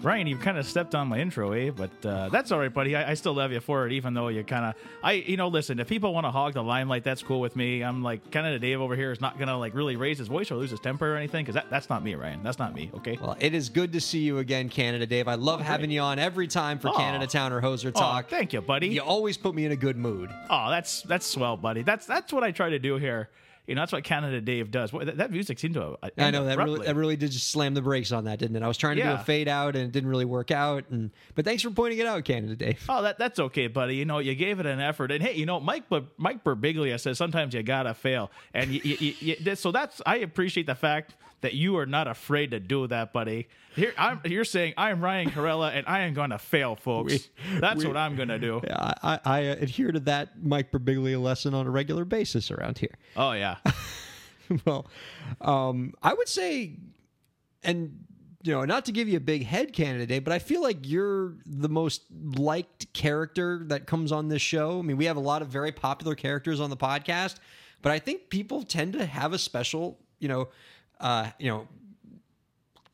Ryan, 0.00 0.28
you 0.28 0.36
kind 0.36 0.56
of 0.58 0.64
stepped 0.66 0.94
on 0.94 1.08
my 1.08 1.18
intro, 1.18 1.52
eh? 1.52 1.70
But 1.70 1.90
uh, 2.06 2.28
that's 2.28 2.52
all 2.52 2.60
right, 2.60 2.72
buddy. 2.72 2.94
I, 2.94 3.10
I 3.10 3.14
still 3.14 3.34
love 3.34 3.50
you 3.50 3.58
for 3.58 3.84
it, 3.86 3.92
even 3.92 4.14
though 4.14 4.28
you 4.28 4.44
kind 4.44 4.64
of, 4.66 4.74
I, 5.02 5.12
you 5.14 5.36
know, 5.36 5.48
listen. 5.48 5.80
If 5.80 5.88
people 5.88 6.14
want 6.14 6.24
to 6.24 6.30
hog 6.30 6.54
the 6.54 6.62
limelight, 6.62 7.02
that's 7.02 7.22
cool 7.22 7.40
with 7.40 7.56
me. 7.56 7.82
I'm 7.82 8.02
like, 8.04 8.30
kind 8.30 8.46
of 8.46 8.60
Dave 8.60 8.80
over 8.80 8.94
here 8.94 9.10
is 9.10 9.20
not 9.20 9.38
gonna 9.40 9.58
like 9.58 9.74
really 9.74 9.96
raise 9.96 10.18
his 10.18 10.28
voice 10.28 10.52
or 10.52 10.54
lose 10.54 10.70
his 10.70 10.78
temper 10.78 11.14
or 11.14 11.16
anything, 11.16 11.44
because 11.44 11.54
that, 11.56 11.68
that's 11.68 11.90
not 11.90 12.04
me, 12.04 12.14
Ryan. 12.14 12.42
That's 12.44 12.60
not 12.60 12.74
me. 12.74 12.90
Okay. 12.94 13.18
Well, 13.20 13.36
it 13.40 13.54
is 13.54 13.68
good 13.68 13.92
to 13.94 14.00
see 14.00 14.20
you 14.20 14.38
again, 14.38 14.68
Canada 14.68 15.04
Dave. 15.06 15.26
I 15.26 15.34
love 15.34 15.60
having 15.60 15.90
you 15.90 16.00
on 16.00 16.18
every 16.18 16.46
time 16.46 16.78
for. 16.78 16.92
Canada 16.92 17.26
Town 17.26 17.52
or 17.52 17.60
Hoser 17.60 17.88
Oh, 17.94 18.00
Talk. 18.00 18.28
thank 18.28 18.52
you, 18.52 18.60
buddy. 18.60 18.88
You 18.88 19.02
always 19.02 19.36
put 19.36 19.54
me 19.54 19.64
in 19.64 19.72
a 19.72 19.76
good 19.76 19.96
mood. 19.96 20.30
Oh, 20.48 20.70
that's 20.70 21.02
that's 21.02 21.26
swell, 21.26 21.56
buddy. 21.56 21.82
That's 21.82 22.06
that's 22.06 22.32
what 22.32 22.44
I 22.44 22.50
try 22.52 22.70
to 22.70 22.78
do 22.78 22.96
here. 22.96 23.28
You 23.68 23.74
know, 23.74 23.82
that's 23.82 23.92
what 23.92 24.02
Canada 24.02 24.40
Dave 24.40 24.70
does. 24.70 24.94
What, 24.94 25.04
that, 25.04 25.18
that 25.18 25.30
music 25.30 25.58
seemed 25.58 25.74
to. 25.74 25.98
Uh, 26.02 26.08
I 26.16 26.30
know 26.30 26.46
that 26.46 26.56
really 26.56 26.86
that 26.86 26.96
really 26.96 27.16
did 27.16 27.30
just 27.30 27.48
slam 27.50 27.74
the 27.74 27.82
brakes 27.82 28.12
on 28.12 28.24
that, 28.24 28.38
didn't 28.38 28.56
it? 28.56 28.62
I 28.62 28.68
was 28.68 28.78
trying 28.78 28.96
to 28.96 29.02
do 29.02 29.10
a 29.10 29.18
fade 29.18 29.46
out 29.46 29.76
and 29.76 29.84
it 29.84 29.92
didn't 29.92 30.08
really 30.08 30.24
work 30.24 30.50
out. 30.50 30.84
And 30.90 31.10
but 31.34 31.44
thanks 31.44 31.62
for 31.62 31.70
pointing 31.70 31.98
it 31.98 32.06
out, 32.06 32.24
Canada 32.24 32.56
Dave. 32.56 32.82
Oh, 32.90 33.02
that 33.02 33.18
that's 33.18 33.38
okay, 33.38 33.66
buddy. 33.66 33.96
You 33.96 34.06
know, 34.06 34.18
you 34.18 34.34
gave 34.34 34.58
it 34.60 34.66
an 34.66 34.80
effort, 34.80 35.12
and 35.12 35.22
hey, 35.22 35.34
you 35.34 35.44
know, 35.44 35.60
Mike 35.60 35.84
Mike 36.16 36.42
Birbiglia 36.42 36.98
says 36.98 37.18
sometimes 37.18 37.52
you 37.52 37.62
gotta 37.62 37.92
fail, 37.92 38.30
and 38.54 38.72
you, 38.72 38.80
you, 38.82 39.14
you, 39.20 39.54
so 39.54 39.70
that's 39.70 40.00
I 40.06 40.16
appreciate 40.16 40.66
the 40.66 40.74
fact 40.74 41.14
that 41.40 41.54
you 41.54 41.76
are 41.78 41.86
not 41.86 42.08
afraid 42.08 42.50
to 42.50 42.60
do 42.60 42.86
that, 42.88 43.12
buddy. 43.12 43.48
Here, 43.74 43.92
I'm, 43.96 44.20
you're 44.24 44.44
saying 44.44 44.74
I'm 44.76 45.00
Ryan 45.00 45.30
Kairalla, 45.30 45.72
and 45.72 45.86
I 45.86 46.00
am 46.00 46.14
going 46.14 46.30
to 46.30 46.38
fail, 46.38 46.74
folks. 46.74 47.28
that's 47.60 47.84
what 47.84 47.96
I'm 47.96 48.16
going 48.16 48.28
to 48.28 48.38
do. 48.38 48.60
I, 48.68 48.94
I, 49.02 49.20
I 49.24 49.38
adhere 49.40 49.92
to 49.92 50.00
that 50.00 50.42
Mike 50.42 50.72
Birbiglia 50.72 51.20
lesson 51.22 51.54
on 51.54 51.66
a 51.66 51.70
regular 51.70 52.04
basis 52.04 52.50
around 52.50 52.78
here. 52.78 52.96
Oh 53.16 53.32
yeah, 53.32 53.56
well, 54.64 54.86
um, 55.40 55.94
I 56.02 56.14
would 56.14 56.28
say, 56.28 56.76
and 57.62 58.04
you 58.42 58.52
know, 58.52 58.64
not 58.64 58.84
to 58.86 58.92
give 58.92 59.08
you 59.08 59.16
a 59.16 59.20
big 59.20 59.44
head 59.44 59.72
Canada 59.72 60.06
Dave, 60.06 60.24
but 60.24 60.32
I 60.32 60.38
feel 60.38 60.62
like 60.62 60.78
you're 60.82 61.34
the 61.44 61.68
most 61.68 62.02
liked 62.36 62.92
character 62.92 63.62
that 63.66 63.86
comes 63.86 64.12
on 64.12 64.28
this 64.28 64.42
show. 64.42 64.78
I 64.78 64.82
mean, 64.82 64.96
we 64.96 65.06
have 65.06 65.16
a 65.16 65.20
lot 65.20 65.42
of 65.42 65.48
very 65.48 65.72
popular 65.72 66.14
characters 66.14 66.60
on 66.60 66.70
the 66.70 66.76
podcast, 66.76 67.36
but 67.82 67.92
I 67.92 67.98
think 67.98 68.30
people 68.30 68.62
tend 68.62 68.92
to 68.94 69.04
have 69.06 69.32
a 69.32 69.38
special, 69.38 69.98
you 70.18 70.28
know, 70.28 70.48
uh, 71.00 71.30
you 71.38 71.50
know, 71.50 71.68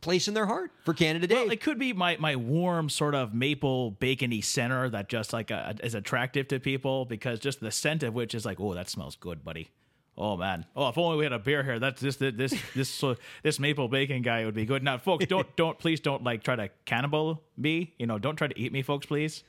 place 0.01 0.29
in 0.29 0.35
their 0.35 0.47
heart 0.47 0.71
for 0.85 0.93
Canada 0.93 1.27
Dave. 1.27 1.39
well, 1.39 1.51
it 1.51 1.61
could 1.63 1.79
be 1.79 1.93
my 1.93 2.17
my 2.19 2.37
warm 2.37 2.89
sort 2.89 3.15
of 3.15 3.35
maple 3.35 3.93
bacony 3.93 4.43
center 4.43 4.89
that 4.91 5.09
just 5.09 5.33
like 5.33 5.51
uh, 5.51 5.73
is 5.83 5.95
attractive 5.95 6.47
to 6.49 6.61
people 6.61 7.07
because 7.07 7.41
just 7.41 7.61
the 7.61 7.71
scent 7.71 8.03
of 8.03 8.15
which 8.15 8.35
is 8.35 8.45
like, 8.45 8.61
oh, 8.61 8.75
that 8.75 8.89
smells 8.89 9.17
good, 9.17 9.43
buddy. 9.43 9.71
Oh 10.17 10.37
man! 10.37 10.65
Oh, 10.77 10.89
if 10.89 10.97
only 10.97 11.17
we 11.17 11.25
had 11.25 11.33
a 11.33 11.39
beer 11.41 11.65
here. 11.65 11.81
That's 11.81 12.01
this 12.01 12.17
this 12.17 12.35
this 12.37 12.55
this, 12.75 13.03
uh, 13.03 13.15
this 13.43 13.59
maple 13.59 13.89
bacon 13.89 14.23
guy 14.23 14.45
would 14.45 14.55
be 14.55 14.65
good. 14.65 14.83
Now, 14.83 14.99
folks, 14.99 15.27
don't 15.27 15.57
don't 15.57 15.79
please 15.79 15.99
don't 16.01 16.23
like 16.23 16.45
try 16.45 16.55
to 16.55 16.69
cannibal 16.85 17.43
me. 17.57 17.95
You 17.99 18.07
know, 18.07 18.19
don't 18.19 18.37
try 18.37 18.47
to 18.47 18.59
eat 18.59 18.73
me, 18.73 18.83
folks, 18.83 19.07
please. 19.07 19.43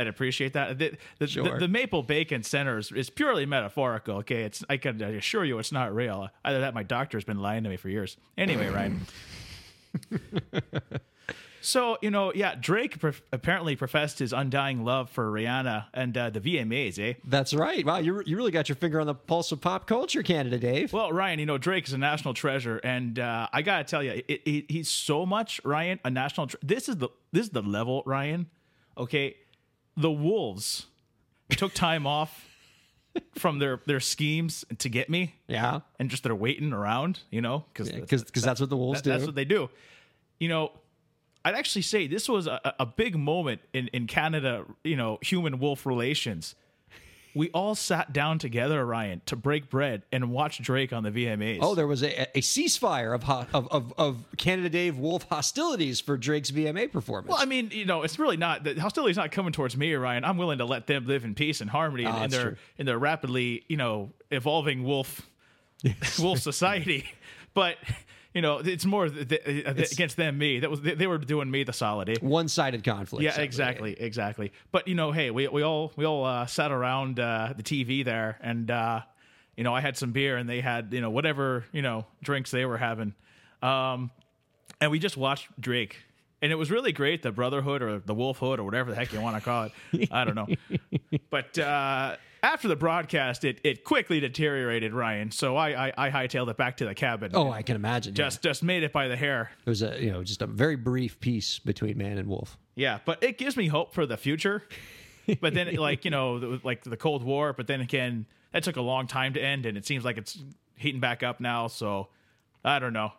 I'd 0.00 0.06
appreciate 0.06 0.54
that. 0.54 0.78
The, 0.78 0.96
the, 1.18 1.26
Sure. 1.26 1.44
the, 1.54 1.58
the 1.60 1.68
maple 1.68 2.02
bacon 2.02 2.42
center 2.42 2.78
is, 2.78 2.90
is 2.92 3.10
purely 3.10 3.44
metaphorical. 3.46 4.16
Okay, 4.18 4.42
it's 4.42 4.64
I 4.70 4.76
can 4.78 5.00
assure 5.02 5.44
you 5.44 5.58
it's 5.58 5.72
not 5.72 5.94
real. 5.94 6.28
Either 6.44 6.60
that, 6.60 6.74
my 6.74 6.82
doctor's 6.82 7.24
been 7.24 7.38
lying 7.40 7.62
to 7.64 7.68
me 7.70 7.76
for 7.76 7.88
years. 7.88 8.16
Anyway, 8.38 8.68
Ryan. 8.74 9.00
so 11.62 11.98
you 12.00 12.10
know, 12.10 12.32
yeah, 12.34 12.54
Drake 12.58 12.98
prof- 12.98 13.22
apparently 13.32 13.76
professed 13.76 14.18
his 14.18 14.32
undying 14.32 14.82
love 14.84 15.10
for 15.10 15.30
Rihanna 15.30 15.86
and 15.92 16.16
uh, 16.16 16.30
the 16.30 16.40
VMAs, 16.40 16.98
eh? 16.98 17.14
That's 17.26 17.52
right. 17.52 17.84
Wow, 17.84 17.98
you, 17.98 18.22
you 18.24 18.36
really 18.36 18.50
got 18.52 18.68
your 18.68 18.76
finger 18.76 19.00
on 19.00 19.06
the 19.06 19.14
pulse 19.14 19.52
of 19.52 19.60
pop 19.60 19.86
culture, 19.86 20.22
Canada, 20.22 20.58
Dave. 20.58 20.92
Well, 20.92 21.12
Ryan, 21.12 21.38
you 21.38 21.46
know 21.46 21.58
Drake 21.58 21.86
is 21.86 21.92
a 21.92 21.98
national 21.98 22.32
treasure, 22.34 22.78
and 22.78 23.18
uh, 23.18 23.48
I 23.52 23.60
gotta 23.62 23.84
tell 23.84 24.02
you, 24.02 24.22
it, 24.26 24.40
it, 24.46 24.70
he's 24.70 24.88
so 24.88 25.26
much 25.26 25.60
Ryan 25.64 26.00
a 26.04 26.10
national. 26.10 26.46
Tre- 26.46 26.60
this 26.62 26.88
is 26.88 26.96
the 26.96 27.08
this 27.32 27.44
is 27.46 27.50
the 27.50 27.62
level, 27.62 28.02
Ryan. 28.06 28.46
Okay, 28.96 29.36
the 30.00 30.10
Wolves 30.10 30.86
took 31.50 31.74
time 31.74 32.06
off 32.06 32.46
from 33.36 33.58
their 33.58 33.80
their 33.86 34.00
schemes 34.00 34.64
to 34.78 34.88
get 34.88 35.10
me, 35.10 35.34
yeah, 35.48 35.80
and 35.98 36.10
just 36.10 36.22
they're 36.22 36.34
waiting 36.34 36.72
around, 36.72 37.20
you 37.30 37.40
know, 37.40 37.64
because 37.72 37.90
because 38.24 38.42
that's 38.42 38.60
what 38.60 38.70
the 38.70 38.76
Wolves 38.76 39.02
do. 39.02 39.10
that's 39.10 39.26
what 39.26 39.34
they 39.34 39.44
do. 39.44 39.68
You 40.38 40.48
know, 40.48 40.72
I'd 41.44 41.54
actually 41.54 41.82
say 41.82 42.06
this 42.06 42.28
was 42.28 42.46
a, 42.46 42.74
a 42.78 42.86
big 42.86 43.16
moment 43.16 43.60
in, 43.72 43.88
in 43.88 44.06
Canada, 44.06 44.64
you 44.84 44.96
know, 44.96 45.18
human 45.22 45.58
wolf 45.58 45.86
relations. 45.86 46.54
We 47.34 47.48
all 47.50 47.74
sat 47.74 48.12
down 48.12 48.38
together, 48.38 48.84
Ryan, 48.84 49.22
to 49.26 49.36
break 49.36 49.70
bread 49.70 50.02
and 50.10 50.30
watch 50.30 50.60
Drake 50.62 50.92
on 50.92 51.02
the 51.04 51.10
VMAs. 51.10 51.58
Oh, 51.60 51.74
there 51.74 51.86
was 51.86 52.02
a, 52.02 52.22
a 52.36 52.40
ceasefire 52.40 53.14
of, 53.14 53.22
ho- 53.22 53.46
of 53.54 53.68
of 53.68 53.92
of 53.98 54.24
Canada 54.36 54.68
Dave 54.68 54.98
Wolf 54.98 55.24
hostilities 55.30 56.00
for 56.00 56.16
Drake's 56.16 56.50
VMA 56.50 56.90
performance. 56.92 57.30
well, 57.32 57.38
I 57.40 57.44
mean, 57.44 57.70
you 57.72 57.84
know, 57.84 58.02
it's 58.02 58.18
really 58.18 58.36
not 58.36 58.64
the 58.64 58.74
hostility's 58.80 59.16
not 59.16 59.30
coming 59.30 59.52
towards 59.52 59.76
me, 59.76 59.94
Ryan. 59.94 60.24
I'm 60.24 60.36
willing 60.38 60.58
to 60.58 60.64
let 60.64 60.86
them 60.86 61.06
live 61.06 61.24
in 61.24 61.34
peace 61.34 61.60
and 61.60 61.70
harmony 61.70 62.02
in, 62.04 62.10
Ah, 62.10 62.24
in 62.24 62.30
their 62.30 62.42
true. 62.42 62.56
in 62.78 62.86
their 62.86 62.98
rapidly, 62.98 63.64
you 63.68 63.76
know, 63.76 64.10
evolving 64.30 64.82
wolf 64.84 65.28
wolf 66.18 66.38
society. 66.40 67.10
But 67.52 67.78
you 68.34 68.42
know, 68.42 68.58
it's 68.58 68.84
more 68.84 69.08
th- 69.08 69.28
th- 69.28 69.92
against 69.92 70.16
them 70.16 70.38
me. 70.38 70.60
That 70.60 70.70
was 70.70 70.80
they, 70.80 70.94
they 70.94 71.06
were 71.06 71.18
doing 71.18 71.50
me 71.50 71.64
the 71.64 71.72
solid. 71.72 72.08
eh? 72.08 72.14
One-sided 72.20 72.84
conflict. 72.84 73.22
Yeah, 73.24 73.40
exactly, 73.40 73.96
exactly. 74.00 74.52
But 74.70 74.86
you 74.88 74.94
know, 74.94 75.10
hey, 75.12 75.30
we 75.30 75.48
we 75.48 75.62
all 75.62 75.92
we 75.96 76.04
all 76.04 76.24
uh, 76.24 76.46
sat 76.46 76.70
around 76.70 77.18
uh, 77.18 77.54
the 77.56 77.62
TV 77.62 78.04
there, 78.04 78.38
and 78.40 78.70
uh, 78.70 79.00
you 79.56 79.64
know, 79.64 79.74
I 79.74 79.80
had 79.80 79.96
some 79.96 80.12
beer, 80.12 80.36
and 80.36 80.48
they 80.48 80.60
had 80.60 80.92
you 80.92 81.00
know 81.00 81.10
whatever 81.10 81.64
you 81.72 81.82
know 81.82 82.06
drinks 82.22 82.50
they 82.50 82.64
were 82.64 82.78
having, 82.78 83.14
um, 83.62 84.10
and 84.80 84.90
we 84.90 84.98
just 85.00 85.16
watched 85.16 85.48
Drake, 85.60 85.96
and 86.40 86.52
it 86.52 86.54
was 86.56 86.70
really 86.70 86.92
great. 86.92 87.22
The 87.22 87.32
Brotherhood 87.32 87.82
or 87.82 87.98
the 87.98 88.14
Wolfhood 88.14 88.60
or 88.60 88.64
whatever 88.64 88.90
the 88.90 88.96
heck 88.96 89.12
you 89.12 89.20
want 89.20 89.36
to 89.36 89.42
call 89.42 89.70
it, 89.92 90.08
I 90.12 90.24
don't 90.24 90.36
know. 90.36 90.46
But 91.30 91.58
uh, 91.58 92.16
after 92.42 92.68
the 92.68 92.76
broadcast, 92.76 93.44
it 93.44 93.60
it 93.64 93.84
quickly 93.84 94.20
deteriorated, 94.20 94.92
Ryan. 94.92 95.30
So 95.30 95.56
I 95.56 95.88
I, 95.88 95.92
I 96.06 96.10
hightailed 96.10 96.48
it 96.50 96.56
back 96.56 96.76
to 96.78 96.84
the 96.84 96.94
cabin. 96.94 97.32
Oh, 97.34 97.50
I 97.50 97.62
can 97.62 97.76
imagine. 97.76 98.12
yeah. 98.14 98.24
just 98.24 98.42
just 98.42 98.62
made 98.62 98.82
it 98.82 98.92
by 98.92 99.08
the 99.08 99.16
hair. 99.16 99.50
it 99.64 99.68
was 99.68 99.82
a 99.82 100.02
you 100.02 100.10
know 100.10 100.22
just 100.24 100.42
a 100.42 100.46
very 100.46 100.76
brief 100.76 101.20
peace 101.20 101.58
between 101.58 101.98
man 101.98 102.18
and 102.18 102.28
wolf. 102.28 102.56
Yeah, 102.74 102.98
but 103.04 103.22
it 103.22 103.36
gives 103.38 103.56
me 103.56 103.68
hope 103.68 103.92
for 103.94 104.06
the 104.06 104.16
future. 104.16 104.62
But 105.40 105.54
then, 105.54 105.74
like 105.76 106.04
you 106.04 106.10
know, 106.10 106.38
the- 106.38 106.60
like 106.64 106.82
the 106.82 106.96
Cold 106.96 107.22
War. 107.22 107.52
But 107.52 107.66
then 107.66 107.80
again, 107.80 108.26
that 108.52 108.62
took 108.62 108.76
a 108.76 108.80
long 108.82 109.06
time 109.06 109.34
to 109.34 109.40
end, 109.40 109.66
and 109.66 109.76
it 109.76 109.86
seems 109.86 110.04
like 110.04 110.16
it's 110.18 110.38
heating 110.76 111.00
back 111.00 111.22
up 111.22 111.40
now. 111.40 111.66
So 111.68 112.08
I 112.64 112.78
don't 112.78 112.92
know. 112.92 113.12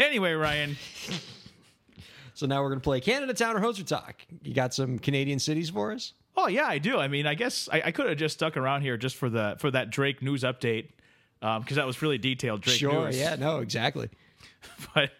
Anyway, 0.00 0.32
Ryan, 0.32 0.76
So 2.34 2.46
now 2.46 2.62
we're 2.62 2.68
gonna 2.68 2.80
play 2.80 3.00
Canada 3.00 3.34
Town 3.34 3.56
or 3.56 3.60
Hoser 3.60 3.84
Talk. 3.84 4.14
You 4.44 4.54
got 4.54 4.72
some 4.72 4.98
Canadian 5.00 5.40
cities 5.40 5.70
for 5.70 5.90
us? 5.92 6.12
Oh 6.38 6.46
yeah, 6.46 6.66
I 6.66 6.78
do. 6.78 6.98
I 6.98 7.08
mean, 7.08 7.26
I 7.26 7.34
guess 7.34 7.68
I, 7.70 7.82
I 7.86 7.90
could 7.90 8.08
have 8.08 8.16
just 8.16 8.34
stuck 8.34 8.56
around 8.56 8.82
here 8.82 8.96
just 8.96 9.16
for 9.16 9.28
the 9.28 9.56
for 9.58 9.70
that 9.70 9.90
Drake 9.90 10.22
news 10.22 10.42
update 10.42 10.88
because 11.40 11.76
that 11.76 11.86
was 11.86 12.00
really 12.00 12.18
detailed 12.18 12.62
Drake 12.62 12.78
sure. 12.78 13.06
news. 13.06 13.18
Yeah. 13.18 13.36
No. 13.36 13.58
Exactly. 13.58 14.08
but 14.94 15.10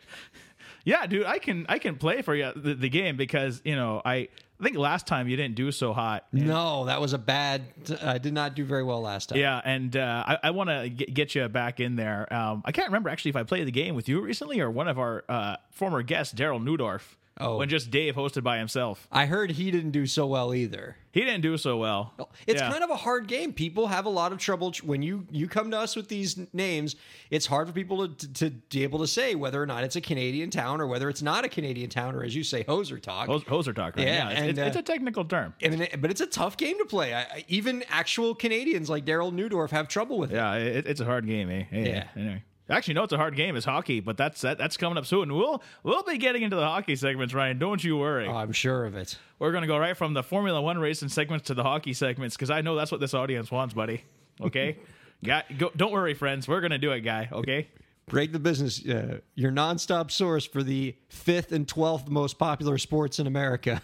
yeah, 0.85 1.07
dude, 1.07 1.27
I 1.27 1.39
can 1.39 1.67
I 1.69 1.79
can 1.79 1.97
play 1.97 2.23
for 2.23 2.35
you 2.35 2.53
the, 2.55 2.75
the 2.75 2.89
game 2.89 3.17
because 3.17 3.61
you 3.65 3.77
know 3.77 4.01
I 4.05 4.29
I 4.61 4.65
think 4.65 4.77
last 4.77 5.07
time 5.07 5.29
you 5.29 5.37
didn't 5.37 5.55
do 5.55 5.71
so 5.71 5.93
hot. 5.93 6.27
No, 6.33 6.87
that 6.87 7.01
was 7.01 7.13
a 7.13 7.19
bad. 7.19 7.63
I 8.03 8.19
did 8.19 8.33
not 8.33 8.55
do 8.57 8.65
very 8.65 8.83
well 8.83 9.01
last 9.01 9.29
time. 9.29 9.39
Yeah, 9.39 9.61
and 9.65 9.97
uh, 9.97 10.25
I, 10.27 10.39
I 10.45 10.51
want 10.51 10.71
to 10.71 10.89
get, 10.89 11.15
get 11.15 11.35
you 11.35 11.49
back 11.49 11.79
in 11.79 11.95
there. 11.95 12.33
Um, 12.33 12.63
I 12.65 12.73
can't 12.73 12.89
remember 12.89 13.09
actually 13.09 13.31
if 13.31 13.37
I 13.37 13.45
played 13.45 13.67
the 13.67 13.73
game 13.73 13.95
with 13.95 14.09
you 14.09 14.21
recently 14.21 14.61
or 14.61 14.69
one 14.71 14.89
of 14.89 14.99
our 14.99 15.25
uh, 15.29 15.57
former 15.71 16.03
guests, 16.03 16.35
Daryl 16.35 16.61
Newdorf. 16.61 17.03
Oh. 17.41 17.59
when 17.59 17.69
just 17.69 17.91
Dave 17.91 18.15
hosted 18.17 18.43
by 18.43 18.59
himself, 18.59 19.07
I 19.13 19.27
heard 19.27 19.53
he 19.53 19.71
didn't 19.71 19.93
do 19.93 20.07
so 20.07 20.27
well 20.27 20.55
either. 20.55 20.97
he 21.13 21.21
didn't 21.21 21.41
do 21.41 21.57
so 21.57 21.77
well. 21.77 22.13
It's 22.47 22.61
Yeah. 22.61 22.71
kind 22.71 22.85
of 22.85 22.91
a 22.91 22.97
hard 22.97 23.27
game. 23.29 23.53
People 23.53 23.87
have 23.89 24.07
a 24.07 24.09
lot 24.11 24.31
of 24.33 24.39
trouble 24.39 24.71
tr- 24.73 24.85
when 24.87 25.03
you 25.03 25.27
you 25.31 25.49
come 25.49 25.71
to 25.73 25.79
us 25.79 25.97
with 25.97 26.09
these 26.09 26.39
names. 26.53 26.97
It's 27.31 27.47
hard 27.47 27.67
for 27.67 27.73
people 27.73 28.09
to, 28.09 28.33
to, 28.35 28.51
to 28.51 28.57
be 28.71 28.83
able 28.85 28.99
to 29.01 29.07
say 29.07 29.35
whether 29.35 29.61
or 29.63 29.67
not 29.67 29.85
it's 29.85 29.97
a 29.97 30.01
Canadian 30.01 30.51
town 30.51 30.81
or 30.81 30.87
whether 30.87 31.09
it's 31.09 31.23
not 31.23 31.45
a 31.45 31.49
Canadian 31.49 31.91
town 31.91 32.15
or 32.15 32.23
as 32.25 32.35
you 32.37 32.45
say, 32.45 32.63
hoser 32.65 33.01
talk. 33.01 33.27
Hos- 33.27 33.45
hoser 33.45 33.75
talk. 33.75 33.97
Right? 33.97 34.07
Yeah, 34.07 34.31
it's, 34.31 34.41
and, 34.41 34.51
it's, 34.51 34.59
uh, 34.59 34.63
it's 34.63 34.77
a 34.77 34.83
technical 34.83 35.25
term. 35.25 35.55
I 35.65 35.69
mean, 35.69 35.89
but 35.99 36.11
it's 36.11 36.21
a 36.21 36.27
tough 36.27 36.57
game 36.57 36.79
to 36.79 36.85
play. 36.85 37.15
I, 37.15 37.45
even 37.49 37.85
actual 37.89 38.35
Canadians 38.35 38.89
like 38.89 39.05
Daryl 39.05 39.33
Newdorf 39.33 39.71
have 39.71 39.89
trouble 39.89 40.19
with 40.19 40.31
it. 40.31 40.35
Yeah, 40.37 40.55
it, 40.55 40.87
it's 40.87 41.01
a 41.01 41.05
hard 41.05 41.27
game, 41.27 41.51
eh? 41.51 41.65
Hey, 41.71 41.89
Yeah. 41.91 42.05
Anyway. 42.17 42.43
Actually, 42.71 42.95
no, 42.95 43.05
it's 43.05 43.13
a 43.13 43.17
hard 43.17 43.35
game. 43.35 43.57
It's 43.57 43.65
hockey, 43.65 44.01
but 44.01 44.17
that's 44.17 44.43
that, 44.43 44.59
that's 44.59 44.77
coming 44.77 44.99
up 44.99 45.07
soon. 45.07 45.35
We'll 45.35 45.63
we'll 45.83 46.03
be 46.03 46.19
getting 46.19 46.43
into 46.43 46.57
the 46.57 46.67
hockey 46.67 46.97
segments, 46.97 47.33
Ryan. 47.33 47.59
Don't 47.59 47.83
you 47.83 47.97
worry. 47.97 48.27
Oh, 48.27 48.37
I'm 48.37 48.53
sure 48.53 48.85
of 48.85 48.95
it. 48.95 49.19
We're 49.39 49.53
gonna 49.53 49.67
go 49.67 49.79
right 49.79 49.97
from 49.97 50.13
the 50.13 50.23
Formula 50.23 50.61
One 50.61 50.79
racing 50.79 51.09
segments 51.09 51.47
to 51.47 51.55
the 51.55 51.63
hockey 51.63 51.95
segments 51.95 52.37
because 52.37 52.51
I 52.51 52.61
know 52.61 52.77
that's 52.77 52.93
what 52.93 53.01
this 53.01 53.15
audience 53.15 53.51
wants, 53.51 53.73
buddy. 53.73 54.05
Okay, 54.41 54.77
Got, 55.25 55.59
go, 55.59 55.73
don't 55.77 55.93
worry, 55.93 56.15
friends. 56.15 56.47
We're 56.47 56.61
gonna 56.61 56.79
do 56.79 56.93
it, 56.93 57.01
guy. 57.01 57.29
Okay. 57.33 57.69
Break 58.07 58.33
the 58.33 58.39
business. 58.39 58.87
Uh, 58.87 59.19
your 59.35 59.51
nonstop 59.51 60.11
source 60.11 60.47
for 60.47 60.63
the 60.63 60.97
fifth 61.09 61.53
and 61.53 61.67
twelfth 61.67 62.09
most 62.09 62.39
popular 62.39 62.79
sports 62.79 63.19
in 63.19 63.27
America. 63.27 63.83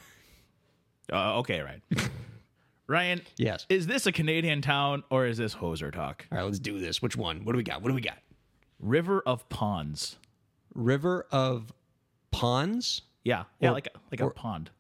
Uh, 1.13 1.39
okay, 1.39 1.61
right. 1.61 1.81
Ryan, 2.87 3.23
yes. 3.37 3.65
is 3.71 3.87
this 3.87 4.07
a 4.07 4.13
Canadian 4.13 4.61
town 4.61 5.05
or 5.11 5.27
is 5.27 5.39
this 5.39 5.55
hoser 5.55 5.91
talk? 5.93 6.27
All 6.31 6.39
right, 6.39 6.45
let's 6.45 6.59
do 6.59 6.79
this. 6.79 7.01
Which 7.01 7.17
one? 7.17 7.45
What 7.45 7.53
do 7.53 7.57
we 7.57 7.63
got? 7.63 7.81
What 7.83 7.89
do 7.89 7.95
we 7.95 8.03
got? 8.03 8.19
River 8.81 9.23
of 9.27 9.49
Ponds. 9.49 10.17
River 10.75 11.27
of 11.31 11.73
Ponds. 12.31 13.03
Yeah, 13.25 13.45
yeah, 13.61 13.71
Or- 13.71 13.73
like 13.73 13.87
a, 13.87 13.99
like 14.11 14.21
a 14.21 14.25
or- 14.25 14.31
pond. 14.31 14.71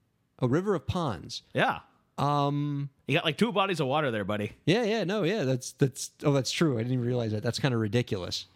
A 0.40 0.48
river 0.48 0.74
of 0.74 0.86
ponds. 0.86 1.42
Yeah, 1.54 1.78
Um. 2.18 2.90
you 3.06 3.14
got 3.14 3.24
like 3.24 3.38
two 3.38 3.52
bodies 3.52 3.78
of 3.80 3.86
water 3.86 4.10
there, 4.10 4.24
buddy. 4.24 4.52
Yeah. 4.66 4.82
Yeah. 4.82 5.04
No. 5.04 5.22
Yeah. 5.22 5.44
That's 5.44 5.72
that's. 5.72 6.10
Oh, 6.24 6.32
that's 6.32 6.50
true. 6.50 6.74
I 6.74 6.78
didn't 6.78 6.94
even 6.94 7.06
realize 7.06 7.30
that. 7.32 7.42
That's 7.44 7.60
kind 7.60 7.72
of 7.72 7.80
ridiculous. 7.80 8.46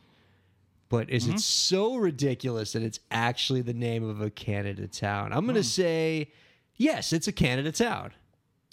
But 0.89 1.09
is 1.09 1.29
it 1.29 1.39
so 1.39 1.97
ridiculous 1.97 2.73
that 2.73 2.83
it's 2.83 2.99
actually 3.11 3.61
the 3.63 3.75
name 3.75 4.03
of 4.09 4.21
a 4.21 4.29
Canada 4.31 4.89
town? 4.89 5.33
I'm 5.33 5.47
gonna 5.47 5.63
say, 5.63 6.33
yes, 6.77 7.13
it's 7.13 7.29
a 7.29 7.33
Canada 7.33 7.71
town. 7.73 8.11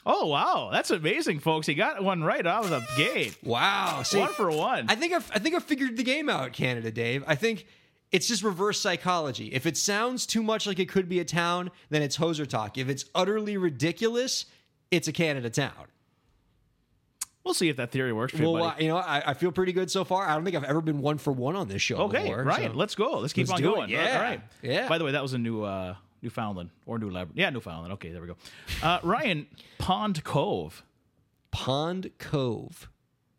Oh 0.05 0.27
wow, 0.27 0.69
that's 0.71 0.91
amazing, 0.91 1.39
folks. 1.39 1.65
He 1.65 1.73
got 1.73 2.03
one 2.03 2.23
right 2.23 2.45
out 2.45 2.65
of 2.65 2.69
the 2.69 2.85
gate. 2.95 3.37
Wow. 3.43 4.03
See, 4.03 4.19
one 4.19 4.33
for 4.33 4.51
one. 4.51 4.85
I 4.87 4.95
think 4.95 5.13
I've, 5.13 5.29
I 5.33 5.39
think 5.39 5.55
I 5.55 5.59
figured 5.59 5.97
the 5.97 6.03
game 6.03 6.29
out, 6.29 6.53
Canada, 6.53 6.91
Dave. 6.91 7.23
I 7.25 7.33
think 7.35 7.65
it's 8.11 8.27
just 8.27 8.43
reverse 8.43 8.79
psychology. 8.79 9.47
If 9.47 9.65
it 9.65 9.77
sounds 9.77 10.27
too 10.27 10.43
much 10.43 10.67
like 10.67 10.77
it 10.77 10.89
could 10.89 11.09
be 11.09 11.19
a 11.19 11.25
town, 11.25 11.71
then 11.89 12.03
it's 12.03 12.17
hoser 12.17 12.45
talk. 12.47 12.77
If 12.77 12.87
it's 12.87 13.05
utterly 13.15 13.57
ridiculous, 13.57 14.45
it's 14.91 15.07
a 15.07 15.11
Canada 15.11 15.49
town. 15.49 15.71
we'll 17.43 17.55
see 17.55 17.69
if 17.69 17.77
that 17.77 17.91
theory 17.91 18.13
works 18.13 18.33
for 18.33 18.43
you, 18.43 18.49
Well, 18.51 18.63
uh, 18.65 18.75
you 18.79 18.87
know, 18.87 18.97
I, 18.97 19.31
I 19.31 19.33
feel 19.33 19.51
pretty 19.51 19.73
good 19.73 19.89
so 19.89 20.03
far. 20.03 20.27
I 20.27 20.35
don't 20.35 20.43
think 20.43 20.55
I've 20.55 20.63
ever 20.65 20.81
been 20.81 20.99
one 21.01 21.17
for 21.17 21.33
one 21.33 21.55
on 21.55 21.67
this 21.67 21.81
show. 21.81 21.97
Okay, 21.97 22.21
before, 22.23 22.43
right. 22.43 22.71
so- 22.71 22.77
Let's 22.77 22.93
go. 22.95 23.17
Let's 23.19 23.33
keep 23.33 23.47
Let's 23.47 23.59
on 23.59 23.61
do 23.63 23.71
it. 23.73 23.75
going. 23.75 23.89
Yeah. 23.89 24.15
All 24.17 24.21
right. 24.21 24.41
Yeah. 24.61 24.87
By 24.87 24.97
the 24.99 25.03
way, 25.05 25.13
that 25.13 25.23
was 25.23 25.33
a 25.33 25.39
new 25.39 25.63
uh 25.63 25.95
Newfoundland 26.21 26.69
or 26.85 26.97
New 26.99 27.09
Labrador. 27.09 27.33
Yeah, 27.41 27.49
Newfoundland. 27.49 27.93
Okay, 27.93 28.11
there 28.11 28.21
we 28.21 28.27
go. 28.27 28.37
Uh 28.81 28.99
Ryan, 29.03 29.47
Pond 29.77 30.23
Cove. 30.23 30.83
Pond 31.51 32.11
Cove. 32.17 32.89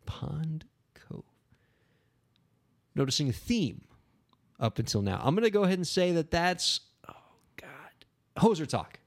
Pond 0.06 0.64
Cove. 0.94 1.24
Noticing 2.94 3.28
a 3.28 3.32
theme 3.32 3.82
up 4.58 4.78
until 4.78 5.02
now. 5.02 5.20
I'm 5.22 5.34
going 5.34 5.44
to 5.44 5.50
go 5.50 5.64
ahead 5.64 5.78
and 5.78 5.86
say 5.86 6.12
that 6.12 6.30
that's, 6.30 6.80
oh, 7.08 7.14
God, 7.60 8.42
hoser 8.42 8.66
talk. 8.66 8.98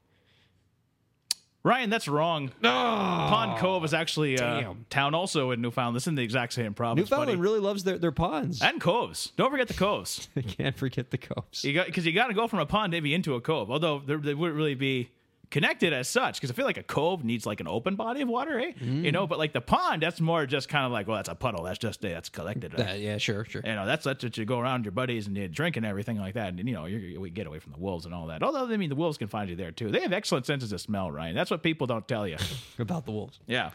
Ryan, 1.62 1.90
that's 1.90 2.08
wrong. 2.08 2.50
No. 2.62 2.70
Pond 2.70 3.58
Cove 3.58 3.84
is 3.84 3.92
actually 3.92 4.34
a 4.36 4.38
Damn. 4.38 4.86
town 4.88 5.14
also 5.14 5.50
in 5.50 5.60
Newfoundland. 5.60 5.96
It's 5.98 6.06
in 6.06 6.14
the 6.14 6.22
exact 6.22 6.54
same 6.54 6.72
province, 6.72 7.10
Newfoundland 7.10 7.38
buddy. 7.38 7.40
really 7.40 7.60
loves 7.60 7.84
their, 7.84 7.98
their 7.98 8.12
ponds. 8.12 8.62
and 8.62 8.80
coves. 8.80 9.32
Don't 9.36 9.50
forget 9.50 9.68
the 9.68 9.74
coves. 9.74 10.28
I 10.36 10.40
can't 10.40 10.76
forget 10.76 11.10
the 11.10 11.18
coves. 11.18 11.62
You 11.64 11.74
got 11.74 11.86
because 11.86 12.06
you 12.06 12.12
got 12.12 12.28
to 12.28 12.34
go 12.34 12.48
from 12.48 12.60
a 12.60 12.66
pond 12.66 12.92
maybe 12.92 13.12
into 13.14 13.34
a 13.34 13.40
cove. 13.42 13.70
Although 13.70 13.98
there, 14.06 14.16
there 14.18 14.36
wouldn't 14.36 14.56
really 14.56 14.74
be 14.74 15.10
connected 15.50 15.92
as 15.92 16.08
such 16.08 16.36
because 16.40 16.50
I 16.50 16.54
feel 16.54 16.64
like 16.64 16.78
a 16.78 16.82
cove 16.82 17.24
needs 17.24 17.44
like 17.44 17.60
an 17.60 17.68
open 17.68 17.96
body 17.96 18.22
of 18.22 18.28
water, 18.28 18.58
eh? 18.58 18.72
You 18.80 19.12
know, 19.12 19.26
but 19.26 19.38
like 19.38 19.52
the 19.52 19.60
pond, 19.60 20.02
that's 20.02 20.20
more 20.20 20.46
just 20.46 20.68
kind 20.68 20.86
of 20.86 20.92
like, 20.92 21.06
well, 21.08 21.16
that's 21.16 21.28
a 21.28 21.34
puddle. 21.34 21.64
That's 21.64 21.78
just 21.78 22.00
that's 22.00 22.28
collected. 22.28 22.78
Uh, 22.78 22.92
yeah, 22.94 23.18
sure, 23.18 23.44
sure. 23.44 23.62
You 23.64 23.74
know, 23.74 23.86
that's 23.86 24.04
that's 24.04 24.22
what 24.22 24.36
you 24.38 24.44
go 24.44 24.58
around 24.60 24.84
your 24.84 24.92
buddies 24.92 25.26
and 25.26 25.36
you 25.36 25.48
drink 25.48 25.76
and 25.76 25.84
everything 25.84 26.18
like 26.18 26.34
that, 26.34 26.48
and 26.54 26.68
you 26.68 26.74
know, 26.74 26.86
you 26.86 27.20
we 27.20 27.30
get 27.30 27.46
away 27.46 27.58
from 27.58 27.72
the 27.72 27.78
wolves 27.78 28.06
and 28.06 28.14
all 28.14 28.26
that. 28.28 28.42
Although 28.42 28.72
I 28.72 28.76
mean, 28.76 28.88
the 28.90 28.94
wolves 28.96 29.18
can 29.18 29.28
find 29.28 29.50
you 29.50 29.56
there 29.56 29.72
too. 29.72 29.90
They 29.90 30.00
have 30.00 30.12
excellent 30.12 30.46
senses 30.46 30.72
of 30.72 30.80
smell, 30.80 31.10
Ryan. 31.10 31.34
That's 31.34 31.50
what 31.50 31.62
people 31.62 31.86
don't 31.86 32.06
tell 32.06 32.26
you. 32.26 32.36
About 32.78 33.04
the 33.04 33.12
wolves. 33.12 33.40
Yeah. 33.46 33.70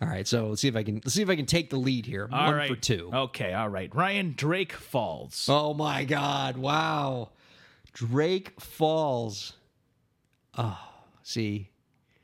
All 0.00 0.06
right, 0.08 0.28
so 0.28 0.50
let's 0.50 0.60
see 0.62 0.68
if 0.68 0.76
I 0.76 0.84
can 0.84 0.96
let's 0.96 1.14
see 1.14 1.22
if 1.22 1.28
I 1.28 1.34
can 1.34 1.46
take 1.46 1.70
the 1.70 1.76
lead 1.76 2.06
here. 2.06 2.28
All 2.32 2.46
One 2.46 2.54
right. 2.54 2.70
for 2.70 2.76
two. 2.76 3.10
Okay. 3.12 3.52
All 3.52 3.68
right. 3.68 3.92
Ryan 3.92 4.32
Drake 4.36 4.72
Falls. 4.72 5.48
Oh 5.50 5.74
my 5.74 6.04
God! 6.04 6.56
Wow, 6.56 7.30
Drake 7.92 8.60
Falls. 8.60 9.54
Oh, 10.56 10.78
see, 11.28 11.70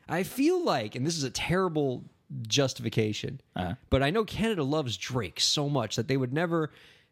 I 0.09 0.23
feel 0.23 0.63
like, 0.65 0.95
and 0.95 1.07
this 1.07 1.17
is 1.17 1.25
a 1.25 1.31
terrible 1.31 2.05
justification, 2.49 3.41
Uh-huh. 3.55 3.75
but 3.91 4.03
I 4.03 4.11
know 4.11 4.25
Canada 4.25 4.63
loves 4.65 4.97
Drake 4.97 5.39
so 5.41 5.69
much 5.69 5.97
that 5.97 6.09
they 6.09 6.17
would 6.17 6.33
never 6.33 6.71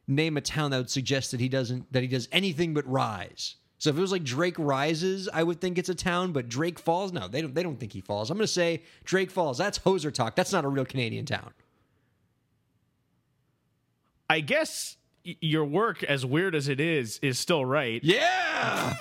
name 0.08 0.36
a 0.36 0.40
town 0.40 0.70
that 0.70 0.78
would 0.78 0.90
suggest 0.90 1.30
that 1.30 1.40
he 1.40 1.48
doesn't 1.48 1.92
that 1.92 2.02
he 2.02 2.08
does 2.08 2.28
anything 2.32 2.74
but 2.74 2.86
rise. 2.86 3.56
So 3.78 3.90
if 3.90 3.96
it 3.96 4.00
was 4.00 4.12
like 4.12 4.24
Drake 4.24 4.56
rises, 4.58 5.28
I 5.32 5.42
would 5.42 5.60
think 5.60 5.76
it's 5.76 5.88
a 5.88 5.94
town, 5.94 6.32
but 6.32 6.48
Drake 6.48 6.78
Falls, 6.78 7.12
no, 7.12 7.28
they 7.28 7.42
don't. 7.42 7.54
They 7.54 7.62
don't 7.64 7.78
think 7.80 7.92
he 7.92 8.00
falls. 8.00 8.30
I'm 8.30 8.36
going 8.38 8.46
to 8.46 8.52
say 8.52 8.82
Drake 9.04 9.30
Falls. 9.30 9.58
That's 9.58 9.78
hoser 9.80 10.12
talk. 10.14 10.36
That's 10.36 10.52
not 10.52 10.64
a 10.64 10.68
real 10.68 10.84
Canadian 10.84 11.26
town. 11.26 11.52
I 14.30 14.40
guess 14.40 14.96
y- 15.26 15.36
your 15.40 15.64
work, 15.64 16.02
as 16.04 16.24
weird 16.24 16.54
as 16.54 16.68
it 16.68 16.80
is, 16.80 17.18
is 17.22 17.38
still 17.38 17.64
right. 17.64 18.00
Yeah. 18.04 18.94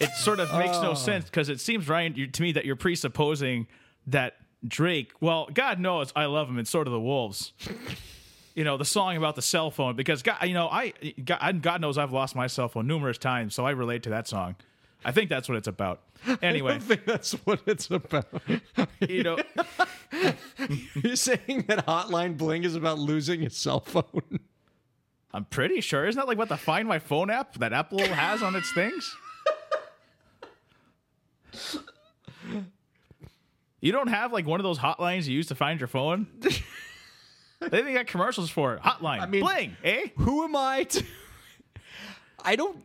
It 0.00 0.10
sort 0.16 0.40
of 0.40 0.52
makes 0.58 0.76
Oh. 0.78 0.82
no 0.82 0.94
sense 0.94 1.24
because 1.26 1.48
it 1.48 1.60
seems 1.60 1.88
Ryan 1.88 2.14
you, 2.16 2.26
to 2.26 2.42
me 2.42 2.52
that 2.52 2.64
you're 2.64 2.76
presupposing 2.76 3.66
that 4.08 4.34
Drake. 4.66 5.12
Well, 5.20 5.48
God 5.52 5.78
knows 5.78 6.12
I 6.16 6.24
love 6.24 6.48
him. 6.48 6.58
It's 6.58 6.70
sort 6.70 6.86
of 6.86 6.92
the 6.92 7.00
Wolves. 7.00 7.52
you 8.54 8.64
know 8.64 8.76
the 8.76 8.84
song 8.84 9.16
about 9.16 9.36
the 9.36 9.42
cell 9.42 9.70
phone 9.70 9.94
because 9.96 10.22
God, 10.22 10.36
you 10.44 10.54
know 10.54 10.68
I 10.68 10.92
God, 11.24 11.60
God 11.62 11.80
knows 11.80 11.98
I've 11.98 12.12
lost 12.12 12.34
my 12.34 12.46
cell 12.46 12.68
phone 12.68 12.86
numerous 12.86 13.18
times, 13.18 13.54
so 13.54 13.66
I 13.66 13.70
relate 13.72 14.02
to 14.04 14.10
that 14.10 14.26
song. 14.28 14.56
I 15.04 15.12
think 15.12 15.28
that's 15.28 15.48
what 15.50 15.58
it's 15.58 15.68
about. 15.68 16.00
Anyway, 16.40 16.72
I 16.76 16.78
think 16.78 17.04
that's 17.04 17.32
what 17.44 17.60
it's 17.66 17.90
about. 17.90 18.26
you 19.00 19.22
know, 19.22 19.36
You're 21.02 21.16
saying 21.16 21.64
that 21.68 21.84
Hotline 21.86 22.36
Bling 22.38 22.64
is 22.64 22.74
about 22.74 22.98
losing 22.98 23.40
his 23.42 23.56
cell 23.56 23.80
phone? 23.80 24.40
I'm 25.32 25.44
pretty 25.44 25.80
sure 25.80 26.06
isn't 26.06 26.18
that 26.18 26.26
like 26.28 26.38
what 26.38 26.48
the 26.48 26.56
Find 26.56 26.88
My 26.88 26.98
Phone 27.00 27.28
app 27.28 27.54
that 27.58 27.72
Apple 27.72 27.98
has 28.00 28.42
on 28.42 28.54
its 28.56 28.72
things? 28.72 29.14
You 33.80 33.92
don't 33.92 34.08
have 34.08 34.32
like 34.32 34.46
one 34.46 34.60
of 34.60 34.64
those 34.64 34.78
hotlines 34.78 35.26
you 35.26 35.34
use 35.34 35.48
to 35.48 35.54
find 35.54 35.78
your 35.78 35.88
phone? 35.88 36.26
they 37.60 37.78
even 37.80 37.94
got 37.94 38.06
commercials 38.06 38.50
for 38.50 38.74
it. 38.74 38.82
Hotline. 38.82 39.20
I 39.20 39.26
mean- 39.26 39.42
Bling, 39.42 39.76
eh? 39.84 40.06
Who 40.16 40.44
am 40.44 40.56
I 40.56 40.84
to? 40.84 41.04
I 42.44 42.56
don't. 42.56 42.78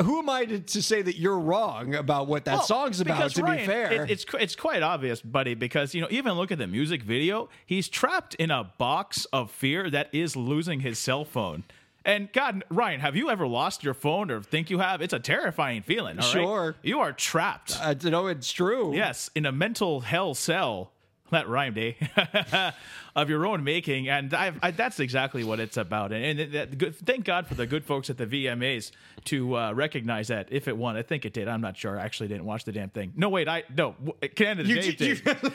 Who 0.00 0.20
am 0.20 0.28
I 0.30 0.44
to, 0.44 0.60
to 0.60 0.80
say 0.82 1.02
that 1.02 1.16
you're 1.18 1.38
wrong 1.40 1.96
about 1.96 2.28
what 2.28 2.44
that 2.44 2.52
Well, 2.58 2.62
song's 2.62 3.00
about? 3.00 3.32
To 3.32 3.42
Ryan, 3.42 3.58
be 3.58 3.66
fair, 3.66 3.92
it- 4.04 4.10
it's 4.10 4.24
it's 4.38 4.56
quite 4.56 4.82
obvious, 4.82 5.20
buddy. 5.20 5.54
Because 5.54 5.94
you 5.94 6.00
know, 6.00 6.08
even 6.10 6.32
look 6.32 6.50
at 6.52 6.58
the 6.58 6.66
music 6.68 7.02
video. 7.02 7.48
He's 7.66 7.88
trapped 7.88 8.34
in 8.36 8.50
a 8.50 8.64
box 8.78 9.26
of 9.26 9.50
fear 9.50 9.90
that 9.90 10.08
is 10.14 10.34
losing 10.36 10.80
his 10.80 10.98
cell 10.98 11.24
phone. 11.24 11.64
And 12.08 12.32
God, 12.32 12.64
Ryan, 12.70 13.00
have 13.00 13.16
you 13.16 13.28
ever 13.28 13.46
lost 13.46 13.84
your 13.84 13.92
phone 13.92 14.30
or 14.30 14.40
think 14.42 14.70
you 14.70 14.78
have? 14.78 15.02
It's 15.02 15.12
a 15.12 15.18
terrifying 15.20 15.82
feeling. 15.82 16.18
all 16.18 16.24
right? 16.24 16.32
Sure. 16.32 16.74
you 16.82 17.00
are 17.00 17.12
trapped. 17.12 17.76
uh, 17.82 17.94
you 18.00 18.08
know 18.10 18.28
it's 18.28 18.50
true. 18.50 18.94
Yes, 18.94 19.28
in 19.34 19.44
a 19.44 19.52
mental 19.52 20.00
hell 20.00 20.34
cell. 20.34 20.92
That 21.30 21.46
rhymed, 21.46 21.76
eh? 21.76 22.70
of 23.14 23.28
your 23.28 23.44
own 23.44 23.62
making, 23.62 24.08
and 24.08 24.32
I've, 24.32 24.58
I, 24.62 24.70
that's 24.70 24.98
exactly 24.98 25.44
what 25.44 25.60
it's 25.60 25.76
about. 25.76 26.10
And, 26.10 26.40
and 26.40 26.52
that, 26.54 26.78
good, 26.78 26.96
thank 26.96 27.26
God 27.26 27.46
for 27.46 27.54
the 27.54 27.66
good 27.66 27.84
folks 27.84 28.08
at 28.08 28.16
the 28.16 28.26
VMAs 28.26 28.92
to 29.26 29.54
uh, 29.58 29.72
recognize 29.74 30.28
that. 30.28 30.48
If 30.50 30.68
it 30.68 30.74
won, 30.78 30.96
I 30.96 31.02
think 31.02 31.26
it 31.26 31.34
did. 31.34 31.46
I'm 31.46 31.60
not 31.60 31.76
sure. 31.76 32.00
I 32.00 32.04
actually 32.06 32.28
didn't 32.28 32.46
watch 32.46 32.64
the 32.64 32.72
damn 32.72 32.88
thing. 32.88 33.12
No, 33.14 33.28
wait, 33.28 33.46
I 33.46 33.64
no. 33.76 33.94
Canada 34.36 34.66
You- 34.66 34.80
Dave 34.80 35.00
you- 35.02 35.16
did. 35.16 35.52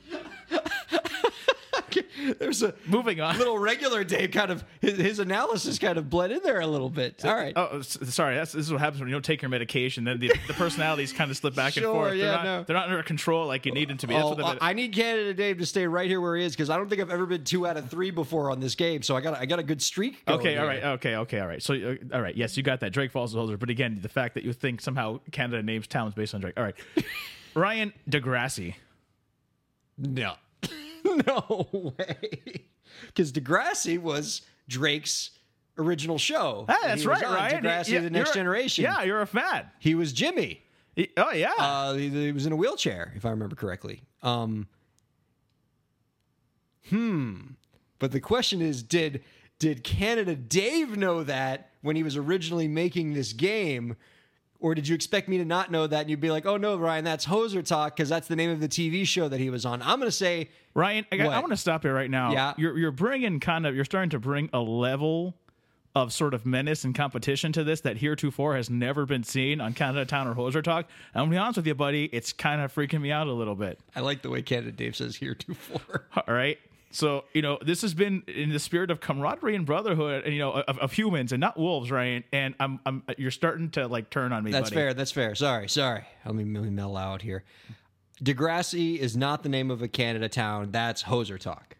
There's 2.40 2.64
a 2.64 2.74
Moving 2.86 3.22
on. 3.22 3.38
little 3.38 3.58
regular 3.58 4.04
Dave 4.04 4.32
kind 4.32 4.52
of 4.52 4.64
his, 4.82 4.98
his 4.98 5.20
analysis 5.20 5.80
kind 5.80 5.98
of 5.98 6.10
bled 6.10 6.32
in 6.32 6.42
there 6.44 6.60
a 6.60 6.68
little 6.68 6.90
bit. 6.90 7.24
All 7.26 7.36
right. 7.36 7.54
Oh, 7.56 7.82
sorry. 7.82 8.36
That's 8.36 8.52
this 8.52 8.66
is 8.66 8.72
what 8.72 8.82
happens 8.82 9.00
when 9.00 9.10
you 9.10 9.16
don't 9.16 9.26
take 9.26 9.42
your 9.42 9.50
medication. 9.50 10.04
Then 10.04 10.20
the, 10.20 10.32
the 10.48 10.54
personalities 10.54 11.14
kind 11.14 11.32
of 11.32 11.38
slip 11.38 11.56
back 11.56 11.74
Sure, 11.74 11.84
and 11.84 11.92
forth. 11.94 12.16
yeah, 12.16 12.24
they're, 12.26 12.34
not, 12.36 12.44
no. 12.44 12.64
they're 12.64 12.76
not 12.76 12.90
under 12.90 13.04
control 13.04 13.48
like 13.48 13.66
you 13.66 13.72
need 13.72 13.90
them 13.90 13.98
to 13.98 14.08
be. 14.08 14.16
Oh, 14.16 14.36
I 14.62 14.74
need 14.74 14.94
Canada 14.94 15.34
Dave 15.34 15.58
to 15.60 15.66
stay 15.66 15.88
right 15.88 16.08
here 16.10 16.20
where 16.22 16.36
he 16.36 16.44
is 16.44 16.54
because 16.54 16.70
I 16.70 16.78
don't 16.78 16.90
think 16.90 17.02
I've 17.02 17.12
ever 17.12 17.26
been 17.26 17.44
two 17.44 17.66
out 17.68 17.78
of 17.78 17.90
three 17.90 18.12
before 18.12 18.52
on 18.52 18.60
this 18.60 18.76
game. 18.76 19.02
So 19.04 19.16
I 19.16 19.22
got 19.22 19.38
I 19.38 19.46
got 19.46 19.60
a 19.60 19.64
good 19.64 19.82
streak. 19.82 20.26
Going 20.26 20.40
Okay, 20.40 20.58
all 20.58 20.64
here. 20.70 20.82
right, 20.82 20.84
okay, 20.96 21.16
okay, 21.18 21.40
all 21.40 21.48
right. 21.48 21.62
So, 21.62 21.74
uh, 21.74 22.16
all 22.16 22.22
right, 22.22 22.36
yes, 22.36 22.58
you 22.58 22.64
got 22.64 22.80
that. 22.82 22.92
Drake 22.94 23.12
Falls 23.12 23.32
is 23.32 23.38
older, 23.38 23.58
but 23.58 23.70
again, 23.70 24.00
the 24.02 24.10
fact 24.10 24.34
that 24.36 24.44
you 24.44 24.54
think 24.54 24.82
somehow 24.82 25.20
Canada 25.32 25.62
names 25.64 25.88
towns 25.88 26.14
based 26.14 26.34
on 26.36 26.42
Drake. 26.42 26.54
All 26.58 26.64
right, 26.64 26.76
Ryan 27.56 27.94
Degrassi. 28.10 28.76
No, 29.98 30.34
no 31.28 31.94
way. 31.98 32.66
Because 33.08 33.32
Degrassi 33.32 33.98
was 34.00 34.42
Drake's 34.68 35.32
original 35.78 36.18
show. 36.18 36.66
Ah, 36.68 36.78
And 36.84 36.92
that's 36.92 37.06
right, 37.06 37.24
on 37.24 37.34
Ryan. 37.34 37.64
Degrassi, 37.64 37.90
Yeah, 37.90 38.00
the 38.02 38.10
Next 38.10 38.34
Generation. 38.34 38.84
Yeah, 38.84 39.04
you're 39.04 39.22
a 39.22 39.28
fan. 39.28 39.70
he 39.80 39.96
was 39.96 40.14
Jimmy. 40.14 40.64
He- 40.96 41.12
oh 41.18 41.32
yeah. 41.32 41.54
Uh, 41.58 41.94
he, 41.94 42.10
he 42.10 42.32
was 42.32 42.46
in 42.46 42.52
a 42.52 42.56
wheelchair, 42.56 43.14
if 43.16 43.26
I 43.26 43.30
remember 43.30 43.56
correctly. 43.56 44.02
Um, 44.24 44.68
hmm. 46.90 47.36
But 48.00 48.12
the 48.12 48.20
question 48.20 48.62
is, 48.62 48.84
did 48.84 49.24
did 49.60 49.84
Canada 49.84 50.36
Dave 50.36 50.98
know 50.98 51.24
that 51.24 51.72
when 51.82 51.96
he 51.96 52.04
was 52.04 52.16
originally 52.16 52.68
making 52.68 53.14
this 53.14 53.34
game, 53.34 53.96
or 54.60 54.76
did 54.76 54.88
you 54.88 54.96
expect 54.96 55.28
me 55.28 55.38
to 55.38 55.46
not 55.46 55.72
know 55.72 55.88
that 55.88 56.02
and 56.02 56.10
you'd 56.10 56.20
be 56.20 56.32
like, 56.32 56.46
"Oh 56.46 56.58
no, 56.58 56.78
Ryan, 56.78 57.04
that's 57.04 57.26
Hoser 57.26 57.66
Talk 57.66 57.96
because 57.96 58.10
that's 58.10 58.28
the 58.28 58.36
name 58.36 58.50
of 58.50 58.60
the 58.60 58.68
TV 58.68 59.06
show 59.06 59.28
that 59.30 59.40
he 59.40 59.50
was 59.50 59.66
on." 59.66 59.82
I'm 59.82 60.00
going 60.00 60.08
to 60.08 60.12
say, 60.12 60.50
Ryan, 60.74 61.06
I, 61.12 61.20
I 61.20 61.40
want 61.40 61.52
to 61.52 61.58
stop 61.58 61.84
here 61.84 61.94
right 61.94 62.10
now. 62.10 62.32
Yeah. 62.32 62.54
You're 62.58 62.78
you're 62.78 62.92
bringing 62.92 63.40
kind 63.40 63.66
of 63.66 63.76
you're 63.76 63.86
starting 63.86 64.10
to 64.12 64.20
bring 64.20 64.50
a 64.54 64.60
level 64.60 65.36
of 65.96 66.14
sort 66.14 66.34
of 66.36 66.46
menace 66.46 66.84
and 66.84 66.94
competition 66.94 67.52
to 67.52 67.64
this 67.64 67.82
that 67.82 67.98
heretofore 67.98 68.56
has 68.56 68.70
never 68.70 69.06
been 69.06 69.24
seen 69.24 69.60
on 69.60 69.74
Canada 69.74 70.06
Town 70.06 70.28
or 70.28 70.36
Hoser 70.36 70.64
Talk. 70.64 70.86
And 71.14 71.22
I'm 71.22 71.28
gonna 71.28 71.32
be 71.32 71.38
honest 71.38 71.58
with 71.58 71.68
you, 71.68 71.76
buddy, 71.76 72.06
it's 72.06 72.34
kind 72.34 72.62
of 72.62 72.74
freaking 72.74 73.02
me 73.02 73.12
out 73.12 73.28
a 73.28 73.34
little 73.34 73.56
bit. 73.56 73.80
I 73.96 74.02
like 74.02 74.22
the 74.22 74.30
way 74.30 74.42
Canada 74.42 74.72
Dave 74.72 74.96
says 74.96 75.16
heretofore. 75.16 76.06
All 76.16 76.34
right. 76.34 76.60
So 76.92 77.26
you 77.34 77.42
know 77.42 77.60
this 77.62 77.82
has 77.82 77.94
been 77.94 78.24
in 78.28 78.50
the 78.50 78.60
spirit 78.60 78.92
of 78.92 79.00
camaraderie 79.00 79.56
and 79.56 79.66
brotherhood, 79.66 80.24
and 80.24 80.34
you 80.34 80.40
know 80.40 80.52
of, 80.52 80.78
of 80.80 80.94
humans 80.94 81.32
and 81.32 81.42
not 81.42 81.58
wolves, 81.58 81.92
right? 81.92 82.24
And 82.32 82.56
I'm, 82.60 82.80
I'm 82.86 83.04
you're 83.18 83.32
starting 83.32 83.70
to 83.72 83.88
like 83.88 84.10
turn 84.10 84.32
on 84.32 84.44
me. 84.44 84.52
That's 84.52 84.70
buddy. 84.70 84.76
fair. 84.76 84.94
That's 84.94 85.12
fair. 85.12 85.36
Sorry, 85.36 85.68
sorry. 85.68 86.06
Let 86.26 86.36
me, 86.36 86.44
let 86.46 86.64
me 86.64 86.70
mellow 86.70 86.98
out 86.98 87.22
here. 87.22 87.44
Degrassi 88.24 88.98
is 88.98 89.16
not 89.16 89.44
the 89.44 89.50
name 89.50 89.70
of 89.70 89.82
a 89.82 89.88
Canada 89.88 90.30
town. 90.30 90.72
That's 90.72 91.04
Hoser 91.04 91.40
Talk. 91.40 91.78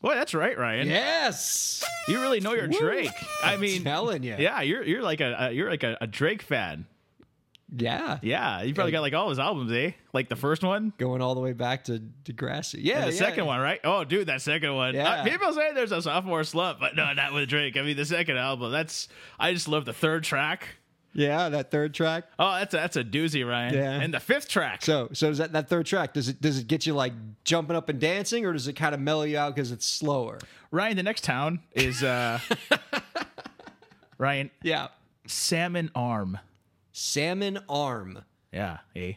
Well, 0.00 0.16
that's 0.16 0.34
right, 0.34 0.58
Ryan. 0.58 0.88
Yes. 0.88 1.84
You 2.08 2.20
really 2.20 2.40
know 2.40 2.54
your 2.54 2.66
Drake. 2.66 3.10
I 3.42 3.56
mean, 3.56 3.84
telling 3.84 4.24
you. 4.24 4.34
yeah, 4.38 4.60
you're 4.60 4.82
you're 4.82 5.02
like 5.02 5.20
a, 5.20 5.36
a 5.38 5.52
you're 5.52 5.70
like 5.70 5.84
a, 5.84 5.96
a 6.00 6.06
Drake 6.06 6.42
fan. 6.42 6.86
Yeah. 7.74 8.18
Yeah, 8.22 8.62
you 8.62 8.74
probably 8.74 8.92
got 8.92 9.00
like 9.00 9.14
all 9.14 9.30
his 9.30 9.38
albums, 9.38 9.72
eh? 9.72 9.92
Like 10.12 10.28
the 10.28 10.36
first 10.36 10.62
one. 10.62 10.92
Going 10.98 11.22
all 11.22 11.34
the 11.34 11.40
way 11.40 11.52
back 11.52 11.84
to 11.84 12.02
Degrassi. 12.24 12.80
Yeah. 12.80 12.98
And 12.98 13.08
the 13.10 13.14
yeah. 13.14 13.18
second 13.18 13.46
one, 13.46 13.60
right? 13.60 13.80
Oh, 13.82 14.04
dude, 14.04 14.28
that 14.28 14.42
second 14.42 14.74
one. 14.74 14.94
Yeah. 14.94 15.08
Uh, 15.08 15.24
people 15.24 15.52
say 15.52 15.72
there's 15.72 15.92
a 15.92 16.02
sophomore 16.02 16.44
slump, 16.44 16.80
but 16.80 16.94
no, 16.94 17.12
not 17.12 17.32
with 17.32 17.48
Drake. 17.48 17.76
I 17.76 17.82
mean, 17.82 17.96
the 17.96 18.04
second 18.04 18.36
album. 18.36 18.70
That's 18.72 19.08
I 19.38 19.52
just 19.54 19.68
love 19.68 19.84
the 19.84 19.92
third 19.92 20.24
track. 20.24 20.68
Yeah, 21.14 21.50
that 21.50 21.70
third 21.70 21.92
track. 21.92 22.24
Oh, 22.38 22.54
that's 22.54 22.72
a, 22.72 22.76
that's 22.78 22.96
a 22.96 23.04
doozy, 23.04 23.46
Ryan. 23.46 23.74
Yeah. 23.74 24.00
And 24.00 24.14
the 24.14 24.20
fifth 24.20 24.48
track. 24.48 24.82
So, 24.82 25.10
so 25.12 25.28
is 25.28 25.38
that 25.38 25.52
that 25.52 25.68
third 25.68 25.86
track? 25.86 26.14
Does 26.14 26.28
it 26.28 26.40
does 26.40 26.58
it 26.58 26.66
get 26.66 26.86
you 26.86 26.94
like 26.94 27.12
jumping 27.44 27.76
up 27.76 27.88
and 27.88 28.00
dancing, 28.00 28.46
or 28.46 28.52
does 28.52 28.66
it 28.68 28.74
kind 28.74 28.94
of 28.94 29.00
mellow 29.00 29.24
you 29.24 29.36
out 29.38 29.54
because 29.54 29.72
it's 29.72 29.86
slower? 29.86 30.38
Ryan, 30.70 30.96
the 30.96 31.02
next 31.02 31.24
town 31.24 31.60
is 31.72 32.02
uh 32.02 32.38
Ryan 34.18 34.50
Yeah. 34.62 34.88
Salmon 35.26 35.90
Arm. 35.94 36.38
Salmon 36.92 37.58
Arm. 37.68 38.24
Yeah, 38.52 38.78
eh? 38.94 39.14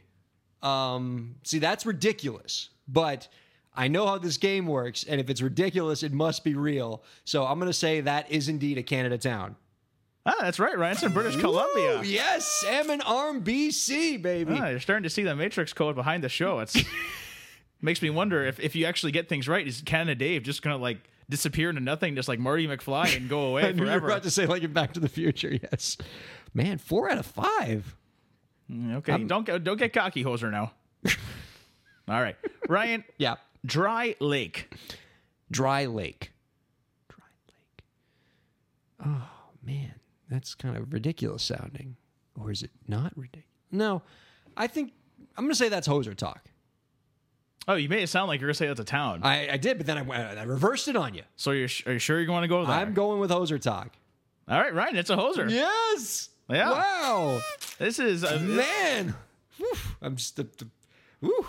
Um, 0.63 1.35
see, 1.43 1.59
that's 1.59 1.85
ridiculous. 1.85 2.69
But 2.87 3.27
I 3.75 3.87
know 3.87 4.07
how 4.07 4.17
this 4.17 4.37
game 4.37 4.67
works, 4.67 5.03
and 5.03 5.19
if 5.19 5.29
it's 5.29 5.41
ridiculous, 5.41 6.03
it 6.03 6.13
must 6.13 6.43
be 6.43 6.55
real. 6.55 7.03
So 7.23 7.45
I'm 7.45 7.59
gonna 7.59 7.73
say 7.73 8.01
that 8.01 8.31
is 8.31 8.49
indeed 8.49 8.77
a 8.77 8.83
Canada 8.83 9.17
town. 9.17 9.55
Ah, 10.25 10.35
that's 10.41 10.57
right, 10.57 10.75
Ryan. 10.75 10.93
It's 10.93 11.03
in 11.03 11.13
British 11.13 11.35
Columbia. 11.35 12.01
Yes, 12.03 12.47
Salmon 12.61 13.01
Arm, 13.01 13.43
BC, 13.43 14.19
baby. 14.21 14.57
Ah, 14.59 14.69
you're 14.69 14.79
starting 14.79 15.03
to 15.03 15.09
see 15.09 15.21
the 15.21 15.35
Matrix 15.35 15.71
code 15.71 15.95
behind 15.95 16.23
the 16.23 16.29
show. 16.29 16.59
It's 16.59 16.75
makes 17.81 18.01
me 18.01 18.09
wonder 18.09 18.43
if, 18.43 18.59
if 18.59 18.75
you 18.75 18.85
actually 18.85 19.11
get 19.11 19.29
things 19.29 19.47
right, 19.47 19.67
is 19.67 19.81
Canada 19.85 20.15
Dave 20.15 20.41
just 20.43 20.63
gonna 20.63 20.77
like 20.77 20.97
disappear 21.29 21.69
into 21.69 21.81
nothing, 21.81 22.15
just 22.15 22.27
like 22.27 22.39
Marty 22.39 22.67
McFly 22.67 23.15
and 23.17 23.29
go 23.29 23.41
away 23.49 23.67
I 23.67 23.71
knew 23.73 23.85
you 23.85 24.01
were 24.01 24.07
about 24.07 24.23
to 24.23 24.31
say 24.31 24.45
like 24.47 24.63
in 24.63 24.73
Back 24.73 24.93
to 24.93 24.99
the 24.99 25.09
Future. 25.09 25.59
Yes, 25.61 25.97
man, 26.55 26.79
four 26.79 27.11
out 27.11 27.19
of 27.19 27.25
five. 27.27 27.95
Mm, 28.71 28.95
Okay, 28.95 29.23
don't 29.25 29.45
get 29.45 29.63
don't 29.63 29.77
get 29.77 29.93
cocky, 29.93 30.23
hoser 30.23 30.49
now. 30.49 30.71
All 32.07 32.21
right, 32.21 32.35
Ryan. 32.67 33.03
Yeah. 33.19 33.35
Dry 33.63 34.15
Lake. 34.19 34.73
Dry 35.51 35.85
Lake. 35.85 36.31
Dry 37.09 37.25
Lake. 37.47 39.05
Oh 39.05 39.27
man, 39.63 39.93
that's 40.29 40.55
kind 40.55 40.77
of 40.77 40.91
ridiculous 40.93 41.43
sounding. 41.43 41.97
Or 42.39 42.51
is 42.51 42.63
it 42.63 42.71
not 42.87 43.11
ridiculous? 43.15 43.45
No, 43.71 44.01
I 44.57 44.67
think 44.67 44.93
I'm 45.37 45.45
gonna 45.45 45.55
say 45.55 45.69
that's 45.69 45.87
hoser 45.87 46.15
talk. 46.15 46.43
Oh, 47.67 47.73
you 47.75 47.89
made 47.89 48.03
it 48.03 48.07
sound 48.07 48.27
like 48.27 48.39
you're 48.41 48.47
gonna 48.49 48.53
say 48.55 48.67
that's 48.67 48.79
a 48.79 48.83
town. 48.83 49.21
I, 49.23 49.49
I 49.53 49.57
did, 49.57 49.77
but 49.77 49.87
then 49.87 49.97
I, 49.97 50.39
I 50.39 50.43
reversed 50.43 50.87
it 50.87 50.95
on 50.95 51.13
you. 51.15 51.23
so 51.35 51.51
you're 51.51 51.69
are 51.87 51.93
you 51.93 51.99
sure 51.99 52.19
you 52.21 52.31
want 52.31 52.43
to 52.43 52.47
go 52.47 52.63
there? 52.65 52.75
I'm 52.75 52.93
going 52.93 53.19
with 53.19 53.31
hoser 53.31 53.59
talk. 53.59 53.91
All 54.47 54.59
right, 54.59 54.73
Ryan. 54.73 54.95
It's 54.97 55.09
a 55.09 55.15
hoser. 55.17 55.49
Yes. 55.49 56.29
Yeah. 56.49 56.71
Wow. 56.71 57.41
This 57.79 57.99
is 57.99 58.23
a 58.23 58.39
Man. 58.39 59.15
Whew. 59.57 59.73
I'm 60.01 60.15
just 60.15 60.35
the, 60.35 60.43
the 60.43 60.67
whew. 61.21 61.45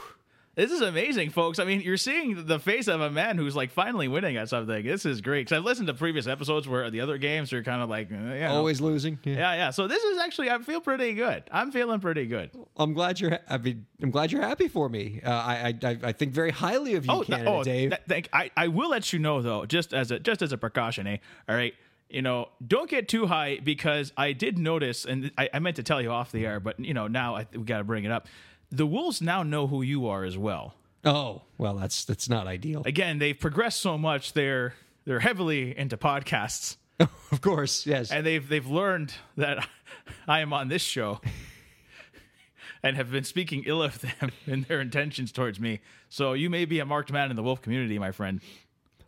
This 0.55 0.71
is 0.71 0.81
amazing, 0.81 1.29
folks. 1.31 1.59
I 1.59 1.67
mean, 1.67 1.83
you're 1.83 1.99
seeing 1.99 2.47
the 2.47 2.59
face 2.59 2.89
of 2.89 3.03
a 3.03 3.11
man 3.11 3.37
who's 3.37 3.55
like 3.55 3.71
finally 3.71 4.09
winning 4.09 4.39
at 4.39 4.49
something. 4.49 4.87
This 4.87 5.05
is 5.05 5.21
great 5.21 5.41
because 5.47 5.59
I've 5.59 5.65
listened 5.67 5.89
to 5.89 5.93
previous 5.93 6.27
episodes 6.27 6.67
where 6.67 6.89
the 6.91 7.03
other 7.03 7.19
games 7.19 7.53
are 7.53 7.63
kind 7.63 7.83
of 7.83 7.91
like, 7.91 8.11
uh, 8.11 8.15
you 8.15 8.41
know. 8.41 8.55
always 8.55 8.81
losing. 8.81 9.19
Yeah. 9.23 9.35
yeah, 9.35 9.55
yeah. 9.55 9.71
So 9.71 9.87
this 9.87 10.03
is 10.03 10.17
actually, 10.19 10.49
I 10.49 10.57
feel 10.61 10.81
pretty 10.81 11.13
good. 11.13 11.43
I'm 11.53 11.73
feeling 11.73 12.01
pretty 12.01 12.25
good. 12.25 12.53
I'm 12.79 12.95
glad 12.95 13.21
you're. 13.21 13.33
ha- 13.33 13.41
I 13.51 13.59
mean, 13.59 13.85
I'm 14.01 14.11
glad 14.11 14.33
you're 14.33 14.41
happy 14.41 14.69
for 14.69 14.89
me. 14.89 15.21
Uh, 15.23 15.31
I, 15.31 15.75
I 15.83 15.99
I 16.05 16.13
think 16.13 16.33
very 16.33 16.53
highly 16.53 16.95
of 16.95 17.05
you, 17.05 17.13
Oh, 17.13 17.17
th- 17.23 17.29
Canada, 17.37 17.51
oh, 17.51 17.63
Dave. 17.63 17.91
th- 17.91 18.03
thank. 18.09 18.31
I, 18.33 18.51
I 18.57 18.69
will 18.69 18.89
let 18.89 19.13
you 19.13 19.19
know 19.19 19.43
though, 19.43 19.67
just 19.67 19.93
as 19.93 20.11
a 20.11 20.19
just 20.19 20.41
as 20.41 20.53
a 20.53 20.57
precaution, 20.57 21.07
eh? 21.07 21.19
All 21.51 21.55
right. 21.55 21.75
You 22.09 22.23
know, 22.23 22.49
don't 22.65 22.89
get 22.89 23.09
too 23.09 23.27
high 23.27 23.59
because 23.63 24.13
I 24.17 24.33
did 24.33 24.59
notice, 24.59 25.05
and 25.05 25.33
I, 25.37 25.49
I 25.53 25.59
meant 25.59 25.77
to 25.77 25.83
tell 25.83 26.01
you 26.01 26.11
off 26.11 26.31
the 26.31 26.47
air, 26.47 26.61
but 26.61 26.79
you 26.79 26.95
know, 26.95 27.09
now 27.09 27.37
I, 27.37 27.47
we 27.53 27.65
got 27.65 27.79
to 27.79 27.85
bring 27.85 28.05
it 28.05 28.13
up. 28.13 28.29
The 28.71 28.87
wolves 28.87 29.21
now 29.21 29.43
know 29.43 29.67
who 29.67 29.83
you 29.83 30.07
are 30.07 30.25
as 30.25 30.39
well. 30.39 30.75
oh, 31.05 31.43
well, 31.59 31.75
that's 31.75 32.05
that's 32.05 32.29
not 32.29 32.47
ideal. 32.47 32.83
Again, 32.85 33.19
they've 33.19 33.39
progressed 33.39 33.81
so 33.81 33.99
much; 33.99 34.33
they're 34.35 34.75
they're 35.05 35.21
heavily 35.21 35.77
into 35.77 35.97
podcasts. 35.97 36.77
of 37.01 37.41
course, 37.41 37.87
yes. 37.87 38.11
and 38.11 38.25
they've 38.25 38.47
they've 38.49 38.67
learned 38.67 39.15
that 39.37 39.67
I 40.29 40.41
am 40.41 40.53
on 40.53 40.69
this 40.69 40.83
show 40.83 41.21
and 42.83 42.97
have 42.97 43.11
been 43.11 43.25
speaking 43.25 43.65
ill 43.67 43.83
of 43.83 44.01
them 44.01 44.33
in 44.47 44.63
their 44.69 44.81
intentions 44.81 45.33
towards 45.33 45.61
me. 45.61 45.81
So 46.09 46.33
you 46.33 46.51
may 46.51 46.65
be 46.65 46.79
a 46.79 46.87
marked 46.87 47.13
man 47.13 47.31
in 47.31 47.37
the 47.37 47.43
wolf 47.43 47.63
community, 47.63 47.99
my 47.99 48.13
friend. 48.13 48.41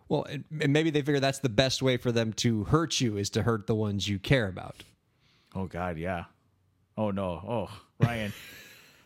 Well, 0.09 0.25
and, 0.25 0.45
and 0.61 0.73
maybe 0.73 0.91
they 0.91 1.01
figure 1.03 1.21
that's 1.21 1.39
the 1.41 1.49
best 1.49 1.83
way 1.83 1.97
for 1.97 2.11
them 2.13 2.33
to 2.35 2.65
hurt 2.65 3.01
you 3.01 3.17
is 3.17 3.31
to 3.31 3.43
hurt 3.43 3.67
the 3.67 3.75
ones 3.75 4.09
you 4.09 4.19
care 4.19 4.49
about. 4.49 4.83
Oh 5.55 5.67
God, 5.67 5.99
yeah. 5.99 6.25
Oh 6.97 7.11
no. 7.11 7.25
Oh 7.47 7.71
Ryan. 8.05 8.33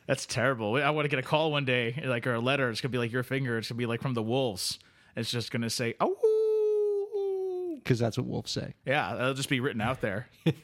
That's 0.08 0.26
terrible. 0.26 0.74
I 0.82 0.90
want 0.90 1.04
to 1.04 1.08
get 1.08 1.20
a 1.20 1.22
call 1.22 1.52
one 1.52 1.64
day, 1.64 2.02
like 2.04 2.26
or 2.26 2.34
a 2.34 2.40
letter. 2.40 2.68
It's 2.70 2.80
gonna 2.80 2.90
be 2.90 2.98
like 2.98 3.12
your 3.12 3.22
finger. 3.22 3.56
It's 3.56 3.68
gonna 3.68 3.78
be 3.78 3.86
like 3.86 4.02
from 4.02 4.14
the 4.14 4.22
wolves. 4.22 4.80
It's 5.14 5.30
just 5.30 5.52
gonna 5.52 5.70
say, 5.70 5.94
"Oh, 6.00 7.76
Because 7.76 8.00
that's 8.00 8.18
what 8.18 8.26
wolves 8.26 8.50
say. 8.50 8.74
yeah." 8.84 9.14
That'll 9.14 9.34
just 9.34 9.48
be 9.48 9.60
written 9.60 9.80
out 9.80 10.00
there. 10.00 10.28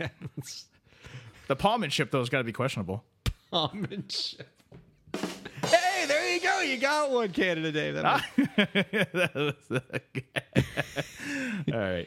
The 1.47 1.57
penmanship 1.57 2.11
though 2.11 2.19
has 2.19 2.29
got 2.29 2.39
to 2.39 2.45
be 2.45 2.53
questionable. 2.53 3.05
There 6.29 6.37
you 6.37 6.43
go. 6.43 6.61
You 6.61 6.77
got 6.79 7.11
one, 7.11 7.31
Canada 7.33 7.73
Dave. 7.73 7.95
That 7.95 8.25
was- 9.35 9.55
All 11.73 11.79
right, 11.79 12.07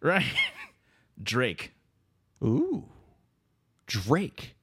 Right. 0.00 0.26
Drake. 1.22 1.72
Ooh, 2.44 2.84
Drake. 3.86 4.54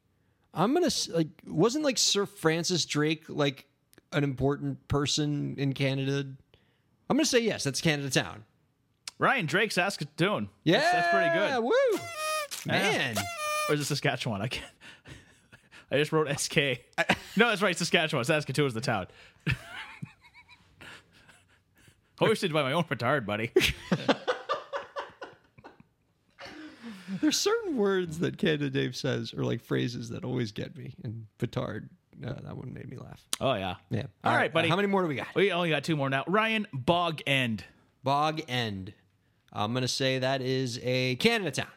I'm 0.53 0.73
gonna 0.75 0.91
like. 1.09 1.29
Wasn't 1.47 1.83
like 1.83 1.97
Sir 1.97 2.27
Francis 2.27 2.85
Drake 2.85 3.23
like 3.27 3.65
an 4.11 4.23
important 4.23 4.87
person 4.87 5.55
in 5.57 5.73
Canada? 5.73 6.19
I'm 7.09 7.17
gonna 7.17 7.25
say 7.25 7.39
yes. 7.39 7.63
That's 7.63 7.81
Canada 7.81 8.11
Town. 8.11 8.43
Ryan 9.17 9.47
Drake, 9.47 9.71
Saskatoon. 9.71 10.49
Yeah, 10.63 10.79
that's, 10.79 10.91
that's 10.93 11.11
pretty 11.11 11.31
good. 11.33 11.63
Woo, 11.63 11.99
man. 12.67 13.15
Or 13.69 13.73
is 13.75 13.81
it 13.81 13.85
Saskatchewan? 13.85 14.41
I 14.41 14.47
can't. 14.47 14.65
I 15.93 15.97
just 15.97 16.11
wrote 16.11 16.27
SK. 16.39 16.57
no, 17.37 17.49
that's 17.49 17.61
right. 17.61 17.77
Saskatchewan. 17.77 18.25
Saskatoon 18.25 18.65
is 18.65 18.73
the 18.73 18.81
town. 18.81 19.05
Hosted 22.19 22.51
by 22.51 22.63
my 22.63 22.73
own 22.73 22.83
petard, 22.83 23.27
buddy. 23.27 23.51
There's 27.21 27.37
certain 27.37 27.77
words 27.77 28.19
that 28.19 28.39
Canada 28.39 28.71
Dave 28.71 28.95
says 28.95 29.33
or 29.37 29.43
like 29.43 29.61
phrases 29.61 30.09
that 30.09 30.25
always 30.25 30.51
get 30.51 30.75
me. 30.75 30.95
And 31.03 31.27
petard, 31.37 31.89
uh, 32.25 32.33
that 32.41 32.57
one 32.57 32.73
made 32.73 32.89
me 32.89 32.97
laugh. 32.97 33.23
Oh 33.39 33.53
yeah. 33.53 33.75
Yeah. 33.91 34.07
All 34.23 34.35
right, 34.35 34.51
buddy. 34.51 34.69
How 34.69 34.75
many 34.75 34.87
more 34.87 35.03
do 35.03 35.07
we 35.07 35.15
got? 35.15 35.27
We 35.35 35.51
only 35.51 35.69
got 35.69 35.83
two 35.83 35.95
more 35.95 36.09
now. 36.09 36.23
Ryan 36.27 36.65
Bog 36.73 37.21
End. 37.27 37.63
Bog 38.03 38.41
End. 38.47 38.93
I'm 39.51 39.73
gonna 39.75 39.87
say 39.87 40.17
that 40.19 40.41
is 40.41 40.79
a 40.81 41.17
Canada 41.17 41.51
town. 41.51 41.67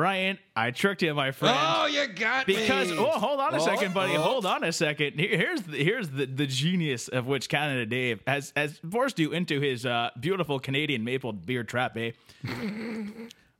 Ryan, 0.00 0.38
I 0.56 0.70
tricked 0.70 1.02
you, 1.02 1.12
my 1.14 1.30
friend. 1.30 1.56
Oh, 1.60 1.84
you 1.86 2.06
got 2.08 2.46
Because 2.46 2.88
me. 2.90 2.96
Because 2.96 3.14
oh, 3.16 3.18
hold 3.18 3.38
on 3.38 3.52
a 3.54 3.58
Oh, 3.58 3.64
second, 3.64 3.92
buddy. 3.92 4.16
oh. 4.16 4.20
Hold 4.22 4.46
on 4.46 4.64
a 4.64 4.72
second. 4.72 5.20
Here's 5.20 5.60
the, 5.60 5.76
here's 5.84 6.08
the, 6.08 6.24
the 6.24 6.46
genius 6.46 7.08
of 7.08 7.26
which 7.26 7.50
Canada 7.50 7.84
Dave 7.84 8.20
has 8.26 8.52
has 8.56 8.80
forced 8.90 9.18
you 9.18 9.32
into 9.32 9.60
his 9.60 9.84
uh, 9.84 10.08
beautiful 10.18 10.58
Canadian 10.58 11.04
maple 11.04 11.32
beer 11.34 11.64
trap, 11.64 11.96
eh? 11.98 12.12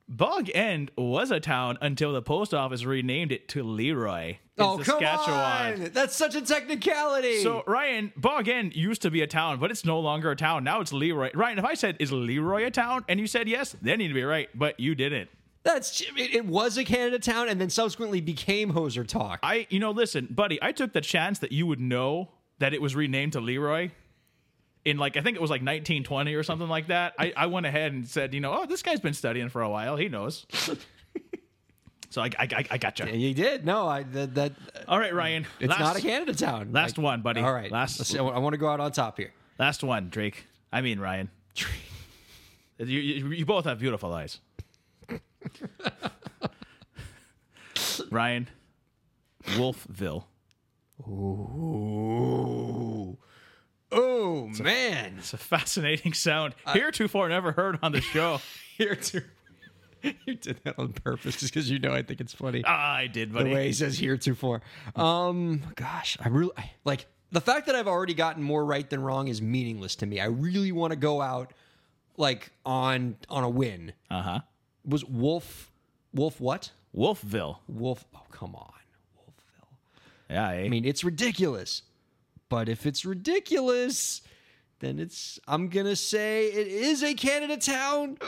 Bog 0.09 0.51
End 0.55 0.91
was 0.97 1.31
a 1.31 1.39
town 1.39 1.79
until 1.81 2.12
the 2.12 2.23
post 2.23 2.53
office 2.53 2.85
renamed 2.85 3.31
it 3.31 3.47
to 3.51 3.62
Leroy 3.62 4.31
in 4.31 4.37
Oh, 4.59 4.79
Saskatchewan. 4.79 5.75
come 5.75 5.83
on! 5.85 5.91
That's 5.93 6.17
such 6.17 6.35
a 6.35 6.41
technicality. 6.41 7.43
So 7.45 7.62
Ryan, 7.67 8.12
Bog 8.17 8.49
End 8.49 8.75
used 8.75 9.03
to 9.03 9.11
be 9.12 9.21
a 9.23 9.29
town, 9.29 9.61
but 9.61 9.71
it's 9.71 9.85
no 9.85 10.01
longer 10.01 10.33
a 10.33 10.37
town. 10.37 10.65
Now 10.65 10.81
it's 10.81 10.93
Leroy. 10.93 11.31
Ryan, 11.33 11.59
if 11.61 11.65
I 11.65 11.75
said 11.75 11.97
is 12.01 12.11
Leroy 12.11 12.65
a 12.67 12.71
town 12.73 13.05
and 13.09 13.21
you 13.21 13.29
said 13.29 13.47
yes, 13.47 13.77
then 13.81 14.01
you'd 14.01 14.12
be 14.15 14.25
right, 14.25 14.49
but 14.53 14.81
you 14.81 14.97
didn't. 14.97 15.31
That's 15.62 16.01
it, 16.01 16.09
it 16.16 16.47
was 16.47 16.78
a 16.78 16.85
Canada 16.85 17.19
town, 17.19 17.49
and 17.49 17.61
then 17.61 17.70
subsequently 17.70 18.20
became 18.20 18.73
Hoser 18.73 19.07
Talk. 19.07 19.41
I, 19.43 19.66
you 19.70 19.78
know, 19.78 19.91
listen, 19.91 20.27
buddy, 20.31 20.59
I 20.62 20.73
took 20.73 20.93
the 20.93 21.01
chance 21.01 21.39
that 21.41 21.53
you 21.53 21.66
would 21.66 21.81
know 21.81 22.31
that 22.59 22.73
it 22.74 22.81
was 22.81 22.95
renamed 22.97 23.32
to 23.35 23.41
Leroy 23.41 23.91
in 24.85 24.97
like, 24.97 25.16
I 25.16 25.20
think 25.20 25.37
it 25.37 25.41
was 25.41 25.51
like 25.51 25.61
1920 25.61 26.35
or 26.35 26.43
something 26.43 26.69
like 26.69 26.89
that. 26.89 27.15
I, 27.19 27.32
I 27.37 27.47
went 27.47 27.66
ahead 27.66 27.93
and 27.93 28.09
said, 28.09 28.32
you 28.35 28.41
know, 28.41 28.61
oh, 28.62 28.66
this 28.66 28.82
guy's 28.82 29.01
been 29.01 29.15
studying 29.15 29.49
for 29.49 29.62
a 29.62 29.69
while. 29.69 29.97
He 29.97 30.09
knows. 30.09 30.47
so 32.11 32.23
I, 32.23 32.31
I, 32.39 32.49
I, 32.51 32.65
I 32.70 32.78
got 32.78 32.99
you. 32.99 33.07
Yeah, 33.07 33.12
you 33.12 33.35
did. 33.35 33.66
No, 33.66 33.87
I 33.87 34.05
that, 34.05 34.35
that 34.37 34.53
All 34.89 34.99
right, 34.99 35.15
Ryan. 35.15 35.47
it's 35.59 35.70
last, 35.70 35.81
not 35.81 35.97
a 35.97 36.01
Canada 36.01 36.35
town. 36.35 36.73
Last 36.73 36.97
Like- 36.97 37.05
one, 37.05 37.23
buddy. 37.23 37.41
All 37.43 37.53
right. 37.53 37.70
Last, 37.70 38.05
see, 38.05 38.19
I 38.19 38.23
want 38.39 38.55
to 38.55 38.59
go 38.59 38.69
out 38.69 38.81
on 38.81 38.93
top 38.93 39.19
here. 39.19 39.32
last 39.59 39.85
one, 39.85 40.09
Drake. 40.09 40.47
I 40.73 40.81
mean, 40.81 40.99
Ryan. 40.99 41.31
You, 42.82 42.99
you, 42.99 43.28
you 43.32 43.45
both 43.45 43.66
have 43.66 43.78
beautiful 43.78 44.11
eyes. 44.15 44.39
Ryan, 48.11 48.49
Wolfville. 49.57 50.27
Ooh. 51.09 53.17
Oh 53.93 54.49
man. 54.61 55.17
It's 55.19 55.33
a 55.33 55.39
fascinating 55.39 56.12
sound. 56.12 56.55
Heretofore 56.67 57.29
never 57.29 57.53
heard 57.53 57.79
on 57.83 57.93
the 57.93 58.01
show. 58.01 58.41
Here 58.79 58.95
too. 58.95 59.23
You 60.03 60.35
did 60.35 60.61
that 60.65 60.79
on 60.79 60.93
purpose 60.93 61.37
just 61.37 61.53
because 61.53 61.71
you 61.71 61.79
know 61.79 61.93
I 61.93 62.03
think 62.03 62.21
it's 62.21 62.33
funny. 62.33 62.65
I 62.65 63.07
did, 63.07 63.33
the 63.33 63.45
way 63.45 63.67
he 63.67 63.73
says 63.75 63.99
heretofore. 63.99 64.62
Um, 64.97 65.62
gosh, 65.75 66.17
I 66.25 66.29
really 66.29 66.53
like 66.85 67.07
the 67.33 67.41
fact 67.41 67.67
that 67.67 67.75
I've 67.75 67.89
already 67.89 68.15
gotten 68.15 68.43
more 68.43 68.65
right 68.65 68.89
than 68.89 69.03
wrong 69.03 69.29
is 69.29 69.43
meaningless 69.43 69.97
to 69.97 70.07
me. 70.07 70.19
I 70.19 70.27
really 70.27 70.73
want 70.73 70.93
to 70.93 70.97
go 70.97 71.21
out 71.21 71.53
like 72.17 72.51
on 72.65 73.17
on 73.29 73.45
a 73.45 73.51
win. 73.51 73.93
Uh 74.11 74.23
huh. 74.23 74.41
Was 74.85 75.05
Wolf 75.05 75.70
Wolf 76.12 76.40
what? 76.40 76.73
Wolfville. 76.93 77.61
Wolf? 77.69 78.05
Oh 78.15 78.23
come 78.31 78.55
on, 78.55 78.73
Wolfville. 79.16 79.69
Yeah, 80.28 80.48
eh? 80.48 80.65
I 80.65 80.69
mean, 80.69 80.85
it's 80.85 81.05
ridiculous. 81.05 81.82
But 82.48 82.69
if 82.69 82.85
it's 82.85 83.05
ridiculous, 83.05 84.23
then 84.81 84.98
it's 84.98 85.39
I'm 85.47 85.69
gonna 85.69 85.97
say 85.97 86.47
it 86.47 86.66
is 86.66 87.02
a 87.02 87.15
Canada 87.15 87.57
town. 87.57 88.19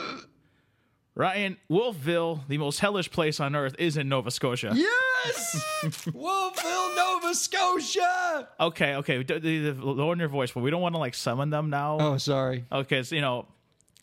Ryan, 1.14 1.58
Wolfville, 1.68 2.42
the 2.48 2.56
most 2.56 2.78
hellish 2.80 3.10
place 3.10 3.38
on 3.38 3.54
earth, 3.54 3.74
is 3.78 3.98
in 3.98 4.08
Nova 4.08 4.30
Scotia. 4.30 4.72
Yes, 4.74 5.62
Wolfville, 6.14 6.96
Nova 6.96 7.34
Scotia. 7.34 8.48
Okay, 8.58 8.94
okay. 8.94 9.22
Lower 9.74 10.16
your 10.16 10.28
voice, 10.28 10.52
but 10.52 10.60
we 10.60 10.70
don't 10.70 10.80
want 10.80 10.94
to 10.94 10.98
like 10.98 11.14
summon 11.14 11.50
them 11.50 11.68
now. 11.68 11.98
Oh, 12.00 12.16
sorry. 12.16 12.64
Okay, 12.72 13.02
so 13.02 13.14
you 13.14 13.20
know, 13.20 13.46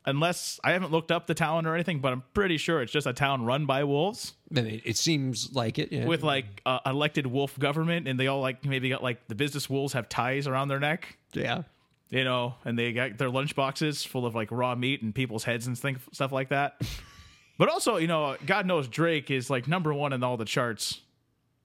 unless 0.10 0.60
I 0.64 0.72
haven't 0.72 0.91
looked 0.91 1.11
up 1.11 1.27
the 1.27 1.34
town 1.34 1.65
or 1.65 1.73
anything, 1.76 1.99
but 1.99 2.11
I'm 2.11 2.23
pretty 2.34 2.57
sure 2.57 2.81
it's 2.81 2.91
just 2.91 3.07
a 3.07 3.14
town 3.14 3.45
run 3.45 3.65
by 3.65 3.84
wolves 3.84 4.34
I 4.56 4.61
mean, 4.61 4.81
it 4.84 4.98
seems 4.98 5.53
like 5.53 5.77
it. 5.77 5.91
Yeah. 5.91 6.06
with 6.06 6.23
like 6.23 6.61
uh, 6.65 6.80
elected 6.86 7.27
wolf 7.27 7.57
government, 7.60 8.07
and 8.07 8.19
they 8.19 8.27
all 8.27 8.41
like 8.41 8.65
maybe 8.65 8.90
got 8.90 9.03
like 9.03 9.27
the 9.27 9.36
business 9.36 9.69
wolves 9.69 9.94
have 9.94 10.10
ties 10.10 10.48
around 10.48 10.69
their 10.69 10.80
neck. 10.80 11.18
yeah. 11.34 11.64
you 12.10 12.23
know, 12.23 12.56
and 12.65 12.77
they 12.77 12.91
got 12.91 13.18
their 13.18 13.30
lunch 13.30 13.56
boxes 13.56 14.03
full 14.03 14.26
of 14.26 14.34
like 14.34 14.52
raw 14.52 14.73
meat 14.76 15.02
and 15.02 15.14
people's 15.14 15.44
heads 15.44 15.68
and 15.68 15.77
things, 15.77 15.99
stuff 16.11 16.31
like 16.31 16.49
that. 16.49 16.81
but 17.57 17.69
also, 17.69 17.98
you 17.98 18.07
know, 18.07 18.36
God 18.45 18.65
knows 18.65 18.88
Drake 18.88 19.30
is 19.30 19.49
like 19.49 19.68
number 19.68 19.94
one 19.94 20.14
in 20.14 20.23
all 20.23 20.38
the 20.38 20.45
charts 20.45 21.02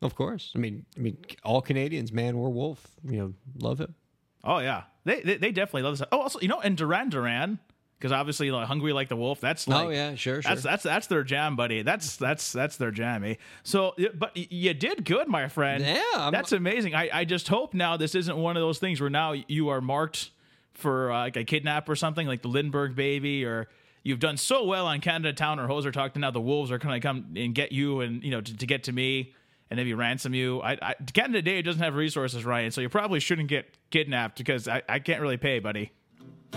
Of 0.02 0.14
course. 0.14 0.52
I 0.54 0.58
mean, 0.58 0.84
I 0.96 1.00
mean, 1.00 1.16
all 1.42 1.62
Canadians, 1.62 2.12
man 2.12 2.34
or 2.34 2.50
wolf, 2.50 2.86
you 3.02 3.18
know, 3.18 3.32
love 3.58 3.80
him. 3.80 3.94
Oh 4.42 4.58
yeah, 4.58 4.82
they 5.04 5.22
they, 5.22 5.36
they 5.38 5.52
definitely 5.52 5.82
love 5.82 5.98
this. 5.98 6.06
Oh, 6.12 6.20
also, 6.20 6.38
you 6.40 6.48
know, 6.48 6.60
and 6.60 6.76
Duran 6.76 7.08
Duran, 7.08 7.58
because 8.04 8.12
obviously, 8.12 8.50
like, 8.50 8.66
hungry 8.66 8.92
like 8.92 9.08
the 9.08 9.16
wolf. 9.16 9.40
That's 9.40 9.66
like, 9.66 9.86
oh 9.86 9.88
yeah, 9.88 10.14
sure, 10.14 10.42
sure. 10.42 10.50
That's 10.50 10.62
that's 10.62 10.82
that's 10.82 11.06
their 11.06 11.24
jam, 11.24 11.56
buddy. 11.56 11.80
That's 11.80 12.16
that's 12.16 12.52
that's 12.52 12.76
their 12.76 12.90
jam, 12.90 13.24
eh? 13.24 13.36
So, 13.62 13.94
but 14.12 14.36
you 14.36 14.74
did 14.74 15.06
good, 15.06 15.26
my 15.26 15.48
friend. 15.48 15.82
Yeah, 15.82 16.02
I'm- 16.14 16.30
that's 16.30 16.52
amazing. 16.52 16.94
I 16.94 17.08
I 17.10 17.24
just 17.24 17.48
hope 17.48 17.72
now 17.72 17.96
this 17.96 18.14
isn't 18.14 18.36
one 18.36 18.58
of 18.58 18.60
those 18.60 18.78
things 18.78 19.00
where 19.00 19.08
now 19.08 19.32
you 19.32 19.70
are 19.70 19.80
marked 19.80 20.32
for 20.74 21.10
uh, 21.12 21.20
like 21.20 21.38
a 21.38 21.44
kidnap 21.44 21.88
or 21.88 21.96
something, 21.96 22.26
like 22.26 22.42
the 22.42 22.48
Lindbergh 22.48 22.94
baby, 22.94 23.42
or 23.46 23.68
you've 24.02 24.18
done 24.20 24.36
so 24.36 24.64
well 24.66 24.86
on 24.86 25.00
Canada 25.00 25.32
Town 25.32 25.58
or 25.58 25.66
Hoser 25.66 25.90
Talk, 25.90 26.14
now 26.14 26.30
the 26.30 26.42
wolves 26.42 26.70
are 26.70 26.78
to 26.78 27.00
come 27.00 27.32
and 27.36 27.54
get 27.54 27.72
you, 27.72 28.02
and 28.02 28.22
you 28.22 28.32
know 28.32 28.42
to, 28.42 28.54
to 28.54 28.66
get 28.66 28.84
to 28.84 28.92
me. 28.92 29.32
And 29.70 29.78
maybe 29.78 29.94
ransom 29.94 30.34
you. 30.34 30.60
I, 30.60 30.72
I, 30.82 30.94
Canada 31.14 31.40
Dave 31.40 31.64
doesn't 31.64 31.82
have 31.82 31.94
resources, 31.94 32.44
Ryan, 32.44 32.70
so 32.70 32.82
you 32.82 32.90
probably 32.90 33.18
shouldn't 33.18 33.48
get 33.48 33.64
kidnapped 33.90 34.36
because 34.36 34.68
I, 34.68 34.82
I 34.86 34.98
can't 34.98 35.22
really 35.22 35.38
pay, 35.38 35.58
buddy. 35.58 35.90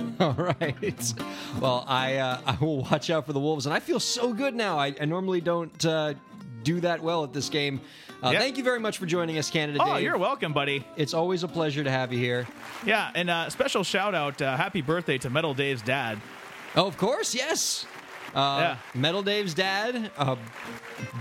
All 0.19 0.33
right. 0.33 1.13
Well, 1.59 1.85
I 1.87 2.15
uh, 2.17 2.41
I 2.45 2.57
will 2.63 2.81
watch 2.83 3.09
out 3.09 3.25
for 3.25 3.33
the 3.33 3.39
wolves, 3.39 3.65
and 3.65 3.73
I 3.73 3.79
feel 3.79 3.99
so 3.99 4.33
good 4.33 4.55
now. 4.55 4.77
I, 4.77 4.93
I 4.99 5.05
normally 5.05 5.41
don't 5.41 5.85
uh, 5.85 6.13
do 6.63 6.79
that 6.81 7.01
well 7.01 7.23
at 7.23 7.33
this 7.33 7.49
game. 7.49 7.81
Uh, 8.23 8.29
Yep. 8.31 8.41
Thank 8.41 8.57
you 8.57 8.63
very 8.63 8.79
much 8.79 8.97
for 8.97 9.05
joining 9.05 9.37
us, 9.37 9.51
Canada 9.51 9.77
Oh, 9.79 9.93
Dave. 9.93 10.03
you're 10.03 10.17
welcome, 10.17 10.51
buddy. 10.51 10.83
It's 10.95 11.13
always 11.13 11.43
a 11.43 11.47
pleasure 11.47 11.83
to 11.83 11.91
have 11.91 12.11
you 12.11 12.17
here. 12.17 12.47
Yeah, 12.83 13.11
and 13.13 13.29
uh, 13.29 13.49
special 13.51 13.83
shout 13.83 14.15
out, 14.15 14.41
uh, 14.41 14.57
happy 14.57 14.81
birthday 14.81 15.19
to 15.19 15.29
Metal 15.29 15.53
Dave's 15.53 15.83
dad. 15.83 16.19
Oh, 16.75 16.87
of 16.87 16.97
course, 16.97 17.35
yes. 17.35 17.85
Uh, 18.33 18.57
Yeah. 18.59 18.77
Metal 18.99 19.21
Dave's 19.21 19.53
dad, 19.53 20.09
uh, 20.17 20.35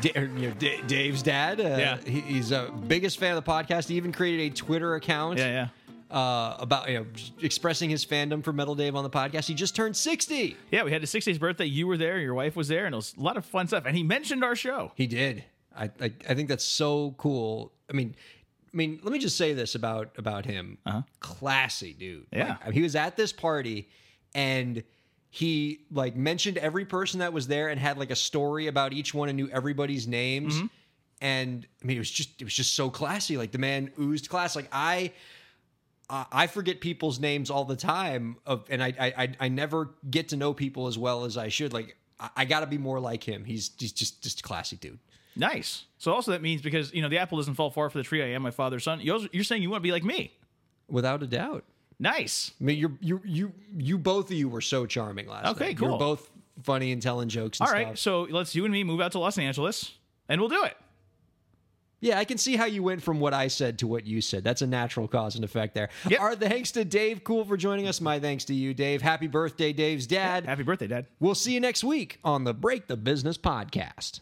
Da- 0.00 0.12
or, 0.16 0.24
you 0.24 0.48
know, 0.48 0.54
Da- 0.58 0.80
Dave's 0.86 1.22
dad. 1.22 1.60
Uh, 1.60 1.64
Yeah. 1.64 1.96
he, 1.98 2.20
he's 2.22 2.50
a 2.50 2.72
biggest 2.88 3.18
fan 3.18 3.36
of 3.36 3.44
the 3.44 3.50
podcast. 3.50 3.88
He 3.88 3.96
even 3.96 4.10
created 4.10 4.52
a 4.52 4.54
Twitter 4.56 4.94
account. 4.94 5.38
Yeah, 5.38 5.46
yeah. 5.48 5.68
Uh, 6.08 6.56
about 6.60 6.88
you 6.88 6.98
know 7.00 7.06
expressing 7.42 7.90
his 7.90 8.06
fandom 8.06 8.44
for 8.44 8.52
Metal 8.52 8.76
Dave 8.76 8.94
on 8.94 9.02
the 9.02 9.10
podcast. 9.10 9.46
He 9.46 9.54
just 9.54 9.74
turned 9.74 9.96
sixty. 9.96 10.56
Yeah, 10.70 10.84
we 10.84 10.92
had 10.92 11.00
his 11.00 11.12
60th 11.12 11.40
birthday. 11.40 11.64
You 11.64 11.88
were 11.88 11.96
there, 11.96 12.20
your 12.20 12.34
wife 12.34 12.54
was 12.54 12.68
there, 12.68 12.86
and 12.86 12.94
it 12.94 12.96
was 12.96 13.12
a 13.18 13.20
lot 13.20 13.36
of 13.36 13.44
fun 13.44 13.66
stuff. 13.66 13.84
And 13.86 13.96
he 13.96 14.04
mentioned 14.04 14.44
our 14.44 14.54
show. 14.54 14.92
He 14.94 15.08
did. 15.08 15.44
I, 15.76 15.90
I 16.00 16.12
I 16.28 16.34
think 16.34 16.48
that's 16.48 16.64
so 16.64 17.16
cool. 17.18 17.72
I 17.90 17.92
mean, 17.92 18.14
I 18.72 18.76
mean, 18.76 19.00
let 19.02 19.12
me 19.12 19.18
just 19.18 19.36
say 19.36 19.52
this 19.52 19.74
about 19.74 20.10
about 20.16 20.44
him. 20.44 20.78
Classy 21.18 21.92
dude. 21.92 22.26
Uh-huh. 22.32 22.38
Yeah. 22.38 22.56
Like, 22.64 22.74
he 22.74 22.82
was 22.82 22.94
at 22.94 23.16
this 23.16 23.32
party 23.32 23.88
and 24.34 24.84
he 25.30 25.80
like 25.90 26.14
mentioned 26.14 26.56
every 26.56 26.84
person 26.84 27.20
that 27.20 27.32
was 27.32 27.48
there 27.48 27.68
and 27.68 27.80
had 27.80 27.98
like 27.98 28.10
a 28.10 28.16
story 28.16 28.68
about 28.68 28.92
each 28.92 29.12
one 29.12 29.28
and 29.28 29.36
knew 29.36 29.48
everybody's 29.50 30.06
names. 30.06 30.54
Mm-hmm. 30.54 30.66
And 31.20 31.66
I 31.82 31.86
mean, 31.86 31.96
it 31.96 32.00
was 32.00 32.10
just 32.10 32.40
it 32.40 32.44
was 32.44 32.54
just 32.54 32.74
so 32.74 32.90
classy. 32.90 33.36
Like 33.36 33.50
the 33.50 33.58
man 33.58 33.90
oozed 33.98 34.28
class. 34.28 34.54
Like 34.54 34.68
I. 34.70 35.12
I 36.08 36.46
forget 36.46 36.80
people's 36.80 37.18
names 37.18 37.50
all 37.50 37.64
the 37.64 37.76
time, 37.76 38.36
of, 38.46 38.64
and 38.70 38.82
I, 38.82 38.94
I 39.18 39.34
I- 39.40 39.48
never 39.48 39.90
get 40.08 40.28
to 40.28 40.36
know 40.36 40.54
people 40.54 40.86
as 40.86 40.96
well 40.96 41.24
as 41.24 41.36
I 41.36 41.48
should. 41.48 41.72
Like 41.72 41.96
I, 42.20 42.30
I 42.36 42.44
got 42.44 42.60
to 42.60 42.66
be 42.66 42.78
more 42.78 43.00
like 43.00 43.24
him. 43.24 43.44
He's 43.44 43.70
he's 43.78 43.92
just 43.92 44.22
just 44.22 44.40
a 44.40 44.42
classy 44.42 44.76
dude. 44.76 44.98
Nice. 45.34 45.84
So 45.98 46.12
also 46.12 46.30
that 46.30 46.42
means 46.42 46.62
because, 46.62 46.94
you 46.94 47.02
know, 47.02 47.08
the 47.08 47.18
apple 47.18 47.36
doesn't 47.38 47.54
fall 47.54 47.70
far 47.70 47.90
for 47.90 47.98
the 47.98 48.04
tree. 48.04 48.22
I 48.22 48.28
am 48.28 48.42
my 48.42 48.50
father's 48.50 48.84
son. 48.84 49.00
You're, 49.02 49.20
you're 49.32 49.44
saying 49.44 49.62
you 49.62 49.68
want 49.68 49.82
to 49.82 49.86
be 49.86 49.92
like 49.92 50.04
me. 50.04 50.32
Without 50.88 51.22
a 51.22 51.26
doubt. 51.26 51.64
Nice. 51.98 52.52
I 52.60 52.64
mean, 52.64 52.78
you 52.78 52.96
you 53.00 53.20
you 53.24 53.52
you 53.76 53.98
both 53.98 54.30
of 54.30 54.36
you 54.36 54.48
were 54.48 54.60
so 54.60 54.86
charming 54.86 55.26
last 55.28 55.46
Okay, 55.56 55.66
night. 55.68 55.80
You 55.80 55.88
were 55.88 55.98
both 55.98 56.30
funny 56.62 56.92
and 56.92 57.02
telling 57.02 57.28
jokes. 57.28 57.58
And 57.60 57.68
All 57.68 57.72
right. 57.74 57.86
stuff. 57.88 57.98
So 57.98 58.22
let's 58.30 58.54
you 58.54 58.64
and 58.64 58.72
me 58.72 58.84
move 58.84 59.00
out 59.00 59.12
to 59.12 59.18
Los 59.18 59.36
Angeles 59.38 59.92
and 60.28 60.40
we'll 60.40 60.50
do 60.50 60.62
it. 60.64 60.76
Yeah, 62.00 62.18
I 62.18 62.24
can 62.24 62.38
see 62.38 62.56
how 62.56 62.66
you 62.66 62.82
went 62.82 63.02
from 63.02 63.20
what 63.20 63.32
I 63.32 63.48
said 63.48 63.78
to 63.78 63.86
what 63.86 64.06
you 64.06 64.20
said. 64.20 64.44
That's 64.44 64.62
a 64.62 64.66
natural 64.66 65.08
cause 65.08 65.34
and 65.34 65.44
effect 65.44 65.74
there. 65.74 65.88
Yep. 66.08 66.20
Our 66.20 66.36
thanks 66.36 66.72
to 66.72 66.84
Dave 66.84 67.24
Cool 67.24 67.44
for 67.44 67.56
joining 67.56 67.88
us. 67.88 68.00
My 68.00 68.20
thanks 68.20 68.44
to 68.46 68.54
you, 68.54 68.74
Dave. 68.74 69.00
Happy 69.02 69.26
birthday, 69.26 69.72
Dave's 69.72 70.06
dad. 70.06 70.44
Happy 70.44 70.62
birthday, 70.62 70.86
Dad. 70.86 71.06
We'll 71.20 71.34
see 71.34 71.54
you 71.54 71.60
next 71.60 71.84
week 71.84 72.18
on 72.22 72.44
the 72.44 72.54
Break 72.54 72.86
the 72.86 72.96
Business 72.96 73.38
podcast. 73.38 74.20